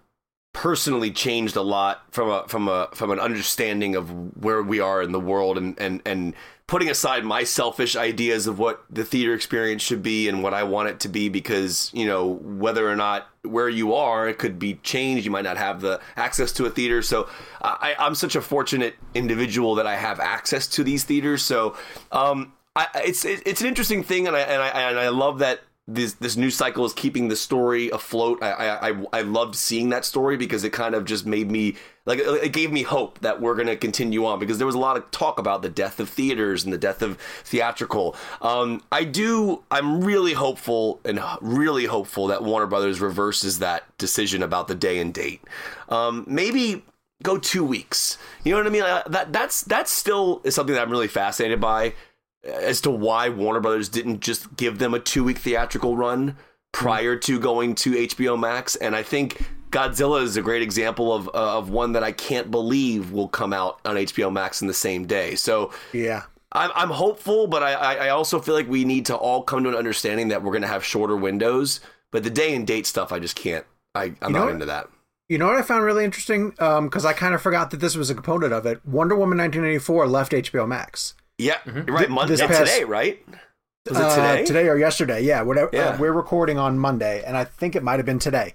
personally 0.56 1.12
changed 1.12 1.58
a 1.58 1.62
lot 1.62 2.01
from 2.12 2.30
a 2.30 2.47
from 2.47 2.70
a 2.70 2.88
from 2.93 3.12
an 3.12 3.20
understanding 3.20 3.93
of 3.93 4.10
where 4.41 4.64
we 4.64 4.80
are 4.80 5.01
in 5.01 5.12
the 5.12 5.20
world 5.20 5.58
and 5.58 5.78
and 5.78 6.01
and 6.06 6.34
putting 6.66 6.89
aside 6.89 7.26
my 7.26 7.43
selfish 7.43 7.97
ideas 7.97 8.47
of 8.47 8.58
what 8.58 8.86
the 8.89 9.03
theater 9.03 9.34
experience 9.34 9.84
should 9.84 10.01
be 10.01 10.30
and 10.30 10.41
what 10.41 10.53
I 10.53 10.64
want 10.64 10.88
it 10.88 11.01
to 11.01 11.10
be 11.10 11.28
because 11.28 11.91
you 11.93 12.08
know 12.08 12.39
whether 12.41 12.89
or 12.89 12.95
not 12.95 13.28
where 13.41 13.68
you 13.68 13.93
are 13.95 14.30
it 14.30 14.38
could 14.38 14.58
be 14.58 14.76
changed. 14.76 15.26
You 15.26 15.32
might 15.32 15.43
not 15.43 15.58
have 15.58 15.82
the 15.82 15.99
access 16.16 16.53
to 16.53 16.66
a 16.66 16.70
theater. 16.70 17.01
So 17.01 17.28
I, 17.62 17.93
I'm 17.99 18.16
such 18.16 18.38
a 18.38 18.41
fortunate 18.41 18.95
individual 19.14 19.76
that 19.76 19.86
I 19.86 19.97
have 19.97 20.22
access 20.22 20.68
to 20.70 20.86
these 20.86 21.03
theaters. 21.03 21.43
So 21.43 21.76
um 22.14 22.53
I, 22.78 22.88
it's 23.03 23.26
it's 23.26 23.60
an 23.60 23.68
interesting 23.68 24.03
thing 24.03 24.26
and 24.26 24.38
I 24.38 24.39
and 24.39 24.62
I 24.62 24.68
and 24.70 24.99
I 24.99 25.10
love 25.10 25.39
that 25.39 25.60
this 25.88 26.14
this 26.14 26.36
news 26.36 26.56
cycle 26.56 26.84
is 26.84 26.94
keeping 26.94 27.28
the 27.28 27.36
story 27.36 27.90
afloat. 27.90 28.42
I 28.42 28.92
I 28.92 29.04
I, 29.14 29.22
loved 29.22 29.56
seeing 29.56 29.90
that 29.90 30.04
story 30.04 30.36
because 30.36 30.64
it 30.64 30.72
kind 30.72 30.96
of 30.96 31.06
just 31.06 31.28
made 31.28 31.52
me 31.52 31.76
like 32.06 32.20
it 32.20 32.54
gave 32.54 32.72
me 32.72 32.82
hope 32.82 33.20
that 33.20 33.40
we're 33.40 33.54
going 33.54 33.68
to 33.68 33.76
continue 33.76 34.26
on 34.26 34.40
because 34.40 34.58
there 34.58 34.66
was 34.66 34.76
a 34.76 34.80
lot 34.80 34.98
of 34.98 35.10
talk 35.12 35.38
about 35.38 35.62
the 35.62 35.70
death 35.70 36.00
of 36.00 36.10
theaters 36.10 36.64
and 36.64 36.74
the 36.74 36.78
death 36.80 37.04
of 37.04 37.20
theatrical. 37.44 38.16
Um, 38.42 38.82
I 38.92 39.04
do. 39.04 39.64
I'm 39.70 40.04
really 40.04 40.34
hopeful 40.34 41.02
and 41.06 41.20
really 41.40 41.86
hopeful 41.86 42.28
that 42.28 42.44
Warner 42.44 42.68
Brothers 42.68 43.00
reverses 43.00 43.60
that 43.60 43.84
decision 44.00 44.42
about 44.42 44.68
the 44.68 44.76
day 44.76 44.98
and 44.98 45.14
date. 45.14 45.42
Um, 45.90 46.26
maybe 46.28 46.84
go 47.22 47.38
two 47.38 47.64
weeks. 47.64 48.18
You 48.44 48.52
know 48.52 48.58
what 48.58 48.68
I 48.68 48.72
mean? 48.72 49.04
That 49.12 49.32
that's 49.32 49.62
that's 49.62 49.92
still 49.92 50.42
is 50.44 50.56
something 50.56 50.74
that 50.74 50.82
I'm 50.82 50.90
really 50.90 51.08
fascinated 51.08 51.62
by 51.62 51.94
as 52.46 52.82
to 52.82 52.91
why 52.91 53.30
Warner 53.30 53.60
Brothers 53.60 53.89
didn't 53.89 54.22
just 54.22 54.56
give 54.56 54.80
them 54.80 54.93
a 54.93 55.00
two 55.00 55.24
week 55.24 55.39
theatrical 55.39 55.98
run 55.98 56.38
prior 56.72 57.16
to 57.16 57.39
going 57.39 57.76
to 57.76 57.91
HBO 57.91 58.39
Max, 58.39 58.76
and 58.76 58.96
I 58.96 59.04
think 59.04 59.46
Godzilla 59.72 60.22
is 60.22 60.38
a 60.38 60.41
great 60.41 60.62
example 60.62 61.14
of 61.14 61.28
uh, 61.30 61.58
of 61.58 61.70
one 61.70 61.93
that 61.93 62.04
I 62.04 62.12
can't 62.12 62.52
believe 62.52 63.12
will 63.12 63.28
come 63.28 63.54
out 63.54 63.80
on 63.86 63.96
HBO 63.96 64.32
Max 64.32 64.62
in 64.62 64.68
the 64.68 64.74
same 64.74 65.06
day. 65.06 65.36
So 65.36 65.72
Yeah. 65.93 66.24
I'm, 66.52 66.72
I'm 66.74 66.89
hopeful, 66.89 67.48
but 67.48 67.64
I, 67.64 67.74
I 67.74 68.10
also 68.10 68.39
feel 68.39 68.56
like 68.56 68.70
we 68.70 68.86
need 68.86 69.08
to 69.08 69.16
all 69.16 69.43
come 69.43 69.64
to 69.64 69.70
an 69.70 69.76
understanding 69.76 70.30
that 70.30 70.41
we're 70.41 70.54
going 70.54 70.62
to 70.62 70.70
have 70.70 70.86
shorter 70.86 71.18
windows. 71.18 71.82
But 72.12 72.24
the 72.24 72.30
day 72.30 72.56
and 72.56 72.66
date 72.66 72.86
stuff, 72.86 73.12
I 73.12 73.20
just 73.20 73.36
can't. 73.36 73.66
I, 73.93 74.14
I'm 74.22 74.32
know 74.32 74.39
not 74.39 74.46
what? 74.46 74.54
into 74.54 74.66
that. 74.68 74.88
You 75.28 75.38
know 75.38 75.48
what 75.48 75.58
I 75.58 75.64
found 75.64 75.84
really 75.84 76.06
interesting? 76.06 76.52
Because 76.52 77.04
I 77.04 77.12
kind 77.12 77.36
of 77.36 77.41
forgot 77.41 77.72
that 77.72 77.82
this 77.82 77.98
was 77.98 78.10
a 78.10 78.16
component 78.16 78.54
of 78.54 78.66
it. 78.66 78.86
Wonder 78.86 79.16
Woman 79.16 79.38
1984 79.38 80.08
left 80.08 80.32
HBO 80.32 80.66
Max. 80.66 81.16
Yeah, 81.38 81.58
you're 81.66 81.84
right. 81.86 82.10
Monday 82.10 82.34
this 82.36 82.42
past- 82.42 82.60
today, 82.60 82.84
right? 82.84 83.24
Was 83.90 83.98
it 83.98 84.04
Uh, 84.04 84.16
today? 84.16 84.46
today 84.46 84.68
or 84.70 84.78
yesterday? 84.78 85.22
Yeah, 85.22 85.42
whatever. 85.42 85.70
Yeah. 85.74 85.90
Uh, 85.90 85.98
we're 85.98 86.12
recording 86.14 86.58
on 86.58 86.80
Monday, 86.80 87.24
and 87.26 87.38
I 87.38 87.44
think 87.44 87.76
it 87.76 87.84
might 87.84 87.98
have 87.98 88.06
been 88.06 88.20
today. 88.20 88.54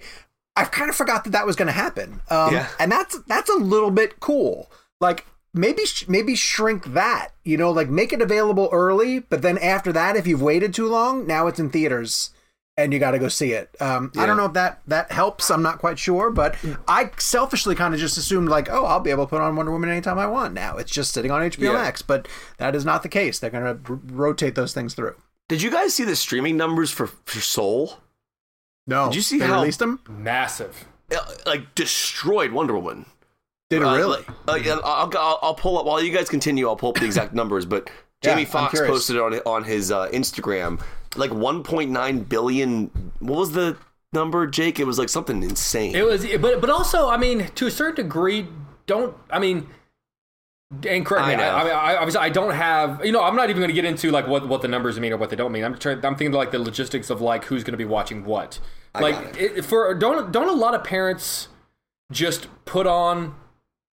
I 0.56 0.64
kind 0.64 0.90
of 0.90 0.96
forgot 0.96 1.24
that 1.24 1.30
that 1.30 1.46
was 1.46 1.56
going 1.56 1.66
to 1.66 1.72
happen. 1.72 2.20
Um, 2.30 2.54
Yeah. 2.54 2.66
and 2.78 2.90
that's 2.90 3.18
that's 3.26 3.48
a 3.50 3.54
little 3.54 3.90
bit 3.90 4.18
cool. 4.20 4.70
Like 5.00 5.26
maybe 5.54 5.84
sh- 5.86 6.06
maybe 6.08 6.34
shrink 6.34 6.92
that. 6.94 7.28
You 7.44 7.56
know, 7.56 7.70
like 7.70 7.88
make 7.88 8.12
it 8.12 8.20
available 8.22 8.68
early, 8.72 9.20
but 9.20 9.42
then 9.42 9.58
after 9.58 9.92
that, 9.92 10.16
if 10.16 10.26
you've 10.26 10.42
waited 10.42 10.74
too 10.74 10.88
long, 10.88 11.26
now 11.26 11.46
it's 11.46 11.60
in 11.60 11.70
theaters. 11.70 12.30
And 12.82 12.92
you 12.92 12.98
got 12.98 13.10
to 13.12 13.18
go 13.18 13.28
see 13.28 13.52
it. 13.52 13.74
Um, 13.80 14.10
I 14.16 14.24
don't 14.26 14.36
know 14.36 14.46
if 14.46 14.52
that 14.54 14.80
that 14.86 15.12
helps. 15.12 15.50
I'm 15.50 15.62
not 15.62 15.78
quite 15.78 15.98
sure, 15.98 16.30
but 16.30 16.56
I 16.88 17.10
selfishly 17.18 17.74
kind 17.74 17.92
of 17.94 18.00
just 18.00 18.16
assumed 18.16 18.48
like, 18.48 18.68
oh, 18.70 18.84
I'll 18.86 19.00
be 19.00 19.10
able 19.10 19.26
to 19.26 19.30
put 19.30 19.40
on 19.40 19.54
Wonder 19.56 19.72
Woman 19.72 19.90
anytime 19.90 20.18
I 20.18 20.26
want. 20.26 20.54
Now 20.54 20.76
it's 20.76 20.90
just 20.90 21.12
sitting 21.12 21.30
on 21.30 21.42
HBO 21.42 21.58
Yeah. 21.64 21.72
Max, 21.74 22.02
but 22.02 22.26
that 22.58 22.74
is 22.74 22.84
not 22.84 23.02
the 23.02 23.08
case. 23.08 23.38
They're 23.38 23.50
going 23.50 23.64
to 23.64 23.92
r- 23.92 24.00
rotate 24.12 24.54
those 24.54 24.72
things 24.72 24.94
through. 24.94 25.14
Did 25.48 25.62
you 25.62 25.70
guys 25.70 25.94
see 25.94 26.04
the 26.04 26.14
streaming 26.16 26.56
numbers 26.56 26.90
for, 26.90 27.06
for 27.08 27.40
Soul? 27.40 27.98
No, 28.86 29.06
Did 29.06 29.16
you 29.16 29.22
see 29.22 29.38
they 29.38 29.46
how- 29.46 29.54
released 29.60 29.78
them? 29.80 30.00
Massive. 30.08 30.86
Uh, 31.14 31.18
Like 31.46 31.74
destroyed 31.74 32.52
Wonder 32.52 32.74
Woman. 32.78 33.06
Did 33.68 33.82
it 33.82 33.84
Uh, 33.84 33.96
really? 33.96 34.24
Uh, 34.48 34.54
yeah, 34.54 34.78
I'll, 34.82 35.10
I'll, 35.16 35.38
I'll 35.42 35.54
pull 35.54 35.78
up 35.78 35.86
while 35.86 36.02
you 36.02 36.12
guys 36.12 36.28
continue. 36.28 36.68
I'll 36.68 36.76
pull 36.76 36.90
up 36.90 36.96
the 36.96 37.04
exact 37.06 37.34
numbers, 37.40 37.66
but 37.66 37.90
Jamie 38.22 38.42
I'm 38.42 38.46
Foxx 38.48 38.80
posted 38.80 39.16
it 39.16 39.22
on 39.22 39.34
on 39.46 39.64
his 39.64 39.90
uh, 39.92 40.08
Instagram 40.10 40.80
like 41.16 41.30
1.9 41.30 42.28
billion. 42.28 43.12
What 43.18 43.38
was 43.38 43.52
the 43.52 43.76
number, 44.12 44.46
Jake? 44.46 44.78
It 44.78 44.86
was 44.86 44.98
like 44.98 45.08
something 45.08 45.42
insane. 45.42 45.94
It 45.94 46.04
was, 46.04 46.26
but 46.40 46.60
but 46.60 46.70
also, 46.70 47.08
I 47.08 47.16
mean, 47.16 47.48
to 47.56 47.66
a 47.66 47.70
certain 47.70 47.96
degree, 48.04 48.46
don't 48.86 49.16
I 49.30 49.38
mean, 49.38 49.68
and 50.88 51.04
correct 51.04 51.26
me. 51.26 51.34
I. 51.34 51.48
I, 51.48 51.60
I 51.60 51.64
mean, 51.64 51.72
I, 51.72 51.96
obviously, 51.96 52.20
I 52.20 52.28
don't 52.28 52.54
have. 52.54 53.04
You 53.04 53.12
know, 53.12 53.22
I'm 53.22 53.36
not 53.36 53.50
even 53.50 53.60
going 53.60 53.70
to 53.70 53.74
get 53.74 53.84
into 53.84 54.10
like 54.10 54.26
what 54.26 54.48
what 54.48 54.62
the 54.62 54.68
numbers 54.68 54.98
mean 55.00 55.12
or 55.12 55.16
what 55.16 55.30
they 55.30 55.36
don't 55.36 55.52
mean. 55.52 55.64
I'm 55.64 55.76
trying. 55.78 56.04
I'm 56.04 56.16
thinking 56.16 56.32
like 56.32 56.52
the 56.52 56.58
logistics 56.58 57.10
of 57.10 57.20
like 57.20 57.44
who's 57.46 57.64
going 57.64 57.72
to 57.72 57.78
be 57.78 57.84
watching 57.84 58.24
what. 58.24 58.60
I 58.94 59.00
like 59.00 59.14
got 59.14 59.38
it, 59.38 59.64
for 59.64 59.92
don't 59.94 60.32
don't 60.32 60.48
a 60.48 60.52
lot 60.52 60.74
of 60.74 60.84
parents 60.84 61.48
just 62.12 62.48
put 62.64 62.86
on 62.86 63.34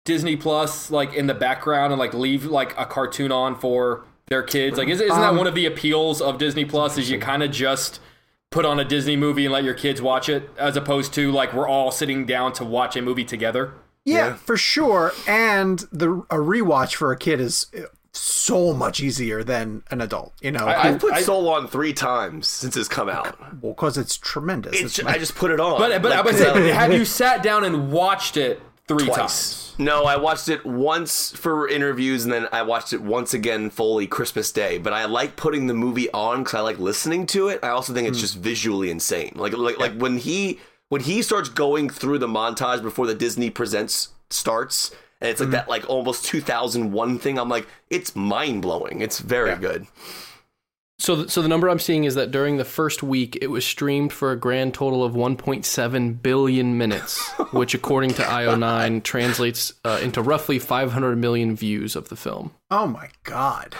Disney 0.05 0.35
Plus 0.35 0.91
like 0.91 1.13
in 1.13 1.27
the 1.27 1.33
background 1.33 1.93
and 1.93 1.99
like 1.99 2.13
leave 2.13 2.45
like 2.45 2.77
a 2.77 2.85
cartoon 2.85 3.31
on 3.31 3.57
for 3.57 4.05
their 4.31 4.41
kids? 4.41 4.77
Like, 4.79 4.87
is, 4.87 4.99
isn't 4.99 5.19
that 5.21 5.29
Um, 5.29 5.37
one 5.37 5.45
of 5.45 5.53
the 5.53 5.67
appeals 5.67 6.21
of 6.21 6.39
Disney 6.39 6.65
Plus? 6.65 6.97
Is 6.97 7.11
you 7.11 7.19
kind 7.19 7.43
of 7.43 7.51
just 7.51 7.99
put 8.49 8.65
on 8.65 8.79
a 8.79 8.83
Disney 8.83 9.15
movie 9.15 9.45
and 9.45 9.53
let 9.53 9.63
your 9.63 9.73
kids 9.75 10.01
watch 10.01 10.27
it, 10.27 10.49
as 10.57 10.75
opposed 10.75 11.13
to 11.13 11.31
like 11.31 11.53
we're 11.53 11.67
all 11.67 11.91
sitting 11.91 12.25
down 12.25 12.51
to 12.53 12.65
watch 12.65 12.95
a 12.95 13.01
movie 13.01 13.23
together. 13.25 13.73
Yeah, 14.03 14.15
Yeah. 14.29 14.33
for 14.35 14.57
sure. 14.57 15.13
And 15.27 15.79
the 15.91 16.09
a 16.31 16.37
rewatch 16.37 16.95
for 16.95 17.11
a 17.11 17.17
kid 17.17 17.39
is 17.39 17.67
so 18.13 18.73
much 18.73 18.99
easier 18.99 19.41
than 19.43 19.83
an 19.89 20.01
adult. 20.01 20.33
You 20.41 20.51
know, 20.51 20.65
I- 20.65 20.89
I've 20.89 20.99
put 20.99 21.13
I- 21.13 21.21
Soul 21.21 21.47
on 21.49 21.67
three 21.67 21.93
times 21.93 22.47
since 22.47 22.75
it's 22.75 22.89
come 22.89 23.07
out. 23.09 23.37
Well, 23.61 23.71
because 23.73 23.97
it's 23.97 24.17
tremendous. 24.17 24.73
It's 24.73 24.81
It's 24.83 24.93
ju- 24.95 25.03
my- 25.03 25.11
I 25.13 25.17
just 25.17 25.35
put 25.35 25.51
it 25.51 25.59
on. 25.61 25.79
But 25.79 26.01
but 26.01 26.11
Like, 26.11 26.25
would 26.25 26.35
say, 26.35 26.47
uh, 26.49 26.53
but 26.53 26.63
have 26.63 26.91
you 26.91 27.05
sat 27.05 27.41
down 27.43 27.63
and 27.63 27.91
watched 27.91 28.35
it 28.35 28.61
three 28.87 29.05
twice. 29.05 29.15
times? 29.17 29.70
No, 29.81 30.03
I 30.05 30.15
watched 30.17 30.47
it 30.47 30.63
once 30.65 31.31
for 31.31 31.67
interviews, 31.67 32.23
and 32.23 32.31
then 32.31 32.47
I 32.51 32.61
watched 32.61 32.93
it 32.93 33.01
once 33.01 33.33
again 33.33 33.69
fully 33.71 34.05
Christmas 34.05 34.51
Day. 34.51 34.77
But 34.77 34.93
I 34.93 35.05
like 35.05 35.35
putting 35.35 35.65
the 35.65 35.73
movie 35.73 36.09
on 36.11 36.43
because 36.43 36.53
I 36.53 36.59
like 36.61 36.77
listening 36.77 37.25
to 37.27 37.47
it. 37.47 37.59
I 37.63 37.69
also 37.69 37.91
think 37.93 38.07
it's 38.07 38.17
Hmm. 38.19 38.21
just 38.21 38.37
visually 38.37 38.91
insane. 38.91 39.33
Like 39.35 39.53
like 39.57 39.79
like 39.79 39.95
when 39.97 40.17
he 40.17 40.59
when 40.89 41.01
he 41.01 41.21
starts 41.21 41.49
going 41.49 41.89
through 41.89 42.19
the 42.19 42.27
montage 42.27 42.81
before 42.83 43.07
the 43.07 43.15
Disney 43.15 43.49
Presents 43.49 44.09
starts, 44.29 44.91
and 45.19 45.29
it's 45.31 45.39
like 45.39 45.47
Hmm. 45.47 45.53
that 45.53 45.67
like 45.67 45.89
almost 45.89 46.25
2001 46.25 47.17
thing. 47.17 47.39
I'm 47.39 47.49
like, 47.49 47.67
it's 47.89 48.15
mind 48.15 48.61
blowing. 48.61 49.01
It's 49.01 49.17
very 49.19 49.55
good. 49.55 49.87
So, 51.01 51.15
th- 51.15 51.29
so 51.31 51.41
the 51.41 51.47
number 51.47 51.67
I'm 51.67 51.79
seeing 51.79 52.03
is 52.03 52.13
that 52.13 52.29
during 52.29 52.57
the 52.57 52.63
first 52.65 53.01
week, 53.01 53.35
it 53.41 53.47
was 53.47 53.65
streamed 53.65 54.13
for 54.13 54.31
a 54.31 54.35
grand 54.35 54.75
total 54.75 55.03
of 55.03 55.13
1.7 55.13 56.21
billion 56.21 56.77
minutes, 56.77 57.27
which, 57.51 57.73
according 57.73 58.11
to 58.15 58.21
IO9, 58.21 59.01
translates 59.01 59.73
uh, 59.83 59.99
into 60.03 60.21
roughly 60.21 60.59
500 60.59 61.15
million 61.17 61.55
views 61.55 61.95
of 61.95 62.09
the 62.09 62.15
film. 62.15 62.51
oh 62.69 62.85
my 62.85 63.09
god. 63.23 63.73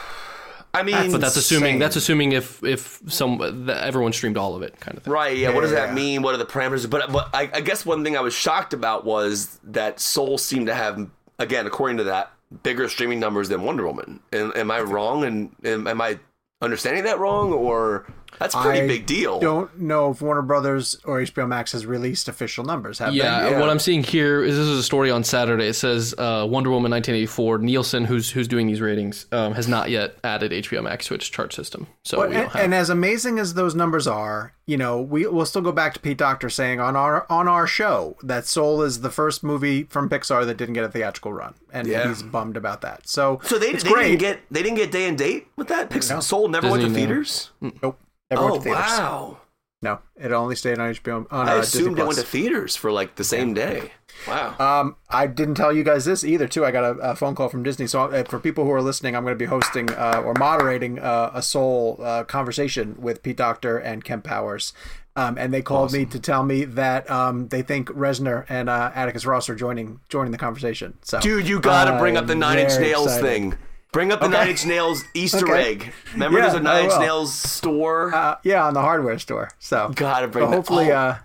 I 0.74 0.82
mean, 0.82 1.12
But 1.12 1.20
that's 1.20 1.36
assuming 1.36 1.64
insane. 1.74 1.78
that's 1.80 1.96
assuming 1.96 2.32
if 2.32 2.64
if 2.64 3.00
some 3.06 3.66
that 3.66 3.84
everyone 3.84 4.12
streamed 4.14 4.38
all 4.38 4.56
of 4.56 4.62
it, 4.62 4.80
kind 4.80 4.96
of 4.96 5.04
thing. 5.04 5.12
Right. 5.12 5.36
Yeah. 5.36 5.54
What 5.54 5.60
does 5.60 5.72
that 5.72 5.92
mean? 5.92 6.22
What 6.22 6.34
are 6.34 6.38
the 6.38 6.46
parameters? 6.46 6.88
But 6.88 7.12
but 7.12 7.28
I, 7.34 7.50
I 7.52 7.60
guess 7.60 7.84
one 7.86 8.02
thing 8.02 8.16
I 8.16 8.20
was 8.22 8.32
shocked 8.34 8.72
about 8.72 9.04
was 9.04 9.60
that 9.64 10.00
Soul 10.00 10.38
seemed 10.38 10.68
to 10.68 10.74
have, 10.74 11.08
again, 11.38 11.66
according 11.66 11.98
to 11.98 12.04
that, 12.04 12.32
bigger 12.62 12.88
streaming 12.88 13.20
numbers 13.20 13.50
than 13.50 13.62
Wonder 13.62 13.86
Woman. 13.86 14.20
Am, 14.32 14.50
am 14.56 14.70
I 14.70 14.80
wrong? 14.80 15.24
And 15.24 15.54
am, 15.62 15.86
am 15.86 16.00
I 16.00 16.18
understanding 16.62 17.04
that 17.04 17.18
wrong? 17.18 17.52
Or 17.52 18.06
that's 18.38 18.54
a 18.54 18.60
pretty 18.60 18.80
I 18.82 18.86
big 18.86 19.06
deal. 19.06 19.38
Don't 19.40 19.78
know 19.80 20.10
if 20.10 20.20
Warner 20.22 20.42
Brothers 20.42 20.98
or 21.04 21.20
HBO 21.20 21.46
Max 21.48 21.72
has 21.72 21.86
released 21.86 22.28
official 22.28 22.64
numbers. 22.64 22.98
Have 22.98 23.14
Yeah, 23.14 23.42
they? 23.42 23.50
Yeah. 23.52 23.60
what 23.60 23.70
I'm 23.70 23.78
seeing 23.78 24.02
here 24.02 24.42
is 24.42 24.56
this 24.56 24.66
is 24.66 24.78
a 24.78 24.82
story 24.82 25.10
on 25.10 25.24
Saturday. 25.24 25.66
It 25.66 25.74
says 25.74 26.14
uh, 26.18 26.46
Wonder 26.48 26.70
Woman 26.70 26.90
1984. 26.90 27.58
Nielsen, 27.58 28.04
who's 28.04 28.30
who's 28.30 28.48
doing 28.48 28.66
these 28.66 28.80
ratings, 28.80 29.26
um, 29.32 29.52
has 29.54 29.68
not 29.68 29.90
yet 29.90 30.16
added 30.24 30.52
HBO 30.52 30.82
Max 30.82 31.06
to 31.06 31.14
its 31.14 31.28
chart 31.28 31.52
system. 31.52 31.86
So 32.04 32.16
But- 32.18 32.28
we 32.30 32.34
don't 32.34 32.42
and, 32.44 32.52
have. 32.52 32.64
and 32.64 32.74
as 32.74 32.90
amazing 32.90 33.38
as 33.38 33.54
those 33.54 33.74
numbers 33.74 34.06
are, 34.06 34.52
you 34.66 34.76
know, 34.76 35.00
we 35.00 35.26
will 35.26 35.46
still 35.46 35.62
go 35.62 35.72
back 35.72 35.92
to 35.94 36.00
Pete 36.00 36.18
Docter 36.18 36.48
saying 36.48 36.80
on 36.80 36.96
our 36.96 37.26
on 37.30 37.48
our 37.48 37.66
show 37.66 38.16
that 38.22 38.46
Soul 38.46 38.82
is 38.82 39.00
the 39.00 39.10
first 39.10 39.42
movie 39.42 39.84
from 39.84 40.08
Pixar 40.08 40.46
that 40.46 40.56
didn't 40.56 40.74
get 40.74 40.84
a 40.84 40.88
theatrical 40.88 41.32
run, 41.32 41.54
and 41.72 41.86
Yeah. 41.88 42.08
he's 42.08 42.22
bummed 42.22 42.56
about 42.56 42.80
that. 42.82 43.08
So, 43.08 43.40
So 43.44 43.58
they, 43.58 43.68
it's 43.70 43.82
they 43.84 43.90
great. 43.90 44.02
didn't 44.08 44.20
get 44.20 44.40
they 44.50 44.62
didn't 44.62 44.76
get 44.78 44.90
day 44.92 45.08
and 45.08 45.18
date 45.18 45.48
with 45.56 45.68
that. 45.68 45.90
Pixar 45.90 46.22
Soul 46.22 46.48
never 46.48 46.70
went 46.70 46.82
to 46.82 46.88
Disney, 46.88 47.02
no. 47.02 47.06
theaters. 47.06 47.50
nope, 47.82 47.98
never 48.34 48.50
Oh 48.50 48.60
to 48.60 48.70
wow! 48.70 49.38
No, 49.82 49.98
it 50.16 50.30
only 50.30 50.54
stayed 50.54 50.78
on 50.78 50.94
HBO. 50.94 51.26
On, 51.32 51.48
I 51.48 51.56
uh, 51.56 51.60
assumed 51.60 51.98
it 51.98 52.06
went 52.06 52.16
to 52.16 52.24
theaters 52.24 52.76
for 52.76 52.92
like 52.92 53.16
the 53.16 53.24
same 53.24 53.52
day. 53.52 53.90
Wow. 54.28 54.54
Um, 54.60 54.96
I 55.10 55.26
didn't 55.26 55.56
tell 55.56 55.72
you 55.72 55.82
guys 55.82 56.04
this 56.04 56.22
either. 56.22 56.46
Too, 56.46 56.64
I 56.64 56.70
got 56.70 56.84
a, 56.84 57.10
a 57.10 57.16
phone 57.16 57.34
call 57.34 57.48
from 57.48 57.64
Disney. 57.64 57.88
So 57.88 58.02
uh, 58.02 58.22
for 58.24 58.38
people 58.38 58.64
who 58.64 58.70
are 58.70 58.80
listening, 58.80 59.16
I'm 59.16 59.24
going 59.24 59.34
to 59.34 59.38
be 59.38 59.46
hosting 59.46 59.90
uh, 59.90 60.22
or 60.24 60.34
moderating 60.34 61.00
uh, 61.00 61.32
a 61.34 61.42
Soul 61.42 61.98
uh, 62.00 62.22
conversation 62.22 62.94
with 63.00 63.24
Pete 63.24 63.36
Docter 63.38 63.76
and 63.76 64.04
Kemp 64.04 64.22
Powers. 64.22 64.72
Um, 65.16 65.36
and 65.36 65.52
they 65.52 65.62
called 65.62 65.92
me 65.92 66.06
to 66.06 66.20
tell 66.20 66.44
me 66.44 66.64
that 66.64 67.10
um, 67.10 67.48
they 67.48 67.60
think 67.62 67.88
Reznor 67.88 68.46
and 68.48 68.70
uh, 68.70 68.92
Atticus 68.94 69.26
Ross 69.26 69.48
are 69.50 69.54
joining 69.56 70.00
joining 70.08 70.30
the 70.30 70.38
conversation. 70.38 70.96
So, 71.02 71.20
Dude, 71.20 71.48
you 71.48 71.60
gotta 71.60 71.98
bring 71.98 72.16
up 72.16 72.26
the 72.28 72.34
Nine 72.34 72.58
Inch 72.58 72.78
Nails 72.78 73.06
excited. 73.06 73.26
thing. 73.26 73.54
Bring 73.92 74.10
up 74.10 74.20
the 74.20 74.26
Okay. 74.26 74.34
Nine 74.34 74.48
Inch 74.48 74.64
Nails 74.66 75.04
Easter 75.14 75.46
Okay. 75.46 75.70
egg. 75.72 75.92
Remember, 76.14 76.38
Yeah, 76.38 76.44
there's 76.44 76.54
a 76.60 76.62
Nine 76.62 76.84
Inch. 76.86 76.98
Nails 76.98 77.34
store. 77.34 78.14
Uh, 78.14 78.36
yeah, 78.42 78.66
on 78.66 78.72
the 78.74 78.80
hardware 78.80 79.18
store. 79.18 79.50
So 79.58 79.90
Gotta 79.94 80.28
bring 80.28 80.48
that- 80.48 80.56
hopefully, 80.56 80.90
oh. 80.90 80.96
uh, 80.96 81.18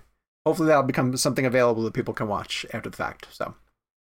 hopefully 0.45 0.67
that'll 0.67 0.83
become 0.83 1.15
something 1.15 1.45
available 1.45 1.83
that 1.83 1.93
people 1.93 2.13
can 2.13 2.27
watch 2.27 2.65
after 2.73 2.89
the 2.89 2.97
fact. 2.97 3.27
So. 3.31 3.55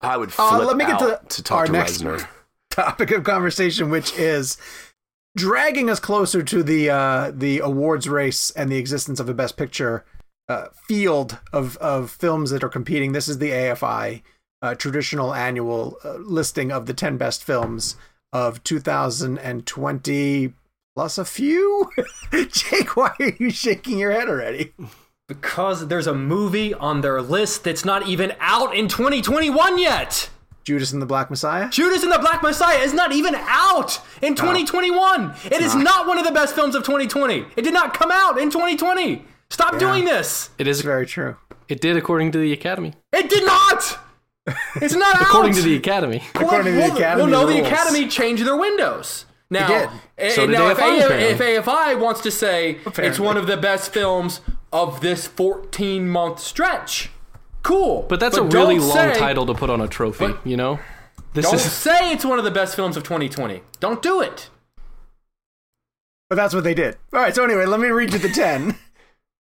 I 0.02 0.18
would 0.18 0.32
flip 0.32 0.52
Uh, 0.54 0.58
let 0.66 0.78
me 0.78 0.86
get 0.86 1.00
to 1.00 1.20
to, 1.28 1.44
talk 1.44 1.58
our 1.60 1.66
to 1.66 1.72
next 1.72 2.02
Reznor. 2.04 2.28
topic 2.70 3.12
of 3.12 3.24
conversation, 3.24 3.90
which 3.90 4.14
is 4.18 4.58
dragging 5.36 5.90
us 5.90 6.00
closer 6.00 6.44
to 6.44 6.64
the 6.64 6.90
uh, 6.90 7.32
the 7.34 7.60
awards 7.60 8.08
race 8.08 8.52
and 8.52 8.72
the 8.72 8.78
existence 8.78 9.20
of 9.20 9.28
a 9.30 9.34
Best 9.34 9.58
Picture 9.58 10.06
uh, 10.48 10.68
field 10.88 11.40
of 11.52 11.76
of 11.78 12.12
films 12.12 12.52
that 12.52 12.64
are 12.64 12.70
competing. 12.70 13.12
This 13.14 13.28
is 13.28 13.40
the 13.40 13.50
AFI 13.52 14.22
uh, 14.62 14.76
traditional 14.76 15.34
annual 15.34 15.98
uh, 16.04 16.14
listing 16.20 16.72
of 16.72 16.86
the 16.86 16.94
ten 16.94 17.18
best 17.18 17.44
films 17.44 17.96
of 18.36 18.62
2020 18.66 20.54
plus 20.94 21.18
a 21.18 21.24
few. 21.24 21.90
Jake, 22.50 22.98
why 22.98 23.14
are 23.18 23.32
you 23.40 23.50
shaking 23.50 23.98
your 23.98 24.12
head 24.12 24.28
already? 24.28 24.74
Because 25.30 25.88
there's 25.88 26.06
a 26.06 26.14
movie 26.14 26.74
on 26.74 27.00
their 27.00 27.22
list 27.22 27.64
that's 27.64 27.86
not 27.86 28.08
even 28.08 28.34
out 28.42 28.76
in 28.76 28.90
2021 28.90 29.80
yet. 29.80 30.30
Judas 30.66 30.92
and 30.92 31.02
the 31.02 31.06
Black 31.06 31.30
Messiah. 31.30 31.70
Judas 31.70 32.04
and 32.04 32.12
the 32.12 32.20
Black 32.20 32.44
Messiah 32.44 32.80
is 32.80 32.94
not 32.94 33.14
even 33.14 33.36
out 33.36 34.02
in 34.22 34.36
2021. 34.36 35.34
It 35.46 35.62
is 35.62 35.74
not 35.74 36.06
one 36.06 36.18
of 36.18 36.26
the 36.26 36.32
best 36.34 36.56
films 36.56 36.76
of 36.76 36.84
2020. 36.84 37.46
It 37.56 37.62
did 37.62 37.74
not 37.74 37.94
come 37.94 38.12
out 38.12 38.38
in 38.38 38.50
2020. 38.50 39.24
Stop 39.50 39.80
doing 39.80 40.04
this. 40.04 40.50
it 40.58 40.68
is. 40.68 40.80
It's 40.80 40.86
very 40.86 41.06
true. 41.06 41.38
It 41.70 41.80
did 41.80 41.96
according 41.96 42.34
to 42.34 42.40
the 42.40 42.52
Academy. 42.52 42.96
It 43.14 43.30
did 43.30 43.46
not. 43.46 44.00
It's 44.82 44.96
not 44.96 45.16
out. 45.22 45.22
According 45.24 45.54
to 45.54 45.62
the 45.62 45.76
Academy. 45.76 46.24
According 46.36 46.66
to 46.66 46.72
the 46.72 46.78
well, 46.80 46.96
Academy 46.98 47.32
Well, 47.32 47.46
no, 47.48 47.52
the. 47.52 47.66
Academy 47.66 48.08
changed 48.08 48.46
their 48.46 48.56
windows. 48.56 49.26
Now, 49.50 49.68
did. 49.68 49.90
eh, 50.18 50.30
So 50.32 50.48
did 50.48 50.54
now 50.58 50.70
if, 50.70 50.78
AFI 50.80 51.22
if 51.32 51.66
AFI 51.66 52.00
wants 52.00 52.22
to 52.22 52.32
say 52.32 52.80
it's 52.98 53.20
one 53.20 53.38
of 53.38 53.46
the 53.48 53.58
best 53.58 53.94
films 53.94 54.42
of 54.74 55.02
this 55.02 55.28
14 55.28 56.10
month 56.10 56.40
stretch. 56.40 57.10
Cool. 57.64 58.06
But 58.10 58.20
that's 58.20 58.38
a 58.38 58.44
really 58.44 58.80
long 58.80 58.92
say- 58.92 59.14
title 59.18 59.46
to 59.48 59.54
put 59.54 59.70
on 59.70 59.82
a 59.82 59.88
trophy, 59.88 60.28
But- 60.28 60.46
you 60.46 60.58
know? 60.58 60.80
This 61.34 61.46
Don't 61.46 61.56
is 61.56 61.72
say 61.72 62.12
it's 62.14 62.24
one 62.26 62.40
of 62.40 62.46
the 62.46 62.52
best 62.52 62.76
films 62.76 62.96
of 62.98 63.04
2020. 63.04 63.62
Don't 63.80 64.02
do 64.02 64.22
it. 64.22 64.50
But 66.30 66.36
that's 66.38 66.54
what 66.56 66.64
they 66.64 66.74
did. 66.74 66.98
All 67.14 67.20
right. 67.20 67.36
So 67.36 67.44
anyway, 67.44 67.66
let 67.66 67.80
me 67.80 67.88
read 67.90 68.12
you 68.14 68.20
the 68.20 68.30
ten, 68.30 68.78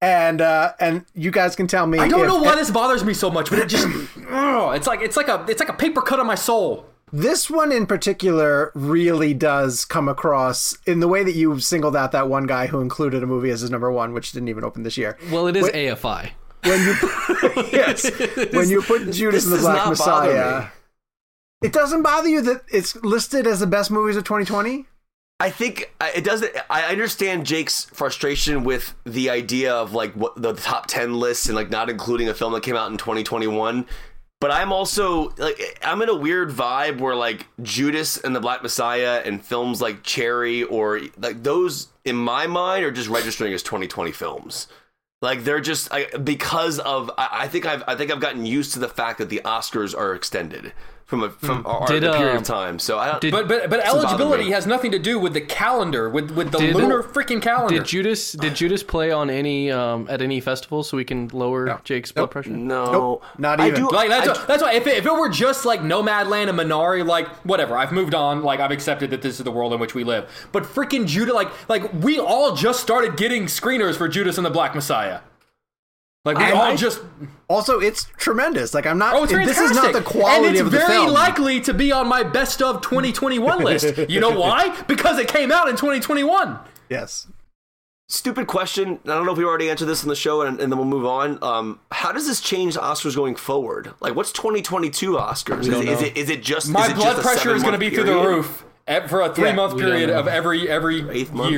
and 0.05 0.39
uh, 0.39 0.73
and 0.79 1.03
you 1.15 1.31
guys 1.31 1.55
can 1.55 1.65
tell 1.65 1.87
me. 1.87 1.97
I 1.97 2.07
don't 2.07 2.21
if- 2.21 2.27
know 2.27 2.41
why 2.41 2.55
this 2.55 2.69
bothers 2.69 3.03
me 3.03 3.13
so 3.13 3.31
much, 3.31 3.49
but 3.49 3.57
it 3.59 3.67
just 3.67 3.87
ugh, 4.29 4.75
it's 4.75 4.85
like 4.85 5.01
it's 5.01 5.17
like 5.17 5.27
a 5.27 5.43
it's 5.49 5.59
like 5.59 5.69
a 5.69 5.73
paper 5.73 6.01
cut 6.01 6.19
on 6.19 6.27
my 6.27 6.35
soul. 6.35 6.85
This 7.11 7.49
one 7.49 7.71
in 7.71 7.85
particular 7.87 8.71
really 8.75 9.33
does 9.33 9.85
come 9.85 10.07
across 10.07 10.77
in 10.85 10.99
the 10.99 11.07
way 11.07 11.23
that 11.23 11.33
you 11.33 11.59
singled 11.59 11.95
out 11.95 12.11
that 12.11 12.27
one 12.27 12.45
guy 12.45 12.67
who 12.67 12.81
included 12.81 13.23
a 13.23 13.27
movie 13.27 13.49
as 13.51 13.61
his 13.61 13.71
number 13.71 13.91
one, 13.91 14.13
which 14.13 14.31
didn't 14.31 14.49
even 14.49 14.63
open 14.63 14.83
this 14.83 14.97
year. 14.97 15.17
well, 15.31 15.47
it 15.47 15.55
is 15.55 15.63
Wait. 15.63 15.73
AFI. 15.73 16.31
When 16.63 16.79
you 16.79 16.95
yes, 17.71 18.09
when 18.53 18.69
you 18.69 18.81
put 18.81 19.11
Judas 19.11 19.45
this 19.45 19.45
and 19.45 19.53
the 19.53 19.57
Black 19.59 19.87
Messiah, 19.87 20.67
it 21.63 21.73
doesn't 21.73 22.01
bother 22.01 22.27
you 22.27 22.41
that 22.41 22.63
it's 22.71 22.95
listed 22.97 23.47
as 23.47 23.59
the 23.59 23.67
best 23.67 23.91
movies 23.91 24.17
of 24.17 24.23
2020. 24.23 24.85
I 25.39 25.49
think 25.49 25.93
uh, 25.99 26.09
it 26.15 26.23
doesn't. 26.23 26.55
I 26.69 26.83
understand 26.83 27.45
Jake's 27.45 27.85
frustration 27.85 28.63
with 28.63 28.93
the 29.03 29.29
idea 29.29 29.73
of 29.73 29.93
like 29.93 30.13
what 30.13 30.41
the 30.41 30.53
top 30.53 30.87
ten 30.87 31.19
lists 31.19 31.47
and 31.47 31.55
like 31.55 31.69
not 31.69 31.89
including 31.89 32.29
a 32.29 32.33
film 32.33 32.53
that 32.53 32.63
came 32.63 32.75
out 32.75 32.89
in 32.89 32.97
2021. 32.97 33.85
But 34.39 34.51
I'm 34.51 34.71
also 34.71 35.33
like 35.37 35.79
I'm 35.83 36.01
in 36.01 36.09
a 36.09 36.15
weird 36.15 36.51
vibe 36.51 36.99
where 36.99 37.15
like 37.15 37.47
Judas 37.61 38.17
and 38.17 38.35
the 38.35 38.39
Black 38.39 38.63
Messiah 38.63 39.21
and 39.25 39.43
films 39.43 39.81
like 39.81 40.03
Cherry 40.03 40.63
or 40.63 41.01
like 41.17 41.43
those 41.43 41.89
in 42.05 42.15
my 42.15 42.47
mind 42.47 42.85
are 42.85 42.91
just 42.91 43.09
registering 43.09 43.53
as 43.53 43.63
2020 43.63 44.11
films. 44.13 44.67
Like 45.21 45.43
they're 45.43 45.61
just 45.61 45.91
I, 45.91 46.05
because 46.17 46.79
of 46.79 47.11
I, 47.17 47.29
I 47.31 47.47
think 47.49 47.65
I've 47.65 47.83
I 47.87 47.95
think 47.95 48.09
I've 48.09 48.21
gotten 48.21 48.45
used 48.45 48.73
to 48.73 48.79
the 48.79 48.87
fact 48.89 49.17
that 49.17 49.29
the 49.29 49.41
Oscars 49.43 49.97
are 49.97 50.13
extended 50.13 50.71
from 51.05 51.21
a 51.21 51.29
from 51.29 51.63
a, 51.67 51.85
Did, 51.87 52.03
a 52.03 52.13
period 52.13 52.31
um, 52.31 52.37
of 52.37 52.43
time. 52.43 52.79
So 52.79 52.97
I 52.97 53.11
don't. 53.11 53.21
did- 53.21 53.31
But 53.31 53.47
but 53.47 53.69
but 53.69 53.79
eligibility 53.85 54.49
has 54.51 54.65
nothing 54.65 54.91
to 54.91 54.97
do 54.97 55.19
with 55.19 55.33
the 55.33 55.41
calendar, 55.41 56.09
with 56.09 56.31
with 56.31 56.51
the 56.51 56.57
Did- 56.57 56.75
lunar 56.75 57.03
freaking 57.03 57.39
calendar. 57.41 57.75
Did 57.77 57.85
Judas 57.85 58.31
did 58.31 58.55
Judas 58.55 58.81
play 58.81 59.11
on 59.11 59.29
any 59.29 59.71
um, 59.71 60.07
at 60.09 60.21
any 60.23 60.39
festival 60.39 60.81
so 60.83 60.97
we 60.97 61.05
can 61.05 61.27
lower 61.31 61.79
Jake's 61.83 62.11
blood 62.11 62.31
pressure? 62.31 62.49
no, 62.49 62.91
Nope, 62.91 63.23
not 63.37 63.59
I 63.61 63.67
even. 63.67 63.81
do- 63.81 63.89
Like 63.91 64.09
that's 64.09 64.27
I- 64.29 64.31
why, 64.33 64.45
that's 64.47 64.63
why 64.63 64.73
if 64.73 64.87
it, 64.87 64.97
if 64.97 65.05
it 65.05 65.13
were 65.13 65.29
just 65.29 65.63
like 65.63 65.81
Nomadland 65.81 66.49
and 66.49 66.57
Minari, 66.57 67.05
like 67.05 67.27
whatever, 67.45 67.77
I've 67.77 67.91
moved 67.91 68.15
on. 68.15 68.41
Like 68.41 68.59
I've 68.59 68.71
accepted 68.71 69.11
that 69.11 69.21
this 69.21 69.37
is 69.37 69.43
the 69.43 69.51
world 69.51 69.73
in 69.73 69.79
which 69.79 69.93
we 69.93 70.03
live. 70.03 70.27
But 70.51 70.63
freaking 70.63 71.05
Judah, 71.05 71.33
like 71.33 71.49
like 71.69 71.93
we 71.93 72.17
all 72.19 72.55
just 72.55 72.79
started 72.81 73.15
getting 73.15 73.45
screeners 73.45 73.95
for 73.95 74.07
Judas 74.07 74.37
and 74.37 74.45
the 74.45 74.49
Black 74.49 74.73
Messiah. 74.73 75.19
Like 76.25 76.37
we 76.37 76.43
I- 76.43 76.51
all 76.51 76.61
I- 76.63 76.75
just 76.75 77.01
Also, 77.47 77.79
it's 77.79 78.05
tremendous. 78.17 78.73
Like 78.73 78.85
I'm 78.87 78.97
not. 78.97 79.13
oh, 79.13 79.23
it's 79.23 79.31
this 79.31 79.59
is 79.59 79.71
not 79.71 79.93
the 79.93 80.01
quality 80.01 80.47
and 80.47 80.55
it's 80.57 80.61
of 80.61 80.71
the 80.71 80.79
very 80.79 80.91
film. 80.93 81.11
likely 81.11 81.61
to 81.61 81.73
be 81.73 81.91
on 81.91 82.07
my 82.07 82.23
best 82.23 82.61
of 82.61 82.81
2021 82.81 83.59
list. 83.63 83.97
You 84.09 84.19
know 84.19 84.31
why? 84.31 84.75
Because 84.87 85.19
it 85.19 85.27
came 85.27 85.51
out 85.51 85.69
in 85.69 85.75
2021. 85.75 86.57
Yes. 86.89 87.27
Stupid 88.07 88.45
question. 88.45 88.99
I 89.05 89.07
don't 89.09 89.25
know 89.25 89.31
if 89.31 89.37
we 89.37 89.43
already 89.45 89.67
answered 89.69 89.85
this 89.87 90.03
in 90.03 90.09
the 90.09 90.15
show, 90.15 90.41
and, 90.43 90.59
and 90.59 90.71
then 90.71 90.77
we'll 90.77 90.87
move 90.87 91.07
on. 91.07 91.41
Um, 91.43 91.79
how 91.91 92.11
does 92.11 92.27
this 92.27 92.39
change 92.39 92.75
Oscars 92.75 93.15
going 93.15 93.35
forward? 93.35 93.93
Like, 93.99 94.15
what's 94.15 94.31
2022 94.31 95.13
Oscars? 95.13 95.61
Is, 95.61 95.67
is 95.69 96.01
it 96.03 96.17
is 96.17 96.29
it 96.29 96.43
just 96.43 96.69
My 96.69 96.85
is 96.85 96.91
it 96.91 96.95
blood 96.97 97.15
just 97.15 97.21
pressure 97.23 97.55
is 97.55 97.63
going 97.63 97.79
to 97.79 97.79
seven-month 97.79 97.79
be 97.79 97.89
through 97.89 98.03
the 98.03 98.27
roof 98.27 98.65
for 99.09 99.21
a 99.21 99.33
three 99.33 99.53
month 99.53 99.77
period 99.79 100.09
of 100.11 100.27
every 100.27 100.69
every 100.69 101.07
Eighth 101.09 101.33
month? 101.33 101.51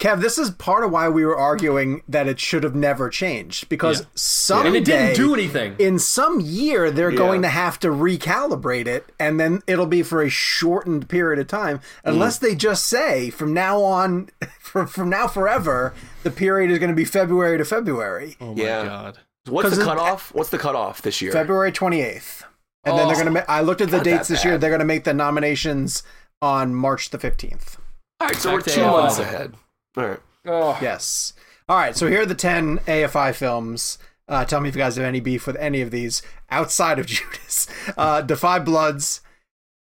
Year. 0.00 0.16
Kev, 0.16 0.20
this 0.20 0.38
is 0.38 0.50
part 0.50 0.84
of 0.84 0.90
why 0.90 1.08
we 1.08 1.24
were 1.24 1.36
arguing 1.36 2.02
that 2.08 2.26
it 2.28 2.38
should 2.40 2.62
have 2.62 2.74
never 2.74 3.08
changed 3.08 3.68
because 3.68 4.00
Yeah. 4.00 4.06
someday 4.14 4.66
And 4.68 4.76
it 4.76 4.84
didn't 4.84 5.16
do 5.16 5.34
anything. 5.34 5.74
In 5.78 5.98
some 5.98 6.40
year, 6.40 6.90
they're 6.90 7.10
Yeah. 7.10 7.16
going 7.18 7.42
to 7.42 7.48
have 7.48 7.78
to 7.80 7.88
recalibrate 7.88 8.86
it, 8.86 9.10
and 9.18 9.38
then 9.40 9.62
it'll 9.66 9.86
be 9.86 10.02
for 10.02 10.22
a 10.22 10.28
shortened 10.28 11.08
period 11.08 11.38
of 11.40 11.46
time, 11.48 11.80
unless 12.04 12.38
mm. 12.38 12.42
they 12.42 12.54
just 12.54 12.84
say 12.86 13.30
from 13.30 13.52
now 13.54 13.82
on, 13.82 14.28
from 14.60 14.86
from 14.86 15.08
now 15.10 15.26
forever, 15.26 15.94
the 16.22 16.30
period 16.30 16.70
is 16.70 16.78
going 16.78 16.90
to 16.90 16.96
be 16.96 17.04
February 17.04 17.58
to 17.58 17.64
February, 17.64 18.36
Oh 18.40 18.54
my 18.54 18.62
Yeah. 18.62 18.84
god. 18.84 19.18
What's 19.48 19.74
the 19.76 19.80
it- 19.80 19.84
cutoff? 19.84 20.32
What's 20.34 20.50
the 20.50 20.58
cutoff 20.58 21.00
this 21.02 21.22
year? 21.22 21.32
February 21.32 21.72
twenty 21.72 22.02
eighth, 22.02 22.44
and 22.84 22.98
then 22.98 23.06
they're 23.08 23.16
Oh, 23.16 23.20
going 23.24 23.34
to. 23.34 23.40
Ma- 23.40 23.46
I 23.48 23.62
looked 23.62 23.80
at 23.80 23.90
the 23.90 23.96
not 23.96 24.04
dates 24.04 24.28
that 24.28 24.34
this 24.34 24.44
year. 24.44 24.58
They're 24.58 24.70
going 24.70 24.80
to 24.80 24.84
make 24.84 25.04
the 25.04 25.14
nominations 25.14 26.02
on 26.42 26.74
March 26.74 27.10
the 27.10 27.18
fifteenth. 27.18 27.78
All 28.20 28.26
right, 28.26 28.36
so 28.36 28.52
we're 28.52 28.60
two 28.60 28.80
AFI. 28.80 28.90
months 28.90 29.18
ahead. 29.18 29.54
All 29.98 30.08
right. 30.08 30.20
Oh. 30.46 30.78
Yes. 30.80 31.32
All 31.68 31.76
right. 31.76 31.96
So 31.96 32.06
here 32.08 32.22
are 32.22 32.26
the 32.26 32.34
10 32.34 32.78
AFI 32.80 33.34
films. 33.34 33.98
Uh, 34.28 34.44
tell 34.44 34.60
me 34.60 34.68
if 34.68 34.74
you 34.76 34.80
guys 34.80 34.96
have 34.96 35.04
any 35.04 35.20
beef 35.20 35.46
with 35.46 35.56
any 35.56 35.80
of 35.80 35.90
these 35.90 36.22
outside 36.50 36.98
of 36.98 37.06
Judas. 37.06 37.66
Uh, 37.96 38.20
Da 38.22 38.36
5 38.36 38.64
Bloods, 38.64 39.20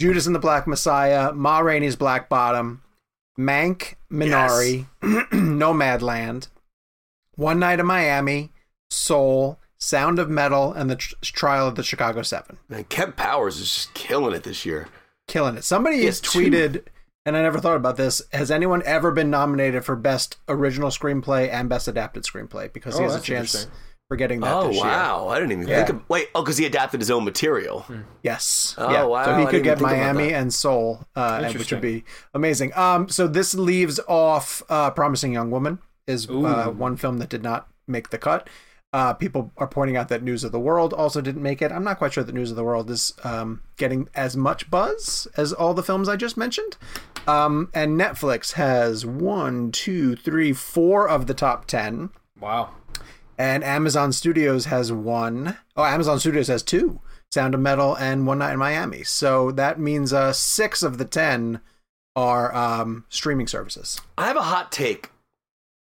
Judas 0.00 0.26
and 0.26 0.34
the 0.34 0.38
Black 0.40 0.66
Messiah, 0.66 1.32
Ma 1.32 1.58
Rainey's 1.60 1.96
Black 1.96 2.28
Bottom, 2.28 2.82
Mank, 3.38 3.94
Minari, 4.10 4.86
Nomadland, 5.02 6.48
One 7.36 7.58
Night 7.58 7.80
in 7.80 7.86
Miami, 7.86 8.50
Soul, 8.90 9.58
Sound 9.78 10.18
of 10.18 10.28
Metal, 10.28 10.72
and 10.72 10.90
the 10.90 10.96
tr- 10.96 11.14
Trial 11.22 11.68
of 11.68 11.74
the 11.74 11.82
Chicago 11.82 12.22
Seven. 12.22 12.58
Man, 12.68 12.84
Kemp 12.84 13.16
Powers 13.16 13.58
is 13.58 13.72
just 13.74 13.94
killing 13.94 14.34
it 14.34 14.42
this 14.42 14.64
year. 14.66 14.88
Killing 15.28 15.56
it. 15.56 15.64
Somebody 15.64 15.98
He 15.98 16.04
has 16.06 16.20
has 16.20 16.32
two. 16.32 16.82
Tweeted, 17.24 17.28
and 17.28 17.36
I 17.36 17.42
never 17.42 17.58
thought 17.60 17.76
about 17.76 17.96
this. 17.96 18.22
Has 18.32 18.50
anyone 18.50 18.82
ever 18.84 19.10
been 19.12 19.30
nominated 19.30 19.84
for 19.84 19.96
Best 19.96 20.38
Original 20.48 20.90
Screenplay 20.90 21.48
and 21.50 21.68
Best 21.68 21.88
Adapted 21.88 22.24
Screenplay? 22.24 22.72
Because 22.72 22.96
he 22.96 23.04
Oh, 23.04 23.08
has 23.08 23.16
a 23.16 23.20
chance 23.20 23.66
for 24.08 24.16
getting 24.16 24.40
that 24.40 24.52
Oh 24.54 24.68
this 24.68 24.76
year. 24.76 24.84
wow, 24.86 25.28
I 25.28 25.38
didn't 25.38 25.52
even 25.52 25.68
Yeah. 25.68 25.76
think 25.84 25.88
of. 25.90 26.08
Wait, 26.08 26.28
oh, 26.34 26.42
because 26.42 26.58
he 26.58 26.66
adapted 26.66 27.00
his 27.00 27.10
own 27.10 27.24
material. 27.24 27.86
Yes. 28.22 28.74
Oh, 28.76 28.90
yeah. 28.90 29.04
wow, 29.04 29.24
So 29.24 29.34
he 29.36 29.44
could 29.46 29.62
get 29.62 29.78
even 29.78 29.88
think 29.88 29.98
about 30.02 30.14
Miami 30.16 30.34
and 30.34 30.52
Soul, 30.52 31.04
uh, 31.16 31.40
and- 31.44 31.54
which 31.58 31.70
would 31.70 31.80
be 31.80 32.04
amazing. 32.34 32.72
Um, 32.76 33.08
so 33.08 33.26
this 33.28 33.54
leaves 33.54 34.00
off 34.08 34.62
uh, 34.68 34.90
Promising 34.90 35.32
Young 35.32 35.50
Woman 35.50 35.78
is 36.06 36.28
uh, 36.28 36.72
one 36.76 36.96
film 36.96 37.18
that 37.18 37.28
did 37.28 37.42
not 37.42 37.68
make 37.86 38.10
the 38.10 38.18
cut. 38.18 38.48
Uh, 38.92 39.12
people 39.14 39.52
are 39.56 39.68
pointing 39.68 39.96
out 39.96 40.08
that 40.08 40.20
News 40.20 40.42
of 40.42 40.50
the 40.50 40.58
World 40.58 40.92
also 40.92 41.20
didn't 41.20 41.42
make 41.44 41.62
it. 41.62 41.70
I'm 41.70 41.84
not 41.84 41.98
quite 41.98 42.12
sure 42.12 42.24
that 42.24 42.34
News 42.34 42.50
of 42.50 42.56
the 42.56 42.64
World 42.64 42.90
is 42.90 43.12
um, 43.22 43.60
getting 43.76 44.08
as 44.16 44.36
much 44.36 44.68
buzz 44.68 45.28
as 45.36 45.52
all 45.52 45.74
the 45.74 45.82
films 45.84 46.08
I 46.08 46.16
just 46.16 46.36
mentioned. 46.36 46.76
Um, 47.26 47.70
and 47.74 47.98
Netflix 48.00 48.52
has 48.52 49.04
one, 49.06 49.70
two, 49.72 50.16
three, 50.16 50.52
four 50.52 51.08
of 51.08 51.26
the 51.26 51.34
top 51.34 51.66
ten 51.66 52.10
Wow. 52.40 52.70
and 53.38 53.62
Amazon 53.62 54.12
Studios 54.12 54.66
has 54.66 54.90
one. 54.92 55.56
Oh, 55.76 55.84
Amazon 55.84 56.18
Studios 56.18 56.48
has 56.48 56.62
two: 56.62 57.00
Sound 57.30 57.54
of 57.54 57.60
Metal 57.60 57.94
and 57.96 58.26
One 58.26 58.38
Night 58.38 58.52
in 58.54 58.58
Miami. 58.58 59.02
So 59.04 59.50
that 59.52 59.78
means 59.78 60.12
uh, 60.12 60.32
six 60.32 60.82
of 60.82 60.98
the 60.98 61.04
ten 61.04 61.60
are 62.16 62.54
um, 62.54 63.04
streaming 63.08 63.46
services. 63.46 64.00
I 64.18 64.26
have 64.26 64.36
a 64.36 64.42
hot 64.42 64.72
take. 64.72 65.10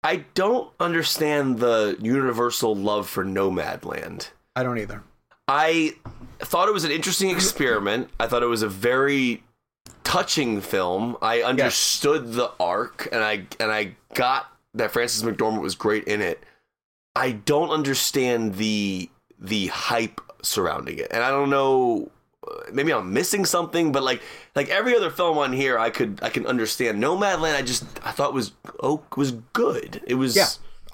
I 0.03 0.25
don't 0.35 0.71
understand 0.79 1.59
the 1.59 1.97
universal 1.99 2.75
love 2.75 3.07
for 3.09 3.23
Nomadland. 3.25 4.29
I 4.55 4.63
don't 4.63 4.77
either. 4.79 5.03
I 5.47 5.93
thought 6.39 6.67
it 6.67 6.73
was 6.73 6.85
an 6.85 6.91
interesting 6.91 7.29
experiment. 7.29 8.09
I 8.19 8.27
thought 8.27 8.41
it 8.43 8.47
was 8.47 8.61
a 8.63 8.69
very 8.69 9.43
touching 10.03 10.61
film. 10.61 11.17
I 11.21 11.41
understood 11.41 12.33
the 12.33 12.51
arc 12.59 13.07
and 13.11 13.23
I 13.23 13.45
and 13.59 13.71
I 13.71 13.95
got 14.13 14.51
that 14.73 14.91
Frances 14.91 15.23
McDormand 15.23 15.61
was 15.61 15.75
great 15.75 16.05
in 16.05 16.21
it. 16.21 16.43
I 17.15 17.31
don't 17.31 17.69
understand 17.69 18.55
the 18.55 19.09
the 19.39 19.67
hype 19.67 20.21
surrounding 20.41 20.97
it. 20.99 21.07
And 21.11 21.23
I 21.23 21.29
don't 21.29 21.49
know 21.49 22.09
uh, 22.47 22.69
maybe 22.71 22.93
I'm 22.93 23.11
missing 23.13 23.45
something, 23.45 23.91
but 23.91 24.03
like 24.03 24.21
like 24.55 24.69
every 24.69 24.95
other 24.95 25.09
film 25.09 25.37
on 25.37 25.53
here 25.53 25.77
I 25.79 25.89
could 25.89 26.19
I 26.21 26.29
can 26.29 26.45
understand. 26.45 27.01
Nomadland 27.01 27.55
I 27.55 27.61
just 27.61 27.85
I 28.03 28.11
thought 28.11 28.33
was 28.33 28.53
oh 28.81 29.03
was 29.15 29.31
good. 29.53 30.01
It 30.07 30.15
was 30.15 30.35
Yeah, 30.35 30.47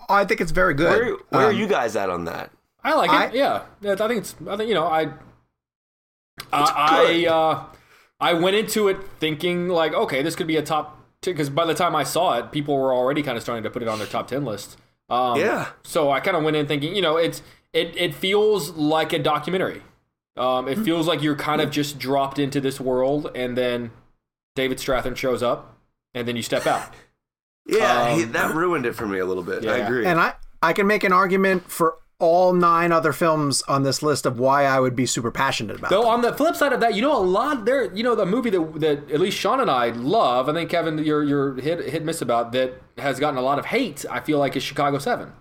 I 0.10 0.26
think 0.26 0.42
it's 0.42 0.52
very 0.52 0.74
good. 0.74 0.90
Where 0.90 1.16
where 1.30 1.48
are 1.48 1.52
Um, 1.52 1.58
you 1.58 1.68
guys 1.68 1.96
at 1.96 2.10
on 2.10 2.26
that? 2.26 2.52
I 2.84 2.94
like 2.96 3.30
it. 3.30 3.36
Yeah. 3.36 3.64
yeah. 3.82 3.92
I 3.94 3.96
think 4.08 4.22
it's. 4.22 4.36
I 4.50 4.58
think 4.58 4.68
you 4.68 4.74
know. 4.74 4.88
I. 4.88 5.04
It's 5.04 5.12
I 6.52 7.06
good. 7.06 7.28
I, 7.28 7.32
uh, 7.32 7.66
I 8.22 8.34
went 8.34 8.56
into 8.56 8.88
it 8.88 8.98
thinking 9.20 9.68
like, 9.68 9.94
okay, 9.94 10.22
this 10.22 10.36
could 10.36 10.48
be 10.48 10.56
a 10.58 10.62
top. 10.62 11.00
Because 11.22 11.50
by 11.50 11.66
the 11.66 11.74
time 11.76 11.96
I 11.96 12.04
saw 12.04 12.38
it, 12.40 12.52
people 12.52 12.76
were 12.78 12.94
already 12.94 13.22
kind 13.22 13.38
of 13.38 13.44
starting 13.44 13.64
to 13.64 13.70
put 13.70 13.82
it 13.82 13.88
on 13.88 14.00
their 14.00 14.08
top 14.08 14.28
ten 14.28 14.46
list. 14.46 14.78
Um, 15.10 15.40
Yeah. 15.40 15.70
So 15.84 16.10
I 16.12 16.20
kind 16.20 16.38
of 16.38 16.44
went 16.44 16.56
in 16.56 16.66
thinking, 16.68 16.96
you 16.96 17.02
know, 17.02 17.18
it's 17.18 17.42
it 17.74 17.94
it 17.98 18.16
feels 18.16 18.72
like 18.72 19.12
a 19.14 19.20
documentary. 19.20 19.82
Um, 20.38 20.68
it 20.68 20.80
feels 20.80 21.08
like 21.08 21.22
you're 21.22 21.36
kind 21.36 21.62
of 21.62 21.70
just 21.72 22.00
dropped 22.00 22.40
into 22.40 22.62
this 22.62 22.80
world, 22.80 23.30
and 23.36 23.58
then 23.58 23.92
David 24.56 24.78
Strathairn 24.78 25.16
shows 25.18 25.44
up, 25.44 25.78
and 26.14 26.28
then 26.28 26.36
you 26.36 26.42
step 26.42 26.66
out. 26.66 26.94
Yeah, 27.68 28.02
Um, 28.10 28.18
he, 28.18 28.26
that 28.26 28.56
ruined 28.56 28.88
it 28.88 28.96
for 28.96 29.06
me 29.06 29.20
a 29.20 29.26
little 29.26 29.44
bit. 29.44 29.64
I 29.68 29.78
agree. 29.78 30.04
And 30.04 30.20
I 30.20 30.34
I 30.64 30.74
can 30.74 30.88
make 30.88 31.04
an 31.04 31.14
argument 31.14 31.70
for 31.70 31.96
all 32.22 32.54
nine 32.54 32.92
other 32.94 33.12
films 33.12 33.62
on 33.64 33.84
this 33.84 34.02
list 34.02 34.26
of 34.26 34.40
why 34.40 34.64
I 34.66 34.80
would 34.80 34.96
be 34.96 35.06
super 35.06 35.32
passionate 35.32 35.78
about. 35.80 35.90
Though 35.90 36.02
them. 36.04 36.10
on 36.12 36.22
the 36.22 36.34
flip 36.34 36.56
side 36.56 36.72
of 36.72 36.80
that, 36.80 36.96
you 36.96 37.02
know, 37.02 37.18
a 37.18 37.20
lot 37.22 37.66
there. 37.66 37.94
You 37.94 38.04
know, 38.04 38.16
the 38.16 38.26
movie 38.26 38.50
that 38.52 38.80
that 38.80 39.12
at 39.12 39.20
least 39.20 39.38
Sean 39.38 39.60
and 39.60 39.70
I 39.70 39.90
love. 39.90 40.48
I 40.48 40.54
think 40.54 40.70
Kevin, 40.70 40.98
you're 41.00 41.24
you're 41.24 41.56
hit 41.60 41.90
hit 41.90 42.06
miss 42.06 42.22
about 42.22 42.52
that 42.54 42.82
has 42.98 43.20
gotten 43.20 43.38
a 43.38 43.42
lot 43.42 43.60
of 43.60 43.66
hate. 43.66 44.06
I 44.10 44.20
feel 44.22 44.40
like 44.40 44.56
is 44.56 44.64
Chicago 44.64 44.98
Seven. 45.00 45.34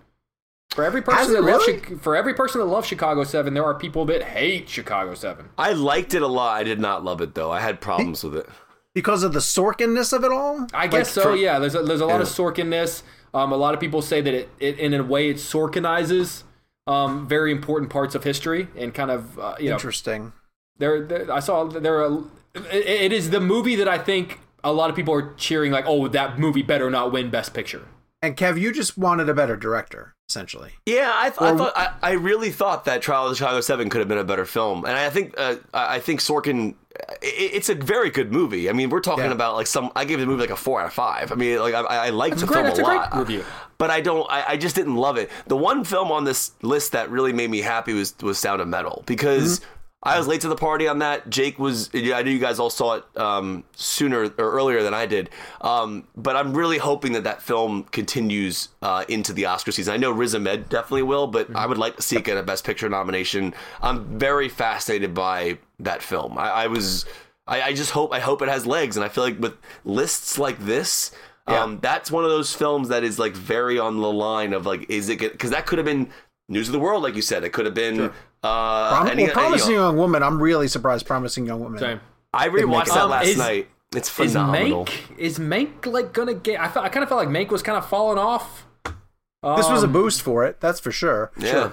For 0.74 0.84
every 0.84 1.02
person 1.02 1.32
it 1.32 1.34
that 1.34 1.42
loves 1.42 1.66
really? 1.66 1.80
Chi- 1.80 1.94
for 1.96 2.14
every 2.16 2.32
person 2.34 2.60
that 2.60 2.66
loves 2.66 2.86
Chicago 2.86 3.24
Seven, 3.24 3.54
there 3.54 3.64
are 3.64 3.74
people 3.74 4.04
that 4.06 4.22
hate 4.22 4.68
Chicago 4.68 5.14
Seven. 5.14 5.48
I 5.58 5.72
liked 5.72 6.14
it 6.14 6.22
a 6.22 6.26
lot. 6.28 6.56
I 6.60 6.64
did 6.64 6.78
not 6.80 7.04
love 7.04 7.20
it 7.20 7.34
though. 7.34 7.50
I 7.50 7.60
had 7.60 7.80
problems 7.80 8.22
with 8.24 8.36
it. 8.36 8.46
because 8.94 9.22
of 9.22 9.32
the 9.32 9.40
Sorkinness 9.40 10.12
of 10.12 10.24
it 10.24 10.32
all. 10.32 10.66
I 10.72 10.82
Like, 10.82 10.90
guess 10.92 11.10
so. 11.12 11.22
for- 11.22 11.36
yeah, 11.36 11.58
there's 11.58 11.74
a, 11.74 11.82
there's 11.82 12.00
a 12.00 12.06
lot 12.06 12.20
of 12.20 12.28
Yeah. 12.28 12.34
Sorkinness. 12.34 13.02
Um, 13.34 13.52
a 13.52 13.56
lot 13.56 13.74
of 13.74 13.80
people 13.80 14.02
say 14.02 14.20
that 14.20 14.34
it, 14.34 14.48
it 14.58 14.78
in 14.80 14.92
a 14.94 15.02
way 15.04 15.28
it 15.30 15.36
Sorkinizes 15.36 16.42
um, 16.90 17.28
very 17.28 17.52
important 17.52 17.90
parts 17.90 18.14
of 18.14 18.24
history 18.24 18.68
and 18.76 18.92
kind 18.92 19.10
of 19.10 19.38
uh, 19.38 19.54
you 19.58 19.68
know 19.68 19.76
Interesting. 19.76 20.32
there, 20.78 21.02
there 21.04 21.30
I 21.32 21.40
saw 21.40 21.64
there 21.64 22.04
are 22.04 22.24
it, 22.54 22.86
it 22.86 23.12
is 23.12 23.30
the 23.30 23.40
movie 23.40 23.76
that 23.76 23.88
I 23.88 23.98
think 23.98 24.40
a 24.64 24.72
lot 24.72 24.90
of 24.90 24.96
people 24.96 25.14
are 25.14 25.34
cheering 25.34 25.70
like 25.72 25.84
oh 25.86 26.08
that 26.08 26.38
movie 26.38 26.62
better 26.62 26.90
not 26.90 27.12
win 27.12 27.30
Best 27.30 27.54
Picture. 27.54 27.86
And 28.22 28.36
Kev, 28.36 28.60
you 28.60 28.70
just 28.70 28.98
wanted 28.98 29.30
a 29.30 29.34
better 29.34 29.56
director, 29.56 30.14
essentially. 30.28 30.72
Yeah, 30.84 31.10
I, 31.14 31.30
th- 31.30 31.40
I 31.40 31.56
thought 31.56 31.72
I, 31.74 31.94
I 32.02 32.12
really 32.12 32.50
thought 32.50 32.84
that 32.84 33.00
Trial 33.00 33.24
of 33.24 33.30
the 33.30 33.36
Chicago 33.36 33.62
Seven 33.62 33.88
could 33.88 34.00
have 34.00 34.08
been 34.08 34.18
a 34.18 34.24
better 34.24 34.44
film, 34.44 34.84
and 34.84 34.94
I 34.94 35.08
think 35.08 35.34
uh, 35.38 35.56
I 35.72 35.96
I 35.96 36.00
think 36.00 36.20
Sorkin. 36.20 36.74
It's 37.22 37.68
a 37.68 37.74
very 37.74 38.10
good 38.10 38.32
movie. 38.32 38.68
I 38.68 38.72
mean, 38.72 38.90
we're 38.90 39.00
talking 39.00 39.24
Yeah. 39.24 39.32
about 39.32 39.54
like 39.56 39.66
some. 39.66 39.90
I 39.94 40.04
gave 40.04 40.18
the 40.20 40.26
movie 40.26 40.40
like 40.42 40.50
a 40.50 40.56
four 40.56 40.80
out 40.80 40.86
of 40.86 40.92
five. 40.92 41.30
I 41.32 41.34
mean, 41.34 41.58
like 41.58 41.74
I, 41.74 41.80
I 41.82 42.10
liked 42.10 42.36
That's 42.36 42.42
the 42.42 42.46
great- 42.48 42.74
film 42.76 42.86
a 42.86 42.92
a 42.92 42.94
lot. 42.96 43.16
review. 43.16 43.44
But 43.78 43.90
I 43.90 44.00
don't. 44.00 44.26
I, 44.30 44.44
I 44.48 44.56
just 44.56 44.74
didn't 44.76 44.96
love 44.96 45.16
it. 45.16 45.30
The 45.46 45.56
one 45.56 45.84
film 45.84 46.10
on 46.12 46.24
this 46.24 46.52
list 46.62 46.92
that 46.92 47.10
really 47.10 47.32
made 47.32 47.50
me 47.50 47.60
happy 47.60 47.92
was 47.94 48.14
was 48.22 48.38
Sound 48.38 48.60
of 48.60 48.68
Metal 48.68 49.02
because. 49.06 49.60
I 50.02 50.16
was 50.16 50.26
late 50.26 50.40
to 50.40 50.48
the 50.48 50.56
party 50.56 50.88
on 50.88 51.00
that. 51.00 51.28
Jake 51.28 51.58
was. 51.58 51.90
yeah, 51.92 52.16
I 52.16 52.22
knew 52.22 52.30
you 52.30 52.38
guys 52.38 52.58
all 52.58 52.70
saw 52.70 52.94
it 52.94 53.04
um, 53.18 53.64
sooner 53.76 54.22
or 54.24 54.32
earlier 54.38 54.82
than 54.82 54.94
I 54.94 55.04
did. 55.04 55.28
Um, 55.60 56.04
but 56.16 56.36
I'm 56.36 56.54
really 56.56 56.78
hoping 56.78 57.12
that 57.12 57.24
that 57.24 57.42
film 57.42 57.82
continues 57.82 58.70
uh, 58.80 59.04
into 59.10 59.34
the 59.34 59.44
Oscar 59.44 59.72
season. 59.72 59.92
I 59.92 59.98
know 59.98 60.10
Riz 60.10 60.34
Ahmed 60.34 60.70
definitely 60.70 61.02
will, 61.02 61.26
but 61.26 61.54
I 61.54 61.66
would 61.66 61.76
like 61.76 61.96
to 61.96 62.02
see 62.02 62.16
it 62.16 62.24
get 62.24 62.38
a 62.38 62.42
Best 62.42 62.64
Picture 62.64 62.88
nomination. 62.88 63.52
I'm 63.82 64.18
very 64.18 64.48
fascinated 64.48 65.12
by 65.12 65.58
that 65.84 66.02
film. 66.02 66.38
I, 66.38 66.50
I 66.50 66.66
was. 66.66 67.04
I, 67.46 67.62
I 67.62 67.72
just 67.72 67.90
hope. 67.90 68.12
I 68.12 68.20
hope 68.20 68.42
it 68.42 68.48
has 68.48 68.66
legs, 68.66 68.96
and 68.96 69.04
I 69.04 69.08
feel 69.08 69.24
like 69.24 69.38
with 69.40 69.54
lists 69.84 70.38
like 70.38 70.58
this. 70.58 71.10
Um, 71.46 71.80
that's 71.82 72.12
one 72.12 72.22
of 72.22 72.30
those 72.30 72.54
films 72.54 72.88
that 72.90 73.02
is 73.02 73.18
like 73.18 73.32
very 73.32 73.76
on 73.78 74.00
the 74.00 74.12
line 74.12 74.52
of 74.52 74.66
like, 74.66 74.88
is 74.88 75.08
it 75.08 75.18
because 75.18 75.50
that 75.50 75.66
could 75.66 75.78
have 75.78 75.84
been 75.84 76.08
News 76.48 76.68
of 76.68 76.72
the 76.72 76.78
World, 76.78 77.02
like 77.02 77.16
you 77.16 77.22
said. 77.22 77.42
It 77.42 77.52
could 77.52 77.64
have 77.64 77.74
been. 77.74 78.12
Uh, 78.42 78.90
Prom- 78.90 79.08
any- 79.08 79.24
well, 79.24 79.32
Promising 79.32 79.70
you 79.72 79.76
know, 79.78 79.86
Young 79.88 79.96
Woman. 79.96 80.22
I'm 80.22 80.40
really 80.40 80.68
surprised. 80.68 81.06
Promising 81.06 81.46
Young 81.46 81.58
Woman. 81.60 81.80
Same. 81.80 82.00
I 82.32 82.48
rewatched 82.48 82.86
that 82.86 82.98
Um, 83.04 83.10
last 83.10 83.26
is- 83.28 83.38
night. 83.38 83.68
It's 83.92 84.08
Is 84.20 84.32
phenomenal. 84.34 84.84
Mank 84.84 85.18
is 85.18 85.38
Mank 85.40 85.84
like 85.86 86.12
gonna 86.12 86.34
get? 86.34 86.60
I, 86.60 86.68
felt, 86.68 86.86
I 86.86 86.88
kind 86.90 87.02
of 87.02 87.08
felt 87.08 87.18
like 87.18 87.28
Mank 87.28 87.48
was 87.50 87.60
kind 87.64 87.76
of 87.76 87.88
falling 87.88 88.18
off. 88.18 88.64
This 88.84 89.68
was 89.68 89.82
a 89.82 89.86
Um, 89.86 89.92
boost 89.92 90.22
for 90.22 90.44
it. 90.44 90.60
That's 90.60 90.78
for 90.78 90.92
sure. 90.92 91.32
yeah. 91.36 91.70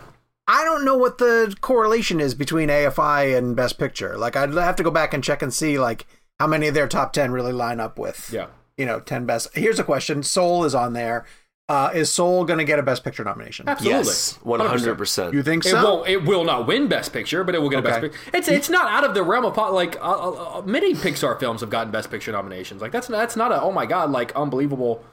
I 0.47 0.63
don't 0.63 0.85
know 0.85 0.95
what 0.95 1.17
the 1.17 1.53
correlation 1.61 2.19
is 2.21 2.33
between 2.33 2.69
AFI 2.69 3.37
and 3.37 3.55
Best 3.55 3.77
Picture. 3.77 4.17
Like, 4.17 4.35
I'd 4.35 4.53
have 4.53 4.77
to 4.77 4.83
go 4.83 4.91
back 4.91 5.13
and 5.13 5.23
check 5.23 5.41
and 5.41 5.53
see 5.53 5.77
like 5.77 6.05
how 6.39 6.47
many 6.47 6.67
of 6.67 6.73
their 6.73 6.87
top 6.87 7.13
ten 7.13 7.31
really 7.31 7.51
line 7.53 7.79
up 7.79 7.99
with. 7.99 8.29
Yeah. 8.31 8.47
You 8.77 8.85
know, 8.85 8.99
ten 8.99 9.25
best. 9.25 9.55
Here's 9.55 9.79
a 9.79 9.83
question: 9.83 10.23
Soul 10.23 10.63
is 10.63 10.73
on 10.75 10.93
there. 10.93 11.25
Uh, 11.69 11.91
is 11.93 12.09
Soul 12.09 12.45
going 12.45 12.59
to 12.59 12.63
get 12.63 12.79
a 12.79 12.83
Best 12.83 13.03
Picture 13.03 13.25
nomination? 13.25 13.67
Absolutely. 13.67 13.97
Yes, 14.05 14.39
one 14.41 14.61
hundred 14.61 14.97
percent. 14.97 15.33
You 15.33 15.43
think 15.43 15.65
It 15.65 15.71
so? 15.71 15.83
won't. 15.83 16.07
It 16.07 16.23
will 16.23 16.45
not 16.45 16.65
win 16.65 16.87
Best 16.87 17.11
Picture, 17.11 17.43
but 17.43 17.55
it 17.55 17.61
will 17.61 17.69
get 17.69 17.79
a 17.79 17.81
Best 17.81 17.97
Okay. 17.97 18.07
Picture. 18.09 18.37
It's 18.37 18.47
it's 18.47 18.69
not 18.69 18.85
out 18.89 19.03
of 19.03 19.13
the 19.15 19.23
realm 19.23 19.43
of 19.43 19.53
pot. 19.55 19.73
Like 19.73 19.97
uh, 19.97 19.99
uh, 20.01 20.59
uh, 20.59 20.61
many 20.61 20.93
Pixar 20.93 21.37
films 21.39 21.59
have 21.59 21.69
gotten 21.69 21.91
Best 21.91 22.09
Picture 22.09 22.31
nominations. 22.31 22.81
Like 22.81 22.93
that's 22.93 23.07
that's 23.07 23.35
not 23.35 23.51
a 23.51 23.61
oh 23.61 23.71
my 23.73 23.85
god 23.85 24.11
like 24.11 24.33
unbelievable 24.33 25.03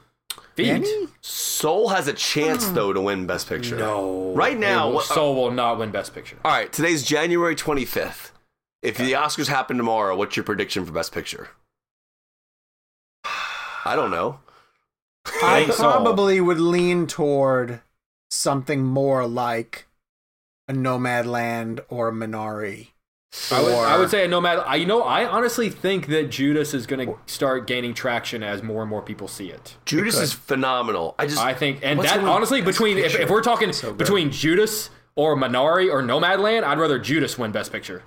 feat. 0.55 0.69
Any? 0.69 1.07
Soul 1.21 1.89
has 1.89 2.07
a 2.07 2.13
chance 2.13 2.67
hmm. 2.67 2.75
though 2.75 2.93
to 2.93 3.01
win 3.01 3.27
Best 3.27 3.47
Picture. 3.47 3.77
No, 3.77 4.33
Right 4.33 4.57
now, 4.57 4.87
will- 4.87 4.95
what- 4.95 5.05
Soul 5.05 5.35
will 5.35 5.51
not 5.51 5.77
win 5.77 5.91
Best 5.91 6.13
Picture. 6.13 6.37
All 6.43 6.51
right, 6.51 6.71
today's 6.71 7.03
January 7.03 7.55
twenty 7.55 7.85
fifth. 7.85 8.31
If 8.81 8.97
the 8.97 9.13
Oscars 9.13 9.47
happen 9.47 9.77
tomorrow, 9.77 10.15
what's 10.15 10.35
your 10.35 10.43
prediction 10.43 10.85
for 10.85 10.91
Best 10.91 11.11
Picture? 11.11 11.49
I 13.85 13.95
don't 13.95 14.11
know. 14.11 14.39
I 15.25 15.71
probably 15.75 16.39
would 16.39 16.59
lean 16.59 17.07
toward 17.07 17.81
something 18.29 18.83
more 18.83 19.25
like 19.27 19.87
a 20.67 20.73
Nomadland 20.73 21.79
or 21.89 22.09
a 22.09 22.11
Minari. 22.11 22.89
I 23.51 23.61
would, 23.61 23.73
I 23.73 23.97
would 23.97 24.09
say 24.09 24.25
a 24.25 24.27
nomad. 24.27 24.59
I 24.59 24.75
you 24.75 24.85
know 24.85 25.01
I 25.01 25.25
honestly 25.25 25.69
think 25.69 26.07
that 26.07 26.29
Judas 26.29 26.73
is 26.73 26.87
going 26.87 27.05
to 27.05 27.17
start 27.25 27.67
gaining 27.67 27.93
traction 27.93 28.43
as 28.43 28.63
more 28.63 28.81
and 28.81 28.89
more 28.89 29.01
people 29.01 29.27
see 29.27 29.49
it. 29.49 29.75
Judas 29.85 30.15
could. 30.15 30.23
is 30.23 30.33
phenomenal. 30.33 31.15
I 31.19 31.27
just 31.27 31.39
I 31.39 31.53
think, 31.53 31.79
and 31.83 31.99
that 31.99 32.19
honestly 32.19 32.61
between 32.61 32.97
if, 32.97 33.19
if 33.19 33.29
we're 33.29 33.43
talking 33.43 33.71
between 33.97 34.31
Judas 34.31 34.89
or 35.15 35.35
Minari 35.35 35.91
or 35.91 36.01
Nomadland, 36.01 36.63
I'd 36.63 36.79
rather 36.79 36.97
Judas 36.97 37.37
win 37.37 37.51
Best 37.51 37.71
Picture. 37.71 38.03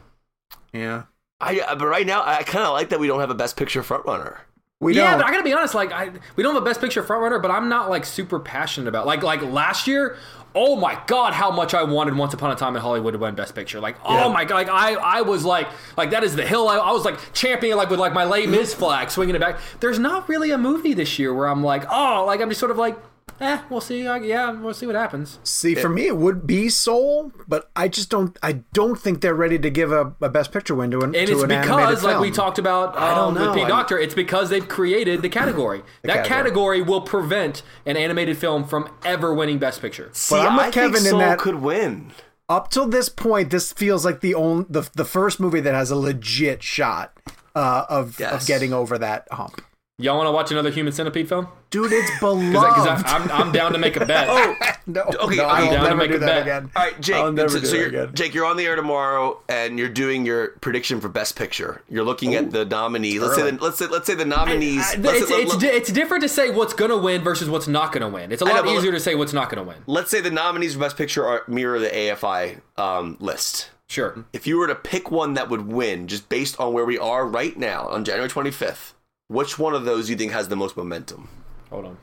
Yeah. 0.73 1.05
I 1.41 1.61
uh, 1.61 1.75
but 1.77 1.87
right 1.87 2.07
now 2.07 2.23
I 2.25 2.43
kind 2.43 2.65
of 2.65 2.73
like 2.73 2.89
that 2.89 2.99
we 2.99 3.07
don't 3.07 3.21
have 3.21 3.31
a 3.31 3.35
Best 3.35 3.57
Picture 3.57 3.83
frontrunner. 3.83 4.39
We 4.81 4.95
yeah, 4.95 5.11
don't. 5.11 5.21
but 5.21 5.27
I 5.27 5.31
gotta 5.33 5.43
be 5.43 5.53
honest. 5.53 5.75
Like, 5.75 5.91
I, 5.91 6.11
we 6.37 6.43
don't 6.45 6.55
have 6.55 6.63
a 6.63 6.65
Best 6.65 6.81
Picture 6.81 7.03
frontrunner, 7.03 7.43
but 7.43 7.51
I'm 7.51 7.69
not 7.69 7.91
like 7.91 8.05
super 8.05 8.39
passionate 8.39 8.87
about. 8.87 9.07
Like, 9.07 9.25
like 9.25 9.43
last 9.43 9.89
year. 9.89 10.17
Oh 10.61 10.75
my 10.75 11.01
God, 11.07 11.35
how 11.35 11.53
much 11.53 11.73
I 11.73 11.85
wanted 11.85 12.17
Once 12.17 12.35
Upon 12.35 12.51
a 12.51 12.57
Time 12.57 12.75
in 12.75 12.83
Hollywood 12.83 13.13
to 13.13 13.19
win 13.21 13.37
Best 13.37 13.55
Picture. 13.55 13.79
Like, 13.79 13.95
oh 14.05 14.29
my 14.29 14.45
God, 14.45 14.57
like 14.57 14.69
I, 14.69 14.95
I 14.95 15.21
was 15.21 15.45
like, 15.45 15.69
like 15.97 16.11
that 16.11 16.25
is 16.25 16.35
the 16.35 16.45
hill. 16.45 16.67
I, 16.67 16.79
I 16.79 16.91
was 16.91 17.05
like 17.05 17.17
championing 17.33 17.77
like 17.77 17.91
with 17.91 18.01
like 18.01 18.13
my 18.13 18.25
late 18.25 18.49
Miz 18.49 18.75
flag, 18.75 19.09
swinging 19.09 19.37
it 19.37 19.41
back. 19.41 19.61
There's 19.79 20.01
not 20.01 20.29
really 20.29 20.51
a 20.51 20.59
movie 20.59 20.95
this 20.95 21.17
year 21.17 21.33
where 21.33 21.47
I'm 21.47 21.63
like, 21.63 21.85
oh, 21.89 22.25
like 22.27 22.41
I'm 22.41 22.49
just 22.49 22.59
sort 22.59 22.73
of 22.73 22.77
like, 22.77 22.99
eh, 23.41 23.61
we'll 23.71 23.81
see. 23.81 24.09
Like, 24.09 24.23
yeah, 24.23 24.51
we'll 24.53 24.75
see 24.75 24.87
what 24.87 24.95
happens. 24.97 25.39
See, 25.45 25.75
for 25.75 25.89
me, 25.89 26.07
it 26.07 26.17
would 26.17 26.47
be 26.47 26.69
Soul, 26.69 27.33
but 27.47 27.71
I 27.77 27.89
just 27.89 28.11
don't. 28.11 28.39
I 28.43 28.65
don't 28.73 28.97
think 28.99 29.21
they're 29.21 29.35
ready 29.35 29.59
to 29.59 29.71
give 29.71 29.93
a, 29.93 30.15
a 30.21 30.29
Best 30.29 30.53
Picture 30.53 30.75
win 30.75 30.91
to 30.93 30.99
an, 31.01 31.15
And 31.15 31.27
to 31.27 31.33
it's 31.35 31.43
an 31.43 31.51
animated 31.51 31.87
because, 31.89 32.05
like 32.05 32.21
we 32.21 32.31
talked 32.31 32.59
about 32.59 32.97
I 32.97 33.15
don't 33.15 33.29
um, 33.29 33.35
know. 33.35 33.47
with 33.51 33.55
Pete 33.57 33.65
I- 33.67 33.69
Docter, 33.69 33.99
it's 33.99 34.15
because 34.15 34.51
they've 34.51 34.67
created 34.69 35.23
the 35.23 35.29
category. 35.29 35.83
that 36.03 36.27
category. 36.27 36.29
category 36.29 36.83
will 36.83 37.01
prevent 37.03 37.63
an 37.87 37.97
animated 37.97 38.37
film 38.39 38.65
from 38.65 38.91
ever 39.05 39.33
winning 39.35 39.59
Best 39.59 39.81
Picture. 39.81 40.11
See, 40.13 40.37
I'm 40.37 40.57
with 40.57 40.67
I 40.67 40.71
Kevin 40.71 41.01
think 41.03 41.13
in 41.15 41.19
that- 41.19 41.39
could 41.39 41.57
win. 41.57 42.13
Up 42.51 42.71
till 42.71 42.87
this 42.89 43.11
point, 43.11 43.51
this 43.51 43.73
feels 43.75 44.07
like 44.07 44.21
the 44.21 44.35
only 44.35 44.65
the 44.71 44.89
the 44.95 45.05
first 45.05 45.39
movie 45.39 45.61
that 45.61 45.75
has 45.75 45.91
a 45.91 45.97
legit 45.97 46.63
shot 46.63 47.13
uh, 47.55 47.85
of 47.91 48.19
Yes. 48.19 48.41
of 48.43 48.47
getting 48.49 48.73
over 48.73 48.97
that 48.97 49.29
hump. 49.31 49.61
Y'all 50.01 50.17
want 50.17 50.29
to 50.29 50.33
watch 50.33 50.53
another 50.53 50.71
Human 50.71 50.93
Centipede 50.93 51.29
film? 51.29 51.49
Dude, 51.71 51.91
it's 51.93 52.09
beloved. 52.21 52.53
Because 52.53 53.03
I'm, 53.05 53.29
I'm 53.33 53.51
down 53.51 53.73
to 53.73 53.79
make 53.79 53.97
a 53.97 54.07
bet. 54.07 54.29
Oh, 54.89 54.93
no, 54.95 55.03
Okay, 55.03 55.37
no, 55.37 55.45
I 55.45 55.59
I'm 55.59 55.65
will 55.67 55.73
down 55.73 55.83
to 55.83 55.89
never 55.89 55.97
make 55.97 56.11
do 56.13 56.17
a 56.17 56.21
that 56.21 56.27
bet. 56.27 56.43
again. 56.43 56.71
All 56.75 56.83
right, 56.85 56.99
Jake. 56.99 57.17
I'll 57.17 57.31
never 57.31 57.51
so, 57.51 57.61
so 57.63 57.77
you're, 57.77 57.89
again. 57.89 58.15
Jake, 58.15 58.33
you're 58.33 58.47
on 58.47 58.57
the 58.57 58.65
air 58.65 58.75
tomorrow, 58.75 59.39
and 59.51 59.79
you're 59.79 59.91
doing 59.91 60.25
your 60.25 60.49
prediction 60.63 60.99
for 61.03 61.09
Best 61.11 61.37
Picture. 61.37 61.83
You're 61.91 62.05
looking 62.05 62.35
at 62.37 62.53
the 62.53 62.65
nominees. 62.65 63.21
Let's 63.21 63.35
say, 63.35 63.51
the, 63.51 63.63
let's 63.63 63.77
say, 63.77 63.87
let's 63.87 64.07
say 64.07 64.15
the 64.15 64.25
nominees. 64.25 64.81
I- 64.81 64.97
let's, 64.97 65.19
it's, 65.23 65.29
say, 65.29 65.35
it's, 65.43 65.51
let, 65.53 65.61
di- 65.61 65.67
it's 65.77 65.93
different 65.93 66.23
to 66.23 66.29
say 66.31 66.49
what's 66.51 66.73
going 66.73 66.91
to 66.91 66.97
win 66.97 67.21
versus 67.21 67.51
what's 67.51 67.69
not 67.69 67.93
going 67.93 68.01
to 68.01 68.09
win. 68.09 68.33
It's 68.33 68.41
a 68.41 68.47
lot 68.47 68.65
but 68.65 68.73
easier 68.73 68.93
to 68.93 69.01
say 69.01 69.15
what's 69.15 69.35
not 69.35 69.51
going 69.51 69.63
to 69.63 69.69
win. 69.69 69.83
let's 69.87 70.11
say 70.11 70.23
the 70.23 70.31
nominees 70.31 70.73
for 70.73 70.81
Best 70.81 70.97
Picture 70.97 71.27
are 71.27 71.43
mirror 71.49 71.79
the 71.79 71.91
AFI 71.91 72.61
um, 72.79 73.19
list. 73.21 73.69
Sure. 73.89 74.25
If 74.33 74.47
you 74.47 74.57
were 74.59 74.69
to 74.69 74.75
pick 74.75 75.11
one 75.11 75.35
that 75.35 75.51
would 75.51 75.67
win, 75.67 76.07
just 76.09 76.31
based 76.31 76.59
on 76.59 76.73
where 76.73 76.87
we 76.87 76.97
are 76.99 77.27
right 77.27 77.57
now 77.59 77.89
on 77.89 78.05
January 78.07 78.31
25th, 78.31 78.93
which 79.29 79.59
one 79.59 79.75
of 79.75 79.85
those 79.85 80.07
do 80.07 80.13
you 80.13 80.19
think 80.19 80.33
has 80.33 80.49
the 80.49 80.57
most 80.57 80.77
momentum? 80.77 81.29
Hold 81.71 81.87
on. 81.87 81.99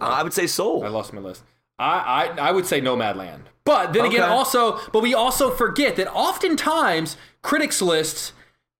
Uh, 0.00 0.04
I 0.04 0.22
would 0.22 0.32
say 0.32 0.46
Soul. 0.46 0.84
I 0.84 0.88
lost 0.88 1.12
my 1.12 1.20
list. 1.20 1.42
I, 1.78 2.30
I, 2.38 2.48
I 2.48 2.52
would 2.52 2.66
say 2.66 2.80
Nomadland. 2.80 3.42
But 3.64 3.92
then 3.92 4.04
again, 4.04 4.22
also, 4.22 4.78
but 4.92 5.02
we 5.02 5.14
also 5.14 5.50
forget 5.50 5.96
that 5.96 6.12
oftentimes 6.12 7.16
critics' 7.42 7.82
lists 7.82 8.32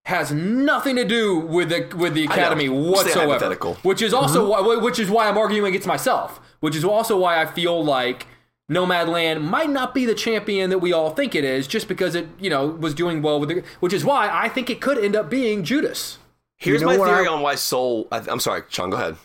has 0.04 0.30
nothing 0.30 0.96
to 0.96 1.04
do 1.04 1.38
with 1.38 1.70
the 1.70 1.96
with 1.96 2.14
the 2.14 2.24
Academy 2.24 2.68
whatsoever. 2.68 3.54
Which 3.82 4.02
is 4.02 4.12
also 4.12 4.48
why 4.48 4.76
which 4.76 4.98
is 4.98 5.10
why 5.10 5.28
I'm 5.28 5.38
arguing 5.38 5.66
against 5.68 5.86
myself. 5.86 6.40
Which 6.60 6.76
is 6.76 6.84
also 6.84 7.18
why 7.18 7.40
I 7.40 7.46
feel 7.46 7.82
like 7.82 8.26
Nomadland 8.70 9.42
might 9.42 9.70
not 9.70 9.94
be 9.94 10.04
the 10.04 10.14
champion 10.14 10.70
that 10.70 10.78
we 10.78 10.92
all 10.92 11.10
think 11.10 11.34
it 11.34 11.44
is, 11.44 11.66
just 11.66 11.88
because 11.88 12.14
it 12.14 12.28
you 12.38 12.50
know 12.50 12.66
was 12.66 12.94
doing 12.94 13.22
well 13.22 13.40
with 13.40 13.48
the. 13.48 13.64
Which 13.80 13.94
is 13.94 14.04
why 14.04 14.28
I 14.30 14.48
think 14.48 14.68
it 14.68 14.80
could 14.80 14.98
end 14.98 15.16
up 15.16 15.30
being 15.30 15.64
Judas. 15.64 16.18
Here's 16.64 16.80
You 16.80 16.86
know 16.88 16.98
my 16.98 17.04
theory 17.06 17.28
I- 17.28 17.30
on 17.32 17.42
why 17.42 17.54
Soul. 17.56 18.08
I, 18.10 18.18
I'm 18.28 18.40
sorry, 18.40 18.62
Sean. 18.68 18.90
Go 18.90 18.96
ahead. 18.96 19.16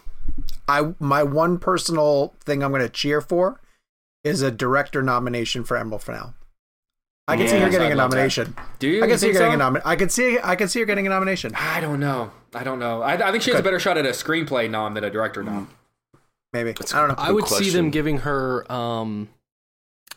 I 0.68 0.94
my 1.00 1.24
one 1.24 1.58
personal 1.58 2.34
thing 2.44 2.64
I'm 2.64 2.72
going 2.72 2.82
to 2.84 2.90
cheer 2.90 3.22
for 3.22 3.60
is 4.24 4.42
a 4.42 4.52
director 4.52 5.02
nomination 5.02 5.64
for 5.64 5.78
Emerald 5.78 6.04
Fennell. 6.04 6.34
I 7.28 7.38
can 7.38 7.48
see 7.48 7.54
her 7.60 7.62
Yes, 7.68 7.72
getting 7.72 7.92
a 7.92 7.96
love 7.96 8.10
that. 8.12 8.16
nomination. 8.18 8.56
Do 8.80 8.88
you? 8.88 8.98
I 9.00 9.02
can 9.02 9.12
You 9.12 9.18
see 9.18 9.28
her 9.28 9.34
think 9.34 9.40
getting 9.40 9.52
so? 9.52 9.56
a 9.56 9.58
nomination. 9.58 9.88
I 9.90 9.96
can 9.96 10.10
see. 10.10 10.38
I 10.44 10.56
can 10.56 10.68
see 10.68 10.80
her 10.80 10.86
getting 10.86 11.08
a 11.08 11.10
nomination. 11.10 11.54
I 11.56 11.80
don't 11.80 12.00
know. 12.00 12.32
I 12.54 12.64
don't 12.64 12.80
know. 12.80 13.02
I, 13.04 13.14
I 13.28 13.32
think 13.32 13.44
she 13.44 13.52
has 13.52 13.60
a 13.60 13.64
better 13.64 13.80
shot 13.80 13.98
at 13.98 14.06
a 14.06 14.10
screenplay 14.10 14.70
nom 14.70 14.94
than 14.96 15.04
a 15.04 15.10
director 15.10 15.42
nom. 15.44 15.70
Maybe. 16.54 16.72
I 16.72 16.74
don't 17.00 17.08
know. 17.10 17.16
I 17.18 17.32
would 17.32 17.48
see 17.48 17.70
them 17.70 17.90
giving 17.92 18.20
her 18.20 18.70
um 18.72 19.30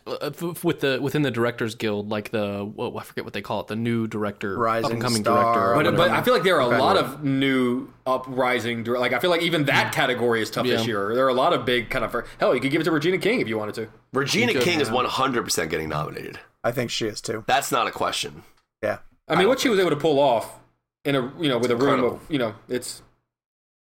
uh, 0.07 0.31
with 0.63 0.81
the 0.81 0.99
within 1.01 1.23
the 1.23 1.31
directors 1.31 1.75
guild, 1.75 2.11
like 2.11 2.31
the 2.31 2.65
well, 2.75 2.97
I 2.99 3.03
forget 3.05 3.25
what 3.25 3.33
they 3.33 3.43
call 3.43 3.61
it, 3.61 3.67
the 3.69 3.77
new 3.77 4.07
director, 4.07 4.57
Rising 4.59 4.97
upcoming 4.97 5.23
star 5.23 5.55
director. 5.55 5.61
or 5.61 5.75
or 5.81 5.85
But, 5.85 5.97
but 5.97 6.11
I 6.11 6.23
feel 6.23 6.35
like 6.35 6.43
there 6.43 6.57
are 6.57 6.61
a 6.61 6.67
Okay. 6.67 6.79
lot 6.79 6.97
of 6.97 7.23
new 7.25 7.89
uprising. 8.07 8.83
dir- 8.85 8.99
Like 8.99 9.13
I 9.13 9.19
feel 9.19 9.31
like 9.31 9.43
even 9.43 9.65
that 9.67 9.93
category 9.95 10.43
is 10.43 10.51
tough 10.51 10.67
this 10.67 10.87
year. 10.87 11.15
There 11.15 11.25
are 11.25 11.29
a 11.31 11.35
lot 11.35 11.53
of 11.53 11.65
big 11.65 11.91
kind 11.91 12.05
of 12.05 12.15
hell. 12.39 12.55
You 12.55 12.61
could 12.61 12.71
give 12.73 12.81
it 12.81 12.85
to 12.85 12.91
Regina 12.91 13.19
King 13.19 13.41
if 13.41 13.49
you 13.49 13.57
wanted 13.59 13.75
to. 13.77 13.89
Regina 14.13 14.55
King 14.55 14.81
is 14.81 14.91
100% 14.91 15.71
getting 15.71 15.89
nominated. 15.89 16.39
I 16.65 16.73
think 16.73 16.91
she 16.91 17.07
is 17.07 17.21
too. 17.21 17.45
That's 17.47 17.71
not 17.73 17.87
a 17.87 17.91
question. 17.91 18.43
Yeah. 18.83 18.99
I 19.29 19.37
mean, 19.37 19.49
what 19.49 19.61
she 19.61 19.69
was 19.69 19.79
able 19.79 19.91
to 19.91 19.97
pull 19.97 20.19
off 20.19 20.59
in 21.05 21.15
a 21.17 21.33
you 21.41 21.49
know 21.49 21.59
with 21.59 21.71
a 21.71 21.77
room 21.77 21.95
incredible. 21.95 22.17
of 22.17 22.31
you 22.31 22.39
know 22.39 22.55
it's 22.69 23.03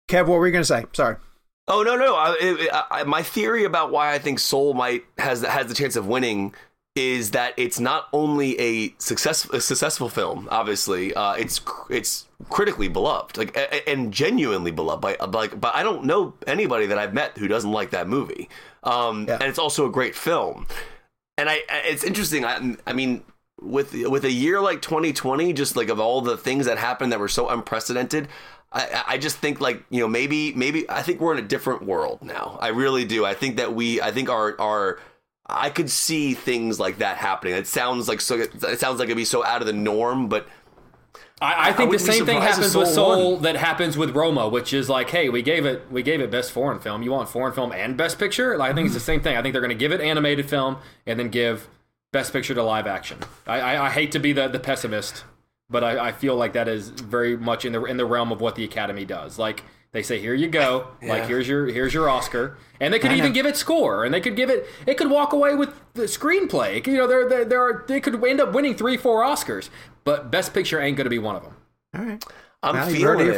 Kev, 0.08 0.26
what 0.26 0.38
were 0.38 0.46
you 0.46 0.52
going 0.52 0.62
to 0.62 0.66
say? 0.66 0.84
Sorry. 0.92 1.16
Oh 1.66 1.82
no 1.82 1.96
no! 1.96 2.14
I, 2.14 2.36
it, 2.40 2.70
I, 2.90 3.04
my 3.04 3.22
theory 3.22 3.64
about 3.64 3.90
why 3.90 4.12
I 4.12 4.18
think 4.18 4.38
Soul 4.38 4.74
might 4.74 5.04
has 5.18 5.42
has 5.42 5.66
the 5.66 5.74
chance 5.74 5.96
of 5.96 6.06
winning 6.06 6.54
is 6.94 7.32
that 7.32 7.54
it's 7.56 7.80
not 7.80 8.06
only 8.12 8.58
a 8.60 8.94
success 8.98 9.48
a 9.50 9.60
successful 9.60 10.08
film. 10.10 10.46
Obviously, 10.50 11.14
uh, 11.14 11.32
it's 11.34 11.62
it's 11.88 12.26
critically 12.50 12.88
beloved, 12.88 13.38
like 13.38 13.56
a- 13.56 13.74
a- 13.76 13.90
and 13.90 14.12
genuinely 14.12 14.72
beloved 14.72 15.00
by 15.00 15.16
like. 15.26 15.58
But 15.58 15.74
I 15.74 15.82
don't 15.82 16.04
know 16.04 16.34
anybody 16.46 16.84
that 16.86 16.98
I've 16.98 17.14
met 17.14 17.38
who 17.38 17.48
doesn't 17.48 17.72
like 17.72 17.90
that 17.90 18.08
movie. 18.08 18.50
Um, 18.82 19.24
Yeah. 19.26 19.34
And 19.40 19.44
it's 19.44 19.58
also 19.58 19.86
a 19.86 19.90
great 19.90 20.14
film. 20.14 20.66
And 21.38 21.48
I, 21.48 21.62
I- 21.70 21.82
it's 21.86 22.04
interesting. 22.04 22.44
I, 22.44 22.76
I 22.86 22.92
mean, 22.92 23.24
with 23.60 23.94
with 23.94 24.24
a 24.26 24.30
year 24.30 24.60
like 24.60 24.82
2020, 24.82 25.54
just 25.54 25.76
like 25.76 25.88
of 25.88 25.98
all 25.98 26.20
the 26.20 26.36
things 26.36 26.66
that 26.66 26.76
happened 26.76 27.10
that 27.12 27.18
were 27.20 27.28
so 27.28 27.48
unprecedented, 27.48 28.28
I, 28.74 29.04
I 29.06 29.18
just 29.18 29.36
think 29.38 29.60
like 29.60 29.84
you 29.88 30.00
know 30.00 30.08
maybe 30.08 30.52
maybe 30.52 30.88
I 30.90 31.02
think 31.02 31.20
we're 31.20 31.32
in 31.32 31.44
a 31.44 31.46
different 31.46 31.84
world 31.84 32.20
now. 32.22 32.58
I 32.60 32.68
really 32.68 33.04
do. 33.04 33.24
I 33.24 33.34
think 33.34 33.56
that 33.56 33.74
we 33.74 34.02
I 34.02 34.10
think 34.10 34.28
our 34.28 34.60
our 34.60 34.98
I 35.46 35.70
could 35.70 35.90
see 35.90 36.34
things 36.34 36.80
like 36.80 36.98
that 36.98 37.16
happening. 37.16 37.54
It 37.54 37.66
sounds 37.66 38.08
like 38.08 38.20
so 38.20 38.40
it 38.40 38.80
sounds 38.80 38.98
like 38.98 39.06
it'd 39.06 39.16
be 39.16 39.24
so 39.24 39.44
out 39.44 39.60
of 39.60 39.66
the 39.66 39.72
norm, 39.72 40.28
but 40.28 40.48
I, 41.40 41.70
I 41.70 41.72
think 41.72 41.90
the 41.90 41.98
same 41.98 42.24
thing 42.24 42.36
surprised 42.36 42.44
if 42.44 42.54
happens 42.54 42.76
with 42.76 42.88
Soul 42.88 43.14
Soul 43.14 43.32
won. 43.34 43.42
that 43.42 43.56
happens 43.56 43.98
with 43.98 44.14
Roma, 44.14 44.48
which 44.48 44.72
is 44.72 44.88
like, 44.88 45.10
hey, 45.10 45.28
we 45.28 45.42
gave 45.42 45.66
it 45.66 45.90
we 45.90 46.02
gave 46.02 46.20
it 46.20 46.30
best 46.30 46.52
foreign 46.52 46.78
film. 46.80 47.02
You 47.02 47.12
want 47.12 47.28
foreign 47.28 47.52
film 47.52 47.72
and 47.72 47.96
best 47.96 48.18
picture? 48.18 48.56
Like, 48.56 48.72
I 48.72 48.74
think 48.74 48.86
it's 48.86 48.94
the 48.94 49.00
same 49.00 49.20
thing. 49.20 49.36
I 49.36 49.42
think 49.42 49.52
they're 49.52 49.62
going 49.62 49.68
to 49.70 49.74
give 49.74 49.92
it 49.92 50.00
animated 50.00 50.48
film 50.48 50.78
and 51.06 51.18
then 51.18 51.28
give 51.28 51.68
best 52.12 52.32
picture 52.32 52.54
to 52.54 52.62
live 52.62 52.86
action. 52.86 53.18
I, 53.46 53.60
I, 53.60 53.86
I 53.86 53.90
hate 53.90 54.12
to 54.12 54.18
be 54.20 54.32
the, 54.32 54.46
the 54.48 54.60
pessimist, 54.60 55.24
but 55.70 55.82
I, 55.84 56.08
I 56.08 56.12
feel 56.12 56.36
like 56.36 56.52
that 56.54 56.68
is 56.68 56.90
very 56.90 57.36
much 57.36 57.64
in 57.64 57.72
the 57.72 57.84
in 57.84 57.96
the 57.96 58.04
realm 58.06 58.32
of 58.32 58.40
what 58.40 58.54
the 58.54 58.64
Academy 58.64 59.04
does. 59.04 59.38
Like 59.38 59.64
they 59.92 60.02
say, 60.02 60.18
here 60.20 60.34
you 60.34 60.48
go, 60.48 60.88
like 61.02 61.26
here's 61.26 61.48
your 61.48 61.66
here's 61.66 61.94
your 61.94 62.08
Oscar, 62.08 62.58
and 62.80 62.92
they 62.92 62.98
could 62.98 63.12
even 63.12 63.32
give 63.32 63.46
it 63.46 63.56
score, 63.56 64.04
and 64.04 64.12
they 64.12 64.20
could 64.20 64.36
give 64.36 64.50
it 64.50 64.66
it 64.86 64.94
could 64.94 65.10
walk 65.10 65.32
away 65.32 65.54
with 65.54 65.70
the 65.94 66.02
screenplay. 66.02 66.84
You 66.86 66.96
know, 66.96 67.06
there 67.06 67.28
there, 67.28 67.44
there 67.44 67.62
are 67.62 67.84
they 67.86 68.00
could 68.00 68.22
end 68.24 68.40
up 68.40 68.52
winning 68.52 68.74
three 68.74 68.96
four 68.96 69.22
Oscars, 69.22 69.70
but 70.04 70.30
best 70.30 70.52
picture 70.52 70.80
ain't 70.80 70.96
going 70.96 71.06
to 71.06 71.10
be 71.10 71.18
one 71.18 71.36
of 71.36 71.42
them. 71.42 71.56
All 71.96 72.04
right. 72.04 72.24
I'm 72.62 72.76
Now 72.76 72.86
feeling 72.86 73.00
you 73.00 73.06
heard 73.06 73.20
it 73.20 73.24
here 73.24 73.34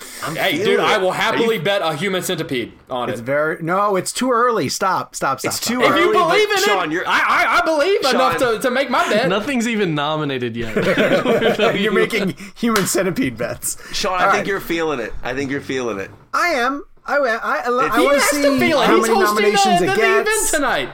it. 0.00 0.06
first. 0.06 0.36
Hey, 0.38 0.52
feeling 0.58 0.66
dude, 0.76 0.80
I 0.80 0.98
will 0.98 1.12
happily 1.12 1.56
you- 1.56 1.62
bet 1.62 1.82
a 1.82 1.94
human 1.94 2.22
centipede 2.22 2.72
on 2.88 3.08
It's 3.10 3.20
it. 3.20 3.24
very 3.24 3.62
no. 3.62 3.96
It's 3.96 4.12
too 4.12 4.30
early. 4.32 4.68
Stop. 4.68 5.14
Stop. 5.14 5.40
Stop. 5.40 5.48
It's 5.50 5.56
stop. 5.60 5.68
too 5.74 5.80
If 5.82 5.90
early. 5.90 6.00
you 6.02 6.12
believe 6.12 6.50
in 6.50 6.56
Sean, 6.58 6.90
it, 6.90 6.94
you're 6.94 7.06
I, 7.08 7.18
I, 7.20 7.58
I 7.58 7.64
believe 7.64 8.00
enough 8.04 8.38
to, 8.38 8.58
to 8.60 8.70
make 8.70 8.90
my 8.90 9.08
bet. 9.08 9.28
Nothing's 9.28 9.66
even 9.68 9.94
nominated 9.94 10.56
yet. 10.56 10.76
You're 11.80 11.92
making 11.92 12.36
human 12.56 12.86
centipede 12.86 13.36
bets. 13.36 13.76
Sean. 13.94 14.12
All 14.14 14.18
I 14.18 14.22
think 14.24 14.32
right. 14.34 14.46
you're 14.46 14.60
feeling 14.60 15.00
it. 15.00 15.12
I 15.22 15.34
think 15.34 15.50
you're 15.50 15.60
feeling 15.60 15.98
it. 15.98 16.10
I 16.34 16.48
am. 16.50 16.84
I 17.06 17.16
I, 17.16 17.36
I, 17.36 17.62
I 17.66 18.00
want 18.00 18.20
to 18.20 18.26
see 18.26 18.42
to 18.42 18.58
feel 18.58 18.80
it. 18.80 18.86
how 18.86 19.00
many 19.00 19.14
nominations 19.18 19.80
the, 19.80 19.86
it 19.86 19.88
the, 19.88 19.94
the 19.94 20.12
event 20.12 20.26
gets. 20.26 20.50
tonight. 20.50 20.90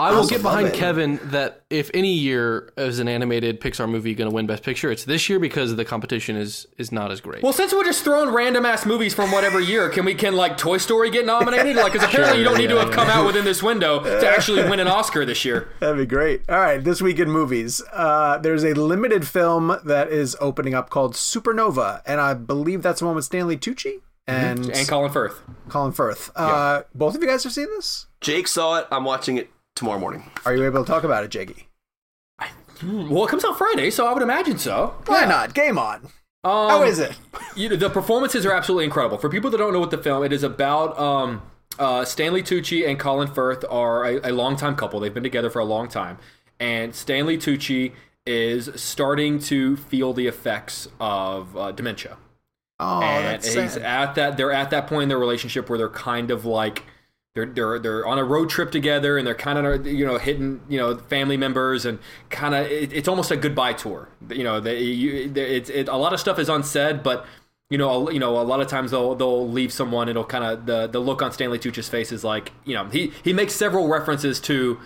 I 0.00 0.12
will 0.12 0.26
get 0.26 0.42
behind 0.42 0.68
it. 0.68 0.74
Kevin 0.74 1.20
that 1.24 1.62
if 1.68 1.90
any 1.92 2.14
year 2.14 2.72
is 2.76 2.98
an 2.98 3.08
animated 3.08 3.60
Pixar 3.60 3.88
movie 3.88 4.14
going 4.14 4.30
to 4.30 4.34
win 4.34 4.46
Best 4.46 4.62
Picture, 4.62 4.90
it's 4.90 5.04
this 5.04 5.28
year 5.28 5.38
because 5.38 5.76
the 5.76 5.84
competition 5.84 6.36
is 6.36 6.66
is 6.78 6.90
not 6.90 7.10
as 7.10 7.20
great. 7.20 7.42
Well, 7.42 7.52
since 7.52 7.72
we're 7.72 7.84
just 7.84 8.02
throwing 8.02 8.30
random 8.30 8.64
ass 8.64 8.86
movies 8.86 9.12
from 9.14 9.30
whatever 9.30 9.60
year, 9.60 9.90
can 9.90 10.04
we 10.04 10.14
can 10.14 10.34
like 10.34 10.56
Toy 10.56 10.78
Story 10.78 11.10
get 11.10 11.26
nominated? 11.26 11.76
Like, 11.76 11.92
because 11.92 12.08
apparently 12.08 12.38
you 12.38 12.44
don't 12.44 12.58
need 12.58 12.70
to 12.70 12.78
have 12.78 12.90
come 12.90 13.08
out 13.08 13.26
within 13.26 13.44
this 13.44 13.62
window 13.62 14.00
to 14.02 14.28
actually 14.28 14.68
win 14.68 14.80
an 14.80 14.88
Oscar 14.88 15.24
this 15.24 15.44
year. 15.44 15.68
That'd 15.80 15.98
be 15.98 16.06
great. 16.06 16.42
All 16.48 16.58
right, 16.58 16.82
this 16.82 17.02
week 17.02 17.18
in 17.18 17.30
movies, 17.30 17.82
uh, 17.92 18.38
there's 18.38 18.64
a 18.64 18.72
limited 18.74 19.26
film 19.26 19.76
that 19.84 20.08
is 20.08 20.36
opening 20.40 20.74
up 20.74 20.88
called 20.88 21.14
Supernova, 21.14 22.02
and 22.06 22.20
I 22.20 22.34
believe 22.34 22.82
that's 22.82 23.00
the 23.00 23.06
one 23.06 23.14
with 23.14 23.24
Stanley 23.26 23.56
Tucci 23.56 24.00
and, 24.26 24.70
And 24.70 24.88
Colin 24.88 25.12
Firth. 25.12 25.40
Colin 25.68 25.92
Firth. 25.92 26.30
Uh, 26.36 26.82
Both 26.94 27.14
of 27.14 27.22
you 27.22 27.28
guys 27.28 27.44
have 27.44 27.52
seen 27.52 27.66
this? 27.66 28.06
Jake 28.20 28.48
saw 28.48 28.78
it. 28.78 28.86
I'm 28.90 29.04
watching 29.04 29.36
it 29.36 29.50
tomorrow 29.74 29.98
morning. 29.98 30.30
Are 30.44 30.54
you 30.54 30.64
able 30.64 30.84
to 30.84 30.90
talk 30.90 31.04
about 31.04 31.24
it, 31.24 31.30
Jiggy? 31.30 31.66
Well, 32.82 33.26
it 33.26 33.28
comes 33.28 33.44
out 33.44 33.58
Friday, 33.58 33.90
so 33.90 34.06
I 34.06 34.14
would 34.14 34.22
imagine 34.22 34.56
so. 34.58 34.94
Why 35.06 35.26
not? 35.26 35.52
Game 35.52 35.76
on. 35.76 36.06
Um, 36.42 36.70
How 36.70 36.82
is 36.84 36.98
it? 36.98 37.12
you 37.54 37.68
know, 37.68 37.76
the 37.76 37.90
performances 37.90 38.46
are 38.46 38.52
absolutely 38.52 38.86
incredible. 38.86 39.18
For 39.18 39.28
people 39.28 39.50
that 39.50 39.58
don't 39.58 39.74
know 39.74 39.80
what 39.80 39.90
the 39.90 39.98
film, 39.98 40.24
it 40.24 40.32
is 40.32 40.42
about 40.42 40.98
um, 40.98 41.42
uh, 41.78 42.06
Stanley 42.06 42.42
Tucci 42.42 42.88
and 42.88 42.98
Colin 42.98 43.28
Firth 43.28 43.66
are 43.68 44.06
a, 44.06 44.30
a 44.30 44.32
longtime 44.32 44.76
couple. 44.76 44.98
They've 44.98 45.12
been 45.12 45.22
together 45.22 45.50
for 45.50 45.58
a 45.58 45.64
long 45.66 45.88
time, 45.88 46.16
and 46.58 46.94
Stanley 46.94 47.36
Tucci 47.36 47.92
is 48.24 48.70
starting 48.76 49.38
to 49.40 49.76
feel 49.76 50.14
the 50.14 50.26
effects 50.26 50.88
of 50.98 51.54
uh, 51.58 51.72
dementia. 51.72 52.16
Oh, 52.78 53.02
and 53.02 53.26
that's 53.26 53.52
he's 53.52 53.72
sad. 53.74 53.82
at 53.82 54.14
that. 54.14 54.36
They're 54.38 54.52
at 54.52 54.70
that 54.70 54.86
point 54.86 55.02
in 55.02 55.08
their 55.10 55.18
relationship 55.18 55.68
where 55.68 55.76
they're 55.76 55.90
kind 55.90 56.30
of 56.30 56.46
like. 56.46 56.84
They're, 57.34 57.46
they're, 57.46 57.78
they're 57.78 58.06
on 58.06 58.18
a 58.18 58.24
road 58.24 58.50
trip 58.50 58.72
together 58.72 59.16
and 59.16 59.24
they're 59.24 59.36
kind 59.36 59.64
of 59.64 59.86
you 59.86 60.04
know 60.04 60.18
hitting 60.18 60.60
you 60.68 60.78
know 60.78 60.96
family 60.96 61.36
members 61.36 61.84
and 61.86 62.00
kind 62.28 62.56
of 62.56 62.66
it, 62.66 62.92
it's 62.92 63.06
almost 63.06 63.30
a 63.30 63.36
goodbye 63.36 63.72
tour. 63.74 64.08
You 64.30 64.42
know 64.42 64.58
they, 64.58 64.80
you, 64.80 65.32
it's 65.36 65.70
it, 65.70 65.86
a 65.88 65.96
lot 65.96 66.12
of 66.12 66.18
stuff 66.18 66.40
is 66.40 66.48
unsaid 66.48 67.04
but 67.04 67.24
you 67.68 67.78
know 67.78 68.08
a, 68.08 68.12
you 68.12 68.18
know 68.18 68.40
a 68.40 68.42
lot 68.42 68.60
of 68.60 68.66
times 68.66 68.90
they'll 68.90 69.14
they'll 69.14 69.48
leave 69.48 69.72
someone 69.72 70.08
it'll 70.08 70.24
kind 70.24 70.42
of 70.42 70.66
the 70.66 70.88
the 70.88 70.98
look 70.98 71.22
on 71.22 71.30
Stanley 71.30 71.60
Tucci's 71.60 71.88
face 71.88 72.10
is 72.10 72.24
like 72.24 72.50
you 72.64 72.74
know 72.74 72.86
he 72.86 73.12
he 73.22 73.32
makes 73.32 73.54
several 73.54 73.86
references 73.86 74.40
to 74.40 74.80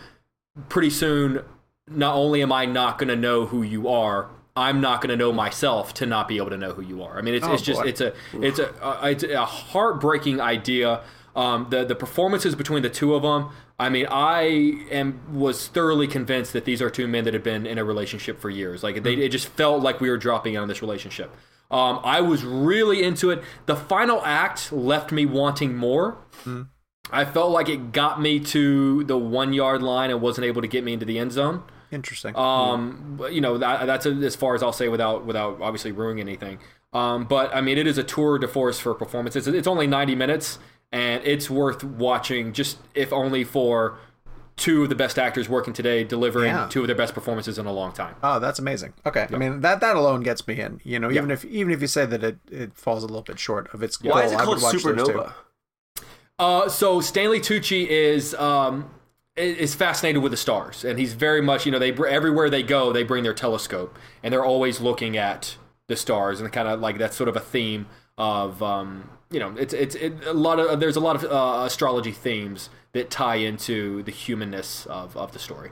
pretty 0.69 0.91
soon 0.91 1.43
not 1.89 2.15
only 2.15 2.43
am 2.43 2.53
I 2.53 2.67
not 2.67 2.99
going 2.99 3.09
to 3.09 3.17
know 3.17 3.47
who 3.47 3.63
you 3.63 3.89
are 3.89 4.29
I'm 4.55 4.83
not 4.83 5.01
going 5.01 5.11
to 5.11 5.17
know 5.17 5.33
myself 5.33 5.95
to 5.95 6.07
not 6.07 6.29
be 6.29 6.37
able 6.37 6.51
to 6.51 6.59
know 6.59 6.73
who 6.75 6.83
you 6.83 7.03
are. 7.03 7.17
I 7.19 7.23
mean 7.23 7.35
it's, 7.35 7.47
Oh, 7.47 7.55
it's 7.55 7.63
just 7.63 7.83
it's 7.85 8.03
a 8.03 8.13
it's 8.35 8.59
a 8.59 8.71
uh, 8.85 9.07
it's 9.07 9.25
a 9.25 9.45
heartbreaking 9.47 10.43
idea 10.43 11.01
um, 11.37 11.67
the 11.71 11.85
the 11.85 11.95
performances 11.95 12.55
between 12.55 12.83
the 12.83 12.91
two 12.91 13.15
of 13.15 13.23
them 13.23 13.51
I 13.79 13.89
mean 13.89 14.07
I 14.11 14.43
am 14.91 15.21
was 15.33 15.69
thoroughly 15.69 16.07
convinced 16.07 16.53
that 16.53 16.65
these 16.65 16.81
are 16.81 16.91
two 16.91 17.09
men 17.09 17.25
that 17.25 17.35
have 17.35 17.43
been 17.43 17.67
in 17.67 17.79
a 17.79 17.85
relationship 17.85 18.41
for 18.41 18.51
years 18.51 18.83
like 18.83 19.03
they 19.03 19.15
it 19.15 19.31
just 19.31 19.49
felt 19.49 19.83
like 19.83 20.01
we 20.01 20.11
were 20.11 20.19
dropping 20.19 20.55
in 20.55 20.61
on 20.61 20.69
this 20.69 20.81
relationship 20.81 21.35
um, 21.71 22.01
I 22.05 22.21
was 22.21 22.45
really 22.45 23.03
into 23.03 23.31
it 23.31 23.43
the 23.67 23.77
final 23.77 24.23
act 24.25 24.73
left 24.73 25.13
me 25.13 25.27
wanting 25.27 25.77
more 25.77 26.19
I 27.11 27.25
felt 27.25 27.51
like 27.51 27.69
it 27.69 27.93
got 27.93 28.21
me 28.21 28.41
to 28.41 29.05
the 29.05 29.17
one 29.17 29.53
yard 29.53 29.83
line 29.83 30.11
and 30.11 30.21
wasn't 30.21 30.47
able 30.47 30.63
to 30.63 30.69
get 30.69 30.85
me 30.85 30.93
into 30.93 31.05
the 31.05 31.19
end 31.19 31.33
zone. 31.33 31.63
Interesting. 31.93 32.35
Um, 32.37 33.15
but, 33.19 33.33
you 33.33 33.41
know 33.41 33.59
that, 33.59 33.87
that's 33.87 34.07
as 34.07 34.35
far 34.35 34.55
as 34.55 34.63
I'll 34.63 34.73
say 34.73 34.89
without 34.89 35.25
without 35.25 35.61
obviously 35.61 35.93
ruining 35.93 36.21
anything. 36.21 36.59
Um, 36.93 37.25
but 37.25 37.55
I 37.55 37.61
mean, 37.61 37.79
it 37.79 37.87
is 37.87 37.99
a 37.99 38.05
tour 38.05 38.39
de 38.39 38.49
force 38.49 38.79
for 38.79 38.95
performance. 38.95 39.37
It's, 39.37 39.47
it's 39.47 39.69
only 39.69 39.87
ninety 39.87 40.15
minutes, 40.15 40.59
and 40.95 41.21
it's 41.27 41.51
worth 41.51 41.83
watching 41.85 42.53
just 42.55 42.79
if 42.95 43.13
only 43.13 43.43
for 43.45 43.99
two 44.57 44.85
of 44.85 44.89
the 44.89 44.95
best 44.95 45.19
actors 45.19 45.49
working 45.49 45.73
today 45.75 46.05
delivering 46.05 46.53
Yeah. 46.53 46.69
two 46.71 46.83
of 46.83 46.87
their 46.87 46.95
best 46.95 47.13
performances 47.13 47.59
in 47.59 47.67
a 47.67 47.73
long 47.73 47.91
time. 47.93 48.15
Oh, 48.23 48.39
that's 48.39 48.61
amazing. 48.61 48.93
Okay, 49.05 49.27
I 49.33 49.37
mean 49.37 49.61
that 49.63 49.81
that 49.81 49.97
alone 49.97 50.23
gets 50.23 50.47
me 50.47 50.61
in. 50.61 50.81
You 50.85 51.01
know, 51.01 51.11
even 51.11 51.31
if 51.33 51.45
even 51.45 51.73
if 51.73 51.81
you 51.81 51.89
say 51.89 52.07
that 52.07 52.23
it, 52.23 52.39
it 52.51 52.77
falls 52.77 53.03
a 53.03 53.07
little 53.09 53.23
bit 53.23 53.39
short 53.41 53.73
of 53.75 53.83
its 53.83 53.97
goal, 53.97 54.13
Why 54.13 54.23
is 54.25 54.33
it 54.33 54.37
I 54.37 54.45
called 54.45 54.57
would 54.59 54.63
watch 54.63 54.83
those. 54.83 54.85
Supernova? 54.85 55.33
Uh, 56.39 56.69
so 56.69 57.01
Stanley 57.01 57.41
Tucci 57.41 57.87
is 57.87 58.35
um, 58.35 58.91
is 59.37 59.75
fascinated 59.75 60.23
with 60.23 60.31
the 60.33 60.37
stars, 60.37 60.85
and 60.85 60.99
he's 60.99 61.15
very 61.15 61.41
much 61.43 61.67
you 61.67 61.73
know 61.73 61.79
they 61.79 61.93
everywhere 61.93 62.49
they 62.51 62.63
go 62.63 62.93
they 62.93 63.03
bring 63.03 63.23
their 63.25 63.35
telescope, 63.35 63.99
and 64.23 64.33
they're 64.33 64.45
always 64.45 64.81
looking 64.81 65.17
at 65.17 65.57
the 65.89 65.97
stars, 65.97 66.41
and 66.41 66.53
kind 66.53 66.69
of 66.69 66.81
like 66.81 66.99
that's 66.99 67.17
sort 67.17 67.29
of 67.29 67.37
a 67.37 67.41
theme 67.41 67.87
of 68.17 68.63
um, 68.63 69.11
you 69.35 69.41
know 69.41 69.55
it's 69.59 69.75
it's 69.75 69.95
it, 69.97 70.25
a 70.25 70.33
lot 70.33 70.59
of 70.59 70.81
there's 70.81 70.97
a 70.97 71.01
lot 71.01 71.17
of 71.17 71.25
uh, 71.31 71.65
astrology 71.67 72.13
themes 72.13 72.71
that 72.93 73.11
tie 73.11 73.37
into 73.37 74.03
the 74.05 74.13
humanness 74.13 74.87
of 74.87 75.17
of 75.17 75.33
the 75.33 75.39
story. 75.39 75.71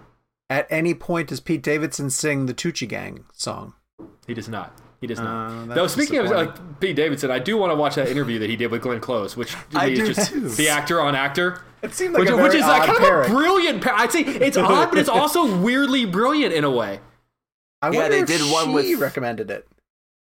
At 0.50 0.66
any 0.68 0.92
point, 0.92 1.28
does 1.28 1.40
Pete 1.40 1.62
Davidson 1.62 2.10
sing 2.10 2.44
the 2.46 2.52
Tucci 2.52 2.86
Gang 2.86 3.24
song? 3.32 3.72
He 4.26 4.34
does 4.34 4.48
not. 4.48 4.78
He 5.00 5.06
does 5.06 5.18
not. 5.18 5.70
Uh, 5.70 5.74
Though 5.74 5.86
speaking 5.86 6.18
of 6.18 6.26
like 6.30 6.78
Pete 6.80 6.94
Davidson, 6.96 7.30
I 7.30 7.38
do 7.38 7.56
want 7.56 7.70
to 7.72 7.76
watch 7.76 7.94
that 7.94 8.08
interview 8.08 8.38
that 8.40 8.50
he 8.50 8.56
did 8.56 8.70
with 8.70 8.82
Glenn 8.82 9.00
Close, 9.00 9.36
which 9.36 9.54
I 9.74 9.88
me 9.88 9.94
do 9.96 10.12
just 10.12 10.30
too. 10.30 10.48
the 10.50 10.68
actor 10.68 11.00
on 11.00 11.14
actor. 11.14 11.62
It 11.82 11.94
seemed 11.94 12.14
like 12.14 12.20
which, 12.20 12.30
a 12.30 12.36
which 12.36 12.52
very 12.52 12.58
is 12.58 12.66
like 12.66 12.84
kind 12.86 12.98
pairing. 12.98 13.24
of 13.30 13.32
a 13.32 13.34
brilliant 13.34 13.82
pair. 13.82 13.94
I'd 13.94 14.12
say 14.12 14.20
it's 14.20 14.56
odd, 14.58 14.90
but 14.90 14.98
it's 14.98 15.08
also 15.08 15.56
weirdly 15.58 16.04
brilliant 16.04 16.52
in 16.54 16.62
a 16.64 16.70
way. 16.70 17.00
I 17.80 17.90
Yeah, 17.90 18.00
wonder 18.00 18.08
they 18.16 18.20
if 18.22 18.26
did 18.28 18.52
one 18.52 18.66
she 18.66 18.92
with- 18.94 19.00
recommended 19.00 19.50
it. 19.50 19.66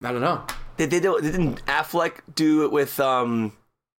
I 0.03 0.12
don't 0.12 0.22
know. 0.22 0.45
They, 0.77 0.85
they, 0.85 0.99
don't- 0.99 1.22
didn't 1.22 1.65
Affleck 1.65 2.19
do 2.35 2.64
it 2.65 2.72
with 2.72 2.99
um 2.99 3.53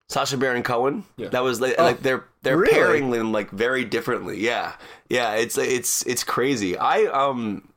Sacha 0.10 0.38
Baron 0.38 0.64
Cohen. 0.64 1.04
Yeah. 1.18 1.30
That 1.30 1.44
was 1.44 1.60
like, 1.62 1.76
Oh, 1.78 1.84
like 1.84 2.02
they're 2.02 2.26
they're 2.44 2.58
really? 2.58 2.74
pairing 2.74 3.12
them 3.12 3.32
like 3.32 3.50
very 3.52 3.86
differently. 3.86 4.40
Yeah, 4.40 4.74
yeah. 5.10 5.34
It's 5.34 5.58
it's 5.58 6.04
it's 6.06 6.24
crazy. 6.24 6.78
I 6.78 7.06
um, 7.06 7.68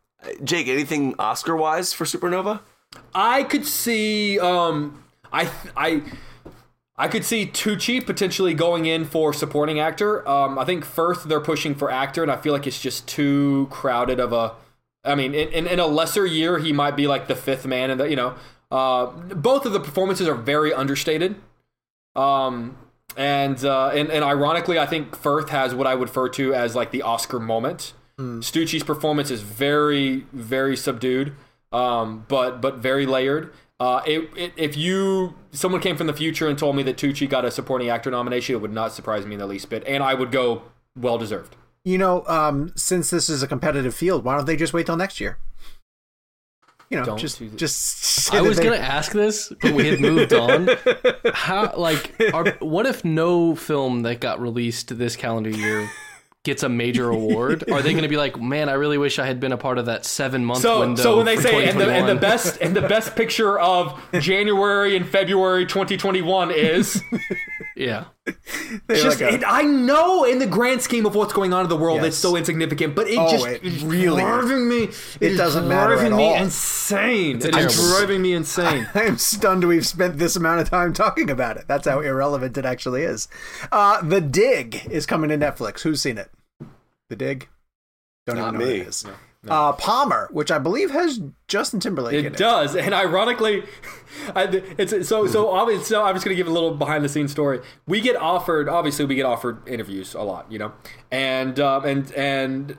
Jake, 0.44 0.68
anything 0.68 1.14
Oscar 1.18 1.56
wise 1.56 1.92
for 1.92 2.04
Supernova? 2.04 2.60
I 3.14 3.44
could 3.44 3.64
see 3.66 4.38
um 4.40 5.02
I 5.32 5.50
I 5.76 6.02
I 6.96 7.06
could 7.06 7.24
see 7.24 7.46
Tucci 7.46 8.04
potentially 8.04 8.54
going 8.54 8.86
in 8.86 9.04
for 9.04 9.32
supporting 9.32 9.78
actor. 9.78 10.28
Um, 10.28 10.58
I 10.58 10.64
think 10.64 10.84
Firth 10.84 11.24
they're 11.24 11.40
pushing 11.40 11.74
for 11.76 11.90
actor, 11.90 12.22
and 12.22 12.30
I 12.32 12.36
feel 12.36 12.52
like 12.52 12.66
it's 12.66 12.80
just 12.80 13.06
too 13.06 13.68
crowded 13.70 14.18
of 14.18 14.32
a. 14.32 14.54
I 15.04 15.14
mean, 15.14 15.32
in, 15.32 15.48
in, 15.50 15.66
in 15.68 15.78
a 15.78 15.86
lesser 15.86 16.26
year, 16.26 16.58
he 16.58 16.72
might 16.72 16.96
be 16.96 17.06
like 17.06 17.28
the 17.28 17.36
fifth 17.36 17.64
man, 17.66 17.90
and 17.90 18.00
the, 18.00 18.10
you 18.10 18.16
know, 18.16 18.34
uh, 18.70 19.06
both 19.06 19.66
of 19.66 19.72
the 19.72 19.80
performances 19.80 20.28
are 20.28 20.34
very 20.34 20.72
understated. 20.72 21.36
Um, 22.14 22.76
and, 23.16 23.64
uh, 23.64 23.88
and 23.88 24.10
and 24.10 24.24
ironically, 24.24 24.78
I 24.78 24.86
think 24.86 25.16
Firth 25.16 25.48
has 25.50 25.74
what 25.74 25.86
I 25.86 25.94
would 25.94 26.08
refer 26.08 26.28
to 26.30 26.54
as 26.54 26.74
like 26.74 26.90
the 26.90 27.02
Oscar 27.02 27.40
moment. 27.40 27.94
Stucci's 28.40 28.82
performance 28.82 29.30
is 29.30 29.42
very 29.42 30.26
very 30.32 30.76
subdued, 30.76 31.34
um, 31.72 32.24
but 32.28 32.60
but 32.60 32.78
very 32.78 33.06
layered. 33.06 33.52
Uh, 33.80 34.02
it, 34.06 34.28
it, 34.36 34.52
if 34.56 34.76
you 34.76 35.34
someone 35.52 35.80
came 35.80 35.96
from 35.96 36.08
the 36.08 36.12
future 36.12 36.48
and 36.48 36.58
told 36.58 36.74
me 36.74 36.82
that 36.82 36.96
Tucci 36.96 37.28
got 37.28 37.44
a 37.44 37.50
supporting 37.50 37.88
actor 37.88 38.10
nomination, 38.10 38.56
it 38.56 38.58
would 38.58 38.72
not 38.72 38.92
surprise 38.92 39.24
me 39.24 39.34
in 39.34 39.38
the 39.38 39.46
least 39.46 39.70
bit, 39.70 39.84
and 39.86 40.02
I 40.02 40.14
would 40.14 40.32
go 40.32 40.62
well 40.96 41.16
deserved. 41.16 41.54
You 41.84 41.96
know, 41.96 42.26
um, 42.26 42.72
since 42.74 43.10
this 43.10 43.30
is 43.30 43.42
a 43.42 43.46
competitive 43.46 43.94
field, 43.94 44.24
why 44.24 44.36
don't 44.36 44.46
they 44.46 44.56
just 44.56 44.72
wait 44.72 44.86
till 44.86 44.96
next 44.96 45.20
year? 45.20 45.38
You 46.90 46.98
know, 46.98 47.04
Don't 47.04 47.18
just 47.18 47.38
do 47.38 47.48
just. 47.50 48.32
I 48.32 48.40
was 48.40 48.58
gonna 48.58 48.76
ask 48.76 49.12
this, 49.12 49.52
but 49.60 49.72
we 49.74 49.88
had 49.88 50.00
moved 50.00 50.32
on. 50.32 50.68
How 51.34 51.74
like 51.76 52.14
are, 52.32 52.56
what 52.60 52.86
if 52.86 53.04
no 53.04 53.54
film 53.54 54.02
that 54.02 54.20
got 54.20 54.40
released 54.40 54.96
this 54.96 55.14
calendar 55.14 55.50
year 55.50 55.88
gets 56.44 56.62
a 56.62 56.68
major 56.70 57.10
award? 57.18 57.70
Are 57.70 57.82
they 57.82 57.92
gonna 57.92 58.08
be 58.08 58.16
like, 58.16 58.40
man, 58.40 58.70
I 58.70 58.72
really 58.74 58.96
wish 58.96 59.18
I 59.18 59.26
had 59.26 59.38
been 59.38 59.52
a 59.52 59.58
part 59.58 59.76
of 59.76 59.84
that 59.86 60.06
seven 60.06 60.44
month 60.46 60.60
So, 60.62 60.80
window? 60.80 61.02
so 61.02 61.16
when 61.18 61.26
they 61.26 61.36
say 61.36 61.68
and 61.68 61.78
the, 61.78 61.90
and 61.92 62.08
the 62.08 62.14
best 62.14 62.58
and 62.62 62.74
the 62.74 62.80
best 62.88 63.14
picture 63.14 63.58
of 63.60 64.00
January 64.20 64.96
and 64.96 65.06
February 65.06 65.66
2021 65.66 66.50
is 66.52 67.02
yeah, 67.76 68.04
just 68.90 69.20
like 69.20 69.32
a- 69.32 69.34
it, 69.34 69.44
I 69.46 69.62
know 69.62 70.24
in 70.24 70.38
the 70.38 70.46
grand 70.46 70.82
scheme 70.82 71.06
of 71.06 71.14
what's 71.14 71.32
going 71.32 71.52
on 71.52 71.64
in 71.64 71.68
the 71.68 71.76
world, 71.76 71.96
Yes. 71.98 72.06
it's 72.08 72.16
so 72.18 72.36
insignificant, 72.36 72.94
but 72.94 73.08
it 73.08 73.18
Oh, 73.18 73.30
just 73.30 73.46
it 73.46 73.62
is 73.64 73.84
really- 73.84 74.22
driving 74.22 74.68
me. 74.68 74.82
it 74.84 74.92
is 75.32 75.38
doesn't 75.38 75.68
matter 75.68 75.94
driving 75.94 76.12
at 76.12 76.16
me 76.16 76.24
all. 76.36 76.42
insane. 76.42 77.36
It 77.36 77.52
terrible- 77.52 77.66
is 77.70 77.90
driving 77.96 78.22
me 78.22 78.32
insane. 78.34 78.88
I 78.94 79.02
am 79.02 79.18
stunned 79.18 79.64
we've 79.64 79.86
spent 79.86 80.18
this 80.18 80.36
amount 80.36 80.60
of 80.60 80.70
time 80.70 80.92
talking 80.92 81.30
about 81.30 81.56
it. 81.56 81.64
That's 81.68 81.86
how 81.86 82.00
irrelevant 82.00 82.56
it 82.58 82.64
actually 82.64 83.02
is. 83.02 83.28
Uh, 83.72 84.02
the 84.02 84.20
Dig 84.20 84.86
is 84.90 85.06
coming 85.06 85.30
to 85.30 85.38
Netflix. 85.38 85.80
Who's 85.82 86.00
seen 86.02 86.18
it? 86.18 86.30
The 87.08 87.16
Dig? 87.16 87.48
Don't 88.26 88.36
Not 88.36 88.48
even 88.54 88.60
know 88.60 88.66
me. 88.66 88.78
what 88.78 88.82
it 88.82 88.88
is. 88.88 89.04
Uh, 89.50 89.72
Palmer, 89.72 90.28
which 90.32 90.50
I 90.50 90.58
believe 90.58 90.90
has 90.90 91.20
Justin 91.46 91.80
Timberlake 91.80 92.14
in 92.14 92.24
It 92.26 92.32
it. 92.34 92.36
does, 92.38 92.76
and 92.76 92.94
ironically, 92.94 93.64
I, 94.34 94.44
it's 94.78 95.08
so 95.08 95.26
so. 95.26 95.48
Obviously, 95.50 95.84
so 95.86 96.02
I'm 96.04 96.14
just 96.14 96.24
gonna 96.24 96.34
give 96.36 96.46
a 96.46 96.50
little 96.52 96.74
behind 96.74 97.04
the 97.04 97.08
scenes 97.08 97.30
story. 97.30 97.60
We 97.86 98.00
get 98.00 98.16
offered, 98.16 98.68
obviously, 98.68 99.04
we 99.04 99.14
get 99.14 99.26
offered 99.26 99.66
interviews 99.68 100.14
a 100.14 100.22
lot, 100.22 100.50
you 100.50 100.58
know, 100.58 100.72
and 101.10 101.58
um, 101.60 101.84
and 101.84 102.12
and 102.12 102.78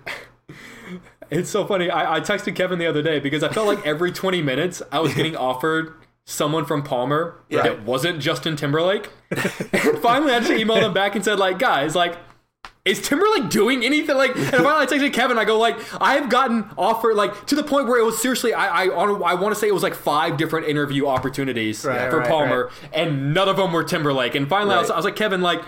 it's 1.29 1.49
so 1.49 1.65
funny. 1.65 1.89
I, 1.89 2.17
I 2.17 2.19
texted 2.21 2.55
Kevin 2.55 2.79
the 2.79 2.87
other 2.87 3.01
day 3.01 3.19
because 3.19 3.43
I 3.43 3.49
felt 3.49 3.67
like 3.67 3.85
every 3.85 4.11
20 4.11 4.41
minutes 4.41 4.81
I 4.91 4.99
was 4.99 5.13
getting 5.13 5.35
offered 5.49 5.93
someone 6.25 6.63
from 6.65 6.83
Palmer 6.83 7.35
that 7.49 7.83
wasn't 7.83 8.19
Justin 8.19 8.55
Timberlake, 8.55 9.09
and 9.31 9.97
finally 9.99 10.31
I 10.33 10.39
just 10.39 10.51
emailed 10.51 10.83
him 10.83 10.93
back 10.93 11.15
and 11.15 11.25
said 11.25 11.39
like, 11.39 11.57
guys, 11.59 11.95
like 11.95 12.17
is 12.89 13.01
Timberlake 13.01 13.49
doing 13.49 13.83
anything 13.85 14.17
like? 14.17 14.35
And 14.35 14.45
finally, 14.49 14.71
I 14.81 14.85
texted 14.85 15.13
Kevin. 15.13 15.37
I 15.37 15.45
go 15.45 15.57
like, 15.59 15.77
I 16.01 16.15
have 16.15 16.29
gotten 16.29 16.69
offered 16.77 17.15
like 17.15 17.45
to 17.47 17.55
the 17.55 17.63
point 17.63 17.87
where 17.87 17.99
it 17.99 18.03
was 18.03 18.21
seriously. 18.21 18.53
I 18.53 18.83
I, 18.83 18.85
I 18.87 19.33
want 19.35 19.53
to 19.53 19.59
say 19.59 19.67
it 19.67 19.73
was 19.73 19.83
like 19.83 19.95
five 19.95 20.37
different 20.37 20.67
interview 20.67 21.07
opportunities 21.07 21.83
Right, 21.85 22.09
for 22.09 22.19
right, 22.19 22.27
Palmer, 22.29 22.71
and 22.93 23.33
none 23.33 23.47
of 23.49 23.57
them 23.57 23.71
were 23.71 23.83
Timberlake. 23.83 24.35
And 24.35 24.47
finally, 24.49 24.75
I, 24.75 24.79
was, 24.81 24.89
I 24.91 24.95
was 24.95 25.05
like, 25.05 25.15
Kevin, 25.15 25.41
like. 25.41 25.61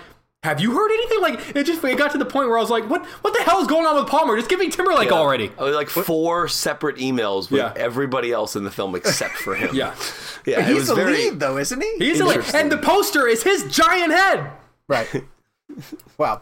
Have 0.44 0.60
you 0.60 0.72
heard 0.72 0.90
anything? 0.92 1.22
Like 1.22 1.56
it 1.56 1.66
just 1.68 1.84
it 1.84 2.00
got 2.00 2.14
to 2.14 2.18
the 2.18 2.26
point 2.26 2.50
where 2.50 2.58
I 2.58 2.62
was 2.62 2.72
like, 2.72 2.90
"What? 2.90 3.06
What 3.06 3.36
the 3.38 3.44
hell 3.44 3.62
is 3.62 3.68
going 3.68 3.86
on 3.86 3.96
with 3.96 4.08
Palmer? 4.08 4.36
Just 4.36 4.50
give 4.50 4.60
me 4.60 4.72
Timberlake 4.72 5.12
already." 5.12 5.52
Uh, 5.60 5.70
Like 5.70 5.88
four 5.88 6.48
separate 6.48 6.96
emails 6.96 7.52
with 7.52 7.60
Yeah. 7.62 7.74
everybody 7.76 8.32
else 8.32 8.56
in 8.56 8.64
the 8.64 8.72
film 8.72 8.96
except 8.96 9.34
for 9.36 9.54
him. 9.54 9.76
Yeah, 9.76 9.94
yeah. 10.48 10.62
It 10.62 10.66
He's 10.66 10.76
was 10.78 10.88
the 10.88 10.96
very. 10.96 11.14
lead, 11.30 11.40
though, 11.40 11.60
isn't 11.60 11.80
he? 11.80 11.96
he's 12.00 12.22
like, 12.24 12.56
and 12.56 12.72
the 12.72 12.80
poster 12.80 13.28
is 13.28 13.44
his 13.44 13.66
giant 13.66 14.12
head. 14.14 14.50
Right. 14.88 15.26
well, 16.18 16.42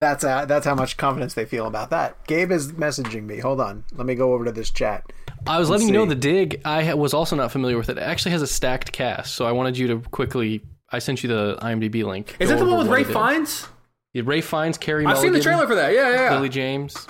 that's 0.00 0.24
uh, 0.24 0.44
that's 0.44 0.66
how 0.66 0.74
much 0.74 0.96
confidence 0.96 1.34
they 1.34 1.44
feel 1.46 1.66
about 1.66 1.90
that. 1.90 2.24
Gabe 2.26 2.50
is 2.52 2.72
messaging 2.72 3.24
me. 3.24 3.38
Hold 3.38 3.60
on. 3.60 3.84
Let 3.94 4.06
me 4.06 4.14
go 4.14 4.32
over 4.34 4.44
to 4.44 4.52
this 4.52 4.70
chat. 4.70 5.10
I 5.46 5.58
was 5.58 5.70
letting 5.70 5.86
you 5.86 5.92
know 5.94 6.06
the 6.06 6.14
dig. 6.14 6.60
I 6.64 6.94
was 6.94 7.14
also 7.14 7.36
not 7.36 7.52
familiar 7.52 7.76
with 7.78 7.88
it. 7.88 7.98
It 7.98 8.02
actually 8.02 8.32
has 8.32 8.42
a 8.42 8.46
stacked 8.46 8.92
cast, 8.92 9.34
so 9.34 9.46
I 9.46 9.52
wanted 9.52 9.78
you 9.78 9.86
to 9.88 9.98
quickly. 10.10 10.62
I 10.90 10.98
sent 11.00 11.22
you 11.22 11.28
the 11.28 11.56
IMDb 11.62 12.04
link. 12.04 12.36
Is 12.38 12.48
Go 12.48 12.56
that 12.56 12.64
the 12.64 12.70
one 12.70 12.78
with 12.78 12.88
Ray 12.88 13.00
it 13.02 13.08
is. 13.08 13.12
Fiennes? 13.12 13.68
Yeah, 14.12 14.22
Ralph 14.24 14.44
Fiennes, 14.44 14.78
Carey. 14.78 15.04
I've 15.04 15.18
seen 15.18 15.32
the 15.32 15.40
trailer 15.40 15.66
for 15.66 15.74
that. 15.74 15.92
Yeah, 15.92 16.10
yeah. 16.10 16.20
yeah. 16.30 16.34
Lily 16.34 16.48
James. 16.48 17.06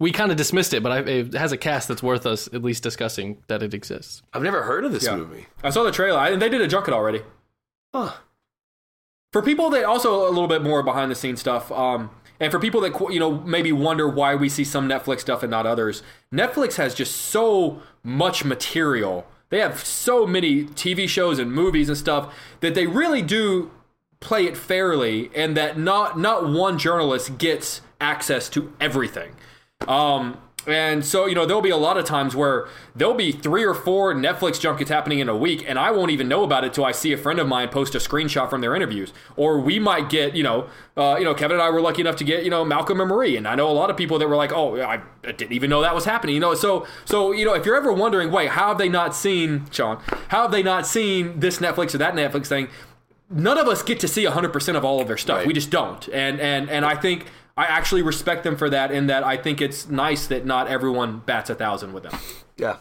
We 0.00 0.10
kind 0.10 0.30
of 0.32 0.36
dismissed 0.36 0.74
it, 0.74 0.82
but 0.82 0.90
I, 0.90 0.98
it 1.00 1.34
has 1.34 1.52
a 1.52 1.56
cast 1.56 1.86
that's 1.88 2.02
worth 2.02 2.26
us 2.26 2.48
at 2.52 2.62
least 2.62 2.82
discussing 2.82 3.42
that 3.46 3.62
it 3.62 3.74
exists. 3.74 4.22
I've 4.32 4.42
never 4.42 4.62
heard 4.64 4.84
of 4.84 4.92
this 4.92 5.04
Yeah. 5.04 5.16
movie. 5.16 5.46
I 5.62 5.70
saw 5.70 5.84
the 5.84 5.92
trailer, 5.92 6.18
and 6.18 6.42
they 6.42 6.48
did 6.48 6.60
a 6.60 6.66
junket 6.66 6.92
already. 6.94 7.22
Huh. 7.94 8.12
For 9.34 9.42
people 9.42 9.68
that 9.70 9.82
also 9.82 10.28
a 10.28 10.30
little 10.30 10.46
bit 10.46 10.62
more 10.62 10.84
behind 10.84 11.10
the 11.10 11.16
scenes 11.16 11.40
stuff, 11.40 11.72
um, 11.72 12.10
and 12.38 12.52
for 12.52 12.60
people 12.60 12.80
that 12.82 12.96
you 13.10 13.18
know 13.18 13.40
maybe 13.40 13.72
wonder 13.72 14.08
why 14.08 14.36
we 14.36 14.48
see 14.48 14.62
some 14.62 14.88
Netflix 14.88 15.22
stuff 15.22 15.42
and 15.42 15.50
not 15.50 15.66
others, 15.66 16.04
Netflix 16.32 16.76
has 16.76 16.94
just 16.94 17.16
so 17.16 17.82
much 18.04 18.44
material. 18.44 19.26
They 19.48 19.58
have 19.58 19.84
so 19.84 20.24
many 20.24 20.66
TV 20.66 21.08
shows 21.08 21.40
and 21.40 21.50
movies 21.50 21.88
and 21.88 21.98
stuff 21.98 22.32
that 22.60 22.76
they 22.76 22.86
really 22.86 23.22
do 23.22 23.72
play 24.20 24.46
it 24.46 24.56
fairly, 24.56 25.32
and 25.34 25.56
that 25.56 25.76
not 25.76 26.16
not 26.16 26.48
one 26.48 26.78
journalist 26.78 27.36
gets 27.36 27.80
access 28.00 28.48
to 28.50 28.72
everything. 28.80 29.34
Um, 29.88 30.38
and 30.66 31.04
so, 31.04 31.26
you 31.26 31.34
know, 31.34 31.44
there'll 31.46 31.62
be 31.62 31.70
a 31.70 31.76
lot 31.76 31.96
of 31.96 32.04
times 32.04 32.34
where 32.34 32.66
there'll 32.94 33.14
be 33.14 33.32
three 33.32 33.64
or 33.64 33.74
four 33.74 34.14
Netflix 34.14 34.60
junkets 34.60 34.90
happening 34.90 35.18
in 35.18 35.28
a 35.28 35.36
week, 35.36 35.64
and 35.66 35.78
I 35.78 35.90
won't 35.90 36.10
even 36.10 36.28
know 36.28 36.42
about 36.44 36.64
it 36.64 36.72
till 36.72 36.84
I 36.84 36.92
see 36.92 37.12
a 37.12 37.18
friend 37.18 37.38
of 37.38 37.46
mine 37.46 37.68
post 37.68 37.94
a 37.94 37.98
screenshot 37.98 38.48
from 38.48 38.60
their 38.60 38.74
interviews. 38.74 39.12
Or 39.36 39.60
we 39.60 39.78
might 39.78 40.08
get, 40.08 40.34
you 40.34 40.42
know, 40.42 40.68
uh, 40.96 41.16
you 41.18 41.24
know, 41.24 41.34
Kevin 41.34 41.56
and 41.56 41.62
I 41.62 41.70
were 41.70 41.80
lucky 41.80 42.00
enough 42.00 42.16
to 42.16 42.24
get, 42.24 42.44
you 42.44 42.50
know, 42.50 42.64
Malcolm 42.64 43.00
and 43.00 43.08
Marie, 43.08 43.36
and 43.36 43.46
I 43.46 43.54
know 43.54 43.68
a 43.68 43.72
lot 43.72 43.90
of 43.90 43.96
people 43.96 44.18
that 44.18 44.28
were 44.28 44.36
like, 44.36 44.52
oh, 44.52 44.80
I 44.80 45.02
didn't 45.22 45.52
even 45.52 45.70
know 45.70 45.80
that 45.82 45.94
was 45.94 46.04
happening, 46.04 46.34
you 46.34 46.40
know. 46.40 46.54
So, 46.54 46.86
so 47.04 47.32
you 47.32 47.44
know, 47.44 47.54
if 47.54 47.66
you're 47.66 47.76
ever 47.76 47.92
wondering, 47.92 48.30
wait, 48.30 48.50
how 48.50 48.68
have 48.68 48.78
they 48.78 48.88
not 48.88 49.14
seen 49.14 49.66
Sean? 49.70 50.02
How 50.28 50.42
have 50.42 50.50
they 50.50 50.62
not 50.62 50.86
seen 50.86 51.40
this 51.40 51.58
Netflix 51.58 51.94
or 51.94 51.98
that 51.98 52.14
Netflix 52.14 52.46
thing? 52.46 52.68
none 53.30 53.58
of 53.58 53.66
us 53.66 53.82
get 53.82 54.00
to 54.00 54.08
see 54.08 54.24
100% 54.24 54.76
of 54.76 54.84
all 54.84 55.00
of 55.00 55.08
their 55.08 55.16
stuff. 55.16 55.38
Right. 55.38 55.46
We 55.46 55.52
just 55.52 55.70
don't. 55.70 56.08
And 56.10 56.40
and 56.40 56.68
and 56.70 56.84
I 56.84 56.94
think 56.94 57.26
I 57.56 57.64
actually 57.64 58.02
respect 58.02 58.42
them 58.44 58.56
for 58.56 58.68
that 58.70 58.90
in 58.90 59.06
that 59.06 59.22
I 59.24 59.36
think 59.36 59.60
it's 59.60 59.88
nice 59.88 60.26
that 60.26 60.44
not 60.44 60.66
everyone 60.68 61.20
bats 61.20 61.50
a 61.50 61.54
thousand 61.54 61.92
with 61.92 62.02
them. 62.02 62.18
Yeah. 62.56 62.76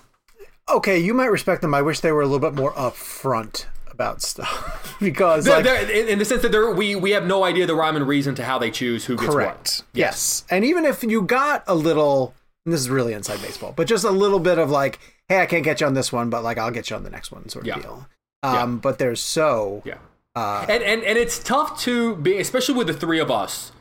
Okay, 0.69 0.97
you 0.99 1.13
might 1.13 1.27
respect 1.31 1.61
them. 1.61 1.73
I 1.73 1.81
wish 1.81 1.99
they 1.99 2.11
were 2.11 2.21
a 2.21 2.25
little 2.25 2.39
bit 2.39 2.53
more 2.55 2.71
upfront 2.73 3.65
about 3.91 4.21
stuff 4.21 4.95
because, 4.99 5.45
They're- 5.45 5.55
like, 5.57 5.63
they're- 5.65 5.89
in, 5.89 6.07
in 6.07 6.19
the 6.19 6.25
sense 6.25 6.41
that 6.41 6.51
they're, 6.51 6.71
we 6.71 6.95
we 6.95 7.11
have 7.11 7.25
no 7.27 7.43
idea 7.43 7.67
the 7.67 7.75
rhyme 7.75 7.95
and 7.95 8.07
reason 8.07 8.33
to 8.35 8.43
how 8.45 8.57
they 8.57 8.71
choose 8.71 9.05
who 9.05 9.15
gets 9.17 9.29
correct. 9.29 9.57
what. 9.57 9.83
Yes. 9.93 10.45
and 10.49 10.63
even 10.65 10.85
if 10.85 11.03
you 11.03 11.21
got 11.21 11.63
a 11.67 11.75
little, 11.75 12.33
and 12.65 12.73
this 12.73 12.81
is 12.81 12.89
really 12.89 13.13
inside 13.13 13.41
baseball, 13.41 13.73
but 13.75 13.87
just 13.87 14.03
a 14.05 14.09
little 14.11 14.39
bit 14.39 14.57
of 14.57 14.71
like, 14.71 14.99
hey, 15.29 15.41
I 15.41 15.45
can't 15.45 15.63
get 15.63 15.81
you 15.81 15.87
on 15.87 15.93
this 15.93 16.11
one, 16.11 16.29
but 16.29 16.43
like 16.43 16.57
I'll 16.57 16.71
get 16.71 16.89
you 16.89 16.95
on 16.95 17.03
the 17.03 17.09
next 17.11 17.31
one, 17.31 17.47
sort 17.49 17.63
of 17.63 17.67
Yeah. 17.67 17.79
deal. 17.81 18.07
Um, 18.41 18.79
but 18.79 18.97
there's 18.99 19.21
so 19.21 19.81
Yeah. 19.85 19.97
Uh, 20.35 20.65
and, 20.67 20.81
and 20.83 21.03
and 21.03 21.17
it's 21.17 21.37
tough 21.39 21.79
to 21.81 22.15
be, 22.15 22.37
especially 22.39 22.73
with 22.75 22.87
the 22.87 22.93
three 22.93 23.19
of 23.19 23.29
us. 23.29 23.71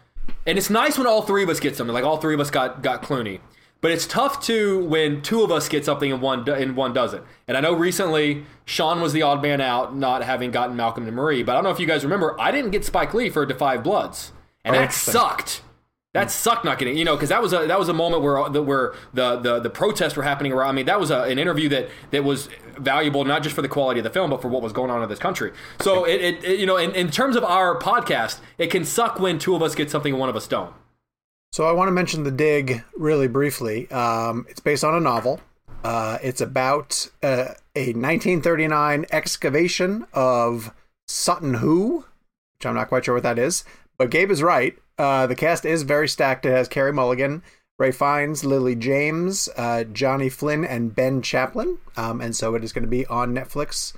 And 0.46 0.58
it's 0.58 0.70
nice 0.70 0.98
when 0.98 1.06
all 1.06 1.22
three 1.22 1.42
of 1.42 1.48
us 1.48 1.60
get 1.60 1.76
something. 1.76 1.94
Like 1.94 2.04
all 2.04 2.16
three 2.16 2.34
of 2.34 2.40
us 2.40 2.50
got 2.50 2.82
got 2.82 3.02
Clooney. 3.02 3.40
But 3.80 3.90
it's 3.90 4.06
tough 4.06 4.40
too 4.40 4.84
when 4.84 5.22
two 5.22 5.42
of 5.42 5.50
us 5.50 5.68
get 5.68 5.84
something 5.84 6.12
and 6.12 6.22
one 6.22 6.48
and 6.48 6.76
one 6.76 6.92
doesn't. 6.92 7.24
And 7.48 7.56
I 7.56 7.60
know 7.60 7.72
recently 7.74 8.44
Sean 8.64 9.00
was 9.00 9.12
the 9.12 9.22
odd 9.22 9.42
man 9.42 9.60
out, 9.60 9.96
not 9.96 10.22
having 10.22 10.52
gotten 10.52 10.76
Malcolm 10.76 11.06
and 11.06 11.16
Marie. 11.16 11.42
But 11.42 11.52
I 11.52 11.54
don't 11.56 11.64
know 11.64 11.70
if 11.70 11.80
you 11.80 11.86
guys 11.86 12.04
remember, 12.04 12.40
I 12.40 12.52
didn't 12.52 12.70
get 12.70 12.84
Spike 12.84 13.12
Lee 13.12 13.28
for 13.28 13.44
Da 13.44 13.56
5 13.56 13.82
Bloods, 13.82 14.30
and 14.64 14.76
Oh, 14.76 14.78
that 14.78 14.92
sucked. 14.92 15.62
That 16.14 16.30
sucked 16.30 16.62
not 16.62 16.78
getting, 16.78 16.98
you 16.98 17.06
know, 17.06 17.16
because 17.16 17.30
that 17.30 17.40
was 17.40 17.54
a 17.54 17.66
that 17.66 17.78
was 17.78 17.88
a 17.88 17.94
moment 17.94 18.22
where 18.22 18.48
the 18.50 18.62
where 18.62 18.94
the 19.14 19.36
the, 19.36 19.60
the 19.60 19.70
protests 19.70 20.14
were 20.14 20.22
happening 20.22 20.52
around. 20.52 20.68
I 20.68 20.72
mean, 20.72 20.86
that 20.86 21.00
was 21.00 21.10
a, 21.10 21.22
an 21.22 21.38
interview 21.38 21.70
that 21.70 21.88
that 22.10 22.22
was 22.22 22.50
valuable 22.76 23.24
not 23.24 23.42
just 23.42 23.54
for 23.54 23.62
the 23.62 23.68
quality 23.68 24.00
of 24.00 24.04
the 24.04 24.10
film, 24.10 24.28
but 24.28 24.42
for 24.42 24.48
what 24.48 24.60
was 24.60 24.74
going 24.74 24.90
on 24.90 25.02
in 25.02 25.08
this 25.08 25.18
country. 25.18 25.52
So 25.80 26.04
it, 26.04 26.20
it, 26.20 26.44
it 26.44 26.58
you 26.58 26.66
know, 26.66 26.76
in, 26.76 26.94
in 26.94 27.10
terms 27.10 27.34
of 27.34 27.44
our 27.44 27.78
podcast, 27.78 28.40
it 28.58 28.66
can 28.70 28.84
suck 28.84 29.20
when 29.20 29.38
two 29.38 29.54
of 29.54 29.62
us 29.62 29.74
get 29.74 29.90
something 29.90 30.12
and 30.12 30.20
one 30.20 30.28
of 30.28 30.36
us 30.36 30.46
don't. 30.46 30.74
So 31.50 31.64
I 31.66 31.72
want 31.72 31.88
to 31.88 31.92
mention 31.92 32.24
the 32.24 32.30
dig 32.30 32.84
really 32.94 33.28
briefly. 33.28 33.90
Um, 33.90 34.46
it's 34.50 34.60
based 34.60 34.84
on 34.84 34.94
a 34.94 35.00
novel. 35.00 35.40
Uh, 35.82 36.18
it's 36.22 36.40
about 36.42 37.08
uh, 37.22 37.54
a 37.74 37.92
1939 37.92 39.06
excavation 39.10 40.06
of 40.12 40.72
Sutton 41.06 41.54
Hoo, 41.54 42.04
which 42.56 42.66
I'm 42.66 42.74
not 42.74 42.88
quite 42.88 43.06
sure 43.06 43.14
what 43.14 43.22
that 43.22 43.38
is. 43.38 43.64
But 43.98 44.10
Gabe 44.10 44.30
is 44.30 44.42
right. 44.42 44.76
Uh, 45.02 45.26
the 45.26 45.34
cast 45.34 45.64
is 45.64 45.82
very 45.82 46.08
stacked. 46.08 46.46
It 46.46 46.50
has 46.52 46.68
Carey 46.68 46.92
Mulligan, 46.92 47.42
Ralph 47.78 47.96
Fiennes, 47.96 48.44
Lily 48.44 48.76
James, 48.76 49.48
uh, 49.56 49.82
Johnny 49.84 50.28
Flynn, 50.28 50.64
and 50.64 50.94
Ben 50.94 51.20
Chaplin. 51.22 51.78
Um, 51.96 52.20
and 52.20 52.36
so 52.36 52.54
it 52.54 52.62
is 52.62 52.72
going 52.72 52.84
to 52.84 52.90
be 52.90 53.04
on 53.06 53.34
Netflix 53.34 53.92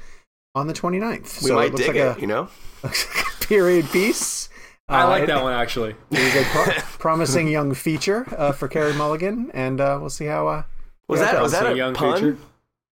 on 0.54 0.66
the 0.66 0.72
29th. 0.72 1.42
We 1.42 1.48
so 1.48 1.54
might 1.56 1.66
it 1.66 1.72
looks 1.72 1.84
dig 1.86 1.88
like 1.88 1.96
it, 1.96 2.16
a 2.16 2.20
you 2.20 2.26
know. 2.26 2.48
period 3.40 3.86
piece. 3.90 4.48
I 4.88 5.02
Uh, 5.02 5.08
like 5.08 5.22
it- 5.24 5.26
that 5.26 5.42
one 5.42 5.52
actually. 5.52 5.94
It 6.10 6.18
was 6.34 6.34
a 6.36 6.44
pro- 6.50 6.74
promising 6.98 7.48
young 7.48 7.74
feature 7.74 8.26
uh, 8.38 8.52
for 8.52 8.68
Carey 8.68 8.94
Mulligan, 8.94 9.50
and 9.52 9.80
uh, 9.80 9.98
we'll 10.00 10.10
see 10.10 10.26
how. 10.26 10.48
Uh, 10.48 10.62
Was 11.08 11.20
yeah, 11.20 11.32
that 11.32 11.42
was 11.42 11.52
that 11.52 11.58
Promising 11.60 11.74
a 11.74 11.76
young 11.84 11.94
pun? 11.94 12.14
feature. 12.14 12.38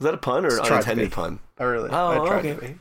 Was 0.02 0.10
that 0.10 0.14
a 0.14 0.18
pun 0.18 0.44
or 0.44 0.58
an 0.58 0.64
unintended 0.64 1.12
pun? 1.12 1.38
I 1.58 1.62
really. 1.62 1.88
Oh, 1.92 2.24
I 2.24 2.26
tried 2.26 2.46
okay. 2.46 2.74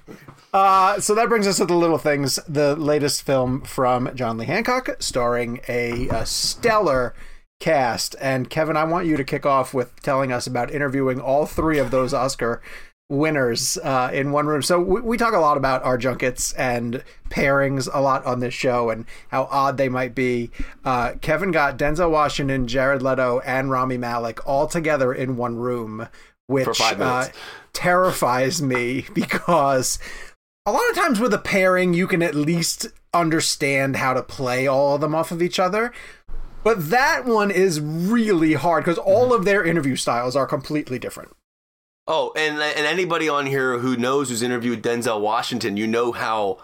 Uh, 0.51 0.99
so 0.99 1.13
that 1.13 1.29
brings 1.29 1.45
us 1.45 1.57
to 1.57 1.65
the 1.65 1.75
little 1.75 1.99
things, 1.99 2.39
the 2.47 2.75
latest 2.75 3.21
film 3.21 3.61
from 3.61 4.09
John 4.15 4.39
Lee 4.39 4.47
Hancock, 4.47 4.89
starring 4.97 5.59
a, 5.67 6.07
a 6.07 6.25
stellar 6.25 7.13
cast. 7.59 8.15
And 8.19 8.49
Kevin, 8.49 8.75
I 8.75 8.85
want 8.85 9.05
you 9.05 9.17
to 9.17 9.23
kick 9.23 9.45
off 9.45 9.71
with 9.71 10.01
telling 10.01 10.31
us 10.31 10.47
about 10.47 10.71
interviewing 10.71 11.21
all 11.21 11.45
three 11.45 11.77
of 11.77 11.91
those 11.91 12.11
Oscar 12.11 12.59
winners 13.07 13.77
uh, 13.83 14.09
in 14.11 14.31
one 14.31 14.47
room. 14.47 14.63
So 14.63 14.79
we, 14.79 15.01
we 15.01 15.17
talk 15.17 15.35
a 15.35 15.39
lot 15.39 15.57
about 15.57 15.83
our 15.83 15.97
junkets 15.97 16.53
and 16.53 17.03
pairings 17.29 17.87
a 17.93 17.99
lot 18.01 18.25
on 18.25 18.39
this 18.39 18.53
show 18.53 18.89
and 18.89 19.05
how 19.27 19.47
odd 19.51 19.77
they 19.77 19.89
might 19.89 20.15
be. 20.15 20.49
Uh, 20.83 21.13
Kevin 21.21 21.51
got 21.51 21.77
Denzel 21.77 22.09
Washington, 22.09 22.67
Jared 22.67 23.03
Leto, 23.03 23.41
and 23.41 23.69
Rami 23.69 23.97
Malek 23.97 24.47
all 24.47 24.65
together 24.65 25.13
in 25.13 25.37
one 25.37 25.57
room, 25.57 26.07
which 26.51 26.81
uh, 26.81 27.27
terrifies 27.73 28.61
me 28.61 29.05
because 29.13 29.97
a 30.65 30.71
lot 30.71 30.89
of 30.89 30.95
times 30.95 31.19
with 31.19 31.33
a 31.33 31.39
pairing, 31.39 31.93
you 31.93 32.07
can 32.07 32.21
at 32.21 32.35
least 32.35 32.87
understand 33.13 33.95
how 33.95 34.13
to 34.13 34.21
play 34.21 34.67
all 34.67 34.95
of 34.95 35.01
them 35.01 35.15
off 35.15 35.31
of 35.31 35.41
each 35.41 35.59
other. 35.59 35.91
But 36.63 36.91
that 36.91 37.25
one 37.25 37.49
is 37.49 37.79
really 37.79 38.53
hard 38.53 38.83
because 38.83 38.99
all 38.99 39.33
of 39.33 39.45
their 39.45 39.63
interview 39.63 39.95
styles 39.95 40.35
are 40.35 40.45
completely 40.45 40.99
different. 40.99 41.35
Oh, 42.07 42.33
and 42.35 42.61
and 42.61 42.85
anybody 42.85 43.29
on 43.29 43.45
here 43.45 43.79
who 43.79 43.95
knows 43.95 44.29
who's 44.29 44.41
interviewed 44.41 44.83
Denzel 44.83 45.21
Washington, 45.21 45.77
you 45.77 45.87
know 45.87 46.11
how 46.11 46.59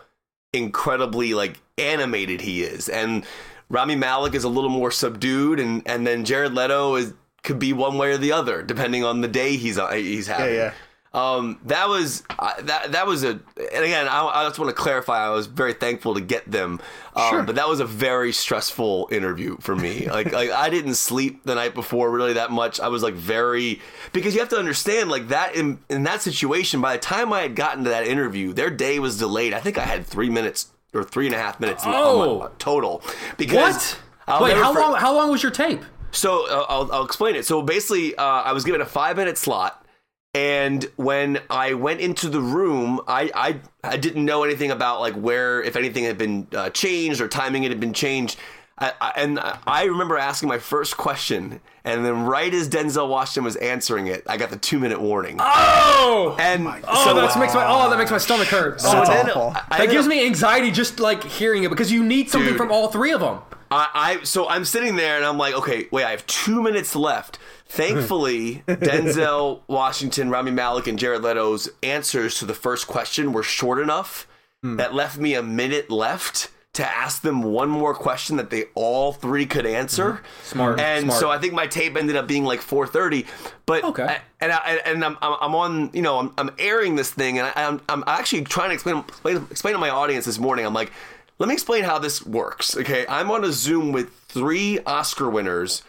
incredibly 0.54 1.34
like 1.34 1.60
animated 1.78 2.42
he 2.42 2.64
is, 2.64 2.90
and 2.90 3.26
Rami 3.70 3.96
Malek 3.96 4.36
is 4.36 4.44
a 4.44 4.50
little 4.50 4.70
more 4.70 4.92
subdued, 4.92 5.60
and 5.60 5.82
and 5.88 6.06
then 6.06 6.26
Jared 6.26 6.54
Leto 6.54 6.96
is 6.96 7.14
could 7.44 7.60
be 7.60 7.74
one 7.74 7.98
way 7.98 8.12
or 8.12 8.18
the 8.18 8.32
other 8.34 8.62
depending 8.62 9.04
on 9.04 9.22
the 9.22 9.28
day 9.28 9.56
he's 9.56 9.78
uh, 9.78 9.90
he's 9.92 10.28
having. 10.28 10.56
yeah. 10.56 10.74
Um, 11.14 11.60
that 11.66 11.88
was 11.88 12.22
uh, 12.38 12.62
that 12.64 12.92
that 12.92 13.08
was 13.08 13.24
a 13.24 13.30
and 13.30 13.84
again 13.86 14.08
I, 14.08 14.26
I 14.28 14.44
just 14.48 14.60
want 14.60 14.70
to 14.70 14.76
clarify 14.76 15.26
I 15.26 15.30
was 15.30 15.48
very 15.48 15.74
thankful 15.74 16.14
to 16.16 16.22
get 16.22 16.52
them, 16.52 16.80
um, 17.16 17.30
Sure. 17.30 17.44
but 17.44 17.56
that 17.56 17.68
was 17.68 17.80
a 17.80 17.86
very 17.86 18.32
stressful 18.34 19.08
interview 19.10 19.58
for 19.60 19.76
me. 19.76 20.08
like 20.12 20.32
like 20.34 20.52
I 20.52 20.70
didn't 20.70 20.96
sleep 20.96 21.44
the 21.46 21.56
night 21.56 21.74
before 21.74 22.12
really 22.12 22.34
that 22.34 22.52
much. 22.52 22.80
I 22.80 22.90
was 22.90 23.02
like 23.02 23.16
very 23.16 23.82
because 24.12 24.34
you 24.36 24.42
have 24.42 24.50
to 24.50 24.58
understand 24.58 25.10
like 25.10 25.30
that 25.30 25.56
in 25.56 25.80
in 25.90 26.04
that 26.04 26.22
situation. 26.22 26.82
By 26.82 26.94
the 26.98 27.02
time 27.02 27.32
I 27.34 27.42
had 27.42 27.56
gotten 27.56 27.86
to 27.86 27.90
that 27.90 28.06
interview, 28.06 28.52
their 28.54 28.70
day 28.70 29.00
was 29.00 29.18
delayed. 29.18 29.54
I 29.54 29.60
think 29.60 29.78
I 29.80 29.84
had 29.86 30.06
three 30.06 30.30
minutes 30.30 30.68
or 30.94 31.04
three 31.04 31.26
and 31.26 31.34
a 31.34 31.40
half 31.40 31.60
minutes 31.60 31.84
on 31.86 31.92
my- 31.94 31.98
Oh. 32.00 32.52
total. 32.60 33.02
Because 33.38 33.96
Wait, 34.42 34.56
how 34.58 34.74
for- 34.74 34.82
long? 34.82 34.96
How 34.96 35.16
long 35.16 35.32
was 35.32 35.42
your 35.42 35.54
tape? 35.54 35.82
So 36.12 36.48
uh, 36.50 36.66
I'll, 36.70 36.92
I'll 36.92 37.06
explain 37.06 37.36
it. 37.36 37.46
So 37.46 37.62
basically, 37.62 38.16
uh, 38.16 38.24
I 38.24 38.54
was 38.54 38.64
given 38.64 38.82
a 38.82 38.86
five 38.86 39.18
minute 39.18 39.38
slot, 39.38 39.86
and 40.34 40.84
when 40.96 41.40
I 41.50 41.74
went 41.74 42.00
into 42.02 42.30
the 42.30 42.42
room, 42.42 43.02
I, 43.08 43.32
I 43.34 43.60
I 43.84 43.98
didn't 43.98 44.26
know 44.26 44.44
anything 44.44 44.72
about 44.72 45.00
like 45.02 45.16
where 45.16 45.62
if 45.64 45.76
anything 45.76 46.04
had 46.04 46.18
been 46.18 46.48
uh, 46.56 46.70
changed 46.70 47.22
or 47.22 47.28
timing 47.28 47.64
it 47.64 47.72
had 47.72 47.80
been 47.80 47.94
changed. 47.94 48.38
I, 48.80 48.94
I, 49.02 49.14
and 49.16 49.40
I 49.66 49.86
remember 49.86 50.20
asking 50.20 50.50
my 50.50 50.60
first 50.60 50.98
question, 50.98 51.62
and 51.84 52.06
then 52.06 52.26
right 52.26 52.54
as 52.54 52.70
Denzel 52.70 53.10
Washington 53.10 53.44
was 53.44 53.56
answering 53.56 54.06
it, 54.06 54.22
I 54.28 54.38
got 54.38 54.52
the 54.52 54.58
two 54.58 54.78
minute 54.78 55.02
warning. 55.02 55.38
Oh, 55.40 56.36
and 56.40 56.68
oh, 56.88 57.04
so, 57.04 57.16
that 57.16 57.40
makes 57.40 57.56
my 57.56 57.66
oh 57.68 57.90
that 57.90 57.98
makes 57.98 58.12
my 58.12 58.20
stomach 58.20 58.48
hurt. 58.50 58.80
so 58.80 58.90
Oh, 58.90 58.92
That's 58.94 59.10
then 59.10 59.30
awful. 59.32 59.54
I- 59.56 59.64
I 59.72 59.78
that 59.80 59.90
gives 59.90 60.06
up- 60.06 60.12
me 60.12 60.24
anxiety 60.28 60.70
just 60.70 61.00
like 61.00 61.24
hearing 61.24 61.64
it 61.64 61.70
because 61.70 61.92
you 61.92 62.04
need 62.04 62.30
something 62.30 62.50
Dude. 62.52 62.58
from 62.58 62.72
all 62.72 62.90
three 62.90 63.14
of 63.14 63.20
them. 63.20 63.40
I, 63.72 63.90
I 63.94 64.24
so 64.24 64.48
I'm 64.48 64.66
sitting 64.66 64.96
there 64.96 65.18
and 65.18 65.26
I'm 65.26 65.38
like, 65.38 65.54
okay, 65.56 65.88
wait, 65.92 66.06
I 66.06 66.12
have 66.12 66.26
two 66.28 66.62
minutes 66.62 66.96
left. 66.96 67.40
Thankfully, 67.66 68.64
Denzel 68.68 69.62
Washington, 69.68 70.30
Rami 70.30 70.52
Malek, 70.52 70.88
and 70.88 70.98
Jared 70.98 71.22
Leto's 71.22 71.70
answers 71.84 72.40
to 72.40 72.46
the 72.46 72.54
first 72.54 72.88
question 72.88 73.34
were 73.34 73.44
short 73.44 73.80
enough 73.80 74.28
hmm. 74.62 74.78
that 74.78 74.94
left 74.94 75.18
me 75.18 75.34
a 75.34 75.44
minute 75.44 75.90
left 75.90 76.50
to 76.74 76.88
ask 76.88 77.24
them 77.24 77.42
one 77.42 77.70
more 77.70 77.96
question 77.96 78.38
that 78.38 78.52
they 78.52 78.66
all 78.76 79.12
three 79.12 79.48
could 79.48 79.66
answer. 79.66 80.14
Hmm. 80.14 80.24
Smart, 80.44 80.80
And 80.80 81.06
smart. 81.06 81.20
so 81.20 81.30
I 81.32 81.40
think 81.40 81.54
my 81.54 81.66
tape 81.66 81.98
ended 81.98 82.16
up 82.16 82.28
being 82.28 82.46
like 82.46 82.62
4:30. 82.62 83.26
But 83.66 83.84
Okay. 83.84 84.04
I- 84.04 84.22
and 84.40 84.52
I, 84.52 84.80
and 84.86 85.04
I'm, 85.04 85.18
I'm 85.22 85.36
I'm 85.42 85.56
on 85.56 85.90
you 85.94 86.04
know 86.04 86.20
I'm, 86.20 86.34
I'm 86.38 86.52
airing 86.60 86.96
this 86.96 87.10
thing 87.10 87.40
and 87.40 87.48
I, 87.48 87.68
I'm 87.68 87.82
I'm 87.90 88.04
actually 88.06 88.44
trying 88.44 88.70
to 88.70 88.76
explain 88.76 89.00
explain 89.00 89.38
explain 89.50 89.74
to 89.74 89.80
my 89.80 89.90
audience 89.90 90.26
this 90.26 90.38
morning. 90.38 90.66
I'm 90.66 90.76
like, 90.76 90.92
let 91.40 91.48
me 91.48 91.54
explain 91.54 91.84
how 91.84 92.00
this 92.00 92.26
works. 92.26 92.76
Okay, 92.76 93.06
I'm 93.08 93.30
on 93.32 93.44
a 93.44 93.52
Zoom 93.52 93.92
with 93.92 94.14
three 94.28 94.80
Oscar 94.86 95.30
winners 95.30 95.84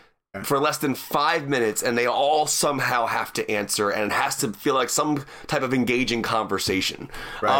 for 0.44 0.58
less 0.58 0.78
than 0.78 0.94
five 0.94 1.48
minutes, 1.48 1.82
and 1.82 1.96
they 1.96 2.06
all 2.06 2.46
somehow 2.46 3.06
have 3.06 3.32
to 3.32 3.50
answer, 3.50 3.90
and 3.90 4.12
it 4.12 4.14
has 4.14 4.36
to 4.36 4.52
feel 4.52 4.74
like 4.74 4.90
some 4.90 5.24
type 5.46 5.62
of 5.62 5.72
engaging 5.72 6.22
conversation. 6.22 7.08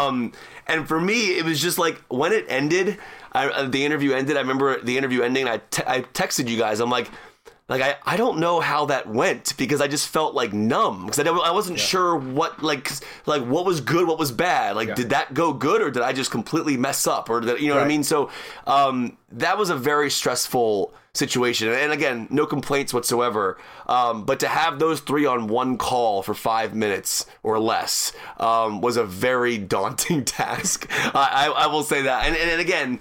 Um, 0.07 0.33
and 0.67 0.87
for 0.87 1.01
me, 1.01 1.37
it 1.37 1.45
was 1.45 1.59
just 1.61 1.77
like 1.79 1.99
when 2.09 2.31
it 2.31 2.45
ended, 2.47 2.97
I, 3.31 3.47
uh, 3.49 3.67
the 3.67 3.83
interview 3.83 4.13
ended. 4.13 4.37
I 4.37 4.41
remember 4.41 4.79
the 4.81 4.97
interview 4.97 5.23
ending. 5.23 5.47
And 5.47 5.53
I, 5.53 5.61
te- 5.71 5.83
I 5.87 6.01
texted 6.01 6.47
you 6.47 6.57
guys. 6.57 6.79
I'm 6.79 6.89
like. 6.89 7.09
Like 7.69 7.83
I, 7.83 7.95
I 8.03 8.17
don't 8.17 8.39
know 8.39 8.59
how 8.59 8.85
that 8.87 9.07
went 9.07 9.55
because 9.55 9.79
I 9.79 9.87
just 9.87 10.07
felt 10.07 10.33
like 10.33 10.51
numb. 10.53 11.05
Because 11.05 11.19
I, 11.19 11.29
I 11.29 11.51
wasn't 11.51 11.79
sure 11.79 12.15
what 12.15 12.63
like 12.63 12.91
like 13.27 13.45
what 13.45 13.63
was 13.63 13.79
good 13.79 14.07
what 14.07 14.17
was 14.17 14.31
bad. 14.31 14.75
Like 14.75 14.95
did 14.95 15.11
that 15.11 15.35
go 15.35 15.53
good 15.53 15.81
or 15.81 15.91
did 15.91 16.01
I 16.01 16.11
just 16.11 16.31
completely 16.31 16.77
mess 16.77 17.05
up 17.05 17.29
or 17.29 17.39
did, 17.39 17.61
you 17.61 17.69
know 17.69 17.75
what 17.75 17.83
I 17.83 17.87
mean? 17.87 18.03
So 18.03 18.31
um, 18.65 19.17
that 19.31 19.57
was 19.59 19.69
a 19.69 19.75
very 19.75 20.09
stressful 20.09 20.93
situation. 21.13 21.69
And 21.69 21.91
again 21.91 22.27
no 22.31 22.47
complaints 22.47 22.91
whatsoever. 22.91 23.59
Um, 23.85 24.25
but 24.25 24.39
to 24.39 24.47
have 24.47 24.79
those 24.79 24.99
three 24.99 25.27
on 25.27 25.47
one 25.47 25.77
call 25.77 26.23
for 26.23 26.33
five 26.33 26.73
minutes 26.73 27.27
or 27.43 27.59
less 27.59 28.13
um, 28.39 28.81
was 28.81 28.97
a 28.97 29.03
very 29.03 29.59
daunting 29.59 30.25
task. 30.25 30.87
I, 31.13 31.47
I, 31.47 31.65
I 31.65 31.67
will 31.67 31.83
say 31.83 32.01
that. 32.01 32.25
And, 32.25 32.35
and, 32.35 32.49
and 32.49 32.59
again 32.59 32.99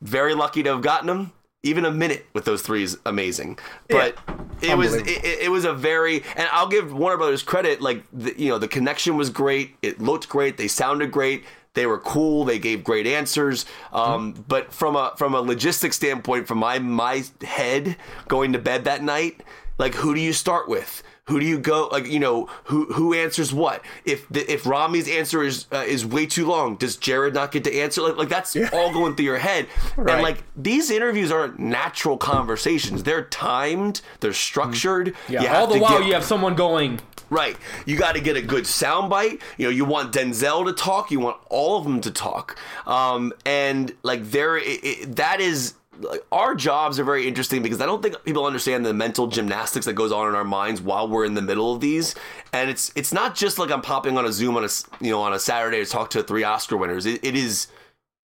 very 0.00 0.34
lucky 0.34 0.62
to 0.62 0.70
have 0.70 0.82
gotten 0.82 1.06
them. 1.06 1.32
Even 1.62 1.84
a 1.84 1.90
minute 1.90 2.26
with 2.32 2.44
those 2.44 2.62
three 2.62 2.82
is 2.82 2.98
amazing. 3.06 3.58
But 3.88 4.18
it 4.60 4.76
was 4.76 4.94
it, 4.94 5.24
it 5.24 5.50
was 5.50 5.64
a 5.64 5.72
very 5.72 6.24
and 6.36 6.48
I'll 6.50 6.68
give 6.68 6.92
Warner 6.92 7.16
Brothers 7.16 7.42
credit. 7.42 7.80
Like 7.80 8.02
the, 8.12 8.34
you 8.38 8.48
know, 8.48 8.58
the 8.58 8.68
connection 8.68 9.16
was 9.16 9.30
great. 9.30 9.76
It 9.82 10.00
looked 10.00 10.28
great. 10.28 10.56
They 10.56 10.68
sounded 10.68 11.12
great. 11.12 11.44
They 11.74 11.86
were 11.86 11.98
cool. 11.98 12.44
They 12.44 12.58
gave 12.58 12.84
great 12.84 13.06
answers. 13.06 13.64
Um, 13.92 14.32
But 14.48 14.72
from 14.72 14.96
a 14.96 15.14
from 15.16 15.34
a 15.34 15.40
logistics 15.40 15.96
standpoint, 15.96 16.46
from 16.48 16.58
my 16.58 16.78
my 16.78 17.24
head 17.42 17.96
going 18.28 18.52
to 18.52 18.58
bed 18.58 18.84
that 18.84 19.02
night, 19.02 19.42
like 19.78 19.94
who 19.94 20.14
do 20.14 20.20
you 20.20 20.32
start 20.32 20.68
with? 20.68 21.02
Who 21.32 21.40
do 21.40 21.46
you 21.46 21.58
go 21.58 21.88
like 21.90 22.06
you 22.06 22.20
know 22.20 22.50
who 22.64 22.84
who 22.92 23.14
answers 23.14 23.54
what? 23.54 23.82
If 24.04 24.28
the, 24.28 24.40
if 24.52 24.66
Rami's 24.66 25.08
answer 25.08 25.42
is 25.42 25.66
uh, 25.72 25.84
is 25.88 26.04
way 26.04 26.26
too 26.26 26.44
long, 26.46 26.76
does 26.76 26.96
Jared 26.96 27.32
not 27.32 27.52
get 27.52 27.64
to 27.64 27.74
answer? 27.74 28.02
Like, 28.02 28.18
like 28.18 28.28
that's 28.28 28.54
all 28.70 28.92
going 28.92 29.14
through 29.16 29.24
your 29.24 29.38
head. 29.38 29.66
Right. 29.96 30.12
And 30.12 30.22
like 30.22 30.44
these 30.54 30.90
interviews 30.90 31.32
aren't 31.32 31.58
natural 31.58 32.18
conversations. 32.18 33.02
They're 33.04 33.24
timed. 33.24 34.02
They're 34.20 34.34
structured. 34.34 35.14
Yeah. 35.26 35.42
You 35.42 35.48
all 35.48 35.66
the 35.66 35.78
while 35.78 36.00
get- 36.00 36.06
you 36.08 36.12
have 36.12 36.24
someone 36.24 36.54
going. 36.54 37.00
Right. 37.30 37.56
You 37.86 37.96
got 37.96 38.14
to 38.16 38.20
get 38.20 38.36
a 38.36 38.42
good 38.42 38.64
soundbite. 38.64 39.40
You 39.56 39.68
know, 39.68 39.70
you 39.70 39.86
want 39.86 40.12
Denzel 40.12 40.66
to 40.66 40.74
talk. 40.74 41.10
You 41.10 41.18
want 41.18 41.38
all 41.48 41.78
of 41.78 41.84
them 41.84 42.02
to 42.02 42.10
talk. 42.10 42.58
Um, 42.86 43.32
and 43.46 43.94
like 44.02 44.22
there, 44.32 44.58
it, 44.58 44.84
it, 44.84 45.16
that 45.16 45.40
is. 45.40 45.72
Like, 46.02 46.24
our 46.30 46.54
jobs 46.54 46.98
are 46.98 47.04
very 47.04 47.26
interesting 47.26 47.62
because 47.62 47.80
I 47.80 47.86
don't 47.86 48.02
think 48.02 48.22
people 48.24 48.44
understand 48.44 48.84
the 48.84 48.94
mental 48.94 49.26
gymnastics 49.26 49.86
that 49.86 49.94
goes 49.94 50.12
on 50.12 50.28
in 50.28 50.34
our 50.34 50.44
minds 50.44 50.80
while 50.80 51.08
we're 51.08 51.24
in 51.24 51.34
the 51.34 51.42
middle 51.42 51.74
of 51.74 51.80
these. 51.80 52.14
And 52.52 52.68
it's 52.68 52.92
it's 52.94 53.12
not 53.12 53.34
just 53.34 53.58
like 53.58 53.70
I'm 53.70 53.82
popping 53.82 54.18
on 54.18 54.24
a 54.24 54.32
Zoom 54.32 54.56
on 54.56 54.64
a 54.64 54.68
you 55.00 55.10
know 55.10 55.20
on 55.20 55.32
a 55.32 55.38
Saturday 55.38 55.82
to 55.84 55.90
talk 55.90 56.10
to 56.10 56.22
three 56.22 56.44
Oscar 56.44 56.76
winners. 56.76 57.06
It, 57.06 57.24
it 57.24 57.36
is 57.36 57.68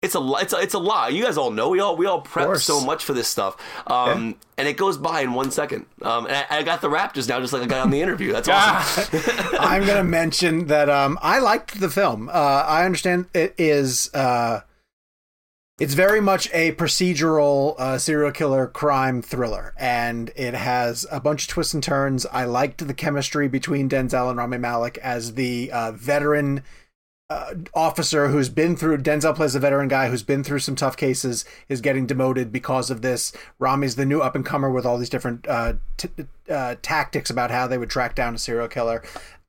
it's 0.05 0.15
a 0.15 0.33
it's 0.39 0.53
a, 0.53 0.57
it's 0.59 0.73
a 0.73 0.79
lot. 0.79 1.13
You 1.13 1.23
guys 1.23 1.37
all 1.37 1.51
know 1.51 1.69
we 1.69 1.79
all 1.79 1.97
we 1.97 2.05
all 2.05 2.21
prep 2.21 2.57
so 2.57 2.79
much 2.79 3.03
for 3.03 3.13
this 3.13 3.27
stuff, 3.27 3.57
um, 3.87 4.35
and 4.57 4.67
it 4.67 4.77
goes 4.77 4.97
by 4.97 5.21
in 5.21 5.33
one 5.33 5.51
second. 5.51 5.87
Um, 6.01 6.27
and 6.27 6.35
I, 6.35 6.59
I 6.59 6.63
got 6.63 6.81
the 6.81 6.89
Raptors 6.89 7.27
now, 7.27 7.39
just 7.39 7.53
like 7.53 7.63
I 7.63 7.65
got 7.65 7.81
on 7.81 7.89
the 7.89 8.01
interview. 8.01 8.31
That's 8.31 8.47
awesome. 8.47 9.19
I'm 9.59 9.83
going 9.85 9.97
to 9.97 10.03
mention 10.03 10.67
that 10.67 10.89
um, 10.89 11.17
I 11.21 11.39
liked 11.39 11.79
the 11.79 11.89
film. 11.89 12.29
Uh, 12.29 12.31
I 12.31 12.85
understand 12.85 13.27
it 13.33 13.55
is. 13.57 14.13
Uh, 14.13 14.61
it's 15.77 15.93
very 15.93 16.21
much 16.21 16.49
a 16.53 16.71
procedural 16.73 17.75
uh, 17.77 17.97
serial 17.97 18.31
killer 18.31 18.67
crime 18.67 19.21
thriller, 19.21 19.73
and 19.77 20.31
it 20.35 20.53
has 20.53 21.05
a 21.11 21.19
bunch 21.19 21.43
of 21.43 21.49
twists 21.49 21.73
and 21.73 21.83
turns. 21.83 22.25
I 22.27 22.45
liked 22.45 22.87
the 22.87 22.93
chemistry 22.93 23.49
between 23.49 23.89
Denzel 23.89 24.29
and 24.29 24.37
Rami 24.37 24.57
Malek 24.57 24.97
as 24.99 25.33
the 25.33 25.69
uh, 25.73 25.91
veteran 25.91 26.63
uh, 27.29 27.55
officer 27.73 28.27
who's 28.27 28.49
been 28.49 28.75
through 28.75 28.99
Denzel 28.99 29.35
plays 29.35 29.55
a 29.55 29.59
veteran 29.59 29.87
guy 29.87 30.09
who's 30.09 30.21
been 30.21 30.43
through 30.43 30.59
some 30.59 30.75
tough 30.75 30.95
cases 30.95 31.43
is 31.67 31.81
getting 31.81 32.05
demoted 32.05 32.51
because 32.51 32.91
of 32.91 33.01
this. 33.01 33.33
Rami's 33.57 33.95
the 33.95 34.05
new 34.05 34.21
up 34.21 34.35
and 34.35 34.45
comer 34.45 34.69
with 34.69 34.85
all 34.85 34.99
these 34.99 35.09
different 35.09 35.47
uh, 35.47 35.73
t- 35.97 36.09
uh, 36.49 36.75
tactics 36.83 37.31
about 37.31 37.49
how 37.49 37.65
they 37.65 37.79
would 37.79 37.89
track 37.89 38.13
down 38.13 38.35
a 38.35 38.37
serial 38.37 38.67
killer. 38.67 39.03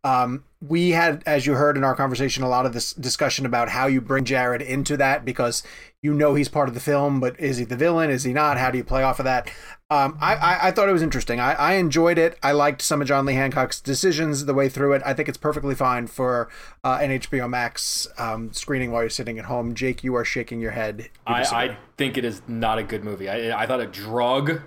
Um, 0.07 0.45
we 0.61 0.91
had, 0.91 1.25
as 1.27 1.47
you 1.47 1.55
heard 1.55 1.77
in 1.77 1.83
our 1.83 1.97
conversation, 1.97 2.45
a 2.45 2.49
lot 2.49 2.65
of 2.65 2.73
this 2.73 2.93
discussion 2.93 3.45
about 3.45 3.71
how 3.71 3.89
you 3.89 4.01
bring 4.01 4.25
Jared 4.25 4.63
into 4.63 4.97
that 4.97 5.25
because 5.25 5.65
you 6.01 6.15
know 6.15 6.37
he's 6.37 6.49
part 6.49 6.69
of 6.69 6.75
the 6.75 6.81
film, 6.81 7.19
but 7.19 7.39
is 7.41 7.57
he 7.57 7.65
the 7.65 7.77
villain? 7.77 8.09
Is 8.09 8.23
he 8.23 8.33
not? 8.33 8.57
How 8.57 8.71
do 8.71 8.79
you 8.79 8.85
play 8.85 9.03
off 9.03 9.19
of 9.19 9.25
that? 9.25 9.51
Um, 9.91 10.17
I, 10.21 10.37
I, 10.37 10.69
I, 10.69 10.71
thought 10.71 10.89
it 10.89 10.93
was 10.93 11.03
interesting. 11.03 11.41
I, 11.41 11.55
I 11.55 11.73
enjoyed 11.75 12.19
it. 12.19 12.39
I 12.41 12.53
liked 12.53 12.83
some 12.83 13.03
of 13.03 13.09
John 13.09 13.27
Lee 13.27 13.35
Hancock's 13.35 13.81
decisions 13.81 14.45
the 14.45 14.55
way 14.55 14.69
through 14.69 14.93
it. 14.93 15.03
I 15.05 15.13
think 15.13 15.29
it's 15.29 15.39
perfectly 15.39 15.75
fine 15.75 16.07
for 16.07 16.49
uh, 16.85 16.99
an 17.01 17.11
HBO 17.11 17.51
Max 17.51 18.07
um, 18.17 18.53
screening 18.53 18.93
while 18.93 19.03
you're 19.03 19.11
sitting 19.11 19.41
at 19.41 19.47
home. 19.47 19.75
Jake, 19.75 20.05
you 20.05 20.15
are 20.15 20.25
shaking 20.25 20.61
your 20.61 20.73
head. 20.73 21.11
I, 21.27 21.43
I, 21.43 21.77
think 21.97 22.17
it 22.17 22.25
is 22.25 22.43
not 22.47 22.79
a 22.79 22.83
good 22.83 23.05
movie. 23.05 23.29
I, 23.29 23.63
I 23.63 23.67
thought 23.67 23.81
it 23.81 23.93
drug 23.93 24.61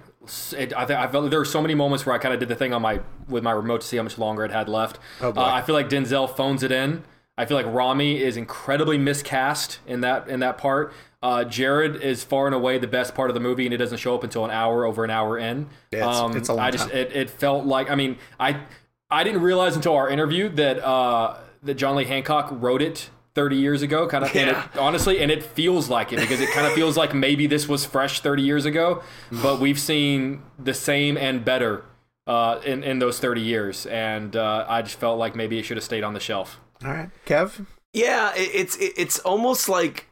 it, 0.54 0.74
I, 0.74 0.84
I 0.84 1.08
felt 1.08 1.30
there 1.30 1.40
were 1.40 1.46
so 1.46 1.62
many 1.62 1.76
moments 1.76 2.06
where 2.06 2.16
I 2.16 2.18
kind 2.18 2.34
of 2.34 2.40
did 2.40 2.50
the 2.50 2.56
thing 2.56 2.74
on 2.74 2.82
my 2.82 3.02
with 3.28 3.44
my 3.44 3.52
remote 3.52 3.82
to 3.82 3.88
see 3.88 3.98
how 3.98 4.04
much 4.04 4.18
longer 4.18 4.46
it 4.46 4.52
had 4.52 4.70
left. 4.70 5.00
Oh 5.22 5.30
uh, 5.30 5.34
I 5.42 5.62
feel 5.62 5.76
like 5.76 5.90
Denzel 5.90 6.36
phones 6.36 6.64
it 6.64 6.72
in. 6.72 7.04
I 7.38 7.46
feel 7.46 7.56
like 7.56 7.68
Rami 7.68 8.22
is 8.22 8.36
incredibly 8.36 8.98
miscast 8.98 9.80
in 9.88 10.02
that 10.02 10.28
in 10.28 10.42
that 10.42 10.58
part. 10.58 10.94
Uh, 11.22 11.44
Jared 11.44 11.98
is 11.98 12.24
far 12.24 12.46
and 12.46 12.56
away 12.56 12.78
the 12.78 12.88
best 12.88 13.14
part 13.14 13.30
of 13.30 13.34
the 13.34 13.40
movie, 13.40 13.66
and 13.66 13.74
it 13.74 13.78
doesn't 13.78 13.98
show 13.98 14.16
up 14.16 14.24
until 14.24 14.46
an 14.46 14.52
hour 14.52 14.86
over 14.86 15.04
an 15.04 15.10
hour 15.10 15.38
in. 15.38 15.70
Yeah, 15.92 16.08
it's, 16.08 16.18
um, 16.18 16.38
it's 16.38 16.50
a 16.50 16.54
long 16.54 16.66
I 16.66 16.72
just 16.72 16.90
it, 16.92 17.16
it 17.16 17.30
felt 17.30 17.66
like 17.66 17.90
I 17.90 17.96
mean 17.96 18.18
I 18.40 18.62
I 19.10 19.24
didn't 19.24 19.42
realize 19.42 19.76
until 19.76 19.96
our 19.96 20.10
interview 20.10 20.50
that 20.50 20.86
uh, 20.86 21.38
that 21.64 21.76
John 21.76 21.96
Lee 21.96 22.06
Hancock 22.06 22.50
wrote 22.52 22.82
it 22.82 23.10
30 23.40 23.56
years 23.56 23.82
ago 23.82 24.06
kind 24.06 24.26
of 24.26 24.36
yeah. 24.36 24.66
it, 24.66 24.78
honestly 24.78 25.22
and 25.22 25.32
it 25.32 25.42
feels 25.42 25.90
like 25.90 26.12
it 26.12 26.20
because 26.20 26.42
it 26.42 26.50
kind 26.52 26.68
of 26.68 26.74
feels 26.74 26.98
like 26.98 27.16
maybe 27.16 27.48
this 27.48 27.70
was 27.70 27.86
fresh 27.86 28.20
30 28.20 28.44
years 28.44 28.66
ago 28.66 29.02
but 29.42 29.62
we've 29.62 29.80
seen 29.80 30.42
the 30.62 30.74
same 30.74 31.16
and 31.16 31.46
better 31.46 31.86
uh, 32.28 32.60
in, 32.66 32.84
in 32.84 33.00
those 33.00 33.18
30 33.18 33.42
years. 33.42 33.86
And 33.86 34.36
uh, 34.36 34.66
i 34.68 34.82
just 34.82 35.00
felt 35.00 35.18
like 35.18 35.38
maybe 35.38 35.58
it 35.58 35.64
should 35.64 35.78
have 35.78 35.84
stayed 35.86 36.04
on 36.04 36.14
the 36.14 36.20
shelf. 36.20 36.60
All 36.84 36.92
right. 36.92 37.10
Kev? 37.26 37.66
Yeah 37.94 38.34
it, 38.36 38.52
it's 38.54 38.76
it, 38.76 38.94
it's 38.98 39.20
almost 39.20 39.70
like 39.70 40.08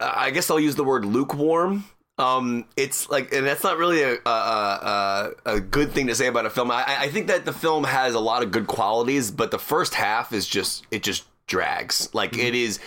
uh, 0.00 0.12
i 0.16 0.30
guess 0.30 0.50
i'll 0.50 0.60
use 0.60 0.76
the 0.76 0.84
word 0.84 1.04
lukewarm. 1.04 1.84
Um, 2.18 2.64
it's 2.78 3.10
like, 3.10 3.34
and 3.34 3.46
that's 3.46 3.62
not 3.62 3.76
really 3.76 4.02
a, 4.02 4.14
a, 4.24 4.30
a, 4.30 5.32
a, 5.44 5.60
good 5.60 5.92
thing 5.92 6.06
to 6.06 6.14
say 6.14 6.28
about 6.28 6.46
a 6.46 6.50
film. 6.50 6.70
I, 6.70 6.82
I 7.00 7.08
think 7.10 7.26
that 7.26 7.44
the 7.44 7.52
film 7.52 7.84
has 7.84 8.14
a 8.14 8.20
lot 8.20 8.42
of 8.42 8.50
good 8.50 8.66
qualities, 8.66 9.30
but 9.30 9.50
the 9.50 9.58
first 9.58 9.92
half 9.92 10.32
is 10.32 10.48
just, 10.48 10.86
it 10.90 11.02
just 11.02 11.26
drags. 11.46 12.08
Like 12.12 12.32
mm-hmm. 12.32 12.46
it 12.46 12.54
is 12.54 12.78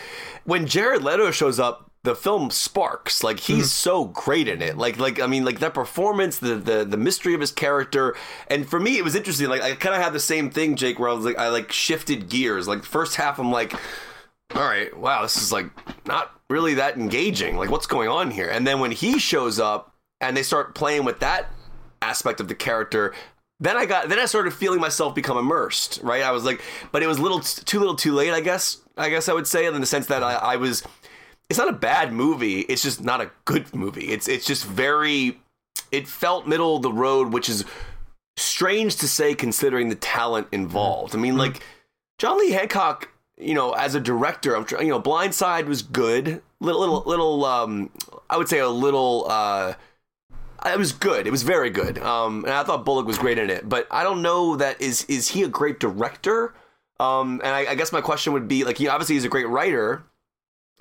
when 0.44 0.68
Jared 0.68 1.03
Leto 1.03 1.31
shows 1.31 1.60
up, 1.60 1.90
the 2.03 2.15
film 2.15 2.49
sparks. 2.49 3.23
Like 3.23 3.40
he's 3.40 3.57
mm-hmm. 3.57 3.65
so 3.65 4.06
great 4.06 4.48
in 4.48 4.61
it. 4.61 4.77
Like 4.77 4.98
like 4.98 5.19
I 5.19 5.27
mean 5.27 5.44
like 5.44 5.60
that 5.60 5.73
performance, 5.73 6.40
the 6.40 6.56
the 6.56 6.86
the 6.86 6.98
mystery 6.98 7.34
of 7.34 7.41
his 7.41 7.52
character. 7.52 8.15
And 8.48 8.68
for 8.68 8.80
me 8.80 8.98
it 8.98 9.03
was 9.03 9.15
interesting. 9.15 9.49
Like 9.49 9.61
I 9.61 9.76
kind 9.76 9.95
of 9.95 10.02
had 10.02 10.14
the 10.14 10.19
same 10.19 10.49
thing, 10.49 10.76
Jake, 10.76 10.99
where 10.99 11.10
I 11.10 11.14
was 11.14 11.26
like 11.26 11.38
I 11.38 11.49
like 11.49 11.72
shifted 11.72 12.30
gears. 12.30 12.68
Like 12.68 12.84
first 12.84 13.15
half 13.15 13.40
I'm 13.40 13.52
like 13.52 13.73
all 14.56 14.64
right, 14.64 14.95
wow, 14.98 15.22
this 15.22 15.38
is 15.38 15.52
like 15.52 15.68
not 16.07 16.31
really 16.49 16.76
that 16.76 16.98
engaging. 16.98 17.57
Like 17.57 17.69
what's 17.69 17.86
going 17.88 18.10
on 18.10 18.31
here? 18.31 18.49
And 18.49 18.65
then 18.65 18.80
when 18.80 18.91
he 18.91 19.19
shows 19.19 19.60
up 19.60 19.94
and 20.22 20.36
they 20.36 20.44
start 20.44 20.73
playing 20.76 21.06
with 21.06 21.19
that 21.19 21.48
aspect 22.02 22.40
of 22.40 22.48
the 22.48 22.56
character, 22.56 23.14
then 23.60 23.76
I 23.76 23.86
got 23.86 24.10
then 24.10 24.19
I 24.19 24.26
started 24.26 24.53
feeling 24.53 24.80
myself 24.80 25.14
become 25.14 25.38
immersed, 25.38 25.99
right? 26.02 26.23
I 26.23 26.31
was 26.31 26.45
like, 26.45 26.61
but 26.91 27.03
it 27.03 27.07
was 27.07 27.19
little 27.19 27.40
too 27.40 27.80
little 27.80 27.95
too 27.95 28.14
late, 28.14 28.31
I 28.31 28.41
guess. 28.41 28.77
I 28.98 29.10
guess 29.10 29.27
I 29.30 29.34
would 29.34 29.48
say 29.48 29.65
in 29.65 29.80
the 29.80 29.86
sense 29.86 30.07
that 30.07 30.23
I, 30.23 30.34
I 30.36 30.56
was. 30.56 30.84
It's 31.49 31.57
not 31.57 31.68
a 31.68 31.73
bad 31.73 32.14
movie. 32.14 32.60
It's 32.61 32.84
just 32.84 33.03
not 33.03 33.22
a 33.22 33.31
good 33.45 33.73
movie. 33.73 34.10
It's 34.10 34.27
it's 34.27 34.45
just 34.45 34.65
very. 34.65 35.40
It 35.91 36.07
felt 36.07 36.48
middle 36.48 36.77
of 36.77 36.84
the 36.84 36.94
road, 36.94 37.34
which 37.34 37.49
is 37.49 37.65
strange 38.38 38.95
to 38.98 39.07
say 39.07 39.34
considering 39.34 39.90
the 39.90 39.95
talent 39.95 40.48
involved. 40.52 41.15
I 41.15 41.18
mean, 41.18 41.31
mm-hmm. 41.31 41.40
like 41.40 41.64
John 42.19 42.38
Lee 42.40 42.52
Hancock, 42.52 43.10
you 43.38 43.56
know, 43.56 43.72
as 43.72 43.95
a 43.95 43.99
director, 43.99 44.56
I'm 44.56 44.65
you 44.80 44.90
know, 44.90 44.99
Blind 44.99 45.34
Side 45.34 45.68
was 45.68 45.81
good. 45.81 46.41
Little 46.61 46.81
little 46.81 47.03
little. 47.06 47.45
Um, 47.45 47.90
I 48.30 48.38
would 48.38 48.48
say 48.48 48.60
a 48.60 48.69
little. 48.69 49.26
Uh, 49.27 49.73
it 50.65 50.77
was 50.77 50.91
good. 50.91 51.27
It 51.27 51.31
was 51.31 51.44
very 51.44 51.69
good. 51.69 51.98
Um, 51.99 52.44
and 52.44 52.53
I 52.53 52.64
thought 52.64 52.86
Bullock 52.86 53.06
was 53.06 53.18
great 53.18 53.38
in 53.38 53.49
it. 53.49 53.68
But 53.68 53.88
I 53.91 54.03
don't 54.03 54.22
know 54.22 54.56
that 54.57 54.81
is 54.81 55.06
is 55.06 55.30
he 55.30 55.44
a 55.44 55.48
great 55.48 55.80
director? 55.80 56.53
Um, 56.99 57.40
and 57.44 57.56
I, 57.56 57.72
I 57.72 57.76
guess 57.76 57.91
my 57.91 58.02
question 58.02 58.34
would 58.34 58.48
be 58.48 58.65
like, 58.65 58.77
he 58.77 58.88
obviously 58.88 59.15
he's 59.15 59.23
a 59.23 59.30
great 59.30 59.48
writer, 59.48 60.03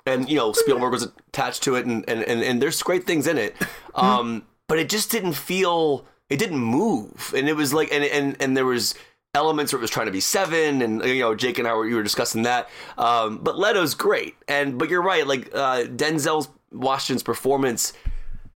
and 0.05 0.29
you 0.29 0.35
know 0.35 0.51
Spielberg 0.51 0.91
was 0.91 1.03
attached 1.03 1.63
to 1.63 1.75
it, 1.75 1.85
and 1.85 2.07
and 2.09 2.23
and, 2.23 2.41
and 2.41 2.61
there's 2.61 2.81
great 2.83 3.05
things 3.05 3.27
in 3.27 3.37
it. 3.37 3.55
Um, 3.95 4.45
but 4.67 4.79
it 4.79 4.89
just 4.89 5.11
didn't 5.11 5.33
feel. 5.33 6.05
It 6.29 6.37
didn't 6.37 6.59
move, 6.59 7.33
and 7.35 7.49
it 7.49 7.53
was 7.53 7.73
like, 7.73 7.91
and 7.91 8.03
and 8.03 8.37
and 8.39 8.55
there 8.55 8.65
was 8.65 8.95
elements 9.33 9.71
where 9.71 9.79
it 9.79 9.81
was 9.81 9.91
trying 9.91 10.05
to 10.05 10.11
be 10.11 10.19
seven, 10.19 10.81
and 10.81 11.03
you 11.03 11.21
know 11.21 11.35
Jake 11.35 11.57
and 11.57 11.67
I 11.67 11.73
were 11.73 11.87
you 11.87 11.95
were 11.95 12.03
discussing 12.03 12.43
that. 12.43 12.69
Um, 12.97 13.39
but 13.39 13.57
Leto's 13.57 13.95
great, 13.95 14.35
and 14.47 14.77
but 14.77 14.89
you're 14.89 15.01
right, 15.01 15.25
like 15.25 15.49
uh, 15.53 15.83
Denzel's 15.85 16.49
Washington's 16.71 17.23
performance 17.23 17.93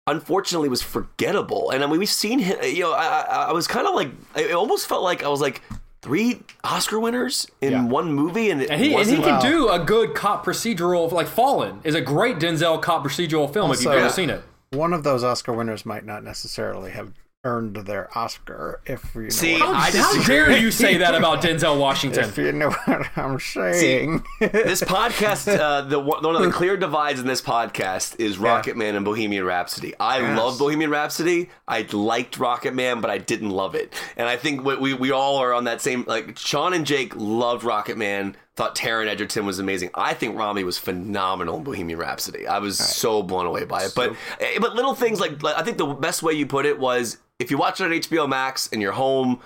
unfortunately 0.06 0.68
was 0.68 0.82
forgettable. 0.82 1.70
And 1.70 1.84
I 1.84 1.86
mean, 1.86 1.98
we've 1.98 2.08
seen 2.08 2.38
him. 2.38 2.58
You 2.62 2.84
know, 2.84 2.92
I, 2.92 3.04
I, 3.20 3.36
I 3.48 3.52
was 3.52 3.66
kind 3.66 3.86
of 3.86 3.94
like, 3.94 4.10
it 4.36 4.52
almost 4.52 4.88
felt 4.88 5.02
like 5.02 5.22
I 5.22 5.28
was 5.28 5.40
like 5.40 5.62
three 6.00 6.40
Oscar 6.64 6.98
winners 6.98 7.46
in 7.60 7.72
yeah. 7.72 7.84
one 7.84 8.12
movie, 8.12 8.50
and, 8.50 8.60
and 8.62 8.80
he 8.80 8.94
and 8.94 9.08
he 9.08 9.16
can 9.16 9.40
do 9.40 9.68
a 9.68 9.78
good 9.78 10.14
cop 10.14 10.44
procedural. 10.44 11.10
Like 11.12 11.28
Fallen 11.28 11.80
is 11.84 11.94
a 11.94 12.00
great 12.00 12.38
Denzel 12.38 12.82
cop 12.82 13.04
procedural 13.04 13.52
film 13.52 13.70
also, 13.70 13.80
if 13.80 13.84
you've 13.84 13.92
ever 13.94 14.04
yeah. 14.06 14.10
seen 14.10 14.30
it. 14.30 14.42
One 14.70 14.92
of 14.92 15.04
those 15.04 15.22
Oscar 15.22 15.52
winners 15.52 15.84
might 15.86 16.04
not 16.04 16.24
necessarily 16.24 16.90
have 16.92 17.12
earned 17.44 17.74
their 17.74 18.16
Oscar. 18.16 18.81
If 18.86 19.14
you 19.14 19.23
know 19.23 19.28
see, 19.31 19.59
how, 19.59 19.73
how 19.74 20.23
dare 20.24 20.56
you 20.56 20.70
say 20.70 20.97
that 20.98 21.14
about 21.14 21.43
Denzel 21.43 21.78
Washington? 21.78 22.24
if 22.24 22.39
you 22.39 22.52
know 22.52 22.70
what 22.70 23.06
I'm 23.16 23.40
saying. 23.40 24.23
See, 24.39 24.47
this 24.47 24.81
podcast, 24.82 25.59
uh, 25.59 25.82
the 25.82 25.98
one 25.98 26.36
of 26.36 26.43
the 26.43 26.51
clear 26.51 26.77
divides 26.77 27.20
in 27.20 27.27
this 27.27 27.43
podcast 27.43 28.19
is 28.20 28.39
Rocket 28.39 28.77
yeah. 28.77 28.78
Man 28.78 28.94
and 28.94 29.05
Bohemian 29.05 29.44
Rhapsody. 29.44 29.94
I 29.98 30.20
yes. 30.20 30.39
love 30.39 30.59
Bohemian 30.59 30.90
Rhapsody. 30.90 31.51
I 31.66 31.82
liked 31.93 32.39
Rocket 32.39 32.74
Man, 32.74 33.01
but 33.01 33.10
I 33.10 33.19
didn't 33.19 33.51
love 33.51 33.74
it. 33.74 33.93
And 34.16 34.28
I 34.28 34.36
think 34.36 34.64
we 34.64 34.94
we 34.94 35.10
all 35.10 35.36
are 35.36 35.52
on 35.52 35.64
that 35.64 35.81
same 35.81 36.05
like 36.06 36.39
Sean 36.39 36.74
and 36.74 36.86
Jake 36.86 37.14
loved 37.16 37.64
Rocket 37.64 37.98
Man 37.98 38.36
thought 38.55 38.77
Taron 38.77 39.06
Egerton 39.06 39.47
was 39.47 39.59
amazing. 39.59 39.90
I 39.94 40.12
think 40.12 40.36
Rami 40.36 40.62
was 40.62 40.77
phenomenal 40.77 41.56
in 41.56 41.64
Bohemian 41.64 41.98
Rhapsody. 41.98 42.47
I 42.47 42.59
was 42.59 42.78
right. 42.78 42.86
so 42.86 43.23
blown 43.23 43.47
away 43.47 43.64
by 43.64 43.85
it. 43.85 43.93
But 43.97 44.14
eh, 44.40 44.59
but 44.60 44.74
little 44.74 44.94
things 44.94 45.20
like 45.20 45.43
I 45.44 45.62
think 45.62 45.78
the 45.78 45.86
best 45.86 46.23
way 46.23 46.35
you 46.35 46.47
put 46.47 46.66
it 46.66 46.78
was 46.78 47.19
if 47.38 47.50
you 47.50 47.59
watch 47.59 47.80
it 47.80 47.84
on 47.84 47.90
HBO 47.90 48.28
Max 48.28 48.68
and 48.72 48.80
you're 48.80 48.92
home, 48.92 49.40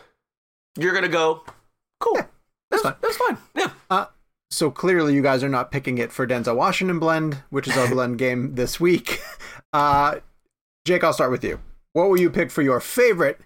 you're 0.78 0.94
gonna 0.94 1.08
go, 1.08 1.44
cool. 2.00 2.16
Yeah, 2.16 2.26
that's, 2.70 2.82
fine. 2.82 2.94
That's 3.00 3.16
fine. 3.16 3.38
Yeah. 3.54 3.70
Uh, 3.90 4.06
so 4.50 4.70
clearly, 4.70 5.14
you 5.14 5.22
guys 5.22 5.42
are 5.42 5.48
not 5.48 5.70
picking 5.70 5.98
it 5.98 6.12
for 6.12 6.26
Denzel 6.26 6.56
Washington 6.56 6.98
blend, 6.98 7.42
which 7.50 7.68
is 7.68 7.76
our 7.76 7.88
blend 7.92 8.18
game 8.18 8.54
this 8.54 8.78
week. 8.80 9.20
Uh, 9.72 10.20
Jake, 10.86 11.04
I'll 11.04 11.12
start 11.12 11.30
with 11.30 11.44
you. 11.44 11.60
What 11.92 12.08
will 12.08 12.18
you 12.18 12.30
pick 12.30 12.50
for 12.50 12.62
your 12.62 12.80
favorite 12.80 13.40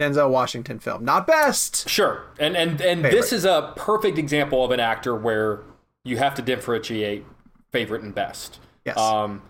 Denzel 0.00 0.30
Washington 0.30 0.78
film? 0.78 1.04
Not 1.04 1.26
best. 1.26 1.88
Sure. 1.88 2.26
And 2.38 2.56
and 2.56 2.80
and 2.80 3.02
favorite. 3.02 3.12
this 3.12 3.32
is 3.32 3.44
a 3.44 3.72
perfect 3.76 4.18
example 4.18 4.64
of 4.64 4.70
an 4.70 4.80
actor 4.80 5.16
where 5.16 5.62
you 6.04 6.18
have 6.18 6.34
to 6.34 6.42
differentiate 6.42 7.24
favorite 7.72 8.02
and 8.02 8.14
best. 8.14 8.60
Yes. 8.84 8.98
Um, 8.98 9.42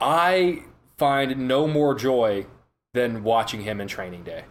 I 0.00 0.62
find 0.96 1.46
no 1.46 1.66
more 1.66 1.94
joy 1.94 2.46
than 2.94 3.22
watching 3.22 3.62
him 3.62 3.80
in 3.80 3.88
Training 3.88 4.24
Day. 4.24 4.44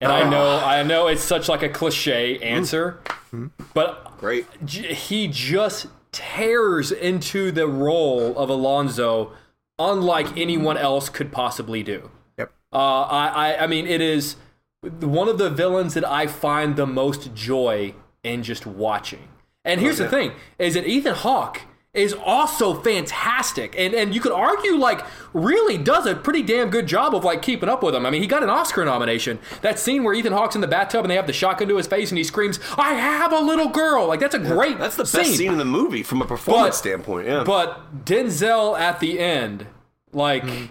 And 0.00 0.10
I 0.10 0.28
know, 0.28 0.42
ah. 0.42 0.66
I 0.66 0.82
know, 0.82 1.08
it's 1.08 1.22
such 1.22 1.48
like 1.48 1.62
a 1.62 1.68
cliche 1.68 2.38
answer, 2.38 3.00
mm-hmm. 3.04 3.48
but 3.74 4.16
great. 4.18 4.46
He 4.66 5.28
just 5.28 5.88
tears 6.10 6.90
into 6.90 7.50
the 7.50 7.66
role 7.66 8.36
of 8.38 8.48
Alonzo, 8.48 9.32
unlike 9.78 10.38
anyone 10.38 10.78
else 10.78 11.10
could 11.10 11.30
possibly 11.30 11.82
do. 11.82 12.10
Yep. 12.38 12.52
Uh, 12.72 13.02
I, 13.02 13.28
I, 13.28 13.64
I 13.64 13.66
mean, 13.66 13.86
it 13.86 14.00
is 14.00 14.36
one 14.82 15.28
of 15.28 15.36
the 15.36 15.50
villains 15.50 15.92
that 15.94 16.08
I 16.08 16.26
find 16.26 16.76
the 16.76 16.86
most 16.86 17.34
joy 17.34 17.94
in 18.22 18.42
just 18.42 18.64
watching. 18.64 19.28
And 19.64 19.80
here's 19.80 20.00
oh, 20.00 20.04
yeah. 20.04 20.10
the 20.10 20.16
thing: 20.16 20.32
is 20.58 20.74
that 20.74 20.86
Ethan 20.86 21.14
Hawke 21.14 21.62
is 21.92 22.14
also 22.14 22.72
fantastic 22.72 23.74
and 23.76 23.94
and 23.94 24.14
you 24.14 24.20
could 24.20 24.30
argue 24.30 24.76
like 24.76 25.04
really 25.32 25.76
does 25.76 26.06
a 26.06 26.14
pretty 26.14 26.40
damn 26.40 26.70
good 26.70 26.86
job 26.86 27.16
of 27.16 27.24
like 27.24 27.42
keeping 27.42 27.68
up 27.68 27.82
with 27.82 27.94
him. 27.94 28.06
I 28.06 28.10
mean, 28.10 28.22
he 28.22 28.28
got 28.28 28.44
an 28.44 28.50
Oscar 28.50 28.84
nomination. 28.84 29.40
That 29.62 29.78
scene 29.78 30.04
where 30.04 30.14
Ethan 30.14 30.32
Hawke's 30.32 30.54
in 30.54 30.60
the 30.60 30.68
bathtub 30.68 31.04
and 31.04 31.10
they 31.10 31.16
have 31.16 31.26
the 31.26 31.32
shotgun 31.32 31.68
to 31.68 31.76
his 31.76 31.88
face 31.88 32.10
and 32.10 32.18
he 32.18 32.22
screams, 32.22 32.60
"I 32.78 32.94
have 32.94 33.32
a 33.32 33.40
little 33.40 33.68
girl." 33.68 34.06
Like 34.06 34.20
that's 34.20 34.36
a 34.36 34.38
great 34.38 34.78
That's 34.78 34.94
the 34.94 35.04
scene. 35.04 35.22
best 35.22 35.36
scene 35.36 35.52
in 35.52 35.58
the 35.58 35.64
movie 35.64 36.04
from 36.04 36.22
a 36.22 36.26
performance 36.26 36.76
but, 36.76 36.78
standpoint. 36.78 37.26
Yeah. 37.26 37.42
But 37.44 38.04
Denzel 38.04 38.78
at 38.78 39.00
the 39.00 39.18
end 39.18 39.66
like 40.12 40.44
mm-hmm. 40.44 40.66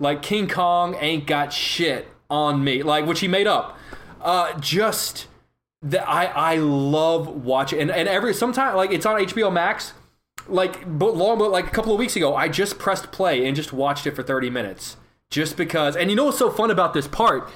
like 0.00 0.22
King 0.22 0.48
Kong 0.48 0.96
ain't 0.98 1.26
got 1.26 1.52
shit 1.52 2.08
on 2.28 2.64
me. 2.64 2.82
Like 2.82 3.06
which 3.06 3.20
he 3.20 3.28
made 3.28 3.46
up. 3.46 3.78
Uh 4.20 4.58
just 4.58 5.28
that 5.82 6.08
I 6.08 6.26
I 6.26 6.56
love 6.56 7.28
watching 7.28 7.80
and, 7.80 7.92
and 7.92 8.08
every 8.08 8.34
sometimes 8.34 8.74
like 8.74 8.90
it's 8.90 9.06
on 9.06 9.20
HBO 9.20 9.52
Max 9.52 9.92
like 10.48 10.98
but 10.98 11.16
long 11.16 11.38
but 11.38 11.50
like 11.50 11.66
a 11.66 11.70
couple 11.70 11.92
of 11.92 11.98
weeks 11.98 12.16
ago, 12.16 12.34
I 12.34 12.48
just 12.48 12.78
pressed 12.78 13.12
play 13.12 13.46
and 13.46 13.56
just 13.56 13.72
watched 13.72 14.06
it 14.06 14.14
for 14.14 14.22
30 14.22 14.50
minutes. 14.50 14.96
Just 15.30 15.56
because 15.56 15.96
and 15.96 16.10
you 16.10 16.16
know 16.16 16.26
what's 16.26 16.38
so 16.38 16.50
fun 16.50 16.70
about 16.70 16.94
this 16.94 17.08
part? 17.08 17.50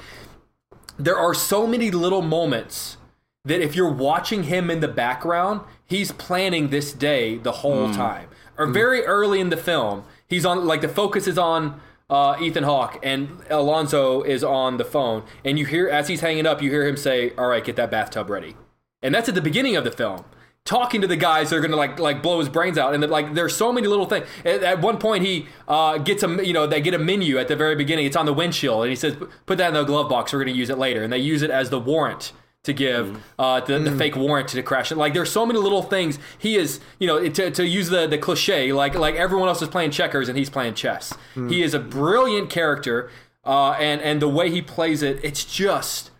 There 0.98 1.16
are 1.16 1.34
so 1.34 1.66
many 1.66 1.90
little 1.90 2.22
moments 2.22 2.96
that 3.44 3.60
if 3.60 3.74
you're 3.74 3.92
watching 3.92 4.44
him 4.44 4.70
in 4.70 4.80
the 4.80 4.88
background, 4.88 5.60
he's 5.86 6.12
planning 6.12 6.68
this 6.68 6.92
day 6.92 7.36
the 7.36 7.52
whole 7.52 7.92
time. 7.92 8.28
Or 8.56 8.66
very 8.66 9.04
early 9.04 9.40
in 9.40 9.50
the 9.50 9.56
film, 9.56 10.04
he's 10.26 10.44
on 10.44 10.66
like 10.66 10.80
the 10.80 10.88
focus 10.88 11.26
is 11.26 11.38
on 11.38 11.80
uh, 12.10 12.36
Ethan 12.40 12.64
Hawke 12.64 12.98
and 13.02 13.42
Alonzo 13.50 14.22
is 14.22 14.42
on 14.42 14.76
the 14.78 14.84
phone, 14.84 15.24
and 15.44 15.58
you 15.58 15.66
hear 15.66 15.88
as 15.88 16.08
he's 16.08 16.20
hanging 16.20 16.46
up, 16.46 16.62
you 16.62 16.70
hear 16.70 16.86
him 16.86 16.96
say, 16.96 17.32
"All 17.36 17.48
right, 17.48 17.64
get 17.64 17.76
that 17.76 17.90
bathtub 17.90 18.30
ready," 18.30 18.56
and 19.02 19.14
that's 19.14 19.28
at 19.28 19.34
the 19.34 19.42
beginning 19.42 19.76
of 19.76 19.84
the 19.84 19.90
film. 19.90 20.24
Talking 20.68 21.00
to 21.00 21.06
the 21.06 21.16
guys 21.16 21.48
that 21.48 21.56
are 21.56 21.60
gonna 21.62 21.76
like 21.76 21.98
like 21.98 22.22
blow 22.22 22.40
his 22.40 22.50
brains 22.50 22.76
out, 22.76 22.92
and 22.92 23.02
like 23.08 23.32
there's 23.32 23.56
so 23.56 23.72
many 23.72 23.86
little 23.86 24.04
things. 24.04 24.26
At, 24.44 24.62
at 24.62 24.80
one 24.82 24.98
point, 24.98 25.24
he 25.24 25.46
uh, 25.66 25.96
gets 25.96 26.22
a 26.22 26.46
you 26.46 26.52
know 26.52 26.66
they 26.66 26.82
get 26.82 26.92
a 26.92 26.98
menu 26.98 27.38
at 27.38 27.48
the 27.48 27.56
very 27.56 27.74
beginning. 27.74 28.04
It's 28.04 28.16
on 28.16 28.26
the 28.26 28.34
windshield, 28.34 28.82
and 28.82 28.90
he 28.90 28.96
says, 28.96 29.16
"Put 29.46 29.56
that 29.56 29.68
in 29.68 29.74
the 29.74 29.84
glove 29.84 30.10
box. 30.10 30.30
We're 30.34 30.40
gonna 30.40 30.52
use 30.52 30.68
it 30.68 30.76
later," 30.76 31.02
and 31.02 31.10
they 31.10 31.18
use 31.20 31.40
it 31.40 31.50
as 31.50 31.70
the 31.70 31.80
warrant 31.80 32.32
to 32.64 32.74
give 32.74 33.18
uh, 33.38 33.60
the, 33.60 33.78
the 33.78 33.92
fake 33.96 34.14
warrant 34.14 34.48
to 34.48 34.62
crash 34.62 34.92
it. 34.92 34.98
Like 34.98 35.14
there's 35.14 35.32
so 35.32 35.46
many 35.46 35.58
little 35.58 35.82
things. 35.82 36.18
He 36.38 36.56
is, 36.56 36.80
you 36.98 37.06
know, 37.06 37.26
to, 37.26 37.50
to 37.50 37.66
use 37.66 37.88
the 37.88 38.06
the 38.06 38.18
cliche, 38.18 38.70
like 38.74 38.94
like 38.94 39.14
everyone 39.14 39.48
else 39.48 39.62
is 39.62 39.68
playing 39.68 39.92
checkers 39.92 40.28
and 40.28 40.36
he's 40.36 40.50
playing 40.50 40.74
chess. 40.74 41.14
He 41.48 41.62
is 41.62 41.72
a 41.72 41.78
brilliant 41.80 42.50
character, 42.50 43.10
uh, 43.42 43.70
and 43.70 44.02
and 44.02 44.20
the 44.20 44.28
way 44.28 44.50
he 44.50 44.60
plays 44.60 45.02
it, 45.02 45.18
it's 45.22 45.46
just 45.46 46.10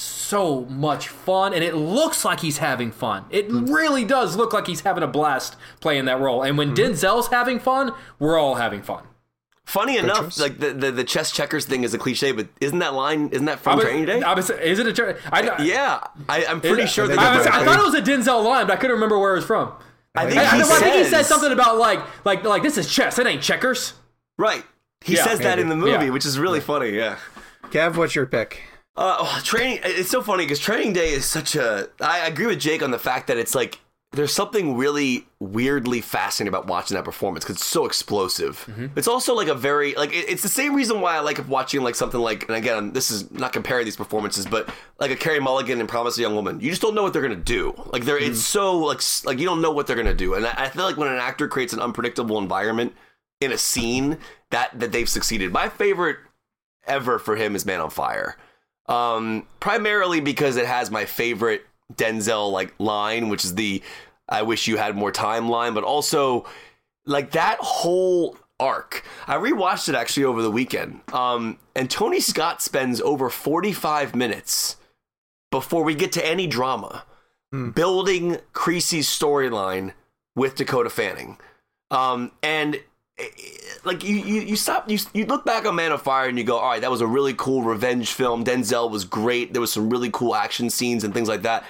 so 0.00 0.64
much 0.66 1.08
fun, 1.08 1.52
and 1.52 1.62
it 1.62 1.74
looks 1.74 2.24
like 2.24 2.40
he's 2.40 2.58
having 2.58 2.90
fun. 2.90 3.24
It 3.30 3.46
really 3.50 4.04
does 4.04 4.36
look 4.36 4.52
like 4.52 4.66
he's 4.66 4.80
having 4.80 5.02
a 5.02 5.06
blast 5.08 5.56
playing 5.80 6.06
that 6.06 6.20
role. 6.20 6.42
And 6.42 6.56
when 6.56 6.74
mm-hmm. 6.74 6.92
Denzel's 6.92 7.28
having 7.28 7.58
fun, 7.60 7.92
we're 8.18 8.38
all 8.38 8.54
having 8.56 8.82
fun. 8.82 9.04
Funny 9.64 9.98
enough, 9.98 10.38
like 10.40 10.58
the, 10.58 10.72
the 10.72 10.90
the 10.90 11.04
chess 11.04 11.30
checkers 11.30 11.64
thing 11.64 11.84
is 11.84 11.94
a 11.94 11.98
cliche, 11.98 12.32
but 12.32 12.48
isn't 12.60 12.80
that 12.80 12.92
line? 12.92 13.28
Isn't 13.28 13.44
that 13.46 13.60
from 13.60 13.74
I 13.74 13.76
was- 13.76 13.84
Training 13.84 14.06
Day? 14.06 14.20
I 14.20 14.34
was- 14.34 14.50
is 14.50 14.80
it 14.80 14.86
a? 14.86 14.92
tra- 14.92 15.16
I, 15.30 15.62
yeah, 15.62 16.00
I, 16.28 16.44
I'm 16.46 16.60
pretty 16.60 16.82
Is- 16.82 16.90
sure 16.92 17.04
I, 17.04 17.14
that. 17.14 17.38
was- 17.38 17.46
I 17.46 17.64
thought 17.64 17.78
it 17.78 17.84
was 17.84 17.94
a 17.94 18.02
Denzel 18.02 18.44
line, 18.44 18.66
but 18.66 18.72
I 18.72 18.76
couldn't 18.76 18.94
remember 18.94 19.18
where 19.18 19.32
it 19.32 19.36
was 19.36 19.44
from. 19.44 19.72
I 20.16 20.26
think, 20.26 20.38
I, 20.38 20.42
I, 20.42 20.56
he, 20.56 20.62
I 20.62 20.64
think 20.64 20.94
he 20.96 21.02
says- 21.04 21.10
said 21.10 21.22
something 21.26 21.52
about 21.52 21.78
like 21.78 22.00
like 22.24 22.42
like 22.42 22.62
this 22.64 22.78
is 22.78 22.92
chess. 22.92 23.16
It 23.20 23.26
ain't 23.28 23.42
checkers. 23.42 23.92
Right. 24.38 24.64
He 25.02 25.14
Yeah, 25.14 25.24
says 25.24 25.38
that 25.40 25.60
in 25.60 25.68
the 25.68 25.76
movie, 25.76 26.06
Yeah. 26.06 26.10
which 26.10 26.26
is 26.26 26.36
really 26.38 26.60
funny. 26.60 26.90
Yeah. 26.90 27.16
Kev, 27.66 27.96
what's 27.96 28.16
your 28.16 28.26
pick? 28.26 28.62
Uh, 28.96 29.16
oh, 29.20 29.40
training. 29.44 29.80
It's 29.84 30.10
so 30.10 30.20
funny 30.22 30.44
because 30.44 30.58
Training 30.58 30.92
Day 30.92 31.10
is 31.12 31.24
such 31.24 31.54
a. 31.54 31.88
I 32.00 32.26
agree 32.26 32.46
with 32.46 32.60
Jake 32.60 32.82
on 32.82 32.90
the 32.90 32.98
fact 32.98 33.28
that 33.28 33.36
it's 33.38 33.54
like 33.54 33.78
there's 34.12 34.34
something 34.34 34.76
really 34.76 35.24
weirdly 35.38 36.00
fascinating 36.00 36.48
about 36.48 36.66
watching 36.66 36.96
that 36.96 37.04
performance 37.04 37.44
because 37.44 37.56
it's 37.56 37.64
so 37.64 37.86
explosive. 37.86 38.68
It's 38.96 39.06
also 39.06 39.34
like 39.34 39.46
a 39.46 39.54
very 39.54 39.94
like 39.94 40.12
it- 40.12 40.28
it's 40.28 40.42
the 40.42 40.48
same 40.48 40.74
reason 40.74 41.00
why 41.00 41.14
I 41.16 41.20
like 41.20 41.48
watching 41.48 41.82
like 41.82 41.94
something 41.94 42.20
like 42.20 42.42
and 42.48 42.56
again 42.56 42.92
this 42.92 43.12
is 43.12 43.30
not 43.30 43.52
comparing 43.52 43.84
these 43.84 43.96
performances, 43.96 44.44
but 44.46 44.68
like 44.98 45.12
a 45.12 45.16
Carey 45.16 45.38
Mulligan 45.38 45.78
and 45.78 45.88
Promising 45.88 46.22
Young 46.22 46.34
Woman. 46.34 46.58
You 46.60 46.70
just 46.70 46.82
don't 46.82 46.96
know 46.96 47.04
what 47.04 47.12
they're 47.12 47.22
gonna 47.22 47.36
do. 47.36 47.72
Like 47.92 48.04
they're 48.04 48.18
it's 48.18 48.40
so 48.42 48.76
like 48.78 49.00
like 49.24 49.38
you 49.38 49.46
don't 49.46 49.62
know 49.62 49.70
what 49.70 49.86
they're 49.86 49.96
gonna 49.96 50.12
do, 50.12 50.34
and 50.34 50.44
I, 50.44 50.54
I 50.64 50.68
feel 50.70 50.84
like 50.84 50.96
when 50.96 51.08
an 51.08 51.18
actor 51.18 51.46
creates 51.46 51.72
an 51.72 51.80
unpredictable 51.80 52.38
environment 52.38 52.92
in 53.40 53.52
a 53.52 53.58
scene 53.58 54.18
that 54.50 54.78
that 54.80 54.90
they've 54.90 55.08
succeeded. 55.08 55.52
My 55.52 55.68
favorite 55.68 56.16
ever 56.86 57.20
for 57.20 57.36
him 57.36 57.54
is 57.54 57.64
Man 57.64 57.80
on 57.80 57.90
Fire. 57.90 58.36
Um, 58.90 59.46
primarily 59.60 60.20
because 60.20 60.56
it 60.56 60.66
has 60.66 60.90
my 60.90 61.04
favorite 61.04 61.64
Denzel 61.94 62.50
like 62.52 62.74
line, 62.78 63.28
which 63.28 63.44
is 63.44 63.54
the 63.54 63.82
"I 64.28 64.42
wish 64.42 64.68
you 64.68 64.76
had 64.76 64.96
more 64.96 65.12
time" 65.12 65.48
line, 65.48 65.74
but 65.74 65.84
also 65.84 66.46
like 67.06 67.30
that 67.30 67.58
whole 67.60 68.36
arc. 68.58 69.04
I 69.26 69.36
rewatched 69.36 69.88
it 69.88 69.94
actually 69.94 70.24
over 70.24 70.42
the 70.42 70.50
weekend. 70.50 71.00
Um, 71.12 71.58
and 71.74 71.88
Tony 71.90 72.20
Scott 72.20 72.60
spends 72.62 73.00
over 73.00 73.30
forty-five 73.30 74.14
minutes 74.14 74.76
before 75.50 75.82
we 75.84 75.94
get 75.94 76.12
to 76.12 76.26
any 76.26 76.46
drama 76.46 77.04
building 77.74 78.38
Creasy's 78.52 79.08
storyline 79.08 79.92
with 80.36 80.54
Dakota 80.54 80.90
Fanning. 80.90 81.38
Um, 81.90 82.30
and 82.42 82.80
like 83.84 84.04
you, 84.04 84.16
you, 84.16 84.40
you 84.42 84.56
stop, 84.56 84.90
you, 84.90 84.98
you 85.12 85.26
look 85.26 85.44
back 85.44 85.66
on 85.66 85.74
Man 85.74 85.92
of 85.92 86.02
Fire 86.02 86.28
and 86.28 86.38
you 86.38 86.44
go, 86.44 86.58
all 86.58 86.70
right, 86.70 86.80
that 86.80 86.90
was 86.90 87.00
a 87.00 87.06
really 87.06 87.34
cool 87.34 87.62
revenge 87.62 88.12
film. 88.12 88.44
Denzel 88.44 88.90
was 88.90 89.04
great. 89.04 89.52
There 89.52 89.60
was 89.60 89.72
some 89.72 89.90
really 89.90 90.10
cool 90.12 90.34
action 90.34 90.70
scenes 90.70 91.04
and 91.04 91.14
things 91.14 91.28
like 91.28 91.42
that. 91.42 91.64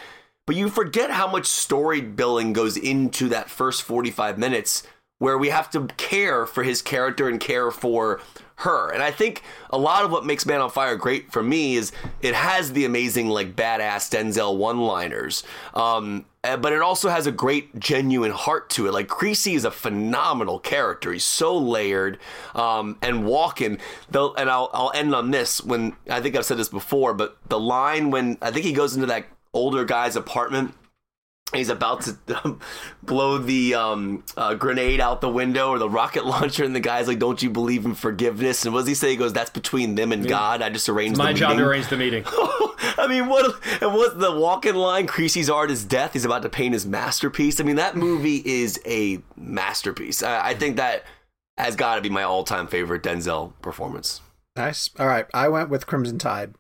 But 0.46 0.56
you 0.56 0.68
forget 0.68 1.10
how 1.10 1.30
much 1.30 1.46
story 1.46 2.00
building 2.00 2.52
goes 2.52 2.76
into 2.76 3.28
that 3.28 3.48
first 3.48 3.82
45 3.82 4.38
minutes 4.38 4.82
where 5.18 5.38
we 5.38 5.50
have 5.50 5.70
to 5.70 5.86
care 5.96 6.46
for 6.46 6.64
his 6.64 6.82
character 6.82 7.28
and 7.28 7.38
care 7.38 7.70
for 7.70 8.20
her. 8.60 8.90
And 8.90 9.02
I 9.02 9.10
think 9.10 9.42
a 9.70 9.78
lot 9.78 10.04
of 10.04 10.10
what 10.10 10.24
makes 10.24 10.46
Man 10.46 10.60
on 10.60 10.70
Fire 10.70 10.96
great 10.96 11.32
for 11.32 11.42
me 11.42 11.76
is 11.76 11.92
it 12.22 12.34
has 12.34 12.72
the 12.72 12.84
amazing, 12.84 13.28
like, 13.28 13.56
badass 13.56 14.10
Denzel 14.10 14.56
one 14.56 14.80
liners. 14.80 15.42
Um, 15.74 16.26
eh, 16.44 16.56
but 16.56 16.72
it 16.72 16.82
also 16.82 17.08
has 17.08 17.26
a 17.26 17.32
great, 17.32 17.78
genuine 17.78 18.32
heart 18.32 18.70
to 18.70 18.86
it. 18.86 18.92
Like, 18.92 19.08
Creasy 19.08 19.54
is 19.54 19.64
a 19.64 19.70
phenomenal 19.70 20.58
character. 20.58 21.12
He's 21.12 21.24
so 21.24 21.56
layered. 21.56 22.18
Um, 22.54 22.98
and 23.02 23.24
Walken, 23.24 23.80
though, 24.10 24.34
and 24.34 24.50
I'll, 24.50 24.70
I'll 24.72 24.92
end 24.94 25.14
on 25.14 25.30
this 25.30 25.62
when 25.62 25.96
I 26.08 26.20
think 26.20 26.36
I've 26.36 26.44
said 26.44 26.58
this 26.58 26.68
before, 26.68 27.14
but 27.14 27.36
the 27.48 27.60
line 27.60 28.10
when 28.10 28.38
I 28.42 28.50
think 28.50 28.64
he 28.64 28.72
goes 28.72 28.94
into 28.94 29.06
that 29.06 29.26
older 29.52 29.84
guy's 29.84 30.16
apartment 30.16 30.74
he's 31.54 31.68
about 31.68 32.02
to 32.02 32.16
um, 32.44 32.60
blow 33.02 33.38
the 33.38 33.74
um, 33.74 34.24
uh, 34.36 34.54
grenade 34.54 35.00
out 35.00 35.20
the 35.20 35.28
window 35.28 35.70
or 35.70 35.78
the 35.78 35.88
rocket 35.88 36.24
launcher, 36.34 36.64
and 36.64 36.74
the 36.74 36.80
guy's 36.80 37.08
like, 37.08 37.18
"Don't 37.18 37.42
you 37.42 37.50
believe 37.50 37.84
in 37.84 37.94
forgiveness?" 37.94 38.64
And 38.64 38.74
what 38.74 38.80
does 38.82 38.88
he 38.88 38.94
say? 38.94 39.10
He 39.10 39.16
goes, 39.16 39.32
"That's 39.32 39.50
between 39.50 39.94
them 39.94 40.12
and 40.12 40.28
God. 40.28 40.62
I 40.62 40.70
just 40.70 40.88
arranged 40.88 41.18
My 41.18 41.32
the 41.32 41.38
job 41.38 41.50
meeting." 41.50 41.64
to 41.64 41.70
arrange 41.70 41.88
the 41.88 41.96
meeting. 41.96 42.24
I 42.98 43.06
mean, 43.08 43.28
what? 43.28 43.54
And 43.82 43.92
what's 43.94 44.14
the 44.14 44.30
Walken 44.30 44.74
line? 44.74 45.06
Creasy's 45.06 45.50
art 45.50 45.70
is 45.70 45.84
death. 45.84 46.12
He's 46.12 46.24
about 46.24 46.42
to 46.42 46.48
paint 46.48 46.72
his 46.74 46.86
masterpiece. 46.86 47.60
I 47.60 47.64
mean, 47.64 47.76
that 47.76 47.96
movie 47.96 48.42
is 48.44 48.80
a 48.86 49.20
masterpiece. 49.36 50.22
I, 50.22 50.48
I 50.50 50.54
think 50.54 50.76
that 50.76 51.04
has 51.58 51.76
got 51.76 51.96
to 51.96 52.00
be 52.00 52.08
my 52.08 52.22
all-time 52.22 52.66
favorite 52.66 53.02
Denzel 53.02 53.52
performance. 53.60 54.20
Nice. 54.56 54.90
All 54.98 55.06
right, 55.06 55.26
I 55.34 55.48
went 55.48 55.68
with 55.68 55.86
Crimson 55.86 56.18
Tide, 56.18 56.54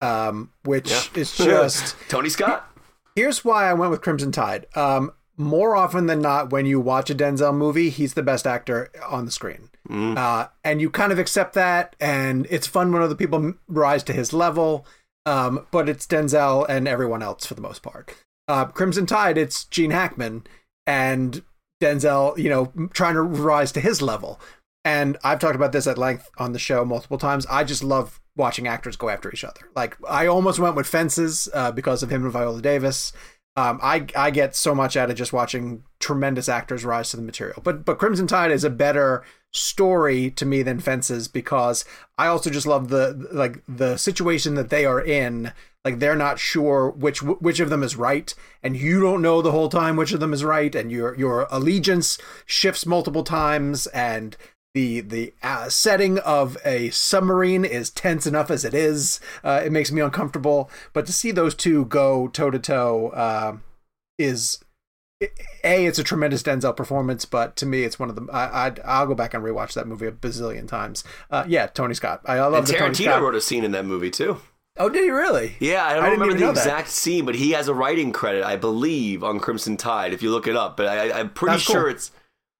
um, 0.00 0.50
which 0.64 0.90
Yeah. 0.90 1.20
is 1.20 1.32
just. 1.36 1.94
Tony 2.08 2.28
Scott. 2.30 2.69
Here's 3.16 3.44
why 3.44 3.68
I 3.68 3.74
went 3.74 3.90
with 3.90 4.02
Crimson 4.02 4.32
Tide. 4.32 4.66
Um, 4.74 5.12
more 5.36 5.74
often 5.74 6.06
than 6.06 6.20
not, 6.20 6.50
when 6.52 6.66
you 6.66 6.78
watch 6.80 7.10
a 7.10 7.14
Denzel 7.14 7.54
movie, 7.54 7.90
he's 7.90 8.14
the 8.14 8.22
best 8.22 8.46
actor 8.46 8.90
on 9.08 9.24
the 9.24 9.30
screen. 9.30 9.70
Uh, 10.16 10.48
and 10.62 10.80
you 10.80 10.90
kind 10.90 11.10
of 11.10 11.18
accept 11.18 11.54
that, 11.54 11.96
and 11.98 12.46
it's 12.50 12.66
fun 12.66 12.92
when 12.92 13.02
other 13.02 13.14
people 13.14 13.54
rise 13.66 14.02
to 14.04 14.12
his 14.12 14.32
level. 14.32 14.86
Um, 15.26 15.66
but 15.70 15.88
it's 15.88 16.06
Denzel 16.06 16.66
and 16.68 16.86
everyone 16.86 17.22
else 17.22 17.46
for 17.46 17.54
the 17.54 17.60
most 17.60 17.82
part. 17.82 18.14
Uh, 18.48 18.66
Crimson 18.66 19.06
Tide, 19.06 19.38
it's 19.38 19.64
Gene 19.64 19.90
Hackman 19.90 20.44
and 20.86 21.42
Denzel, 21.82 22.36
you 22.38 22.48
know, 22.48 22.72
trying 22.92 23.14
to 23.14 23.22
rise 23.22 23.72
to 23.72 23.80
his 23.80 24.02
level. 24.02 24.40
And 24.84 25.18
I've 25.22 25.38
talked 25.38 25.56
about 25.56 25.72
this 25.72 25.86
at 25.86 25.98
length 25.98 26.30
on 26.38 26.52
the 26.52 26.58
show 26.58 26.84
multiple 26.84 27.18
times. 27.18 27.46
I 27.46 27.64
just 27.64 27.84
love 27.84 28.20
watching 28.36 28.66
actors 28.66 28.96
go 28.96 29.10
after 29.10 29.30
each 29.30 29.44
other. 29.44 29.60
Like 29.76 29.96
I 30.08 30.26
almost 30.26 30.58
went 30.58 30.76
with 30.76 30.86
Fences 30.86 31.48
uh, 31.52 31.70
because 31.72 32.02
of 32.02 32.10
him 32.10 32.24
and 32.24 32.32
Viola 32.32 32.62
Davis. 32.62 33.12
Um, 33.56 33.80
I 33.82 34.06
I 34.16 34.30
get 34.30 34.54
so 34.54 34.74
much 34.74 34.96
out 34.96 35.10
of 35.10 35.16
just 35.16 35.32
watching 35.32 35.82
tremendous 35.98 36.48
actors 36.48 36.84
rise 36.84 37.10
to 37.10 37.16
the 37.16 37.22
material. 37.22 37.60
But 37.62 37.84
but 37.84 37.98
Crimson 37.98 38.26
Tide 38.26 38.52
is 38.52 38.64
a 38.64 38.70
better 38.70 39.24
story 39.52 40.30
to 40.30 40.46
me 40.46 40.62
than 40.62 40.78
Fences 40.78 41.26
because 41.26 41.84
I 42.16 42.28
also 42.28 42.48
just 42.48 42.66
love 42.66 42.88
the 42.88 43.28
like 43.32 43.62
the 43.68 43.96
situation 43.96 44.54
that 44.54 44.70
they 44.70 44.86
are 44.86 45.02
in. 45.02 45.52
Like 45.84 45.98
they're 45.98 46.16
not 46.16 46.38
sure 46.38 46.90
which 46.90 47.22
which 47.22 47.58
of 47.58 47.70
them 47.70 47.82
is 47.82 47.96
right, 47.96 48.32
and 48.62 48.76
you 48.76 49.00
don't 49.00 49.22
know 49.22 49.42
the 49.42 49.52
whole 49.52 49.68
time 49.68 49.96
which 49.96 50.12
of 50.12 50.20
them 50.20 50.32
is 50.32 50.44
right, 50.44 50.74
and 50.74 50.92
your 50.92 51.16
your 51.16 51.48
allegiance 51.50 52.18
shifts 52.46 52.86
multiple 52.86 53.24
times, 53.24 53.88
and 53.88 54.36
the 54.74 55.00
the 55.00 55.34
uh, 55.42 55.68
setting 55.68 56.18
of 56.20 56.56
a 56.64 56.90
submarine 56.90 57.64
is 57.64 57.90
tense 57.90 58.26
enough 58.26 58.50
as 58.50 58.64
it 58.64 58.74
is. 58.74 59.20
Uh, 59.42 59.62
it 59.64 59.72
makes 59.72 59.90
me 59.90 60.00
uncomfortable. 60.00 60.70
But 60.92 61.06
to 61.06 61.12
see 61.12 61.30
those 61.30 61.54
two 61.54 61.84
go 61.86 62.28
toe 62.28 62.50
to 62.50 62.58
toe 62.58 63.60
is 64.18 64.58
a 65.20 65.86
it's 65.86 65.98
a 65.98 66.04
tremendous 66.04 66.42
Denzel 66.42 66.74
performance. 66.76 67.24
But 67.24 67.56
to 67.56 67.66
me, 67.66 67.82
it's 67.82 67.98
one 67.98 68.08
of 68.10 68.16
the 68.16 68.26
I 68.32 68.66
I'd, 68.66 68.80
I'll 68.80 69.06
go 69.06 69.14
back 69.14 69.34
and 69.34 69.42
rewatch 69.44 69.74
that 69.74 69.86
movie 69.88 70.06
a 70.06 70.12
bazillion 70.12 70.68
times. 70.68 71.04
Uh, 71.30 71.44
yeah, 71.48 71.66
Tony 71.66 71.94
Scott. 71.94 72.20
I, 72.24 72.36
I 72.36 72.46
love 72.46 72.54
And 72.54 72.66
the 72.66 72.72
Tony 72.74 72.94
Tarantino 72.94 73.04
Scott. 73.04 73.22
wrote 73.22 73.34
a 73.34 73.40
scene 73.40 73.64
in 73.64 73.72
that 73.72 73.84
movie 73.86 74.10
too. 74.10 74.40
Oh, 74.78 74.88
did 74.88 75.02
he 75.02 75.10
really? 75.10 75.56
Yeah, 75.58 75.84
I 75.84 75.94
don't 75.94 76.04
I 76.04 76.08
remember 76.10 76.32
the 76.34 76.40
know 76.40 76.52
that. 76.52 76.58
exact 76.64 76.88
scene, 76.88 77.26
but 77.26 77.34
he 77.34 77.50
has 77.50 77.66
a 77.68 77.74
writing 77.74 78.12
credit, 78.12 78.44
I 78.44 78.56
believe, 78.56 79.22
on 79.24 79.40
Crimson 79.40 79.76
Tide. 79.76 80.12
If 80.14 80.22
you 80.22 80.30
look 80.30 80.46
it 80.46 80.56
up, 80.56 80.76
but 80.76 80.86
I, 80.86 81.18
I'm 81.18 81.30
pretty 81.30 81.54
That's 81.56 81.66
cool. 81.66 81.74
sure 81.74 81.88
it's. 81.90 82.12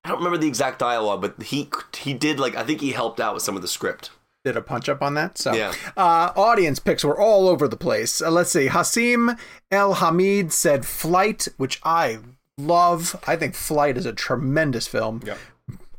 I 0.04 0.08
don't 0.08 0.18
remember 0.18 0.38
the 0.38 0.48
exact 0.48 0.78
dialogue, 0.78 1.20
but 1.20 1.42
he 1.42 1.68
he 1.96 2.14
did 2.14 2.40
like 2.40 2.56
I 2.56 2.62
think 2.64 2.80
he 2.80 2.92
helped 2.92 3.20
out 3.20 3.34
with 3.34 3.42
some 3.42 3.56
of 3.56 3.62
the 3.62 3.68
script. 3.68 4.10
did 4.42 4.56
a 4.56 4.62
punch 4.62 4.88
up 4.88 5.02
on 5.02 5.12
that. 5.12 5.36
So, 5.36 5.52
Yeah. 5.52 5.74
uh, 5.98 6.32
audience 6.34 6.78
picks 6.78 7.04
were 7.04 7.20
all 7.20 7.46
over 7.46 7.68
the 7.68 7.76
place. 7.76 8.22
Uh, 8.22 8.30
let's 8.30 8.50
see. 8.50 8.68
Hasim 8.68 9.36
El 9.70 9.92
Hamid 9.94 10.50
said 10.50 10.86
Flight, 10.86 11.46
which 11.58 11.78
I 11.84 12.20
love. 12.56 13.22
I 13.26 13.36
think 13.36 13.54
Flight 13.54 13.98
is 13.98 14.06
a 14.06 14.14
tremendous 14.14 14.86
film. 14.86 15.20
Yep. 15.26 15.38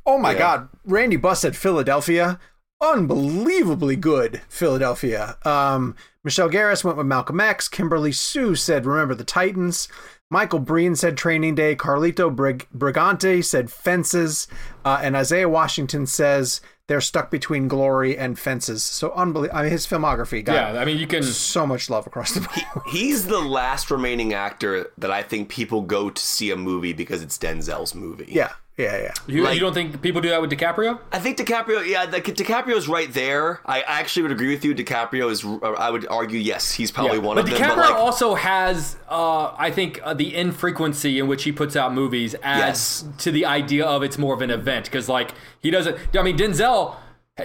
Oh 0.08 0.18
my 0.18 0.32
Yeah. 0.32 0.40
God, 0.40 0.70
Randy 0.86 1.18
Buss 1.18 1.42
said 1.42 1.56
Philadelphia, 1.56 2.40
unbelievably 2.82 3.96
good 3.98 4.42
Philadelphia. 4.50 5.38
Um, 5.46 5.96
Michelle 6.24 6.50
Garris 6.50 6.84
went 6.84 6.98
with 6.98 7.06
Malcolm 7.08 7.40
X. 7.40 7.68
Kimberly 7.68 8.12
Sue 8.12 8.56
said 8.56 8.86
Remember 8.88 9.16
the 9.16 9.24
Titans. 9.24 9.88
Michael 10.32 10.60
Breen 10.60 10.96
said 10.96 11.18
Training 11.18 11.54
Day. 11.56 11.76
Carlito 11.76 12.34
Brig- 12.36 12.68
Brigante 12.76 13.44
said 13.44 13.70
Fences, 13.70 14.48
uh, 14.86 15.00
and 15.04 15.16
Isaiah 15.16 15.50
Washington 15.50 16.08
says 16.08 16.62
they're 16.88 17.02
stuck 17.02 17.30
between 17.30 17.68
Glory 17.68 18.18
and 18.18 18.40
Fences. 18.40 18.82
So 18.82 19.12
unbelievable. 19.14 19.60
I 19.60 19.64
mean, 19.64 19.72
his 19.72 19.86
filmography 19.86 20.44
got 20.44 20.54
Yeah, 20.74 20.82
I 20.82 20.86
mean, 20.86 20.98
you 20.98 21.06
can. 21.08 21.22
so 21.24 21.68
much 21.68 21.90
love 21.90 22.08
across 22.08 22.32
the 22.34 22.42
board. 22.42 22.86
He's 22.90 23.28
the 23.28 23.40
last 23.40 23.92
remaining 23.92 24.34
actor 24.34 24.92
that 24.98 25.12
I 25.12 25.22
think 25.22 25.50
people 25.50 25.82
go 25.82 26.10
to 26.10 26.22
see 26.22 26.50
a 26.50 26.56
movie 26.58 26.94
because 26.94 27.22
it's 27.22 27.38
Denzel's 27.38 27.94
movie. 27.94 28.28
yeah, 28.30 28.52
yeah, 28.78 28.98
yeah. 28.98 29.14
You, 29.28 29.44
like- 29.44 29.54
you 29.56 29.60
don't 29.60 29.74
think 29.74 30.02
people 30.02 30.22
do 30.22 30.30
that 30.30 30.42
with 30.42 30.50
DiCaprio? 30.52 31.00
I 31.12 31.20
think 31.20 31.38
DiCaprio, 31.38 31.86
yeah, 31.88 32.06
the, 32.06 32.22
DiCaprio's 32.22 32.88
right 32.88 33.12
there. 33.14 33.60
I 33.66 33.82
I 33.82 34.00
actually 34.00 34.24
would 34.24 34.32
agree 34.32 34.50
with 34.54 34.64
you. 34.66 34.74
DiCaprio 34.74 35.30
is, 35.30 35.44
I 35.78 35.90
would 35.90 36.08
argue, 36.08 36.40
yes, 36.40 36.72
he's 36.72 36.90
probably 36.92 37.20
one 37.20 37.36
but 37.36 37.46
of 37.46 37.52
DiCaprio 37.54 37.60
them. 37.60 37.78
But 37.78 37.90
like, 37.92 37.96
also 37.96 38.36
has, 38.36 38.98
uh, 39.10 39.54
I 39.58 39.72
think, 39.72 40.00
uh, 40.04 40.14
the 40.14 40.36
infrequency 40.36 41.20
in 41.20 41.28
which 41.28 41.44
he 41.44 41.52
puts 41.52 41.76
out 41.76 41.94
movies 41.94 42.34
adds 42.42 43.04
Yes. 43.06 43.24
to 43.24 43.32
the 43.32 43.46
idea 43.46 43.86
of 43.86 44.04
it's 44.04 44.18
more 44.18 44.34
of 44.34 44.42
an 44.42 44.50
event 44.50 44.86
because, 44.86 45.08
like, 45.10 45.32
he 45.60 45.70
doesn't. 45.70 45.98
I 46.18 46.22
mean, 46.24 46.38
Denzel, 46.38 46.96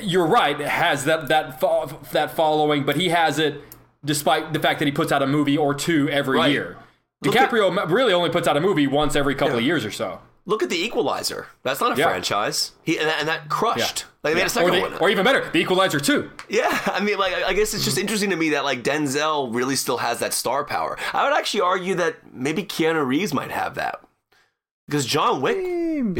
you're 0.02 0.26
right, 0.26 0.58
has 0.60 1.04
that 1.04 1.28
that 1.28 1.60
fo- 1.60 1.98
that 2.12 2.30
following, 2.34 2.84
but 2.84 2.96
he 2.96 3.08
has 3.10 3.38
it 3.38 3.60
despite 4.04 4.52
the 4.52 4.60
fact 4.60 4.78
that 4.78 4.84
he 4.86 4.92
puts 4.92 5.10
out 5.10 5.22
a 5.22 5.26
movie 5.26 5.56
or 5.58 5.74
two 5.74 6.08
every 6.08 6.38
Right. 6.38 6.52
year. 6.52 6.76
Look 7.24 7.34
at- 7.34 7.50
DiCaprio 7.50 7.90
really 7.90 8.12
only 8.12 8.30
puts 8.30 8.46
out 8.46 8.56
a 8.56 8.60
movie 8.60 8.86
once 8.86 9.16
every 9.16 9.34
couple 9.34 9.56
of 9.56 9.62
years 9.64 9.84
or 9.84 9.90
so. 9.90 10.20
Look 10.46 10.62
at 10.62 10.70
The 10.70 10.76
Equalizer. 10.82 11.48
That's 11.64 11.80
not 11.80 11.96
a 11.96 12.00
Yeah. 12.00 12.08
franchise. 12.08 12.72
He 12.82 12.96
and 12.98 13.08
that, 13.08 13.18
and 13.20 13.28
that 13.28 13.48
crushed. 13.48 14.00
Yeah. 14.00 14.06
Like 14.22 14.30
they 14.30 14.34
made 14.34 14.40
Yeah. 14.40 14.46
a 14.46 14.48
second 14.48 14.70
or, 14.70 14.74
the- 14.76 14.80
one. 14.80 14.94
or 14.98 15.10
even 15.10 15.24
better, 15.24 15.50
The 15.50 15.58
Equalizer 15.58 16.00
2. 16.00 16.30
Yeah, 16.48 16.78
I 16.86 17.00
mean, 17.00 17.18
like, 17.18 17.34
I 17.34 17.52
guess 17.52 17.74
it's 17.74 17.84
just 17.84 17.98
interesting 17.98 18.30
to 18.30 18.36
me 18.36 18.50
that 18.50 18.64
like 18.64 18.82
Denzel 18.82 19.54
really 19.54 19.76
still 19.76 19.98
has 19.98 20.20
that 20.20 20.32
star 20.32 20.64
power. 20.64 20.96
I 21.12 21.28
would 21.28 21.36
actually 21.36 21.60
argue 21.62 21.94
that 21.96 22.32
maybe 22.32 22.62
Keanu 22.64 23.04
Reeves 23.06 23.34
might 23.34 23.50
have 23.50 23.74
that 23.74 24.00
because 24.88 25.04
John 25.04 25.40
Wick, 25.42 25.56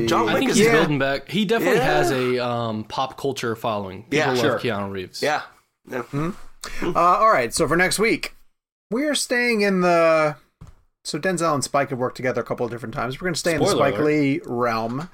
John 0.07 0.29
I 0.29 0.33
Wick 0.35 0.39
think 0.39 0.51
is 0.51 0.57
he's 0.59 0.67
Yeah. 0.67 0.73
building 0.73 0.99
back. 0.99 1.29
He 1.29 1.45
definitely 1.45 1.79
Yeah. 1.79 1.85
has 1.85 2.11
a 2.11 2.39
um, 2.45 2.85
pop 2.85 3.17
culture 3.17 3.55
following. 3.57 4.03
People 4.05 4.19
Yeah, 4.19 4.29
love 4.31 4.39
sure. 4.41 4.59
Keanu 4.59 4.91
Reeves. 4.93 5.23
yeah. 5.23 5.43
yeah. 5.89 6.03
Uh, 6.83 6.93
all 6.95 7.31
right, 7.31 7.55
so 7.55 7.69
for 7.69 7.77
next 7.77 7.99
week, 8.01 8.35
we're 8.91 9.15
staying 9.15 9.61
in 9.61 9.83
the. 9.83 10.35
So 11.07 11.21
Denzel 11.21 11.55
and 11.55 11.63
Spike 11.63 11.91
have 11.91 12.01
worked 12.01 12.17
together 12.17 12.41
a 12.41 12.45
couple 12.45 12.67
of 12.67 12.73
different 12.73 12.93
times. 12.93 13.21
We're 13.21 13.27
going 13.27 13.35
to 13.35 13.39
stay 13.39 13.55
in 13.55 13.61
the 13.61 13.67
Spoiler 13.67 13.91
Spike 13.91 14.01
alert. 14.01 14.07
Lee 14.07 14.41
realm, 14.45 15.09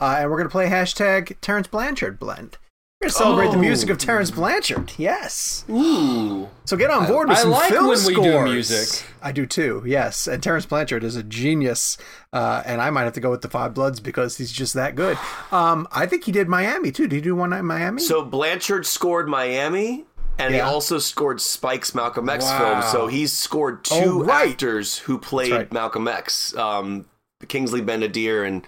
uh, 0.00 0.16
and 0.18 0.28
we're 0.28 0.38
going 0.38 0.48
to 0.48 0.52
play 0.52 0.68
hashtag 0.68 1.36
Terence 1.40 1.68
Blanchard 1.68 2.18
blend. 2.18 2.58
We're 3.00 3.06
going 3.06 3.12
to 3.12 3.16
celebrate 3.18 3.50
the 3.52 3.58
music 3.58 3.88
of 3.90 3.98
Terence 3.98 4.32
Blanchard. 4.32 4.94
Yes. 4.98 5.64
Ooh. 5.70 6.48
So 6.64 6.76
get 6.76 6.90
on 6.90 7.06
board 7.06 7.28
with 7.28 7.38
I 7.38 7.42
some 7.42 7.50
like 7.52 7.70
film 7.70 7.86
when 7.86 8.04
we 8.06 8.14
do 8.16 8.22
scores. 8.22 8.50
music. 8.50 9.06
I 9.22 9.30
do 9.30 9.46
too. 9.46 9.84
Yes, 9.86 10.26
and 10.26 10.42
Terence 10.42 10.66
Blanchard 10.66 11.04
is 11.04 11.14
a 11.14 11.22
genius, 11.22 11.96
uh, 12.32 12.64
and 12.66 12.82
I 12.82 12.90
might 12.90 13.04
have 13.04 13.12
to 13.12 13.20
go 13.20 13.30
with 13.30 13.42
Da 13.42 13.48
5 13.48 13.72
Bloods 13.72 14.00
because 14.00 14.38
he's 14.38 14.50
just 14.50 14.74
that 14.74 14.96
good. 14.96 15.16
Um, 15.52 15.86
I 15.92 16.06
think 16.06 16.24
he 16.24 16.32
did 16.32 16.48
Miami 16.48 16.90
too. 16.90 17.06
Did 17.06 17.16
he 17.16 17.20
do 17.20 17.36
one 17.36 17.50
night 17.50 17.60
in 17.60 17.66
Miami? 17.66 18.02
So 18.02 18.24
Blanchard 18.24 18.84
scored 18.84 19.28
Miami, 19.28 20.05
and 20.38 20.54
he 20.54 20.60
also 20.60 20.98
scored 20.98 21.40
Spike's 21.40 21.94
Malcolm 21.94 22.28
X 22.28 22.44
Wow. 22.44 22.58
film. 22.80 22.92
So 22.92 23.06
he's 23.06 23.32
scored 23.32 23.84
two 23.84 23.94
Oh, 23.94 24.24
right. 24.24 24.50
actors 24.50 24.98
who 24.98 25.18
played 25.18 25.52
right. 25.52 25.72
Malcolm 25.72 26.06
X, 26.08 26.54
um, 26.56 27.06
Kingsley 27.48 27.80
Ben-Adir 27.80 28.46
and 28.46 28.66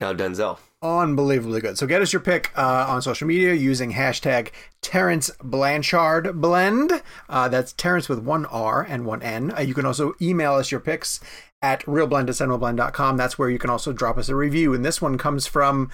now 0.00 0.12
Denzel. 0.12 0.58
unbelievably 0.82 1.60
good. 1.62 1.78
So 1.78 1.86
get 1.86 2.02
us 2.02 2.12
your 2.12 2.20
pick 2.20 2.52
uh, 2.56 2.86
on 2.88 3.00
social 3.02 3.26
media 3.26 3.54
using 3.54 3.92
hashtag 3.94 4.50
Terence 4.82 5.30
Blanchard 5.42 6.40
Blend. 6.40 7.02
Uh, 7.28 7.48
that's 7.48 7.72
Terence 7.72 8.08
with 8.08 8.18
one 8.20 8.44
R 8.46 8.82
and 8.88 9.04
one 9.06 9.22
N. 9.22 9.52
Uh, 9.56 9.60
you 9.62 9.74
can 9.74 9.86
also 9.86 10.14
email 10.20 10.54
us 10.54 10.70
your 10.70 10.80
picks 10.80 11.18
at 11.62 11.80
ReelBlend 11.86 12.28
at. 12.28 13.16
That's 13.16 13.38
where 13.38 13.48
you 13.48 13.58
can 13.58 13.70
also 13.70 13.92
drop 13.92 14.18
us 14.18 14.28
a 14.28 14.36
review. 14.36 14.74
And 14.74 14.84
this 14.84 15.00
one 15.00 15.16
comes 15.18 15.46
from 15.46 15.90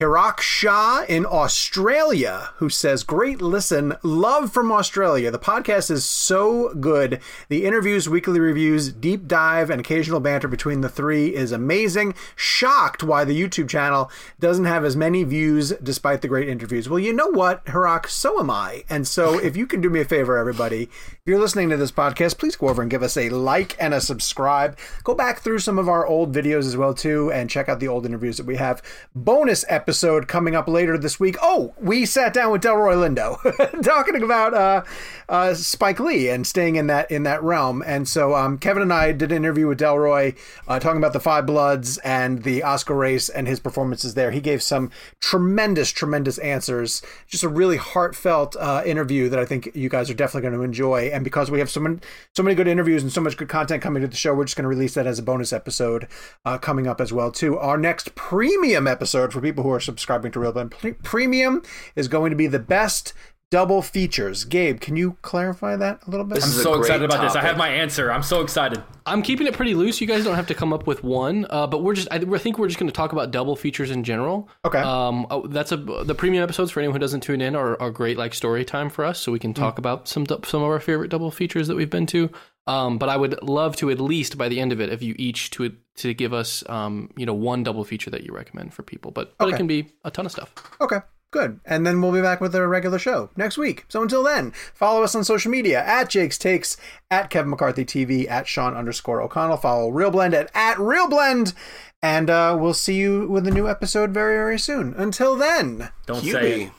Hirak 0.00 0.40
Shah 0.40 1.04
in 1.10 1.26
Australia, 1.26 2.54
who 2.56 2.70
says, 2.70 3.04
Great 3.04 3.42
listen, 3.42 3.98
love 4.02 4.50
from 4.50 4.72
Australia. 4.72 5.30
The 5.30 5.38
podcast 5.38 5.90
is 5.90 6.06
so 6.06 6.72
good. 6.72 7.20
The 7.50 7.66
interviews, 7.66 8.08
weekly 8.08 8.40
reviews, 8.40 8.90
deep 8.92 9.28
dive, 9.28 9.68
and 9.68 9.78
occasional 9.78 10.20
banter 10.20 10.48
between 10.48 10.80
the 10.80 10.88
three 10.88 11.36
is 11.36 11.52
amazing. 11.52 12.14
Shocked 12.34 13.02
why 13.02 13.24
the 13.24 13.38
YouTube 13.38 13.68
channel 13.68 14.10
doesn't 14.38 14.64
have 14.64 14.86
as 14.86 14.96
many 14.96 15.22
views 15.22 15.74
despite 15.82 16.22
the 16.22 16.28
great 16.28 16.48
interviews. 16.48 16.88
Well, 16.88 16.98
you 16.98 17.12
know 17.12 17.28
what, 17.28 17.62
Hirak? 17.66 18.08
So 18.08 18.40
am 18.40 18.48
I. 18.48 18.84
And 18.88 19.06
so 19.06 19.38
if 19.42 19.54
you 19.54 19.66
can 19.66 19.82
do 19.82 19.90
me 19.90 20.00
a 20.00 20.06
favor, 20.06 20.38
everybody, 20.38 20.84
if 20.84 21.20
you're 21.26 21.38
listening 21.38 21.68
to 21.68 21.76
this 21.76 21.92
podcast, 21.92 22.38
please 22.38 22.56
go 22.56 22.70
over 22.70 22.80
and 22.80 22.90
give 22.90 23.02
us 23.02 23.18
a 23.18 23.28
like 23.28 23.76
and 23.78 23.92
a 23.92 24.00
subscribe. 24.00 24.78
Go 25.04 25.14
back 25.14 25.40
through 25.40 25.58
some 25.58 25.78
of 25.78 25.90
our 25.90 26.06
old 26.06 26.34
videos 26.34 26.60
as 26.60 26.78
well, 26.78 26.94
too, 26.94 27.30
and 27.30 27.50
check 27.50 27.68
out 27.68 27.80
the 27.80 27.88
old 27.88 28.06
interviews 28.06 28.38
that 28.38 28.46
we 28.46 28.56
have. 28.56 28.82
Bonus 29.14 29.62
episode 29.68 29.89
coming 30.28 30.54
up 30.54 30.68
later 30.68 30.96
this 30.96 31.18
week. 31.18 31.36
Oh, 31.42 31.74
we 31.80 32.06
sat 32.06 32.32
down 32.32 32.52
with 32.52 32.62
Delroy 32.62 32.94
Lindo 32.94 33.82
talking 33.82 34.22
about 34.22 34.54
uh, 34.54 34.84
uh, 35.28 35.54
Spike 35.54 36.00
Lee 36.00 36.28
and 36.28 36.46
staying 36.46 36.76
in 36.76 36.86
that 36.88 37.10
in 37.10 37.22
that 37.24 37.42
realm. 37.42 37.82
And 37.86 38.08
so 38.08 38.34
um, 38.34 38.58
Kevin 38.58 38.82
and 38.82 38.92
I 38.92 39.12
did 39.12 39.30
an 39.30 39.36
interview 39.36 39.66
with 39.66 39.80
Delroy 39.80 40.36
uh, 40.68 40.78
talking 40.78 40.98
about 40.98 41.12
Da 41.12 41.18
5 41.18 41.46
Bloods 41.46 41.98
and 41.98 42.42
the 42.42 42.62
Oscar 42.62 42.94
race 42.94 43.28
and 43.28 43.46
his 43.46 43.60
performances 43.60 44.14
there. 44.14 44.30
He 44.30 44.40
gave 44.40 44.62
some 44.62 44.90
tremendous, 45.20 45.90
tremendous 45.90 46.38
answers. 46.38 47.02
Just 47.26 47.44
a 47.44 47.48
really 47.48 47.76
heartfelt 47.76 48.56
uh, 48.56 48.82
interview 48.84 49.28
that 49.28 49.38
I 49.38 49.44
think 49.44 49.70
you 49.74 49.88
guys 49.88 50.10
are 50.10 50.14
definitely 50.14 50.48
going 50.48 50.58
to 50.58 50.64
enjoy. 50.64 51.10
And 51.12 51.24
because 51.24 51.50
we 51.50 51.58
have 51.58 51.70
so 51.70 51.80
many, 51.80 51.98
so 52.34 52.42
many 52.42 52.54
good 52.54 52.68
interviews 52.68 53.02
and 53.02 53.12
so 53.12 53.20
much 53.20 53.36
good 53.36 53.48
content 53.48 53.82
coming 53.82 54.02
to 54.02 54.08
the 54.08 54.16
show, 54.16 54.34
we're 54.34 54.44
just 54.44 54.56
going 54.56 54.64
to 54.64 54.68
release 54.68 54.94
that 54.94 55.06
as 55.06 55.18
a 55.18 55.22
bonus 55.22 55.52
episode 55.52 56.08
uh, 56.44 56.58
coming 56.58 56.86
up 56.86 57.00
as 57.00 57.12
well 57.12 57.30
too. 57.30 57.58
Our 57.58 57.78
next 57.78 58.14
premium 58.14 58.86
episode 58.86 59.32
for 59.32 59.40
people 59.40 59.64
who 59.64 59.72
are 59.72 59.79
subscribing 59.80 60.32
to 60.32 60.38
ReelBlend 60.38 60.70
Pre- 60.70 60.92
Premium 60.92 61.62
is 61.96 62.08
going 62.08 62.30
to 62.30 62.36
be 62.36 62.46
the 62.46 62.58
best 62.58 63.12
double 63.50 63.82
features. 63.82 64.44
Gabe, 64.44 64.80
can 64.80 64.96
you 64.96 65.16
clarify 65.22 65.76
that 65.76 66.06
a 66.06 66.10
little 66.10 66.24
bit? 66.24 66.36
This 66.36 66.44
I'm 66.44 66.62
so 66.62 66.74
excited 66.74 67.04
about 67.04 67.20
this. 67.20 67.34
I 67.34 67.42
have 67.42 67.56
my 67.56 67.68
answer. 67.68 68.10
I'm 68.12 68.22
so 68.22 68.42
excited. 68.42 68.82
I'm 69.06 69.22
keeping 69.22 69.46
it 69.46 69.54
pretty 69.54 69.74
loose. 69.74 70.00
You 70.00 70.06
guys 70.06 70.24
don't 70.24 70.36
have 70.36 70.46
to 70.46 70.54
come 70.54 70.72
up 70.72 70.86
with 70.86 71.02
one, 71.02 71.46
uh, 71.50 71.66
but 71.66 71.82
we're 71.82 71.94
just. 71.94 72.08
I, 72.10 72.16
I 72.16 72.38
think 72.38 72.58
we're 72.58 72.68
just 72.68 72.78
going 72.78 72.88
to 72.88 72.94
talk 72.94 73.12
about 73.12 73.32
double 73.32 73.56
features 73.56 73.90
in 73.90 74.04
general. 74.04 74.48
Okay. 74.64 74.78
Um, 74.78 75.26
oh, 75.30 75.46
that's 75.46 75.72
a 75.72 75.76
the 75.76 76.14
premium 76.14 76.44
episodes 76.44 76.70
for 76.70 76.80
anyone 76.80 76.94
who 76.94 77.00
doesn't 77.00 77.22
tune 77.22 77.40
in 77.40 77.56
are, 77.56 77.80
are 77.80 77.90
great 77.90 78.16
like 78.16 78.34
story 78.34 78.64
time 78.64 78.88
for 78.88 79.04
us, 79.04 79.18
so 79.18 79.32
we 79.32 79.38
can 79.38 79.52
talk 79.52 79.78
about 79.78 80.06
some 80.06 80.26
some 80.26 80.62
of 80.62 80.68
our 80.68 80.80
favorite 80.80 81.10
double 81.10 81.30
features 81.30 81.66
that 81.68 81.76
we've 81.76 81.90
been 81.90 82.06
to. 82.06 82.30
Um, 82.66 82.98
but 82.98 83.08
I 83.08 83.16
would 83.16 83.42
love 83.42 83.74
to 83.76 83.90
at 83.90 83.98
least 84.00 84.38
by 84.38 84.48
the 84.48 84.60
end 84.60 84.70
of 84.72 84.80
it, 84.80 84.90
if 84.92 85.02
you 85.02 85.14
each 85.18 85.50
to 85.52 85.72
to 85.96 86.14
give 86.14 86.32
us 86.32 86.62
um, 86.68 87.10
you 87.16 87.26
know, 87.26 87.34
one 87.34 87.62
double 87.62 87.84
feature 87.84 88.10
that 88.10 88.22
you 88.24 88.32
recommend 88.32 88.72
for 88.74 88.82
people. 88.82 89.10
But 89.10 89.36
but 89.38 89.46
Okay. 89.48 89.54
it 89.54 89.56
can 89.56 89.66
be 89.66 89.88
a 90.04 90.10
ton 90.10 90.26
of 90.26 90.32
stuff. 90.32 90.52
Okay, 90.80 90.98
good. 91.32 91.58
And 91.64 91.86
then 91.86 92.00
we'll 92.00 92.12
be 92.12 92.20
back 92.20 92.40
with 92.40 92.54
a 92.54 92.66
regular 92.68 92.98
show 92.98 93.30
next 93.36 93.58
week. 93.58 93.86
So 93.88 94.02
until 94.02 94.22
then, 94.22 94.52
follow 94.74 95.02
us 95.02 95.14
on 95.14 95.24
social 95.24 95.50
media 95.50 95.82
at 95.84 96.10
Jake's 96.10 96.38
Takes, 96.38 96.76
at 97.10 97.28
Kevin 97.30 97.50
McCarthy 97.50 97.84
TV, 97.84 98.28
at 98.30 98.46
Sean 98.46 98.74
underscore 98.76 99.20
O'Connell. 99.20 99.56
Follow 99.56 99.90
ReelBlend 99.90 100.32
at, 100.34 100.50
at 100.54 100.76
ReelBlend. 100.76 101.54
And 102.02 102.30
uh, 102.30 102.56
we'll 102.58 102.72
see 102.74 102.94
you 102.94 103.26
with 103.28 103.46
a 103.46 103.50
new 103.50 103.68
episode 103.68 104.10
very, 104.12 104.34
very 104.36 104.58
soon. 104.58 104.94
Until 104.96 105.34
then, 105.36 105.90
Don't 106.06 106.22
say 106.22 106.62
it. 106.62 106.72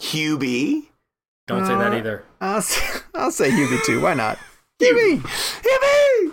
Hubie. 0.00 0.38
Hubie? 0.38 0.86
Don't 1.46 1.64
say 1.66 1.74
that 1.74 1.92
Uh, 1.92 1.96
either. 1.96 2.24
I'll, 2.40 2.62
say- 2.62 3.00
I'll 3.14 3.30
say 3.30 3.50
Hubie 3.50 3.82
too. 3.84 4.00
Why 4.00 4.14
not? 4.14 4.38
Hubie! 4.78 5.22
Hubie! 5.64 6.32